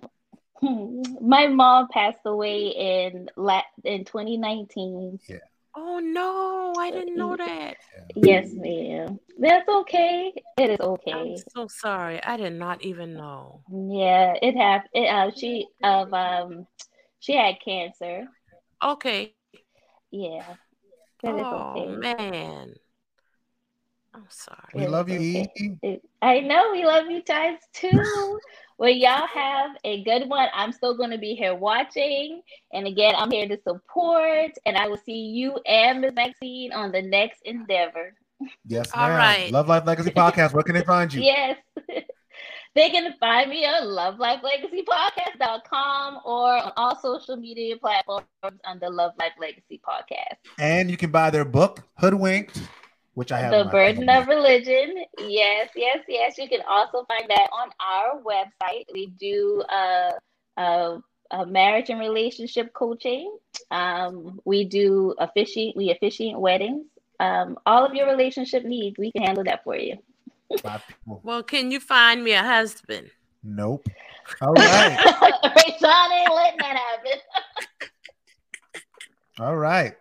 My 1.20 1.46
mom 1.46 1.88
passed 1.92 2.18
away 2.24 2.68
in 2.68 3.28
la- 3.36 3.62
in 3.84 4.04
2019. 4.04 5.20
Yeah. 5.28 5.36
Oh 5.74 5.98
no, 6.00 6.74
I 6.78 6.90
didn't 6.90 7.16
know 7.16 7.36
that. 7.36 7.76
Yes, 8.14 8.48
ma'am. 8.52 9.18
That's 9.38 9.68
okay. 9.68 10.32
It 10.58 10.70
is 10.70 10.80
okay. 10.80 11.12
I'm 11.12 11.36
so 11.54 11.66
sorry. 11.68 12.22
I 12.22 12.36
did 12.36 12.54
not 12.54 12.82
even 12.82 13.14
know. 13.14 13.62
Yeah, 13.70 14.34
it 14.40 14.56
happened. 14.56 14.90
It, 14.94 15.08
uh, 15.08 15.30
she 15.36 15.66
of 15.82 16.12
um, 16.14 16.66
she 17.20 17.34
had 17.36 17.56
cancer. 17.62 18.26
Okay. 18.82 19.34
Yeah, 20.10 20.54
it 21.22 21.28
is 21.28 21.46
Oh 21.50 21.74
okay. 21.76 21.86
man. 21.96 22.74
I'm 24.16 24.24
sorry. 24.30 24.58
We 24.74 24.82
It 24.84 24.90
love 24.90 25.08
you, 25.10 25.18
okay. 25.18 25.50
E. 25.56 25.76
It- 25.82 26.02
I 26.22 26.40
know 26.40 26.70
we 26.72 26.84
love 26.84 27.10
you 27.10 27.22
guys 27.22 27.58
too. 27.74 28.40
well, 28.78 28.88
y'all 28.90 29.26
have 29.26 29.72
a 29.84 30.02
good 30.04 30.26
one. 30.28 30.48
I'm 30.54 30.72
still 30.72 30.96
going 30.96 31.10
to 31.10 31.18
be 31.18 31.34
here 31.34 31.54
watching. 31.54 32.40
And 32.72 32.86
again, 32.86 33.14
I'm 33.16 33.30
here 33.30 33.46
to 33.46 33.58
support. 33.62 34.52
And 34.64 34.74
I 34.76 34.88
will 34.88 34.96
see 35.04 35.12
you 35.12 35.58
and 35.66 36.00
Ms. 36.00 36.12
Maxine 36.14 36.72
on 36.72 36.90
the 36.92 37.02
next 37.02 37.42
endeavor. 37.44 38.14
Yes, 38.66 38.90
All 38.94 39.08
ma'am. 39.08 39.18
right. 39.18 39.50
Love 39.52 39.68
Life 39.68 39.84
Legacy 39.86 40.10
Podcast. 40.10 40.52
Where 40.54 40.62
can 40.62 40.74
they 40.74 40.82
find 40.82 41.12
you? 41.12 41.22
Yes. 41.22 41.58
they 42.74 42.88
can 42.90 43.14
find 43.20 43.50
me 43.50 43.64
on 43.66 43.82
lovelifelegacypodcast.com 43.84 46.20
or 46.24 46.56
on 46.56 46.72
all 46.76 46.96
social 46.96 47.36
media 47.36 47.76
platforms 47.76 48.26
under 48.64 48.88
Love 48.90 49.12
Life 49.18 49.32
Legacy 49.40 49.80
Podcast. 49.86 50.36
And 50.58 50.90
you 50.90 50.96
can 50.96 51.10
buy 51.10 51.28
their 51.30 51.44
book, 51.44 51.82
Hoodwinked, 51.98 52.62
which 53.16 53.32
I 53.32 53.40
have. 53.40 53.50
The 53.50 53.70
Burden 53.70 54.08
of 54.10 54.28
Religion. 54.28 55.02
Yes, 55.18 55.70
yes, 55.74 56.00
yes. 56.06 56.36
You 56.36 56.48
can 56.48 56.60
also 56.68 57.06
find 57.06 57.24
that 57.30 57.48
on 57.50 57.70
our 57.80 58.20
website. 58.20 58.84
We 58.92 59.06
do 59.18 59.64
uh, 59.70 60.12
uh, 60.58 60.98
uh, 61.30 61.44
marriage 61.46 61.88
and 61.88 61.98
relationship 61.98 62.74
coaching. 62.74 63.34
Um, 63.70 64.38
we 64.44 64.64
do 64.64 65.14
officiate, 65.18 65.74
we 65.76 65.90
officiate 65.90 66.38
weddings. 66.38 66.84
Um, 67.18 67.58
all 67.64 67.86
of 67.86 67.94
your 67.94 68.06
relationship 68.06 68.64
needs, 68.64 68.98
we 68.98 69.10
can 69.10 69.22
handle 69.22 69.44
that 69.44 69.64
for 69.64 69.76
you. 69.76 69.96
Well, 71.06 71.42
can 71.42 71.70
you 71.70 71.80
find 71.80 72.22
me 72.22 72.32
a 72.32 72.42
husband? 72.42 73.10
Nope. 73.42 73.88
All 74.42 74.52
right. 74.52 74.98
Rashawn 75.42 76.12
ain't 76.12 76.34
letting 76.34 76.58
that 76.58 76.76
happen. 76.76 77.20
All 79.40 79.56
right. 79.56 79.94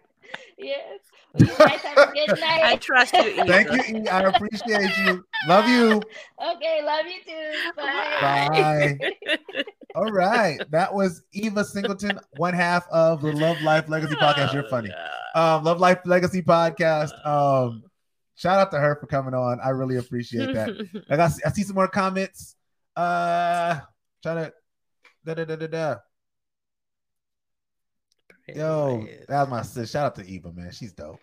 yes. 0.58 1.00
You 1.38 1.45
guys 1.48 1.82
have 1.82 2.10
a 2.10 2.12
good 2.14 2.40
I 2.44 2.76
trust 2.78 3.14
you. 3.14 3.22
Eva. 3.22 3.45
Thank 3.45 3.72
you, 3.72 3.99
E. 4.02 4.07
I 4.07 4.22
appreciate 4.22 4.98
you. 5.06 5.26
Love 5.48 5.68
you. 5.68 6.02
Okay, 6.56 6.82
love 6.84 7.06
you 7.06 7.22
too. 7.26 7.72
Bye. 7.78 8.98
Bye. 8.99 9.64
All 9.95 10.12
right. 10.12 10.60
That 10.72 10.94
was 10.94 11.24
Eva 11.32 11.64
Singleton, 11.64 12.20
one 12.38 12.53
half 12.53 12.88
of 12.90 13.22
the 13.22 13.32
Love 13.32 13.62
Life 13.62 13.88
Legacy 13.88 14.16
Podcast. 14.16 14.53
You're 14.53 14.68
funny. 14.68 14.91
Um, 15.34 15.64
Love 15.64 15.80
Life 15.80 15.99
Legacy 16.06 16.41
Podcast. 16.41 17.12
Um, 17.26 17.84
shout 18.36 18.60
out 18.60 18.72
to 18.72 18.80
her 18.80 18.98
for 18.98 19.07
coming 19.07 19.34
on. 19.34 19.60
I 19.62 19.70
really 19.70 19.95
appreciate 19.95 20.53
that. 20.53 21.03
I 21.10 21.16
got 21.16 21.32
I 21.45 21.49
see 21.52 21.64
some 21.64 21.76
more 21.76 21.88
comments. 21.88 22.56
Uh 22.95 23.80
trying 24.22 24.45
to 24.45 24.53
da 25.26 25.34
da 25.34 25.45
da 25.45 25.56
da 25.56 25.68
da. 25.68 25.95
Yo, 28.53 29.07
that 29.28 29.41
was 29.41 29.49
my 29.49 29.62
sis. 29.64 29.90
Shout 29.90 30.06
out 30.06 30.16
to 30.16 30.26
Eva, 30.30 30.52
man. 30.53 30.72
She's 30.72 30.94
dope. 30.94 31.20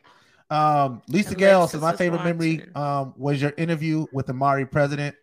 Um, 0.53 1.01
Lisa 1.09 1.35
Gale 1.35 1.67
says 1.67 1.81
my 1.81 1.97
favorite 1.97 2.25
memory 2.25 2.63
um 2.75 3.15
was 3.17 3.41
your 3.41 3.55
interview 3.57 4.07
with 4.13 4.27
the 4.27 4.35
Mari 4.35 4.67
president. 4.67 5.17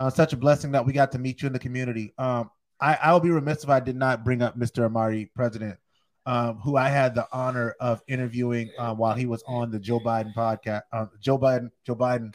Uh, 0.00 0.10
such 0.10 0.32
a 0.32 0.36
blessing 0.36 0.72
that 0.72 0.84
we 0.84 0.92
got 0.92 1.12
to 1.12 1.18
meet 1.20 1.40
you 1.40 1.46
in 1.46 1.52
the 1.52 1.58
community. 1.58 2.12
Um, 2.18 2.50
I, 2.80 2.98
I 3.00 3.12
will 3.12 3.20
be 3.20 3.30
remiss 3.30 3.62
if 3.62 3.70
I 3.70 3.78
did 3.78 3.94
not 3.94 4.24
bring 4.24 4.42
up 4.42 4.58
Mr. 4.58 4.84
Amari 4.84 5.30
president, 5.36 5.78
um, 6.26 6.56
who 6.56 6.76
I 6.76 6.88
had 6.88 7.14
the 7.14 7.28
honor 7.30 7.76
of 7.78 8.02
interviewing 8.08 8.72
uh, 8.76 8.92
while 8.92 9.14
he 9.14 9.26
was 9.26 9.44
on 9.46 9.70
the 9.70 9.78
Joe 9.78 10.00
Biden 10.00 10.34
podcast, 10.34 10.82
uh, 10.92 11.06
Joe 11.20 11.38
Biden, 11.38 11.70
Joe 11.86 11.94
Biden 11.94 12.34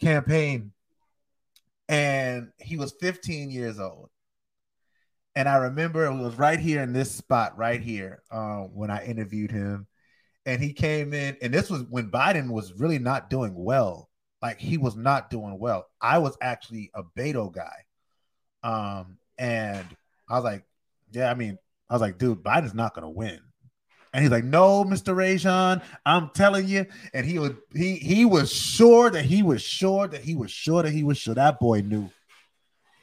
campaign, 0.00 0.70
and 1.88 2.52
he 2.58 2.76
was 2.76 2.94
15 3.00 3.50
years 3.50 3.80
old. 3.80 4.08
And 5.34 5.48
I 5.48 5.56
remember 5.56 6.04
it 6.04 6.14
was 6.14 6.36
right 6.36 6.60
here 6.60 6.82
in 6.82 6.92
this 6.92 7.10
spot, 7.10 7.58
right 7.58 7.80
here, 7.80 8.22
uh, 8.30 8.60
when 8.60 8.92
I 8.92 9.04
interviewed 9.04 9.50
him. 9.50 9.88
And 10.44 10.60
he 10.62 10.72
came 10.72 11.14
in, 11.14 11.36
and 11.40 11.54
this 11.54 11.70
was 11.70 11.82
when 11.84 12.10
Biden 12.10 12.50
was 12.50 12.72
really 12.74 12.98
not 12.98 13.30
doing 13.30 13.54
well. 13.54 14.08
Like 14.40 14.58
he 14.58 14.76
was 14.76 14.96
not 14.96 15.30
doing 15.30 15.56
well. 15.58 15.86
I 16.00 16.18
was 16.18 16.36
actually 16.42 16.90
a 16.94 17.02
Beto 17.04 17.52
guy. 17.52 17.84
Um, 18.64 19.18
and 19.38 19.86
I 20.28 20.34
was 20.34 20.44
like, 20.44 20.64
yeah, 21.12 21.30
I 21.30 21.34
mean, 21.34 21.58
I 21.88 21.94
was 21.94 22.00
like, 22.02 22.18
dude, 22.18 22.42
Biden's 22.42 22.74
not 22.74 22.94
gonna 22.94 23.10
win. 23.10 23.38
And 24.12 24.22
he's 24.22 24.30
like, 24.32 24.44
no, 24.44 24.84
Mr. 24.84 25.16
Rajon, 25.16 25.80
I'm 26.04 26.30
telling 26.30 26.66
you. 26.68 26.86
And 27.14 27.24
he 27.24 27.38
was 27.38 27.52
he 27.74 27.94
he 27.96 28.24
was 28.24 28.52
sure 28.52 29.10
that 29.10 29.24
he 29.24 29.42
was 29.42 29.62
sure 29.62 30.08
that 30.08 30.22
he 30.22 30.34
was 30.34 30.50
sure 30.50 30.82
that 30.82 30.92
he 30.92 31.04
was 31.04 31.18
sure 31.18 31.34
that 31.34 31.60
boy 31.60 31.80
knew. 31.82 32.10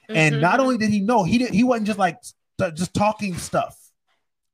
And 0.09 0.35
Mhm. 0.35 0.41
not 0.41 0.59
only 0.59 0.77
did 0.77 0.89
he 0.89 0.99
know, 0.99 1.23
he 1.23 1.37
didn't 1.37 1.55
he 1.55 1.63
wasn't 1.63 1.87
just 1.87 1.99
like 1.99 2.17
st- 2.21 2.75
just 2.75 2.93
talking 2.93 3.35
stuff. 3.37 3.75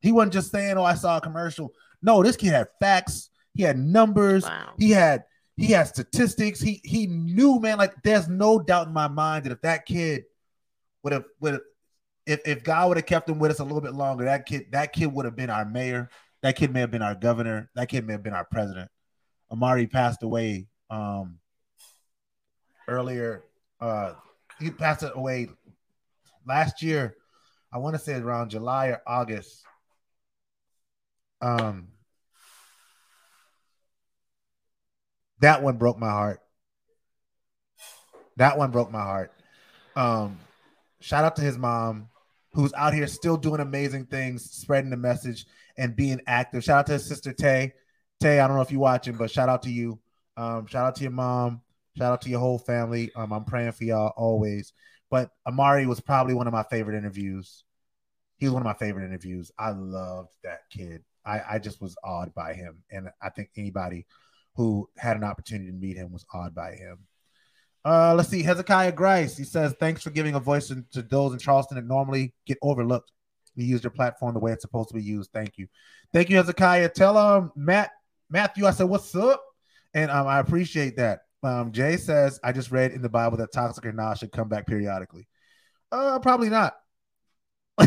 He 0.02 0.12
wasn't 0.12 0.34
just 0.34 0.52
saying, 0.52 0.78
"Oh, 0.78 0.84
I 0.84 0.94
saw 0.95 1.18
a 1.18 1.22
commercial." 1.22 1.72
No, 2.06 2.22
this 2.22 2.38
kid 2.38 2.53
had 2.53 2.68
facts. 2.80 3.32
He 3.56 3.64
had 3.64 3.80
numbers. 3.80 4.44
Wow. 4.44 4.73
He 4.77 4.91
had 4.91 5.23
he 5.57 5.68
had 5.68 5.88
statistics. 5.88 6.61
He 6.61 6.80
he 6.84 7.07
knew, 7.07 7.60
man. 7.60 7.80
Like 7.80 7.95
there's 8.03 8.27
no 8.27 8.60
doubt 8.60 8.88
in 8.88 8.94
my 8.94 9.07
mind 9.07 9.45
that 9.45 9.52
if 9.52 9.61
that 9.61 9.88
kid 9.88 10.26
would 11.02 11.14
have 11.14 11.26
would 11.40 11.61
if, 12.27 12.41
if 12.45 12.64
God 12.64 12.90
would 12.90 12.98
have 12.98 13.07
kept 13.07 13.27
him 13.27 13.40
with 13.40 13.49
us 13.49 13.60
a 13.60 13.64
little 13.64 13.82
bit 13.82 13.94
longer, 13.94 14.26
that 14.26 14.45
kid 14.45 14.68
that 14.72 14.94
kid 14.94 15.07
would 15.07 15.26
have 15.26 15.36
been 15.36 15.49
our 15.49 15.65
mayor. 15.65 16.10
That 16.44 16.56
kid 16.56 16.72
may 16.72 16.82
have 16.82 16.91
been 16.91 17.02
our 17.02 17.15
governor. 17.15 17.72
That 17.73 17.90
kid 17.90 18.06
may 18.06 18.14
have 18.14 18.23
been 18.23 18.34
our 18.34 18.45
president. 18.45 18.91
Amari 19.52 19.88
passed 19.88 20.22
away 20.22 20.68
um 20.91 21.40
earlier. 22.88 23.44
Uh 23.82 24.14
he 24.60 24.69
passed 24.69 25.03
away 25.03 25.49
last 26.45 26.84
year. 26.84 27.15
I 27.73 27.80
want 27.80 27.95
to 27.95 28.02
say 28.02 28.14
around 28.14 28.49
July 28.49 28.90
or 28.90 29.02
August. 29.07 29.64
Um 31.41 31.88
that 35.40 35.62
one 35.62 35.78
broke 35.78 35.98
my 35.98 36.10
heart. 36.10 36.41
That 38.38 38.57
one 38.57 38.72
broke 38.72 38.91
my 38.91 39.02
heart. 39.02 39.32
Um, 39.95 40.40
shout 40.99 41.24
out 41.24 41.36
to 41.38 41.41
his 41.41 41.57
mom, 41.57 42.10
who's 42.53 42.74
out 42.74 42.94
here 42.94 43.07
still 43.07 43.38
doing 43.38 43.62
amazing 43.62 44.07
things, 44.07 44.49
spreading 44.52 44.90
the 44.90 44.98
message 44.98 45.45
and 45.78 45.95
being 45.95 46.22
active. 46.28 46.64
Shout 46.64 46.80
out 46.80 46.86
to 46.88 46.94
his 46.94 47.07
sister 47.07 47.34
Tay. 47.34 47.74
Tay, 48.20 48.40
I 48.40 48.48
don't 48.48 48.56
know 48.56 48.62
if 48.62 48.72
you're 48.72 48.82
watching, 48.82 49.16
but 49.16 49.32
shout 49.32 49.49
out 49.49 49.64
to 49.64 49.72
you. 49.72 49.99
Um, 50.38 50.68
shout 50.68 50.86
out 50.86 50.95
to 50.95 51.03
your 51.03 51.12
mom. 51.12 51.62
Shout 51.98 52.12
out 52.12 52.22
to 52.24 52.30
your 52.30 52.40
whole 52.40 52.60
family. 52.60 53.12
Um, 53.16 53.32
I'm 53.32 53.45
praying 53.45 53.72
for 53.72 53.86
y'all 53.86 54.14
always. 54.18 54.74
But 55.10 55.32
Amari 55.48 55.86
was 55.86 56.02
probably 56.02 56.34
one 56.34 56.48
of 56.48 56.53
my 56.53 56.64
favorite 56.64 56.98
interviews. 56.98 57.64
He 58.38 58.45
was 58.48 58.53
one 58.53 58.62
of 58.62 58.66
my 58.66 58.74
favorite 58.74 59.06
interviews. 59.06 59.52
I 59.57 59.70
loved 59.70 60.34
that 60.44 60.62
kid. 60.70 61.03
I, 61.26 61.41
I 61.52 61.60
just 61.60 61.82
was 61.82 61.95
awed 62.03 62.34
by 62.34 62.53
him. 62.53 62.84
And 62.91 63.10
I 63.22 63.30
think 63.30 63.49
anybody 63.56 64.06
who 64.56 64.90
had 64.98 65.18
an 65.18 65.23
opportunity 65.23 65.69
to 65.69 65.76
meet 65.76 65.98
him 65.98 66.11
was 66.11 66.26
awed 66.34 66.56
by 66.56 66.72
him. 66.73 66.99
Uh, 67.84 68.15
let's 68.15 68.30
see. 68.30 68.41
Hezekiah 68.41 68.94
Grice. 68.94 69.38
He 69.38 69.44
says, 69.44 69.76
Thanks 69.80 70.02
for 70.02 70.10
giving 70.10 70.36
a 70.36 70.40
voice 70.40 70.68
to 70.68 71.02
those 71.03 71.34
in 71.34 71.40
Charleston 71.40 71.76
that 71.76 71.86
normally 71.86 72.34
get 72.45 72.57
overlooked. 72.61 73.11
You 73.56 73.65
used 73.65 73.84
your 73.84 73.91
platform 73.91 74.34
the 74.34 74.40
way 74.40 74.52
it's 74.52 74.64
supposed 74.64 74.90
to 74.90 74.95
be 74.95 75.03
used. 75.03 75.32
Thank 75.32 75.57
you. 75.57 75.68
Thank 76.11 76.30
you, 76.30 76.38
Hezekiah. 76.38 76.90
Tell 76.90 77.18
um 77.18 77.52
Matt 77.56 77.91
Matthew, 78.30 78.65
I 78.65 78.72
said, 78.72 78.90
What's 78.90 79.15
up? 79.15 79.44
And 79.94 80.11
um, 80.11 80.27
I 80.27 80.40
appreciate 80.40 80.98
that. 80.98 81.22
Um, 81.44 81.72
Jay 81.72 81.98
says, 81.98 82.40
I 82.44 82.52
just 82.52 82.72
read 82.72 82.91
in 82.91 83.02
the 83.02 83.10
Bible 83.10 83.38
that 83.38 83.53
Toxic 83.53 83.86
or 83.86 83.94
Nas 83.94 84.19
should 84.19 84.32
come 84.32 84.49
back 84.49 84.65
periodically. 84.65 85.27
Uh, 85.91 86.19
probably 86.19 86.49
not. 86.49 86.76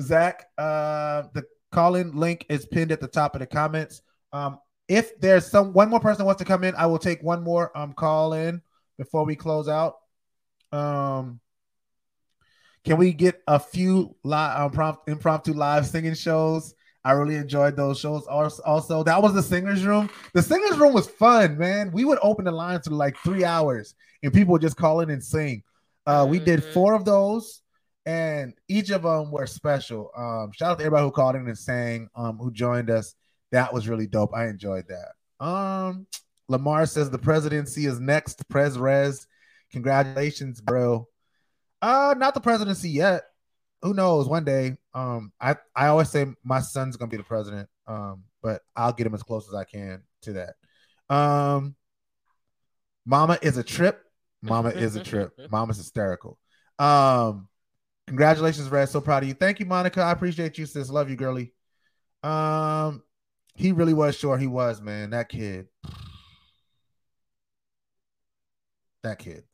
Zach, 0.00 0.46
uh, 0.58 1.22
the 1.32 1.44
call-in 1.70 2.16
link 2.16 2.44
is 2.48 2.66
pinned 2.66 2.92
at 2.92 3.00
the 3.00 3.06
top 3.06 3.34
of 3.34 3.40
the 3.40 3.46
comments. 3.46 4.02
Um, 4.32 4.58
if 4.90 5.18
there's 5.20 5.46
some 5.46 5.72
one 5.72 5.88
more 5.88 6.00
person 6.00 6.26
wants 6.26 6.40
to 6.40 6.44
come 6.44 6.64
in, 6.64 6.74
I 6.74 6.86
will 6.86 6.98
take 6.98 7.22
one 7.22 7.42
more 7.42 7.76
um 7.78 7.92
call 7.92 8.32
in 8.34 8.60
before 8.98 9.24
we 9.24 9.36
close 9.36 9.68
out. 9.68 9.94
Um, 10.72 11.40
can 12.84 12.96
we 12.96 13.12
get 13.12 13.40
a 13.46 13.58
few 13.58 14.16
live 14.24 14.60
um, 14.60 14.70
prompt, 14.72 15.08
impromptu 15.08 15.52
live 15.52 15.86
singing 15.86 16.14
shows? 16.14 16.74
I 17.04 17.12
really 17.12 17.36
enjoyed 17.36 17.76
those 17.76 17.98
shows. 18.00 18.26
Also, 18.26 19.04
that 19.04 19.22
was 19.22 19.32
the 19.32 19.42
singers 19.42 19.84
room. 19.86 20.10
The 20.34 20.42
singers 20.42 20.76
room 20.76 20.92
was 20.92 21.06
fun, 21.08 21.56
man. 21.56 21.92
We 21.92 22.04
would 22.04 22.18
open 22.20 22.44
the 22.44 22.52
lines 22.52 22.86
for 22.86 22.94
like 22.94 23.16
three 23.18 23.44
hours, 23.44 23.94
and 24.22 24.32
people 24.32 24.52
would 24.52 24.62
just 24.62 24.76
call 24.76 25.00
in 25.00 25.10
and 25.10 25.22
sing. 25.22 25.62
Uh, 26.04 26.26
we 26.28 26.40
did 26.40 26.60
Mhm. 26.60 26.72
four 26.72 26.94
of 26.94 27.04
those, 27.04 27.62
and 28.06 28.54
each 28.68 28.90
of 28.90 29.02
them 29.02 29.30
were 29.30 29.46
special. 29.46 30.10
Um, 30.16 30.50
shout 30.52 30.72
out 30.72 30.78
to 30.78 30.84
everybody 30.84 31.04
who 31.04 31.10
called 31.12 31.36
in 31.36 31.46
and 31.46 31.56
sang, 31.56 32.08
um, 32.16 32.38
who 32.38 32.50
joined 32.50 32.90
us. 32.90 33.14
That 33.52 33.72
was 33.72 33.88
really 33.88 34.06
dope. 34.06 34.34
I 34.34 34.48
enjoyed 34.48 34.86
that. 34.88 35.44
Um, 35.44 36.06
Lamar 36.48 36.86
says 36.86 37.10
the 37.10 37.18
presidency 37.18 37.86
is 37.86 38.00
next. 38.00 38.48
Pres 38.48 38.78
Res, 38.78 39.26
congratulations, 39.72 40.60
bro. 40.60 41.06
Uh, 41.82 42.14
not 42.18 42.34
the 42.34 42.40
presidency 42.40 42.90
yet. 42.90 43.22
Who 43.82 43.94
knows? 43.94 44.28
One 44.28 44.44
day. 44.44 44.76
Um, 44.94 45.32
I 45.40 45.56
I 45.74 45.86
always 45.86 46.10
say 46.10 46.26
my 46.44 46.60
son's 46.60 46.96
gonna 46.96 47.10
be 47.10 47.16
the 47.16 47.22
president. 47.22 47.68
Um, 47.86 48.24
but 48.42 48.62
I'll 48.76 48.92
get 48.92 49.06
him 49.06 49.14
as 49.14 49.22
close 49.22 49.48
as 49.48 49.54
I 49.54 49.64
can 49.64 50.02
to 50.22 50.32
that. 50.34 51.14
Um, 51.14 51.74
Mama 53.04 53.38
is 53.42 53.56
a 53.56 53.62
trip. 53.62 54.02
Mama 54.42 54.70
is 54.70 54.96
a 54.96 55.02
trip. 55.02 55.32
Mama's 55.50 55.78
hysterical. 55.78 56.38
Um, 56.78 57.48
congratulations, 58.06 58.68
Red. 58.68 58.88
So 58.88 59.00
proud 59.00 59.22
of 59.22 59.28
you. 59.28 59.34
Thank 59.34 59.60
you, 59.60 59.66
Monica. 59.66 60.02
I 60.02 60.12
appreciate 60.12 60.58
you, 60.58 60.66
sis. 60.66 60.90
Love 60.90 61.10
you, 61.10 61.16
girly. 61.16 61.52
Um, 62.22 63.02
he 63.60 63.72
really 63.72 63.92
was 63.92 64.16
sure 64.16 64.38
he 64.38 64.46
was, 64.46 64.80
man. 64.80 65.10
That 65.10 65.28
kid. 65.28 65.68
That 69.02 69.18
kid. 69.18 69.44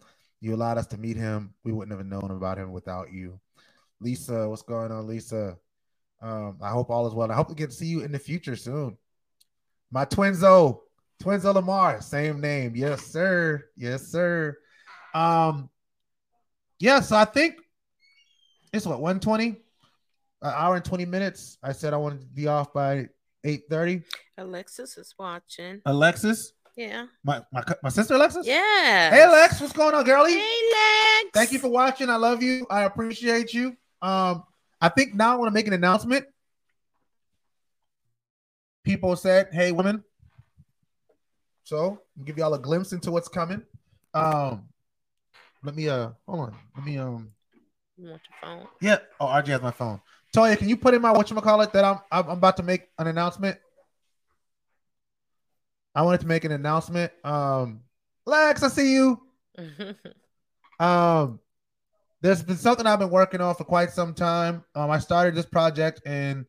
You 0.41 0.55
allowed 0.55 0.79
us 0.79 0.87
to 0.89 0.97
meet 0.97 1.17
him. 1.17 1.55
We 1.65 1.73
wouldn't 1.73 1.97
have 1.99 2.07
known 2.07 2.31
about 2.31 2.57
him 2.57 2.71
without 2.71 3.13
you. 3.13 3.41
Lisa, 4.01 4.49
what's 4.49 4.63
going 4.63 4.93
on, 4.93 5.09
Lisa? 5.09 5.57
Um, 6.23 6.59
I 6.63 6.71
hope 6.71 6.89
all 6.89 7.09
is 7.09 7.15
well. 7.15 7.33
I 7.33 7.35
hope 7.35 7.49
to 7.49 7.55
get 7.55 7.71
to 7.71 7.77
see 7.77 7.87
you 7.87 8.03
in 8.03 8.13
the 8.13 8.19
future 8.19 8.55
soon. 8.55 8.97
My 9.91 10.05
twinzo, 10.05 10.83
twinzo 11.21 11.53
Lamar, 11.53 12.01
same 12.01 12.41
name. 12.41 12.77
Yes, 12.77 13.07
sir. 13.07 13.65
Yes, 13.77 14.07
sir. 14.07 14.57
Um, 15.15 15.69
yeah, 16.79 17.01
so 17.01 17.17
I 17.17 17.25
think 17.25 17.57
it's 18.73 18.87
what 18.87 19.01
120, 19.01 19.49
an 19.49 19.57
hour 20.43 20.77
and 20.77 20.85
20 20.85 21.07
minutes. 21.07 21.59
I 21.61 21.73
said 21.73 21.93
I 21.93 21.97
wanted 21.97 22.21
to 22.21 22.27
be 22.27 22.47
off 22.47 22.73
by 22.73 23.09
8:30. 23.47 24.03
Alexis 24.39 24.99
is 24.99 25.15
watching. 25.19 25.81
Alexis, 25.87 26.53
Yeah. 26.77 27.07
my, 27.25 27.43
my 27.53 27.63
my 27.83 27.89
sister 27.89 28.15
Alexis. 28.15 28.47
Yeah. 28.47 29.11
Hey 29.11 29.27
Lex, 29.29 29.61
what's 29.61 29.73
going 29.73 29.95
on, 29.95 30.05
girlie? 30.05 30.33
Hey, 30.35 30.61
Lex. 30.73 31.31
Thank 31.33 31.53
you 31.53 31.59
for 31.59 31.69
watching. 31.69 32.11
I 32.11 32.17
love 32.17 32.43
you. 32.43 32.67
I 32.69 32.83
appreciate 32.83 33.55
you. 33.55 33.77
Um, 34.03 34.45
I 34.81 34.89
think 34.91 35.15
now 35.15 35.33
I 35.33 35.37
want 35.37 35.49
to 35.49 35.55
make 35.55 35.67
an 35.67 35.73
announcement. 35.73 36.27
People 38.85 39.17
said, 39.17 39.49
"Hey, 39.53 39.73
women." 39.73 40.05
So 41.65 42.01
I'll 42.19 42.25
give 42.25 42.39
y'all 42.39 42.55
a 42.55 42.59
glimpse 42.59 42.93
into 42.93 43.11
what's 43.11 43.29
coming. 43.29 43.63
Um, 44.15 44.69
let 45.65 45.75
me 45.75 45.89
uh 45.89 46.11
hold 46.27 46.41
on. 46.41 46.57
Let 46.77 46.85
me 46.87 46.99
um 46.99 47.33
You 47.97 48.11
want 48.11 48.23
your 48.29 48.39
phone? 48.59 48.69
yeah. 48.81 48.99
Oh, 49.19 49.27
RJ 49.27 49.47
has 49.49 49.63
my 49.63 49.73
phone. 49.73 50.01
Toya, 50.37 50.59
can 50.59 50.69
you 50.69 50.77
put 50.77 50.93
in 50.93 51.01
my 51.01 51.13
whatchamacallit 51.13 51.73
that 51.73 51.85
I'm 51.85 51.99
I'm 52.13 52.25
I'm 52.27 52.39
about 52.39 52.59
to 52.59 52.63
make 52.63 52.89
an 52.99 53.07
announcement? 53.07 53.59
I 55.95 56.03
wanted 56.03 56.21
to 56.21 56.27
make 56.27 56.45
an 56.45 56.53
announcement. 56.53 57.11
Um, 57.25 57.81
Lex, 58.27 58.63
I 58.63 58.69
see 58.69 58.95
you. 58.95 59.23
Um, 60.79 61.41
there's 62.21 62.43
been 62.43 62.59
something 62.59 62.87
I've 62.87 62.99
been 62.99 63.09
working 63.09 63.41
on 63.41 63.55
for 63.55 63.65
quite 63.65 63.93
some 63.93 64.13
time. 64.13 64.63
Um, 64.75 64.91
I 64.91 64.99
started 64.99 65.35
this 65.35 65.47
project 65.47 66.07
in 66.07 66.45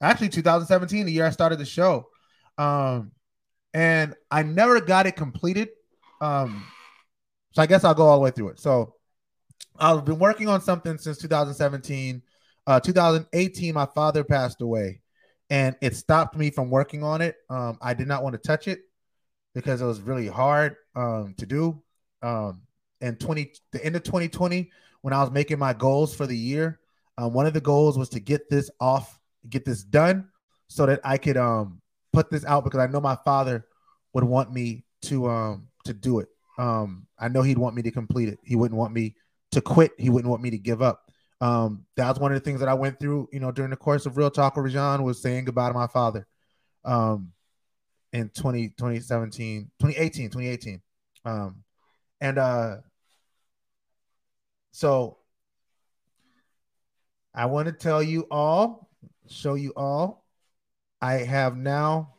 actually 0.00 0.28
2017, 0.28 1.04
the 1.04 1.10
year 1.10 1.26
I 1.26 1.30
started 1.30 1.58
the 1.58 1.64
show. 1.64 2.06
Um, 2.56 3.10
and 3.72 4.14
I 4.30 4.44
never 4.44 4.80
got 4.80 5.06
it 5.06 5.16
completed. 5.16 5.70
Um, 6.20 6.64
so 7.50 7.62
I 7.62 7.66
guess 7.66 7.82
I'll 7.82 7.94
go 7.94 8.06
all 8.06 8.18
the 8.18 8.22
way 8.22 8.30
through 8.30 8.50
it. 8.50 8.60
So 8.60 8.94
I've 9.76 10.04
been 10.04 10.20
working 10.20 10.48
on 10.48 10.60
something 10.60 10.96
since 10.96 11.18
2017. 11.18 12.22
Uh, 12.66 12.80
2018, 12.80 13.74
my 13.74 13.86
father 13.86 14.24
passed 14.24 14.60
away, 14.62 15.00
and 15.50 15.76
it 15.82 15.94
stopped 15.96 16.36
me 16.36 16.50
from 16.50 16.70
working 16.70 17.02
on 17.02 17.20
it. 17.20 17.36
Um, 17.50 17.78
I 17.82 17.94
did 17.94 18.08
not 18.08 18.22
want 18.22 18.34
to 18.34 18.38
touch 18.38 18.68
it 18.68 18.80
because 19.54 19.80
it 19.80 19.86
was 19.86 20.00
really 20.00 20.28
hard 20.28 20.76
um, 20.96 21.34
to 21.38 21.46
do. 21.46 21.82
Um, 22.22 22.62
and 23.00 23.20
20 23.20 23.52
the 23.72 23.84
end 23.84 23.96
of 23.96 24.02
2020 24.02 24.70
when 25.02 25.12
I 25.12 25.20
was 25.20 25.30
making 25.30 25.58
my 25.58 25.74
goals 25.74 26.14
for 26.14 26.26
the 26.26 26.36
year. 26.36 26.80
Um, 27.18 27.34
one 27.34 27.46
of 27.46 27.52
the 27.52 27.60
goals 27.60 27.98
was 27.98 28.08
to 28.10 28.20
get 28.20 28.48
this 28.48 28.70
off, 28.80 29.20
get 29.48 29.64
this 29.64 29.84
done, 29.84 30.28
so 30.68 30.86
that 30.86 31.00
I 31.04 31.18
could 31.18 31.36
um 31.36 31.82
put 32.12 32.30
this 32.30 32.44
out 32.44 32.64
because 32.64 32.80
I 32.80 32.86
know 32.86 33.00
my 33.00 33.16
father 33.24 33.66
would 34.14 34.24
want 34.24 34.52
me 34.52 34.84
to 35.02 35.28
um 35.28 35.68
to 35.84 35.92
do 35.92 36.20
it. 36.20 36.28
Um, 36.58 37.06
I 37.18 37.28
know 37.28 37.42
he'd 37.42 37.58
want 37.58 37.74
me 37.76 37.82
to 37.82 37.90
complete 37.90 38.28
it. 38.28 38.38
He 38.42 38.56
wouldn't 38.56 38.78
want 38.78 38.94
me 38.94 39.16
to 39.52 39.60
quit. 39.60 39.92
He 39.98 40.08
wouldn't 40.08 40.30
want 40.30 40.42
me 40.42 40.50
to 40.50 40.58
give 40.58 40.82
up. 40.82 41.03
Um, 41.44 41.84
that 41.96 42.08
was 42.08 42.18
one 42.18 42.32
of 42.32 42.36
the 42.36 42.44
things 42.44 42.60
that 42.60 42.70
I 42.70 42.74
went 42.74 42.98
through, 42.98 43.28
you 43.30 43.38
know, 43.38 43.52
during 43.52 43.70
the 43.70 43.76
course 43.76 44.06
of 44.06 44.16
Real 44.16 44.30
Talk 44.30 44.56
with 44.56 44.64
Rajon 44.64 45.02
was 45.02 45.20
saying 45.20 45.44
goodbye 45.44 45.68
to 45.68 45.74
my 45.74 45.86
father. 45.86 46.26
Um, 46.86 47.32
in 48.14 48.30
20, 48.30 48.68
2017, 48.70 49.70
2018, 49.78 50.30
2018. 50.30 50.80
Um, 51.26 51.64
and 52.22 52.38
uh 52.38 52.76
so 54.72 55.18
I 57.34 57.44
want 57.46 57.66
to 57.66 57.72
tell 57.72 58.02
you 58.02 58.26
all, 58.30 58.88
show 59.28 59.52
you 59.54 59.74
all. 59.76 60.24
I 61.02 61.14
have 61.14 61.58
now. 61.58 62.14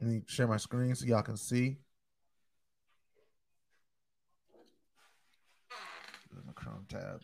Let 0.00 0.10
me 0.10 0.22
share 0.26 0.46
my 0.46 0.56
screen 0.56 0.94
so 0.94 1.04
y'all 1.04 1.20
can 1.20 1.36
see. 1.36 1.76
Chrome 6.54 6.86
tab. 6.88 7.20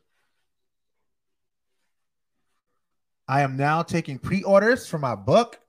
I 3.28 3.42
am 3.42 3.56
now 3.56 3.82
taking 3.82 4.18
pre-orders 4.18 4.86
for 4.86 4.98
my 4.98 5.14
book. 5.14 5.60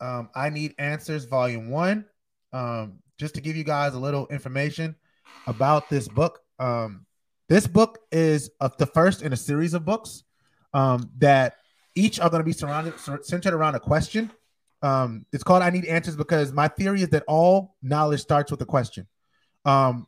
Um, 0.00 0.28
I 0.34 0.50
need 0.50 0.74
answers, 0.78 1.24
volume 1.24 1.70
one. 1.70 2.04
Um, 2.52 2.98
just 3.18 3.34
to 3.34 3.40
give 3.40 3.56
you 3.56 3.64
guys 3.64 3.94
a 3.94 3.98
little 3.98 4.26
information 4.28 4.96
about 5.46 5.88
this 5.88 6.08
book. 6.08 6.40
Um, 6.58 7.06
this 7.48 7.66
book 7.66 7.98
is 8.12 8.50
the 8.78 8.86
first 8.86 9.22
in 9.22 9.32
a 9.32 9.36
series 9.36 9.74
of 9.74 9.84
books 9.84 10.24
um, 10.74 11.10
that 11.18 11.54
each 11.94 12.20
are 12.20 12.30
going 12.30 12.40
to 12.40 12.44
be 12.44 12.52
surrounded 12.52 12.94
centered 13.22 13.54
around 13.54 13.74
a 13.74 13.80
question. 13.80 14.30
Um, 14.82 15.26
it's 15.32 15.42
called 15.42 15.62
"I 15.62 15.70
Need 15.70 15.84
Answers" 15.84 16.16
because 16.16 16.52
my 16.52 16.68
theory 16.68 17.02
is 17.02 17.08
that 17.10 17.24
all 17.26 17.76
knowledge 17.82 18.20
starts 18.20 18.50
with 18.50 18.60
a 18.62 18.66
question. 18.66 19.06
Um, 19.64 20.06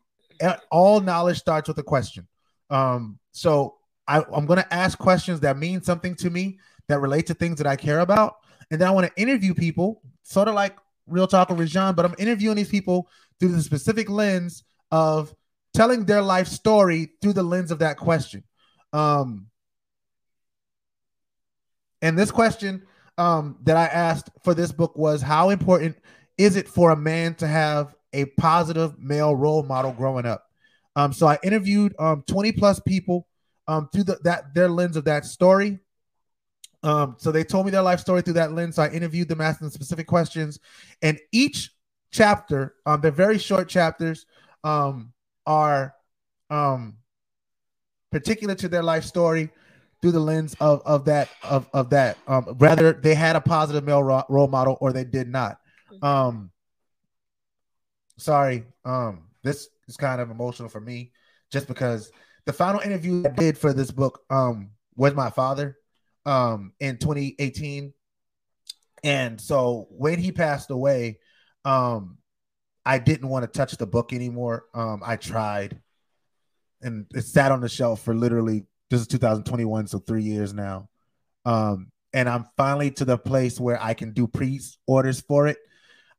all 0.71 1.01
knowledge 1.01 1.39
starts 1.39 1.69
with 1.69 1.79
a 1.79 1.83
question. 1.83 2.27
Um, 2.71 3.19
so 3.33 3.77
I, 4.07 4.23
I'm 4.33 4.47
going 4.47 4.59
to 4.59 4.75
ask 4.75 4.99
questions 4.99 5.41
that 5.41 5.59
mean 5.59 5.83
something 5.83 6.15
to 6.17 6.31
me 6.31 6.59
that 6.89 7.01
relate 7.01 7.27
to 7.29 7.35
things 7.35 7.59
that 7.59 7.67
I 7.67 7.77
care 7.77 8.01
about, 8.01 8.37
and 8.71 8.81
then 8.81 8.89
I 8.89 8.91
want 8.91 9.07
to 9.07 9.23
interview 9.23 9.55
people, 9.55 10.03
sort 10.23 10.49
of 10.49 10.55
like 10.55 10.77
Real 11.07 11.27
Talk 11.27 11.51
with 11.51 11.59
Rajon, 11.59 11.95
but 11.95 12.05
I'm 12.05 12.15
interviewing 12.19 12.57
these 12.57 12.69
people 12.69 13.09
through 13.39 13.53
the 13.53 13.63
specific 13.63 14.09
lens 14.09 14.65
of 14.91 15.35
telling 15.75 16.05
their 16.05 16.23
life 16.23 16.47
story 16.49 17.13
through 17.21 17.33
the 17.33 17.43
lens 17.43 17.71
of 17.71 17.81
that 17.81 17.97
question. 17.97 18.45
Um, 18.93 19.47
and 22.03 22.19
this 22.19 22.31
question 22.31 22.87
um, 23.17 23.59
that 23.63 23.77
I 23.77 23.87
asked 23.87 24.31
for 24.45 24.55
this 24.55 24.73
book 24.73 24.97
was 24.97 25.23
how 25.23 25.51
important 25.51 25.97
is 26.37 26.57
it 26.57 26.69
for 26.69 26.91
a 26.91 26.97
man 26.97 27.35
to 27.37 27.47
have 27.47 27.95
a 28.13 28.27
positive 28.39 28.99
male 28.99 29.35
role 29.35 29.63
model 29.63 29.93
growing 29.93 30.27
up? 30.27 30.45
Um, 30.97 31.13
so 31.13 31.27
I 31.27 31.39
interviewed 31.43 31.95
um, 31.99 32.23
20 32.27 32.53
plus 32.53 32.81
people 32.81 33.27
um, 33.69 33.89
through 33.93 34.05
the, 34.05 34.19
that 34.25 34.55
their 34.55 34.69
lens 34.69 34.97
of 34.97 35.05
that 35.05 35.25
story. 35.25 35.79
Um, 36.83 37.17
so 37.19 37.31
they 37.31 37.45
told 37.45 37.67
me 37.67 37.71
their 37.71 37.83
life 37.83 38.01
story 38.01 38.23
through 38.23 38.35
that 38.35 38.53
lens. 38.53 38.77
So 38.77 38.83
I 38.83 38.91
interviewed 38.91 39.29
them, 39.29 39.41
asking 39.41 39.71
specific 39.71 40.07
questions, 40.07 40.59
and 41.01 41.19
each 41.31 41.71
chapter, 42.11 42.75
um, 42.87 43.01
they're 43.01 43.11
very 43.11 43.39
short 43.39 43.69
chapters, 43.69 44.27
um, 44.65 45.13
are 45.47 45.95
um, 46.51 46.97
particular 48.11 48.55
to 48.57 48.69
their 48.69 48.83
life 48.83 49.05
story 49.05 49.51
through 50.01 50.13
the 50.13 50.21
lens 50.21 50.57
of 50.61 50.83
of 50.85 51.05
that 51.05 51.29
of 51.43 51.69
of 51.73 51.91
that. 51.91 52.19
Um, 52.27 52.45
whether 52.59 52.93
they 52.93 53.15
had 53.15 53.37
a 53.37 53.41
positive 53.41 53.85
male 53.85 54.03
ro- 54.03 54.25
role 54.29 54.49
model 54.49 54.77
or 54.81 54.93
they 54.93 55.05
did 55.05 55.29
not. 55.29 55.59
Um, 56.03 56.51
sorry. 58.19 58.65
Um, 58.85 59.29
this 59.43 59.69
is 59.89 59.97
kind 59.97 60.21
of 60.21 60.31
emotional 60.31 60.69
for 60.69 60.81
me, 60.81 61.13
just 61.51 61.69
because 61.69 62.11
the 62.45 62.53
final 62.53 62.81
interview 62.81 63.25
I 63.25 63.31
did 63.31 63.57
for 63.57 63.73
this 63.73 63.91
book 63.91 64.23
um 64.31 64.71
was 64.97 65.15
my 65.15 65.31
father 65.31 65.79
um 66.27 66.73
in 66.81 66.99
2018. 66.99 67.93
And 69.05 69.41
so 69.41 69.89
when 69.91 70.19
he 70.19 70.31
passed 70.31 70.71
away, 70.71 71.19
um, 71.65 72.19
I 72.85 72.99
didn't 72.99 73.29
want 73.29 73.45
to 73.45 73.59
touch 73.59 73.77
the 73.77 73.87
book 73.87 74.13
anymore. 74.13 74.65
Um, 74.75 75.03
I 75.05 75.17
tried, 75.17 75.81
and 76.81 77.07
it 77.15 77.23
sat 77.23 77.53
on 77.53 77.61
the 77.61 77.69
shelf 77.69 78.03
for 78.03 78.15
literally 78.15 78.65
this 78.91 79.01
is 79.01 79.07
2021, 79.07 79.87
so 79.87 79.99
three 79.99 80.23
years 80.23 80.53
now. 80.53 80.89
Um, 81.45 81.91
and 82.13 82.29
I'm 82.29 82.47
finally 82.57 82.91
to 82.93 83.05
the 83.05 83.17
place 83.17 83.59
where 83.59 83.83
I 83.83 83.95
can 83.95 84.13
do 84.13 84.27
pre-orders 84.27 85.21
for 85.23 85.47
it. 85.47 85.57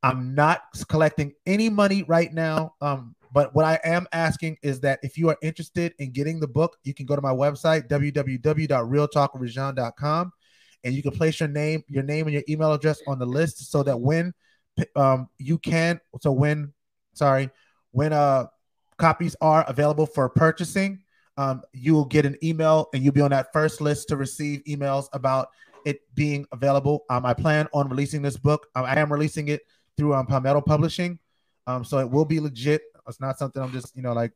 I'm 0.01 0.33
not 0.33 0.61
collecting 0.89 1.33
any 1.45 1.69
money 1.69 2.03
right 2.03 2.33
now. 2.33 2.73
Um, 2.81 3.15
but 3.33 3.53
what 3.55 3.65
I 3.65 3.79
am 3.83 4.07
asking 4.13 4.57
is 4.61 4.79
that 4.81 4.99
if 5.01 5.17
you 5.17 5.29
are 5.29 5.37
interested 5.41 5.95
in 5.97 6.11
getting 6.11 6.39
the 6.39 6.47
book, 6.47 6.77
you 6.83 6.93
can 6.93 7.07
go 7.07 7.15
to 7.15 7.21
my 7.21 7.31
website, 7.31 7.89
www.realtalkwithjean.com, 7.89 10.31
and 10.83 10.93
you 10.93 11.01
can 11.01 11.11
place 11.11 11.39
your 11.39 11.49
name, 11.49 11.83
your 11.87 12.03
name 12.03 12.27
and 12.27 12.33
your 12.33 12.43
email 12.47 12.73
address 12.73 13.01
on 13.07 13.17
the 13.17 13.25
list 13.25 13.71
so 13.71 13.81
that 13.83 13.99
when 13.99 14.33
um 14.95 15.27
you 15.37 15.57
can 15.57 15.99
so 16.21 16.31
when 16.31 16.71
sorry, 17.13 17.49
when 17.91 18.13
uh 18.13 18.45
copies 18.97 19.35
are 19.41 19.65
available 19.67 20.05
for 20.05 20.29
purchasing, 20.29 21.01
um, 21.37 21.63
you 21.73 21.93
will 21.93 22.05
get 22.05 22.27
an 22.27 22.37
email 22.43 22.89
and 22.93 23.03
you'll 23.03 23.13
be 23.13 23.21
on 23.21 23.31
that 23.31 23.51
first 23.51 23.81
list 23.81 24.09
to 24.09 24.15
receive 24.15 24.63
emails 24.65 25.07
about 25.13 25.47
it 25.85 26.01
being 26.13 26.45
available. 26.51 27.03
Um, 27.09 27.25
I 27.25 27.33
plan 27.33 27.67
on 27.73 27.89
releasing 27.89 28.21
this 28.21 28.37
book. 28.37 28.67
Um, 28.75 28.85
I 28.85 28.99
am 28.99 29.11
releasing 29.11 29.47
it 29.47 29.61
through 29.97 30.13
um, 30.13 30.27
Palmetto 30.27 30.61
Publishing. 30.61 31.17
Um, 31.65 31.83
so 31.83 31.97
it 31.99 32.09
will 32.09 32.25
be 32.25 32.39
legit. 32.39 32.83
It's 33.07 33.19
not 33.19 33.37
something 33.37 33.61
I'm 33.61 33.71
just, 33.71 33.95
you 33.95 34.01
know, 34.01 34.13
like 34.13 34.31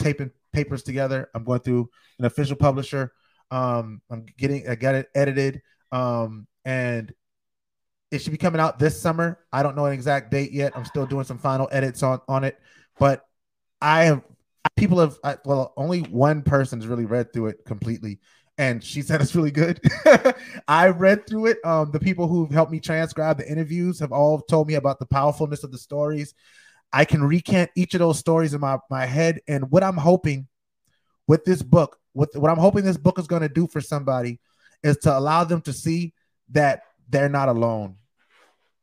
taping 0.00 0.30
papers 0.52 0.82
together. 0.82 1.28
I'm 1.34 1.44
going 1.44 1.60
through 1.60 1.90
an 2.18 2.24
official 2.24 2.56
publisher. 2.56 3.12
Um, 3.50 4.00
I'm 4.10 4.26
getting, 4.38 4.68
I 4.68 4.74
got 4.74 4.94
it 4.94 5.08
edited. 5.14 5.62
Um, 5.92 6.46
and 6.64 7.12
it 8.10 8.20
should 8.20 8.32
be 8.32 8.38
coming 8.38 8.60
out 8.60 8.78
this 8.78 9.00
summer. 9.00 9.38
I 9.52 9.62
don't 9.62 9.76
know 9.76 9.86
an 9.86 9.92
exact 9.92 10.30
date 10.30 10.52
yet. 10.52 10.72
I'm 10.76 10.84
still 10.84 11.06
doing 11.06 11.24
some 11.24 11.38
final 11.38 11.68
edits 11.70 12.02
on, 12.02 12.20
on 12.28 12.44
it, 12.44 12.58
but 12.98 13.24
I 13.80 14.04
have 14.04 14.22
people 14.76 14.98
have, 14.98 15.18
I, 15.24 15.36
well, 15.44 15.72
only 15.76 16.00
one 16.00 16.42
person's 16.42 16.86
really 16.86 17.06
read 17.06 17.32
through 17.32 17.46
it 17.48 17.64
completely 17.64 18.20
and 18.60 18.84
she 18.84 19.00
said 19.00 19.22
it's 19.22 19.34
really 19.34 19.50
good. 19.50 19.80
I 20.68 20.88
read 20.88 21.26
through 21.26 21.46
it. 21.46 21.64
Um, 21.64 21.92
the 21.92 21.98
people 21.98 22.28
who've 22.28 22.50
helped 22.50 22.70
me 22.70 22.78
transcribe 22.78 23.38
the 23.38 23.50
interviews 23.50 23.98
have 24.00 24.12
all 24.12 24.38
told 24.38 24.68
me 24.68 24.74
about 24.74 24.98
the 24.98 25.06
powerfulness 25.06 25.64
of 25.64 25.72
the 25.72 25.78
stories. 25.78 26.34
I 26.92 27.04
can 27.04 27.22
recant 27.22 27.70
each 27.76 27.94
of 27.94 28.00
those 28.00 28.18
stories 28.18 28.54
in 28.54 28.60
my, 28.60 28.78
my 28.90 29.06
head. 29.06 29.40
And 29.46 29.70
what 29.70 29.84
I'm 29.84 29.96
hoping 29.96 30.48
with 31.26 31.44
this 31.44 31.62
book, 31.62 31.98
what, 32.12 32.34
what 32.34 32.50
I'm 32.50 32.58
hoping 32.58 32.84
this 32.84 32.96
book 32.96 33.18
is 33.18 33.26
going 33.26 33.42
to 33.42 33.48
do 33.48 33.68
for 33.68 33.80
somebody 33.80 34.40
is 34.82 34.96
to 34.98 35.16
allow 35.16 35.44
them 35.44 35.60
to 35.62 35.72
see 35.72 36.14
that 36.50 36.82
they're 37.08 37.28
not 37.28 37.48
alone. 37.48 37.96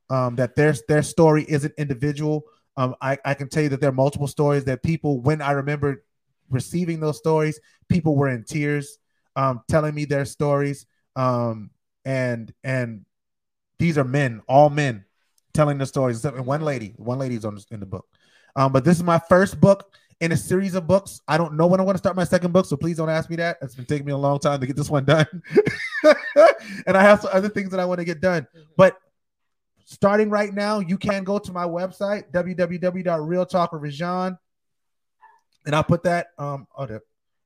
Um, 0.09 0.37
that 0.37 0.55
their 0.55 0.73
their 0.87 1.03
story 1.03 1.45
isn't 1.49 1.73
individual. 1.77 2.43
Um, 2.77 2.95
I, 3.01 3.17
I 3.25 3.33
can 3.33 3.49
tell 3.49 3.63
you 3.63 3.69
that 3.69 3.81
there 3.81 3.89
are 3.89 3.93
multiple 3.93 4.27
stories 4.27 4.63
that 4.65 4.81
people, 4.81 5.19
when 5.19 5.41
I 5.41 5.51
remember 5.51 6.05
receiving 6.49 7.01
those 7.01 7.17
stories, 7.17 7.59
people 7.89 8.15
were 8.15 8.29
in 8.29 8.45
tears 8.45 8.99
um, 9.35 9.63
telling 9.67 9.93
me 9.93 10.05
their 10.05 10.23
stories. 10.23 10.85
Um, 11.17 11.71
and 12.05 12.53
and 12.63 13.05
these 13.79 13.97
are 13.97 14.05
men, 14.05 14.41
all 14.47 14.69
men, 14.69 15.03
telling 15.57 15.77
the 15.77 15.85
stories. 15.85 16.17
Except 16.17 16.39
one 16.39 16.61
lady, 16.61 16.93
one 16.95 17.19
lady's 17.19 17.43
on 17.43 17.59
in 17.71 17.81
the 17.81 17.85
book. 17.85 18.07
Um, 18.55 18.71
but 18.71 18.85
this 18.85 18.95
is 18.95 19.03
my 19.03 19.19
first 19.27 19.59
book 19.59 19.91
in 20.21 20.31
a 20.31 20.37
series 20.37 20.75
of 20.75 20.87
books. 20.87 21.19
I 21.27 21.37
don't 21.37 21.55
know 21.55 21.67
when 21.67 21.79
I 21.79 21.83
want 21.83 21.95
to 21.95 21.99
start 21.99 22.15
my 22.15 22.23
second 22.23 22.53
book, 22.53 22.67
so 22.67 22.77
please 22.77 22.97
don't 22.97 23.09
ask 23.09 23.27
me 23.29 23.35
that. 23.37 23.57
It's 23.61 23.75
been 23.75 23.85
taking 23.85 24.05
me 24.05 24.11
a 24.13 24.17
long 24.17 24.39
time 24.39 24.59
to 24.61 24.67
get 24.67 24.75
this 24.75 24.89
one 24.89 25.03
done, 25.03 25.25
and 26.85 26.95
I 26.95 27.01
have 27.01 27.21
some 27.21 27.31
other 27.33 27.49
things 27.49 27.71
that 27.71 27.79
I 27.79 27.85
want 27.85 27.99
to 27.99 28.05
get 28.05 28.21
done. 28.21 28.45
But 28.77 28.97
starting 29.85 30.29
right 30.29 30.53
now, 30.53 30.77
you 30.79 30.97
can 30.97 31.23
go 31.23 31.39
to 31.39 31.51
my 31.51 31.65
website 31.65 32.31
www.realtalkwithjean, 32.31 34.37
and 35.65 35.75
I'll 35.75 35.83
put 35.83 36.03
that 36.03 36.27
um 36.37 36.67
oh, 36.77 36.99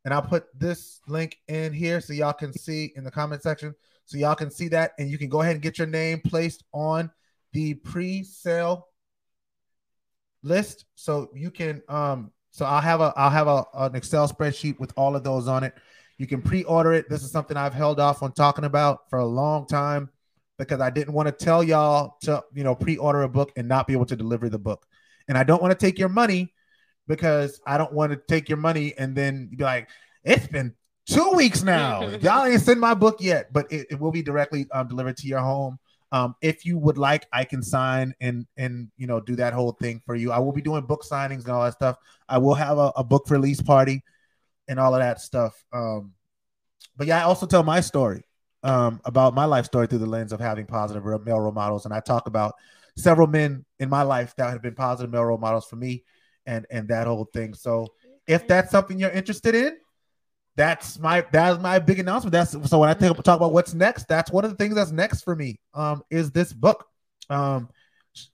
and 0.03 0.13
I'll 0.13 0.21
put 0.21 0.47
this 0.57 0.99
link 1.07 1.37
in 1.47 1.71
here 1.73 2.01
so 2.01 2.11
y'all 2.13 2.33
can 2.33 2.51
see 2.51 2.91
in 2.95 3.05
the 3.05 3.11
comment 3.11 3.43
section. 3.43 3.75
So 4.05 4.17
y'all 4.17 4.35
can 4.35 4.51
see 4.51 4.67
that, 4.69 4.91
and 4.99 5.09
you 5.09 5.17
can 5.17 5.29
go 5.29 5.41
ahead 5.41 5.53
and 5.53 5.61
get 5.61 5.77
your 5.77 5.87
name 5.87 6.19
placed 6.25 6.65
on 6.73 7.09
the 7.53 7.75
pre-sale 7.75 8.87
list. 10.43 10.85
So 10.95 11.29
you 11.35 11.51
can 11.51 11.81
um 11.87 12.31
so 12.51 12.65
I'll 12.65 12.81
have 12.81 13.01
a 13.01 13.13
I'll 13.15 13.29
have 13.29 13.47
a 13.47 13.65
an 13.73 13.95
Excel 13.95 14.27
spreadsheet 14.27 14.79
with 14.79 14.93
all 14.95 15.15
of 15.15 15.23
those 15.23 15.47
on 15.47 15.63
it. 15.63 15.73
You 16.17 16.27
can 16.27 16.41
pre-order 16.41 16.93
it. 16.93 17.09
This 17.09 17.23
is 17.23 17.31
something 17.31 17.57
I've 17.57 17.73
held 17.73 17.99
off 17.99 18.21
on 18.21 18.33
talking 18.33 18.65
about 18.65 19.09
for 19.09 19.19
a 19.19 19.25
long 19.25 19.65
time 19.65 20.09
because 20.57 20.79
I 20.79 20.89
didn't 20.89 21.13
want 21.13 21.27
to 21.27 21.31
tell 21.31 21.63
y'all 21.63 22.17
to 22.21 22.43
you 22.53 22.63
know 22.63 22.75
pre-order 22.75 23.23
a 23.23 23.29
book 23.29 23.51
and 23.55 23.67
not 23.67 23.87
be 23.87 23.93
able 23.93 24.05
to 24.07 24.15
deliver 24.15 24.49
the 24.49 24.59
book. 24.59 24.85
And 25.27 25.37
I 25.37 25.43
don't 25.43 25.61
want 25.61 25.77
to 25.77 25.85
take 25.85 25.97
your 25.97 26.09
money 26.09 26.53
because 27.07 27.59
I 27.65 27.77
don't 27.77 27.93
want 27.93 28.11
to 28.11 28.17
take 28.17 28.49
your 28.49 28.57
money 28.57 28.93
and 28.97 29.15
then 29.15 29.49
be 29.55 29.63
like, 29.63 29.89
it's 30.23 30.47
been 30.47 30.73
two 31.07 31.31
weeks 31.31 31.63
now. 31.63 32.07
Y'all 32.21 32.45
ain't 32.45 32.61
sent 32.61 32.79
my 32.79 32.93
book 32.93 33.17
yet, 33.19 33.51
but 33.51 33.71
it, 33.71 33.87
it 33.91 33.99
will 33.99 34.11
be 34.11 34.21
directly 34.21 34.67
um, 34.71 34.87
delivered 34.87 35.17
to 35.17 35.27
your 35.27 35.39
home. 35.39 35.79
Um, 36.11 36.35
if 36.41 36.65
you 36.65 36.77
would 36.77 36.97
like, 36.97 37.25
I 37.31 37.45
can 37.45 37.63
sign 37.63 38.13
and 38.19 38.45
and 38.57 38.89
you 38.97 39.07
know 39.07 39.19
do 39.19 39.35
that 39.37 39.53
whole 39.53 39.71
thing 39.71 40.01
for 40.05 40.15
you. 40.15 40.31
I 40.31 40.39
will 40.39 40.51
be 40.51 40.61
doing 40.61 40.85
book 40.85 41.03
signings 41.03 41.43
and 41.43 41.49
all 41.49 41.63
that 41.63 41.73
stuff. 41.73 41.97
I 42.27 42.37
will 42.37 42.55
have 42.55 42.77
a, 42.77 42.91
a 42.97 43.03
book 43.03 43.29
release 43.29 43.61
party 43.61 44.03
and 44.67 44.79
all 44.79 44.93
of 44.93 44.99
that 44.99 45.21
stuff. 45.21 45.63
Um, 45.71 46.13
but 46.97 47.07
yeah, 47.07 47.19
I 47.19 47.23
also 47.23 47.45
tell 47.45 47.63
my 47.63 47.79
story 47.79 48.23
um, 48.63 48.99
about 49.05 49.33
my 49.33 49.45
life 49.45 49.65
story 49.65 49.87
through 49.87 49.99
the 49.99 50.05
lens 50.05 50.33
of 50.33 50.39
having 50.39 50.65
positive 50.65 51.03
male 51.03 51.39
role 51.39 51.51
models, 51.51 51.85
and 51.85 51.93
I 51.93 52.01
talk 52.01 52.27
about 52.27 52.55
several 52.97 53.27
men 53.27 53.65
in 53.79 53.89
my 53.89 54.03
life 54.03 54.35
that 54.35 54.49
have 54.49 54.61
been 54.61 54.75
positive 54.75 55.11
male 55.11 55.25
role 55.25 55.37
models 55.37 55.65
for 55.65 55.77
me 55.77 56.03
and 56.45 56.65
and 56.69 56.89
that 56.89 57.07
whole 57.07 57.29
thing. 57.33 57.53
So 57.53 57.87
if 58.27 58.47
that's 58.47 58.71
something 58.71 58.99
you're 58.99 59.11
interested 59.11 59.55
in, 59.55 59.77
that's 60.55 60.99
my 60.99 61.25
that's 61.31 61.61
my 61.61 61.79
big 61.79 61.99
announcement. 61.99 62.33
That's 62.33 62.51
so 62.69 62.79
when 62.79 62.89
I 62.89 62.93
think 62.93 63.15
talk 63.23 63.37
about 63.37 63.53
what's 63.53 63.73
next, 63.73 64.07
that's 64.07 64.31
one 64.31 64.45
of 64.45 64.51
the 64.51 64.57
things 64.57 64.75
that's 64.75 64.91
next 64.91 65.23
for 65.23 65.35
me. 65.35 65.59
Um, 65.73 66.03
is 66.09 66.31
this 66.31 66.53
book. 66.53 66.85
Um, 67.29 67.69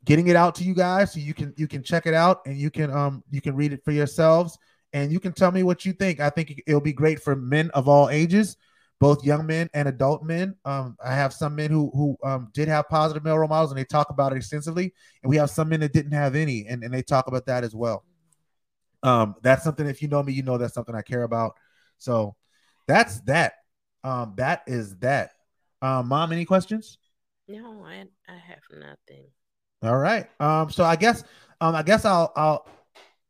getting 0.06 0.28
it 0.28 0.36
out 0.36 0.56
to 0.56 0.64
you 0.64 0.74
guys 0.74 1.14
so 1.14 1.20
you 1.20 1.36
can 1.36 1.54
you 1.56 1.68
can 1.68 1.84
check 1.84 2.08
it 2.08 2.14
out 2.16 2.42
and 2.48 2.58
you 2.58 2.72
can 2.72 2.92
um 2.92 3.24
you 3.30 3.40
can 3.42 3.56
read 3.56 3.72
it 3.72 3.84
for 3.86 3.92
yourselves 3.92 4.58
and 4.94 5.12
you 5.12 5.20
can 5.20 5.34
tell 5.34 5.52
me 5.52 5.64
what 5.64 5.86
you 5.86 5.94
think. 5.94 6.20
I 6.20 6.30
think 6.30 6.62
it'll 6.66 6.82
be 6.82 6.94
great 6.94 7.22
for 7.22 7.36
men 7.36 7.70
of 7.72 7.88
all 7.88 8.10
ages, 8.10 8.58
both 9.00 9.24
young 9.24 9.46
men 9.46 9.70
and 9.74 9.88
adult 9.88 10.24
men. 10.24 10.56
Um, 10.66 10.98
I 11.04 11.14
have 11.14 11.34
some 11.34 11.56
men 11.56 11.72
who 11.72 11.92
who 11.94 12.18
um, 12.24 12.50
did 12.54 12.68
have 12.68 12.90
positive 12.90 13.24
male 13.24 13.38
role 13.38 13.50
models 13.50 13.72
and 13.72 13.80
they 13.80 13.86
talk 13.86 14.10
about 14.10 14.34
it 14.34 14.38
extensively, 14.38 14.94
and 15.24 15.30
we 15.30 15.38
have 15.38 15.50
some 15.50 15.70
men 15.70 15.82
that 15.82 15.94
didn't 15.94 16.14
have 16.14 16.36
any, 16.36 16.66
and, 16.68 16.84
and 16.84 16.94
they 16.94 17.02
talk 17.02 17.28
about 17.28 17.46
that 17.48 17.64
as 17.64 17.76
well. 17.76 18.04
Um, 19.04 19.36
that's 19.42 19.64
something. 19.64 19.86
If 19.88 20.02
you 20.02 20.08
know 20.08 20.24
me, 20.24 20.34
you 20.34 20.44
know 20.44 20.58
that's 20.58 20.74
something 20.74 20.96
I 20.96 21.02
care 21.02 21.24
about. 21.24 21.56
So 21.98 22.36
that's 22.88 23.20
that. 23.22 23.54
Um, 24.04 24.34
that 24.38 24.64
is 24.68 24.98
that. 24.98 25.32
Um, 25.82 26.08
mom, 26.08 26.32
any 26.32 26.46
questions? 26.46 26.98
No, 27.48 27.84
I 27.86 28.06
I 28.28 28.36
have 28.36 28.60
nothing. 28.72 29.26
All 29.84 29.98
right. 29.98 30.28
Um, 30.40 30.70
so 30.70 30.84
I 30.84 30.96
guess 30.96 31.24
um 31.62 31.76
I 31.76 31.84
guess 31.84 32.06
I'll 32.06 32.32
I'll 32.36 32.68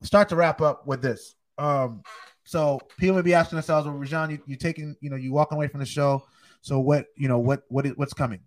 start 0.02 0.30
to 0.30 0.36
wrap 0.36 0.62
up 0.62 0.88
with 0.88 1.02
this. 1.02 1.36
Um, 1.58 2.04
so 2.44 2.80
people 2.98 3.16
may 3.16 3.22
be 3.22 3.34
asking 3.34 3.58
themselves, 3.58 3.88
well, 3.88 3.98
Rajon, 3.98 4.30
you, 4.30 4.40
you 4.46 4.56
taking, 4.56 4.96
you 5.02 5.10
know, 5.10 5.18
you 5.18 5.34
walking 5.34 5.58
away 5.58 5.68
from 5.68 5.82
the 5.82 5.86
show. 5.86 6.24
So 6.62 6.80
what, 6.80 7.08
you 7.18 7.28
know, 7.28 7.40
what 7.40 7.64
what 7.70 7.86
is 7.86 7.94
what's 7.96 8.14
coming? 8.14 8.42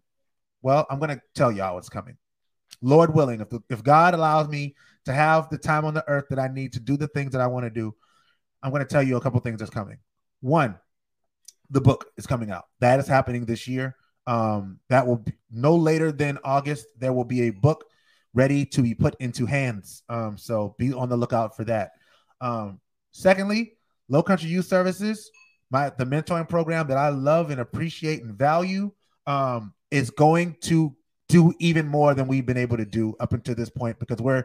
Well, 0.63 0.87
I'm 0.91 0.99
gonna 0.99 1.21
tell 1.35 1.53
y'all 1.53 1.75
what's 1.75 1.89
coming. 1.89 2.17
Lord 2.83 3.15
willing, 3.15 3.41
if 3.41 3.51
the, 3.51 3.61
if 3.69 3.83
God 3.83 4.15
allows 4.15 4.49
me 4.49 4.75
to 5.05 5.13
have 5.13 5.51
the 5.51 5.59
time 5.59 5.85
on 5.85 5.95
the 5.95 6.07
earth 6.09 6.27
that 6.31 6.39
I 6.39 6.49
need 6.49 6.73
to 6.75 6.81
do 6.81 6.97
the 6.97 7.09
things 7.09 7.33
that 7.33 7.41
I 7.41 7.47
want 7.47 7.65
to 7.65 7.71
do, 7.71 7.95
I'm 8.63 8.71
going 8.71 8.83
to 8.83 8.89
tell 8.89 9.03
you 9.03 9.17
a 9.17 9.21
couple 9.21 9.41
things 9.41 9.59
that's 9.59 9.71
coming. 9.71 9.99
One, 10.41 10.79
the 11.71 11.81
book 11.81 12.07
is 12.17 12.27
coming 12.27 12.51
out. 12.51 12.65
That 12.81 13.01
is 13.01 13.07
happening 13.07 13.45
this 13.45 13.69
year. 13.69 13.97
Um, 14.27 14.79
that 14.89 15.07
will 15.07 15.17
be 15.17 15.33
no 15.51 15.77
later 15.77 16.13
than 16.13 16.39
August. 16.45 16.87
There 16.99 17.13
will 17.13 17.25
be 17.25 17.43
a 17.43 17.51
book 17.51 17.85
ready 18.35 18.65
to 18.65 18.83
be 18.83 18.95
put 18.95 19.17
into 19.21 19.47
hands. 19.47 20.03
Um, 20.09 20.37
so 20.39 20.75
be 20.79 20.93
on 20.93 21.09
the 21.09 21.17
lookout 21.17 21.57
for 21.57 21.65
that. 21.65 21.93
Um, 22.41 22.81
secondly, 23.13 23.73
Low 24.09 24.23
Country 24.23 24.49
Youth 24.49 24.67
Services, 24.67 25.31
my 25.71 25.91
the 25.91 26.05
mentoring 26.05 26.49
program 26.49 26.89
that 26.89 26.97
I 26.97 27.09
love 27.09 27.51
and 27.51 27.61
appreciate 27.61 28.23
and 28.23 28.37
value, 28.37 28.93
um, 29.27 29.73
is 29.91 30.11
going 30.11 30.57
to 30.63 30.95
do 31.29 31.53
even 31.61 31.87
more 31.87 32.15
than 32.15 32.27
we've 32.27 32.47
been 32.47 32.57
able 32.57 32.77
to 32.77 32.85
do 32.85 33.15
up 33.21 33.33
until 33.33 33.55
this 33.55 33.71
point 33.71 33.99
because 33.99 34.21
we're 34.21 34.45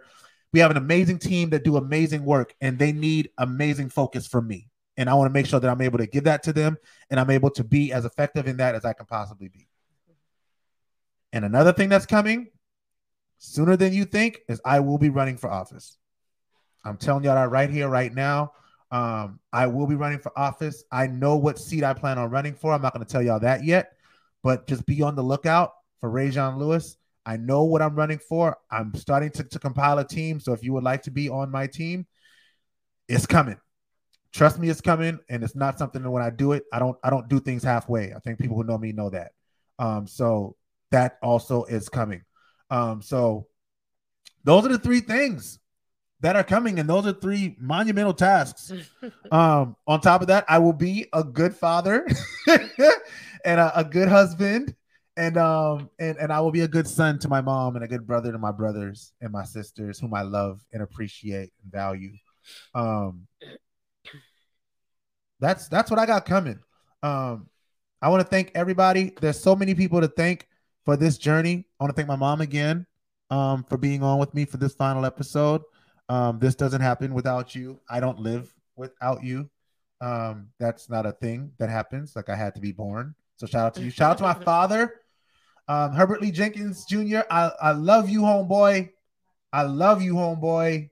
we 0.54 0.60
have 0.60 0.72
an 0.72 0.78
amazing 0.78 1.20
team 1.20 1.50
that 1.50 1.64
do 1.64 1.78
amazing 1.78 2.24
work 2.24 2.54
and 2.62 2.80
they 2.80 2.92
need 2.92 3.30
amazing 3.38 3.90
focus 3.90 4.28
from 4.28 4.48
me. 4.48 4.70
And 4.98 5.10
I 5.10 5.14
want 5.14 5.30
to 5.30 5.34
make 5.34 5.46
sure 5.46 5.60
that 5.60 5.70
I'm 5.70 5.82
able 5.82 5.98
to 5.98 6.08
give 6.08 6.24
that 6.24 6.44
to 6.44 6.54
them 6.54 6.78
and 7.10 7.20
I'm 7.20 7.30
able 7.30 7.50
to 7.52 7.64
be 7.64 7.92
as 7.92 8.06
effective 8.06 8.48
in 8.48 8.58
that 8.58 8.76
as 8.76 8.86
I 8.86 8.94
can 8.94 9.06
possibly 9.06 9.50
be. 9.50 9.68
And 11.34 11.44
another 11.44 11.74
thing 11.74 11.90
that's 11.90 12.06
coming 12.06 12.48
sooner 13.38 13.76
than 13.76 13.94
you 13.94 14.06
think 14.06 14.40
is 14.48 14.62
I 14.64 14.80
will 14.80 14.98
be 14.98 15.10
running 15.10 15.38
for 15.38 15.50
office. 15.50 15.98
I'm 16.86 16.98
telling 16.98 17.24
y'all 17.24 17.36
that 17.36 17.50
right 17.50 17.70
here, 17.70 17.90
right 17.90 18.14
now. 18.14 18.54
Um, 18.92 19.40
I 19.52 19.68
will 19.68 19.88
be 19.88 19.96
running 19.96 20.20
for 20.20 20.32
office. 20.38 20.84
I 20.92 21.08
know 21.08 21.36
what 21.36 21.60
seat 21.60 21.84
I 21.84 21.94
plan 21.94 22.18
on 22.18 22.30
running 22.30 22.54
for. 22.54 22.72
I'm 22.72 22.82
not 22.82 22.94
going 22.94 23.06
to 23.06 23.12
tell 23.12 23.22
y'all 23.22 23.40
that 23.42 23.66
yet, 23.66 23.94
but 24.44 24.68
just 24.68 24.86
be 24.86 25.02
on 25.02 25.16
the 25.16 25.24
lookout 25.24 25.74
for 26.00 26.10
Rajon 26.10 26.58
Lewis. 26.58 26.98
I 27.26 27.38
know 27.38 27.64
what 27.64 27.82
I'm 27.82 27.96
running 27.96 28.20
for. 28.20 28.56
I'm 28.70 28.94
starting 28.94 29.32
to, 29.32 29.44
to 29.44 29.60
compile 29.60 29.98
a 29.98 30.08
team. 30.08 30.40
So 30.40 30.54
if 30.54 30.64
you 30.64 30.74
would 30.74 30.84
like 30.84 31.04
to 31.04 31.12
be 31.12 31.28
on 31.28 31.52
my 31.52 31.66
team, 31.68 32.06
it's 33.10 33.26
coming. 33.26 33.58
Trust 34.36 34.60
me, 34.60 34.68
it's 34.68 34.82
coming, 34.82 35.18
and 35.30 35.46
it's 35.46 35.56
not 35.56 35.80
something 35.80 36.04
that 36.04 36.12
when 36.12 36.22
I 36.22 36.30
do 36.30 36.52
it, 36.52 36.66
I 36.74 36.78
don't 36.78 36.98
I 37.02 37.10
don't 37.10 37.30
do 37.30 37.40
things 37.40 37.64
halfway. 37.64 38.14
I 38.14 38.20
think 38.20 38.38
people 38.38 38.58
who 38.58 38.66
know 38.66 38.78
me 38.78 38.92
know 38.92 39.10
that. 39.10 39.32
Um, 39.80 40.08
so 40.08 40.58
that 40.92 41.18
also 41.24 41.64
is 41.64 41.88
coming. 41.88 42.22
Um, 42.70 43.02
so 43.02 43.48
those 44.44 44.66
are 44.66 44.70
the 44.70 44.78
three 44.78 45.00
things 45.00 45.58
that 46.20 46.36
are 46.36 46.44
coming, 46.44 46.80
and 46.80 46.90
those 46.90 47.08
are 47.08 47.14
three 47.14 47.56
monumental 47.62 48.14
tasks. 48.14 48.74
um, 49.32 49.78
on 49.88 50.02
top 50.02 50.20
of 50.20 50.28
that, 50.28 50.44
I 50.50 50.60
will 50.60 50.74
be 50.74 51.08
a 51.14 51.24
good 51.24 51.56
father 51.56 52.06
and 53.46 53.60
a, 53.62 53.80
a 53.80 53.86
good 53.86 54.10
husband 54.10 54.76
and 55.18 55.38
um 55.38 55.90
and 55.98 56.18
and 56.18 56.34
I 56.34 56.42
will 56.42 56.52
be 56.52 56.62
a 56.62 56.68
good 56.68 56.90
son 56.90 57.20
to 57.20 57.30
my 57.30 57.40
mom 57.40 57.76
and 57.76 57.86
a 57.86 57.88
good 57.88 58.06
brother 58.06 58.34
to 58.34 58.38
my 58.38 58.52
brothers 58.52 59.14
and 59.22 59.32
my 59.32 59.46
sisters 59.46 59.98
whom 59.98 60.14
I 60.14 60.24
love 60.24 60.60
and 60.74 60.84
appreciate 60.84 61.54
and 61.64 61.72
value. 61.72 62.12
Um 62.74 63.28
that's 65.46 65.68
that's 65.68 65.90
what 65.90 66.00
I 66.00 66.06
got 66.06 66.26
coming. 66.26 66.60
Um 67.04 67.50
I 68.02 68.10
want 68.10 68.22
to 68.22 68.28
thank 68.28 68.52
everybody. 68.56 69.14
There's 69.22 69.40
so 69.40 69.56
many 69.56 69.74
people 69.74 70.02
to 70.02 70.08
thank 70.08 70.48
for 70.84 70.98
this 70.98 71.18
journey. 71.18 71.66
I 71.80 71.84
want 71.84 71.96
to 71.96 71.96
thank 71.96 72.08
my 72.08 72.16
mom 72.16 72.42
again 72.42 72.86
um 73.30 73.64
for 73.64 73.78
being 73.78 74.04
on 74.04 74.20
with 74.20 74.34
me 74.34 74.46
for 74.46 74.58
this 74.58 74.74
final 74.74 75.06
episode. 75.06 75.62
Um 76.10 76.40
this 76.40 76.56
doesn't 76.56 76.82
happen 76.82 77.14
without 77.14 77.56
you. 77.56 77.80
I 77.90 78.00
don't 78.00 78.20
live 78.20 78.54
without 78.76 79.24
you. 79.24 79.50
Um 80.02 80.50
that's 80.60 80.90
not 80.90 81.06
a 81.06 81.12
thing 81.12 81.52
that 81.60 81.70
happens 81.70 82.16
like 82.16 82.30
I 82.30 82.36
had 82.36 82.56
to 82.56 82.62
be 82.62 82.72
born. 82.72 83.16
So 83.38 83.48
shout 83.48 83.66
out 83.66 83.74
to 83.76 83.82
you. 83.82 83.90
Shout 83.90 84.12
out 84.12 84.18
to 84.18 84.24
my 84.24 84.34
father 84.46 85.02
um, 85.68 85.94
Herbert 85.94 86.22
Lee 86.22 86.32
Jenkins 86.32 86.86
Jr., 86.86 87.22
I, 87.30 87.52
I 87.62 87.72
love 87.72 88.10
you, 88.10 88.22
homeboy. 88.22 88.90
I 89.52 89.62
love 89.64 90.02
you, 90.02 90.14
homeboy. 90.14 90.90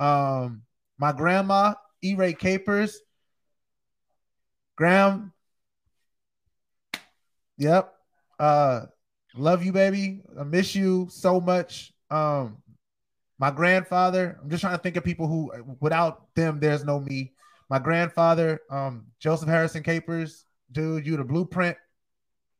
Um, 0.00 0.62
my 0.98 1.12
grandma, 1.12 1.74
E. 2.02 2.14
Ray 2.14 2.32
Capers. 2.32 3.00
Graham. 4.76 5.32
Yep. 7.58 7.94
Uh, 8.38 8.86
love 9.36 9.64
you, 9.64 9.72
baby. 9.72 10.22
I 10.38 10.44
miss 10.44 10.74
you 10.74 11.08
so 11.10 11.40
much. 11.40 11.92
Um, 12.10 12.58
my 13.38 13.50
grandfather, 13.50 14.38
I'm 14.42 14.50
just 14.50 14.60
trying 14.60 14.76
to 14.76 14.82
think 14.82 14.96
of 14.96 15.04
people 15.04 15.26
who 15.26 15.76
without 15.80 16.34
them, 16.34 16.60
there's 16.60 16.84
no 16.84 17.00
me. 17.00 17.32
My 17.70 17.78
grandfather, 17.78 18.60
um, 18.70 19.06
Joseph 19.20 19.48
Harrison 19.48 19.82
Capers, 19.82 20.44
dude, 20.70 21.06
you 21.06 21.16
the 21.16 21.24
blueprint 21.24 21.76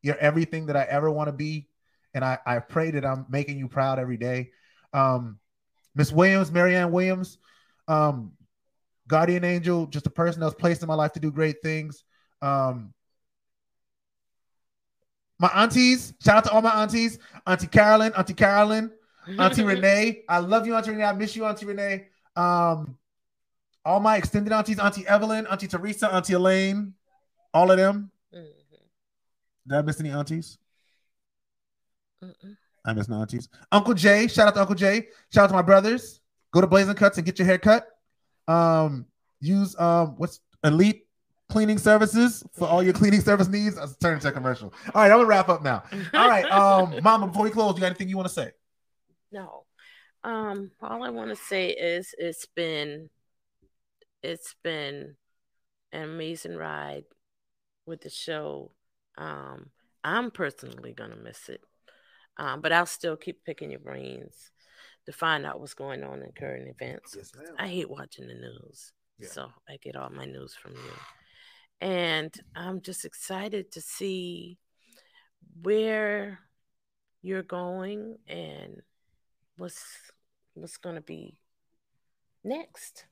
you're 0.05 0.19
everything 0.19 0.67
that 0.67 0.77
I 0.77 0.83
ever 0.83 1.11
want 1.11 1.29
to 1.29 1.33
be. 1.33 1.67
And 2.13 2.25
I, 2.25 2.39
I 2.47 2.59
pray 2.59 2.91
that 2.93 3.07
I'm 3.07 3.25
making 3.31 3.59
you 3.59 3.69
proud 3.69 3.99
every 3.99 4.19
day. 4.19 4.51
Um, 4.93 5.41
Miss 5.95 6.13
Williams, 6.13 6.53
Marianne 6.53 6.93
Williams, 6.93 7.39
um, 7.89 8.33
guardian 9.09 9.45
angel, 9.45 9.87
just 9.87 10.07
a 10.07 10.11
person 10.11 10.41
that 10.41 10.47
was 10.47 10.55
placed 10.55 10.83
in 10.83 10.89
my 10.89 10.95
life 10.95 11.13
to 11.13 11.21
do 11.21 11.31
great 11.31 11.57
things. 11.63 12.05
Um, 12.43 12.93
my 15.39 15.51
aunties, 15.55 16.15
shout 16.25 16.39
out 16.39 16.45
to 16.45 16.51
all 16.53 16.63
my 16.63 16.83
aunties, 16.83 17.19
Auntie 17.47 17.67
Carolyn, 17.67 18.13
Auntie 18.15 18.35
Carolyn, 18.35 18.91
Auntie 19.39 19.63
Renee. 19.65 20.23
I 20.29 20.39
love 20.39 20.67
you, 20.67 20.75
Auntie 20.75 20.91
Renee. 20.91 21.05
I 21.05 21.13
miss 21.13 21.35
you, 21.35 21.45
Auntie 21.45 21.67
Renee. 21.67 22.07
Um, 22.37 22.97
all 23.85 24.01
my 24.01 24.17
extended 24.17 24.53
aunties, 24.53 24.79
Auntie 24.79 25.07
Evelyn, 25.07 25.47
Auntie 25.47 25.67
Teresa, 25.67 26.13
Auntie 26.13 26.35
Elaine, 26.35 26.95
all 27.53 27.71
of 27.71 27.77
them. 27.77 28.11
Mm. 28.35 28.47
Did 29.67 29.77
I 29.77 29.83
miss 29.83 30.01
any 30.01 30.11
aunties? 30.11 30.59
Mm-mm. 32.23 32.57
I 32.85 32.93
miss 32.93 33.09
no 33.09 33.21
aunties. 33.21 33.49
Uncle 33.73 33.95
Jay, 33.95 34.29
shout 34.29 34.49
out 34.49 34.55
to 34.55 34.61
Uncle 34.61 34.75
Jay. 34.75 35.09
Shout 35.33 35.45
out 35.45 35.47
to 35.49 35.55
my 35.55 35.63
brothers. 35.63 36.21
Go 36.53 36.61
to 36.61 36.67
Blazing 36.67 36.95
Cuts 36.95 37.17
and 37.17 37.27
get 37.27 37.39
your 37.39 37.47
hair 37.47 37.59
cut. 37.59 37.89
Um, 38.49 39.07
use 39.41 39.79
um, 39.79 40.15
what's 40.17 40.41
elite 40.63 41.07
cleaning 41.49 41.79
services 41.79 42.43
for 42.53 42.67
all 42.67 42.83
your 42.83 42.93
cleaning 42.93 43.21
service 43.21 43.49
needs. 43.49 43.77
Let's 43.77 43.97
turn 43.97 44.15
into 44.15 44.29
a 44.29 44.33
commercial. 44.33 44.73
All 44.95 45.03
right, 45.03 45.11
I'm 45.11 45.19
gonna 45.19 45.27
wrap 45.27 45.49
up 45.49 45.63
now. 45.63 45.83
All 46.13 46.29
right, 46.29 46.45
um, 46.51 46.97
Mama, 47.03 47.27
before 47.29 47.45
we 47.45 47.51
close, 47.51 47.75
you 47.75 47.81
got 47.81 47.87
anything 47.87 48.09
you 48.09 48.17
want 48.17 48.29
to 48.29 48.35
say? 48.35 48.51
No. 49.31 49.65
Um, 50.23 50.71
all 50.83 51.03
I 51.03 51.11
want 51.11 51.31
to 51.31 51.37
say 51.37 51.71
is 51.71 52.15
it's 52.17 52.47
been 52.47 53.11
it's 54.23 54.55
been 54.65 55.17
an 55.93 56.03
amazing 56.03 56.57
ride 56.57 57.05
with 57.87 58.01
the 58.01 58.11
show 58.11 58.71
um, 59.19 59.71
I'm 60.03 60.31
personally 60.31 60.93
gonna 60.93 61.17
miss 61.17 61.49
it, 61.49 61.61
um, 62.37 62.61
but 62.61 62.73
I'll 62.73 62.87
still 62.87 63.17
keep 63.17 63.45
picking 63.45 63.71
your 63.71 63.81
brains 63.81 64.51
to 65.07 65.13
find 65.13 65.45
out 65.47 65.61
what's 65.61 65.75
going 65.75 66.03
on 66.03 66.23
in 66.23 66.33
current 66.33 66.69
events. 66.69 67.15
Yes, 67.17 67.33
I 67.59 67.69
hate 67.69 67.91
watching 67.91 68.27
the 68.27 68.35
news, 68.35 68.93
yeah. 69.19 69.29
so 69.29 69.49
I 69.69 69.77
get 69.83 69.97
all 69.97 70.11
my 70.11 70.25
news 70.25 70.55
from 70.55 70.73
you. 70.73 70.93
And 71.81 72.35
I'm 72.55 72.81
just 72.81 73.05
excited 73.05 73.73
to 73.73 73.81
see 73.81 74.59
where 75.63 76.41
you're 77.23 77.43
going 77.43 78.17
and 78.27 78.81
what's 79.57 79.85
what's 80.55 80.77
going 80.77 80.97
to 80.97 81.03
be 81.03 81.39
next. 82.43 83.07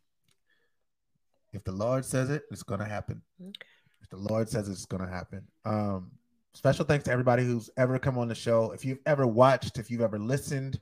If 1.53 1.65
the 1.65 1.73
Lord 1.73 2.05
says 2.05 2.31
it, 2.31 2.45
it's 2.51 2.63
going 2.63 2.81
to 2.81 2.87
happen. 2.87 3.21
Okay 3.41 3.67
the 4.13 4.19
Lord 4.19 4.49
says 4.49 4.69
it's 4.69 4.85
going 4.85 5.03
to 5.03 5.09
happen. 5.09 5.43
Um, 5.65 6.13
special 6.55 6.85
thanks 6.85 7.05
to 7.07 7.11
everybody 7.11 7.45
who's 7.45 7.71
ever 7.79 7.99
come 7.99 8.19
on 8.19 8.29
the 8.29 8.35
show. 8.35 8.71
If 8.73 8.85
you've 8.85 9.01
ever 9.07 9.27
watched, 9.27 9.79
if 9.79 9.91
you've 9.91 10.03
ever 10.03 10.19
listened, 10.19 10.79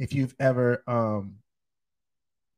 if 0.00 0.14
you've 0.14 0.34
ever 0.40 0.82
um, 0.86 1.36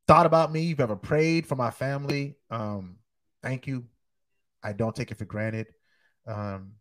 thought 0.07 0.27
about 0.27 0.53
me, 0.53 0.63
you've 0.63 0.81
ever 0.81 0.97
prayed 0.97 1.47
for 1.47 1.57
my 1.57 1.71
family, 1.71 2.37
um, 2.51 2.97
thank 3.43 3.67
you. 3.67 3.85
I 4.63 4.73
don't 4.73 4.95
take 4.95 5.11
it 5.11 5.19
for 5.19 5.25
granted. 5.25 5.67
Um, 6.27 6.75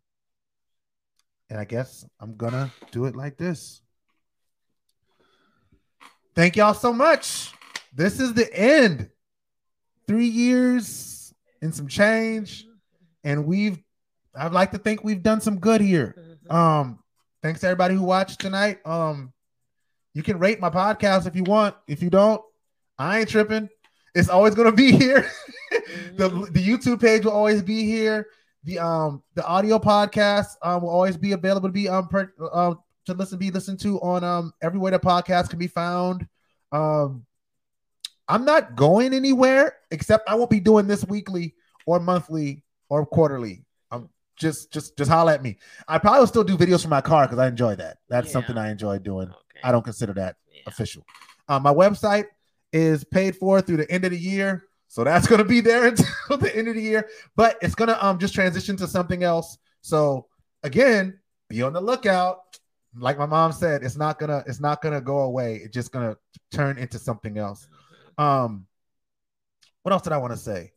and 1.50 1.58
I 1.58 1.64
guess 1.64 2.06
I'm 2.20 2.36
going 2.36 2.52
to 2.52 2.70
do 2.92 3.06
it 3.06 3.16
like 3.16 3.36
this. 3.36 3.82
Thank 6.36 6.56
y'all 6.56 6.74
so 6.74 6.92
much. 6.92 7.52
This 7.92 8.20
is 8.20 8.32
the 8.32 8.50
end. 8.54 9.10
Three 10.06 10.28
years 10.28 11.34
and 11.60 11.74
some 11.74 11.88
change 11.88 12.66
and 13.24 13.46
we've 13.46 13.78
I'd 14.34 14.52
like 14.52 14.70
to 14.70 14.78
think 14.78 15.04
we've 15.04 15.22
done 15.22 15.40
some 15.40 15.58
good 15.58 15.80
here. 15.80 16.14
Mm-hmm. 16.18 16.56
Um, 16.56 16.98
thanks 17.42 17.60
to 17.60 17.66
everybody 17.66 17.94
who 17.94 18.02
watched 18.02 18.40
tonight. 18.40 18.78
Um, 18.86 19.32
you 20.14 20.22
can 20.22 20.38
rate 20.38 20.60
my 20.60 20.70
podcast 20.70 21.26
if 21.26 21.34
you 21.34 21.44
want. 21.44 21.74
If 21.86 22.02
you 22.02 22.10
don't, 22.10 22.42
I 22.98 23.20
ain't 23.20 23.28
tripping. 23.28 23.68
It's 24.14 24.28
always 24.28 24.54
gonna 24.54 24.72
be 24.72 24.92
here. 24.98 25.30
mm-hmm. 25.72 26.16
the 26.16 26.28
the 26.50 26.66
YouTube 26.66 27.00
page 27.00 27.24
will 27.24 27.32
always 27.32 27.62
be 27.62 27.84
here. 27.84 28.26
The 28.64 28.78
um 28.78 29.22
the 29.34 29.44
audio 29.44 29.78
podcast 29.78 30.56
um 30.62 30.82
will 30.82 30.90
always 30.90 31.16
be 31.16 31.32
available 31.32 31.68
to 31.68 31.72
be 31.72 31.88
um 31.88 32.08
per, 32.08 32.32
uh, 32.52 32.74
to 33.06 33.14
listen 33.14 33.38
be 33.38 33.50
listened 33.50 33.80
to 33.80 34.00
on 34.00 34.22
um 34.22 34.52
everywhere 34.62 34.92
the 34.92 34.98
podcast 34.98 35.50
can 35.50 35.58
be 35.58 35.66
found. 35.66 36.26
Um, 36.70 37.26
I'm 38.28 38.44
not 38.44 38.76
going 38.76 39.12
anywhere 39.12 39.76
except 39.90 40.28
I 40.28 40.34
won't 40.34 40.50
be 40.50 40.60
doing 40.60 40.86
this 40.86 41.04
weekly 41.04 41.54
or 41.86 42.00
monthly 42.00 42.62
or 42.88 43.04
quarterly. 43.04 43.64
Um, 43.90 44.08
just 44.36 44.72
just 44.72 44.96
just 44.96 45.10
holler 45.10 45.32
at 45.32 45.42
me. 45.42 45.58
I 45.88 45.98
probably 45.98 46.20
will 46.20 46.26
still 46.26 46.44
do 46.44 46.56
videos 46.56 46.82
from 46.82 46.90
my 46.90 47.00
car 47.00 47.26
because 47.26 47.38
I 47.38 47.48
enjoy 47.48 47.76
that. 47.76 47.98
That's 48.08 48.28
yeah. 48.28 48.32
something 48.32 48.56
I 48.56 48.70
enjoy 48.70 48.98
doing. 48.98 49.32
I 49.64 49.72
don't 49.72 49.82
consider 49.82 50.12
that 50.14 50.36
yeah. 50.52 50.62
official. 50.66 51.04
Um, 51.48 51.62
my 51.62 51.72
website 51.72 52.26
is 52.72 53.04
paid 53.04 53.36
for 53.36 53.60
through 53.60 53.78
the 53.78 53.90
end 53.90 54.04
of 54.04 54.10
the 54.10 54.18
year. 54.18 54.66
So 54.88 55.04
that's 55.04 55.26
gonna 55.26 55.44
be 55.44 55.60
there 55.60 55.86
until 55.88 56.36
the 56.38 56.54
end 56.54 56.68
of 56.68 56.74
the 56.74 56.82
year, 56.82 57.08
but 57.36 57.56
it's 57.62 57.74
gonna 57.74 57.96
um 58.00 58.18
just 58.18 58.34
transition 58.34 58.76
to 58.76 58.86
something 58.86 59.22
else. 59.22 59.58
So 59.80 60.26
again, 60.62 61.18
be 61.48 61.62
on 61.62 61.72
the 61.72 61.80
lookout. 61.80 62.58
Like 62.94 63.18
my 63.18 63.26
mom 63.26 63.52
said, 63.52 63.82
it's 63.82 63.96
not 63.96 64.18
gonna 64.18 64.44
it's 64.46 64.60
not 64.60 64.82
gonna 64.82 65.00
go 65.00 65.20
away. 65.20 65.56
It's 65.56 65.72
just 65.72 65.92
gonna 65.92 66.16
turn 66.50 66.78
into 66.78 66.98
something 66.98 67.38
else. 67.38 67.68
Um, 68.18 68.66
what 69.82 69.92
else 69.92 70.02
did 70.02 70.12
I 70.12 70.18
want 70.18 70.32
to 70.32 70.38
say? 70.38 70.72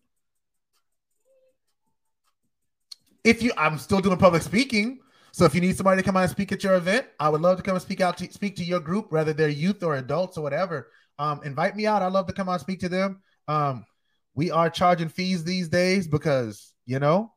if 3.26 3.42
you, 3.42 3.52
I'm 3.58 3.78
still 3.78 4.00
doing 4.00 4.18
public 4.18 4.44
speaking. 4.44 5.00
So 5.36 5.44
if 5.44 5.54
you 5.54 5.60
need 5.60 5.76
somebody 5.76 6.02
to 6.02 6.06
come 6.06 6.16
out 6.16 6.22
and 6.22 6.32
speak 6.32 6.54
at 6.54 6.64
your 6.64 6.76
event, 6.76 7.08
I 7.20 7.28
would 7.28 7.42
love 7.42 7.58
to 7.58 7.64
come 7.64 7.76
and 7.76 7.82
speak 7.82 8.00
out 8.00 8.18
to 8.20 8.32
speak 8.32 8.56
to 8.56 8.64
your 8.64 8.80
group, 8.80 9.12
whether 9.12 9.34
they're 9.34 9.50
youth 9.50 9.84
or 9.84 9.98
adults 9.98 10.38
or 10.38 10.42
whatever. 10.42 10.92
Um, 11.20 11.42
invite 11.44 11.76
me 11.76 11.86
out. 11.86 12.02
I'd 12.02 12.14
love 12.14 12.28
to 12.28 12.34
come 12.34 12.48
out 12.48 12.54
and 12.54 12.62
speak 12.62 12.80
to 12.80 12.88
them. 12.88 13.22
Um, 13.50 13.86
we 14.34 14.50
are 14.50 14.70
charging 14.70 15.10
fees 15.10 15.44
these 15.44 15.68
days 15.68 16.08
because 16.08 16.74
you 16.86 17.00
know, 17.00 17.34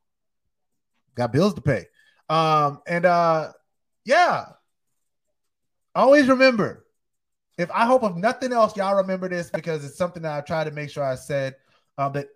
got 1.16 1.33
bills 1.33 1.55
to 1.55 1.61
pay. 1.61 1.87
Um, 2.29 2.83
and 2.87 3.05
uh, 3.05 3.51
yeah, 4.05 4.45
always 5.93 6.29
remember, 6.29 6.87
if 7.57 7.69
I 7.73 7.85
hope 7.85 8.05
if 8.05 8.15
nothing 8.15 8.53
else, 8.53 8.77
y'all 8.77 8.99
remember 8.99 9.29
this 9.29 9.51
because 9.51 9.85
it's 9.85 9.99
something 9.99 10.23
that 10.23 10.39
I 10.39 10.41
try 10.43 10.62
to 10.62 10.70
make 10.70 10.91
sure 10.91 11.03
I 11.03 11.16
said 11.16 11.57
um, 11.99 12.12
that 12.12 12.29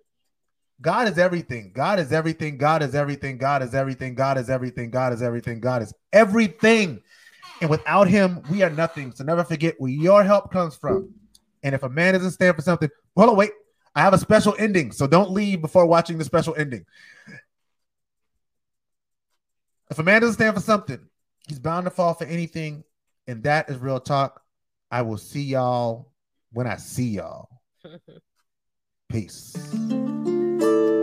God 0.81 1.09
is 1.09 1.19
everything. 1.19 1.73
God 1.75 2.01
is 2.01 2.13
everything. 2.13 2.59
God 2.59 2.83
is 2.83 2.95
everything. 2.95 3.39
God 3.39 3.63
is 3.63 3.75
everything. 3.75 4.15
God 4.15 4.39
is 4.39 4.49
everything. 4.51 4.91
God 4.91 5.13
is 5.13 5.23
everything. 5.23 5.61
God 5.61 5.83
is 5.83 5.95
everything. 6.13 7.03
And 7.61 7.71
without 7.71 8.09
him, 8.09 8.43
we 8.51 8.63
are 8.63 8.71
nothing. 8.71 9.13
So 9.13 9.23
never 9.23 9.45
forget 9.45 9.77
where 9.79 9.91
your 9.91 10.25
help 10.25 10.51
comes 10.53 10.75
from. 10.75 11.15
And 11.63 11.75
if 11.75 11.85
a 11.85 11.89
man 11.89 12.15
doesn't 12.15 12.33
stand 12.33 12.57
for 12.57 12.63
something, 12.63 12.89
hold 13.17 13.31
on, 13.31 13.37
wait. 13.37 13.53
I 13.95 14.01
have 14.01 14.15
a 14.15 14.19
special 14.19 14.57
ending. 14.59 14.91
So 14.91 15.07
don't 15.07 15.31
leave 15.31 15.61
before 15.61 15.87
watching 15.87 16.19
the 16.19 16.25
special 16.25 16.55
ending. 16.57 16.85
If 19.91 19.99
a 19.99 20.03
man 20.03 20.23
doesn't 20.23 20.35
stand 20.35 20.57
for 20.57 20.63
something, 20.63 20.99
he's 21.47 21.59
bound 21.59 21.85
to 21.85 21.91
fall 21.91 22.15
for 22.15 22.25
anything. 22.25 22.85
And 23.27 23.43
that 23.45 23.69
is 23.69 23.77
real 23.79 24.01
talk. 24.01 24.43
I 24.91 25.03
will 25.03 25.19
see 25.19 25.43
y'all 25.43 26.13
when 26.53 26.67
I 26.67 26.77
see 26.77 27.11
y'all. 27.11 27.49
Peace. 29.11 29.55
Thank 30.63 30.71
you. 30.71 31.02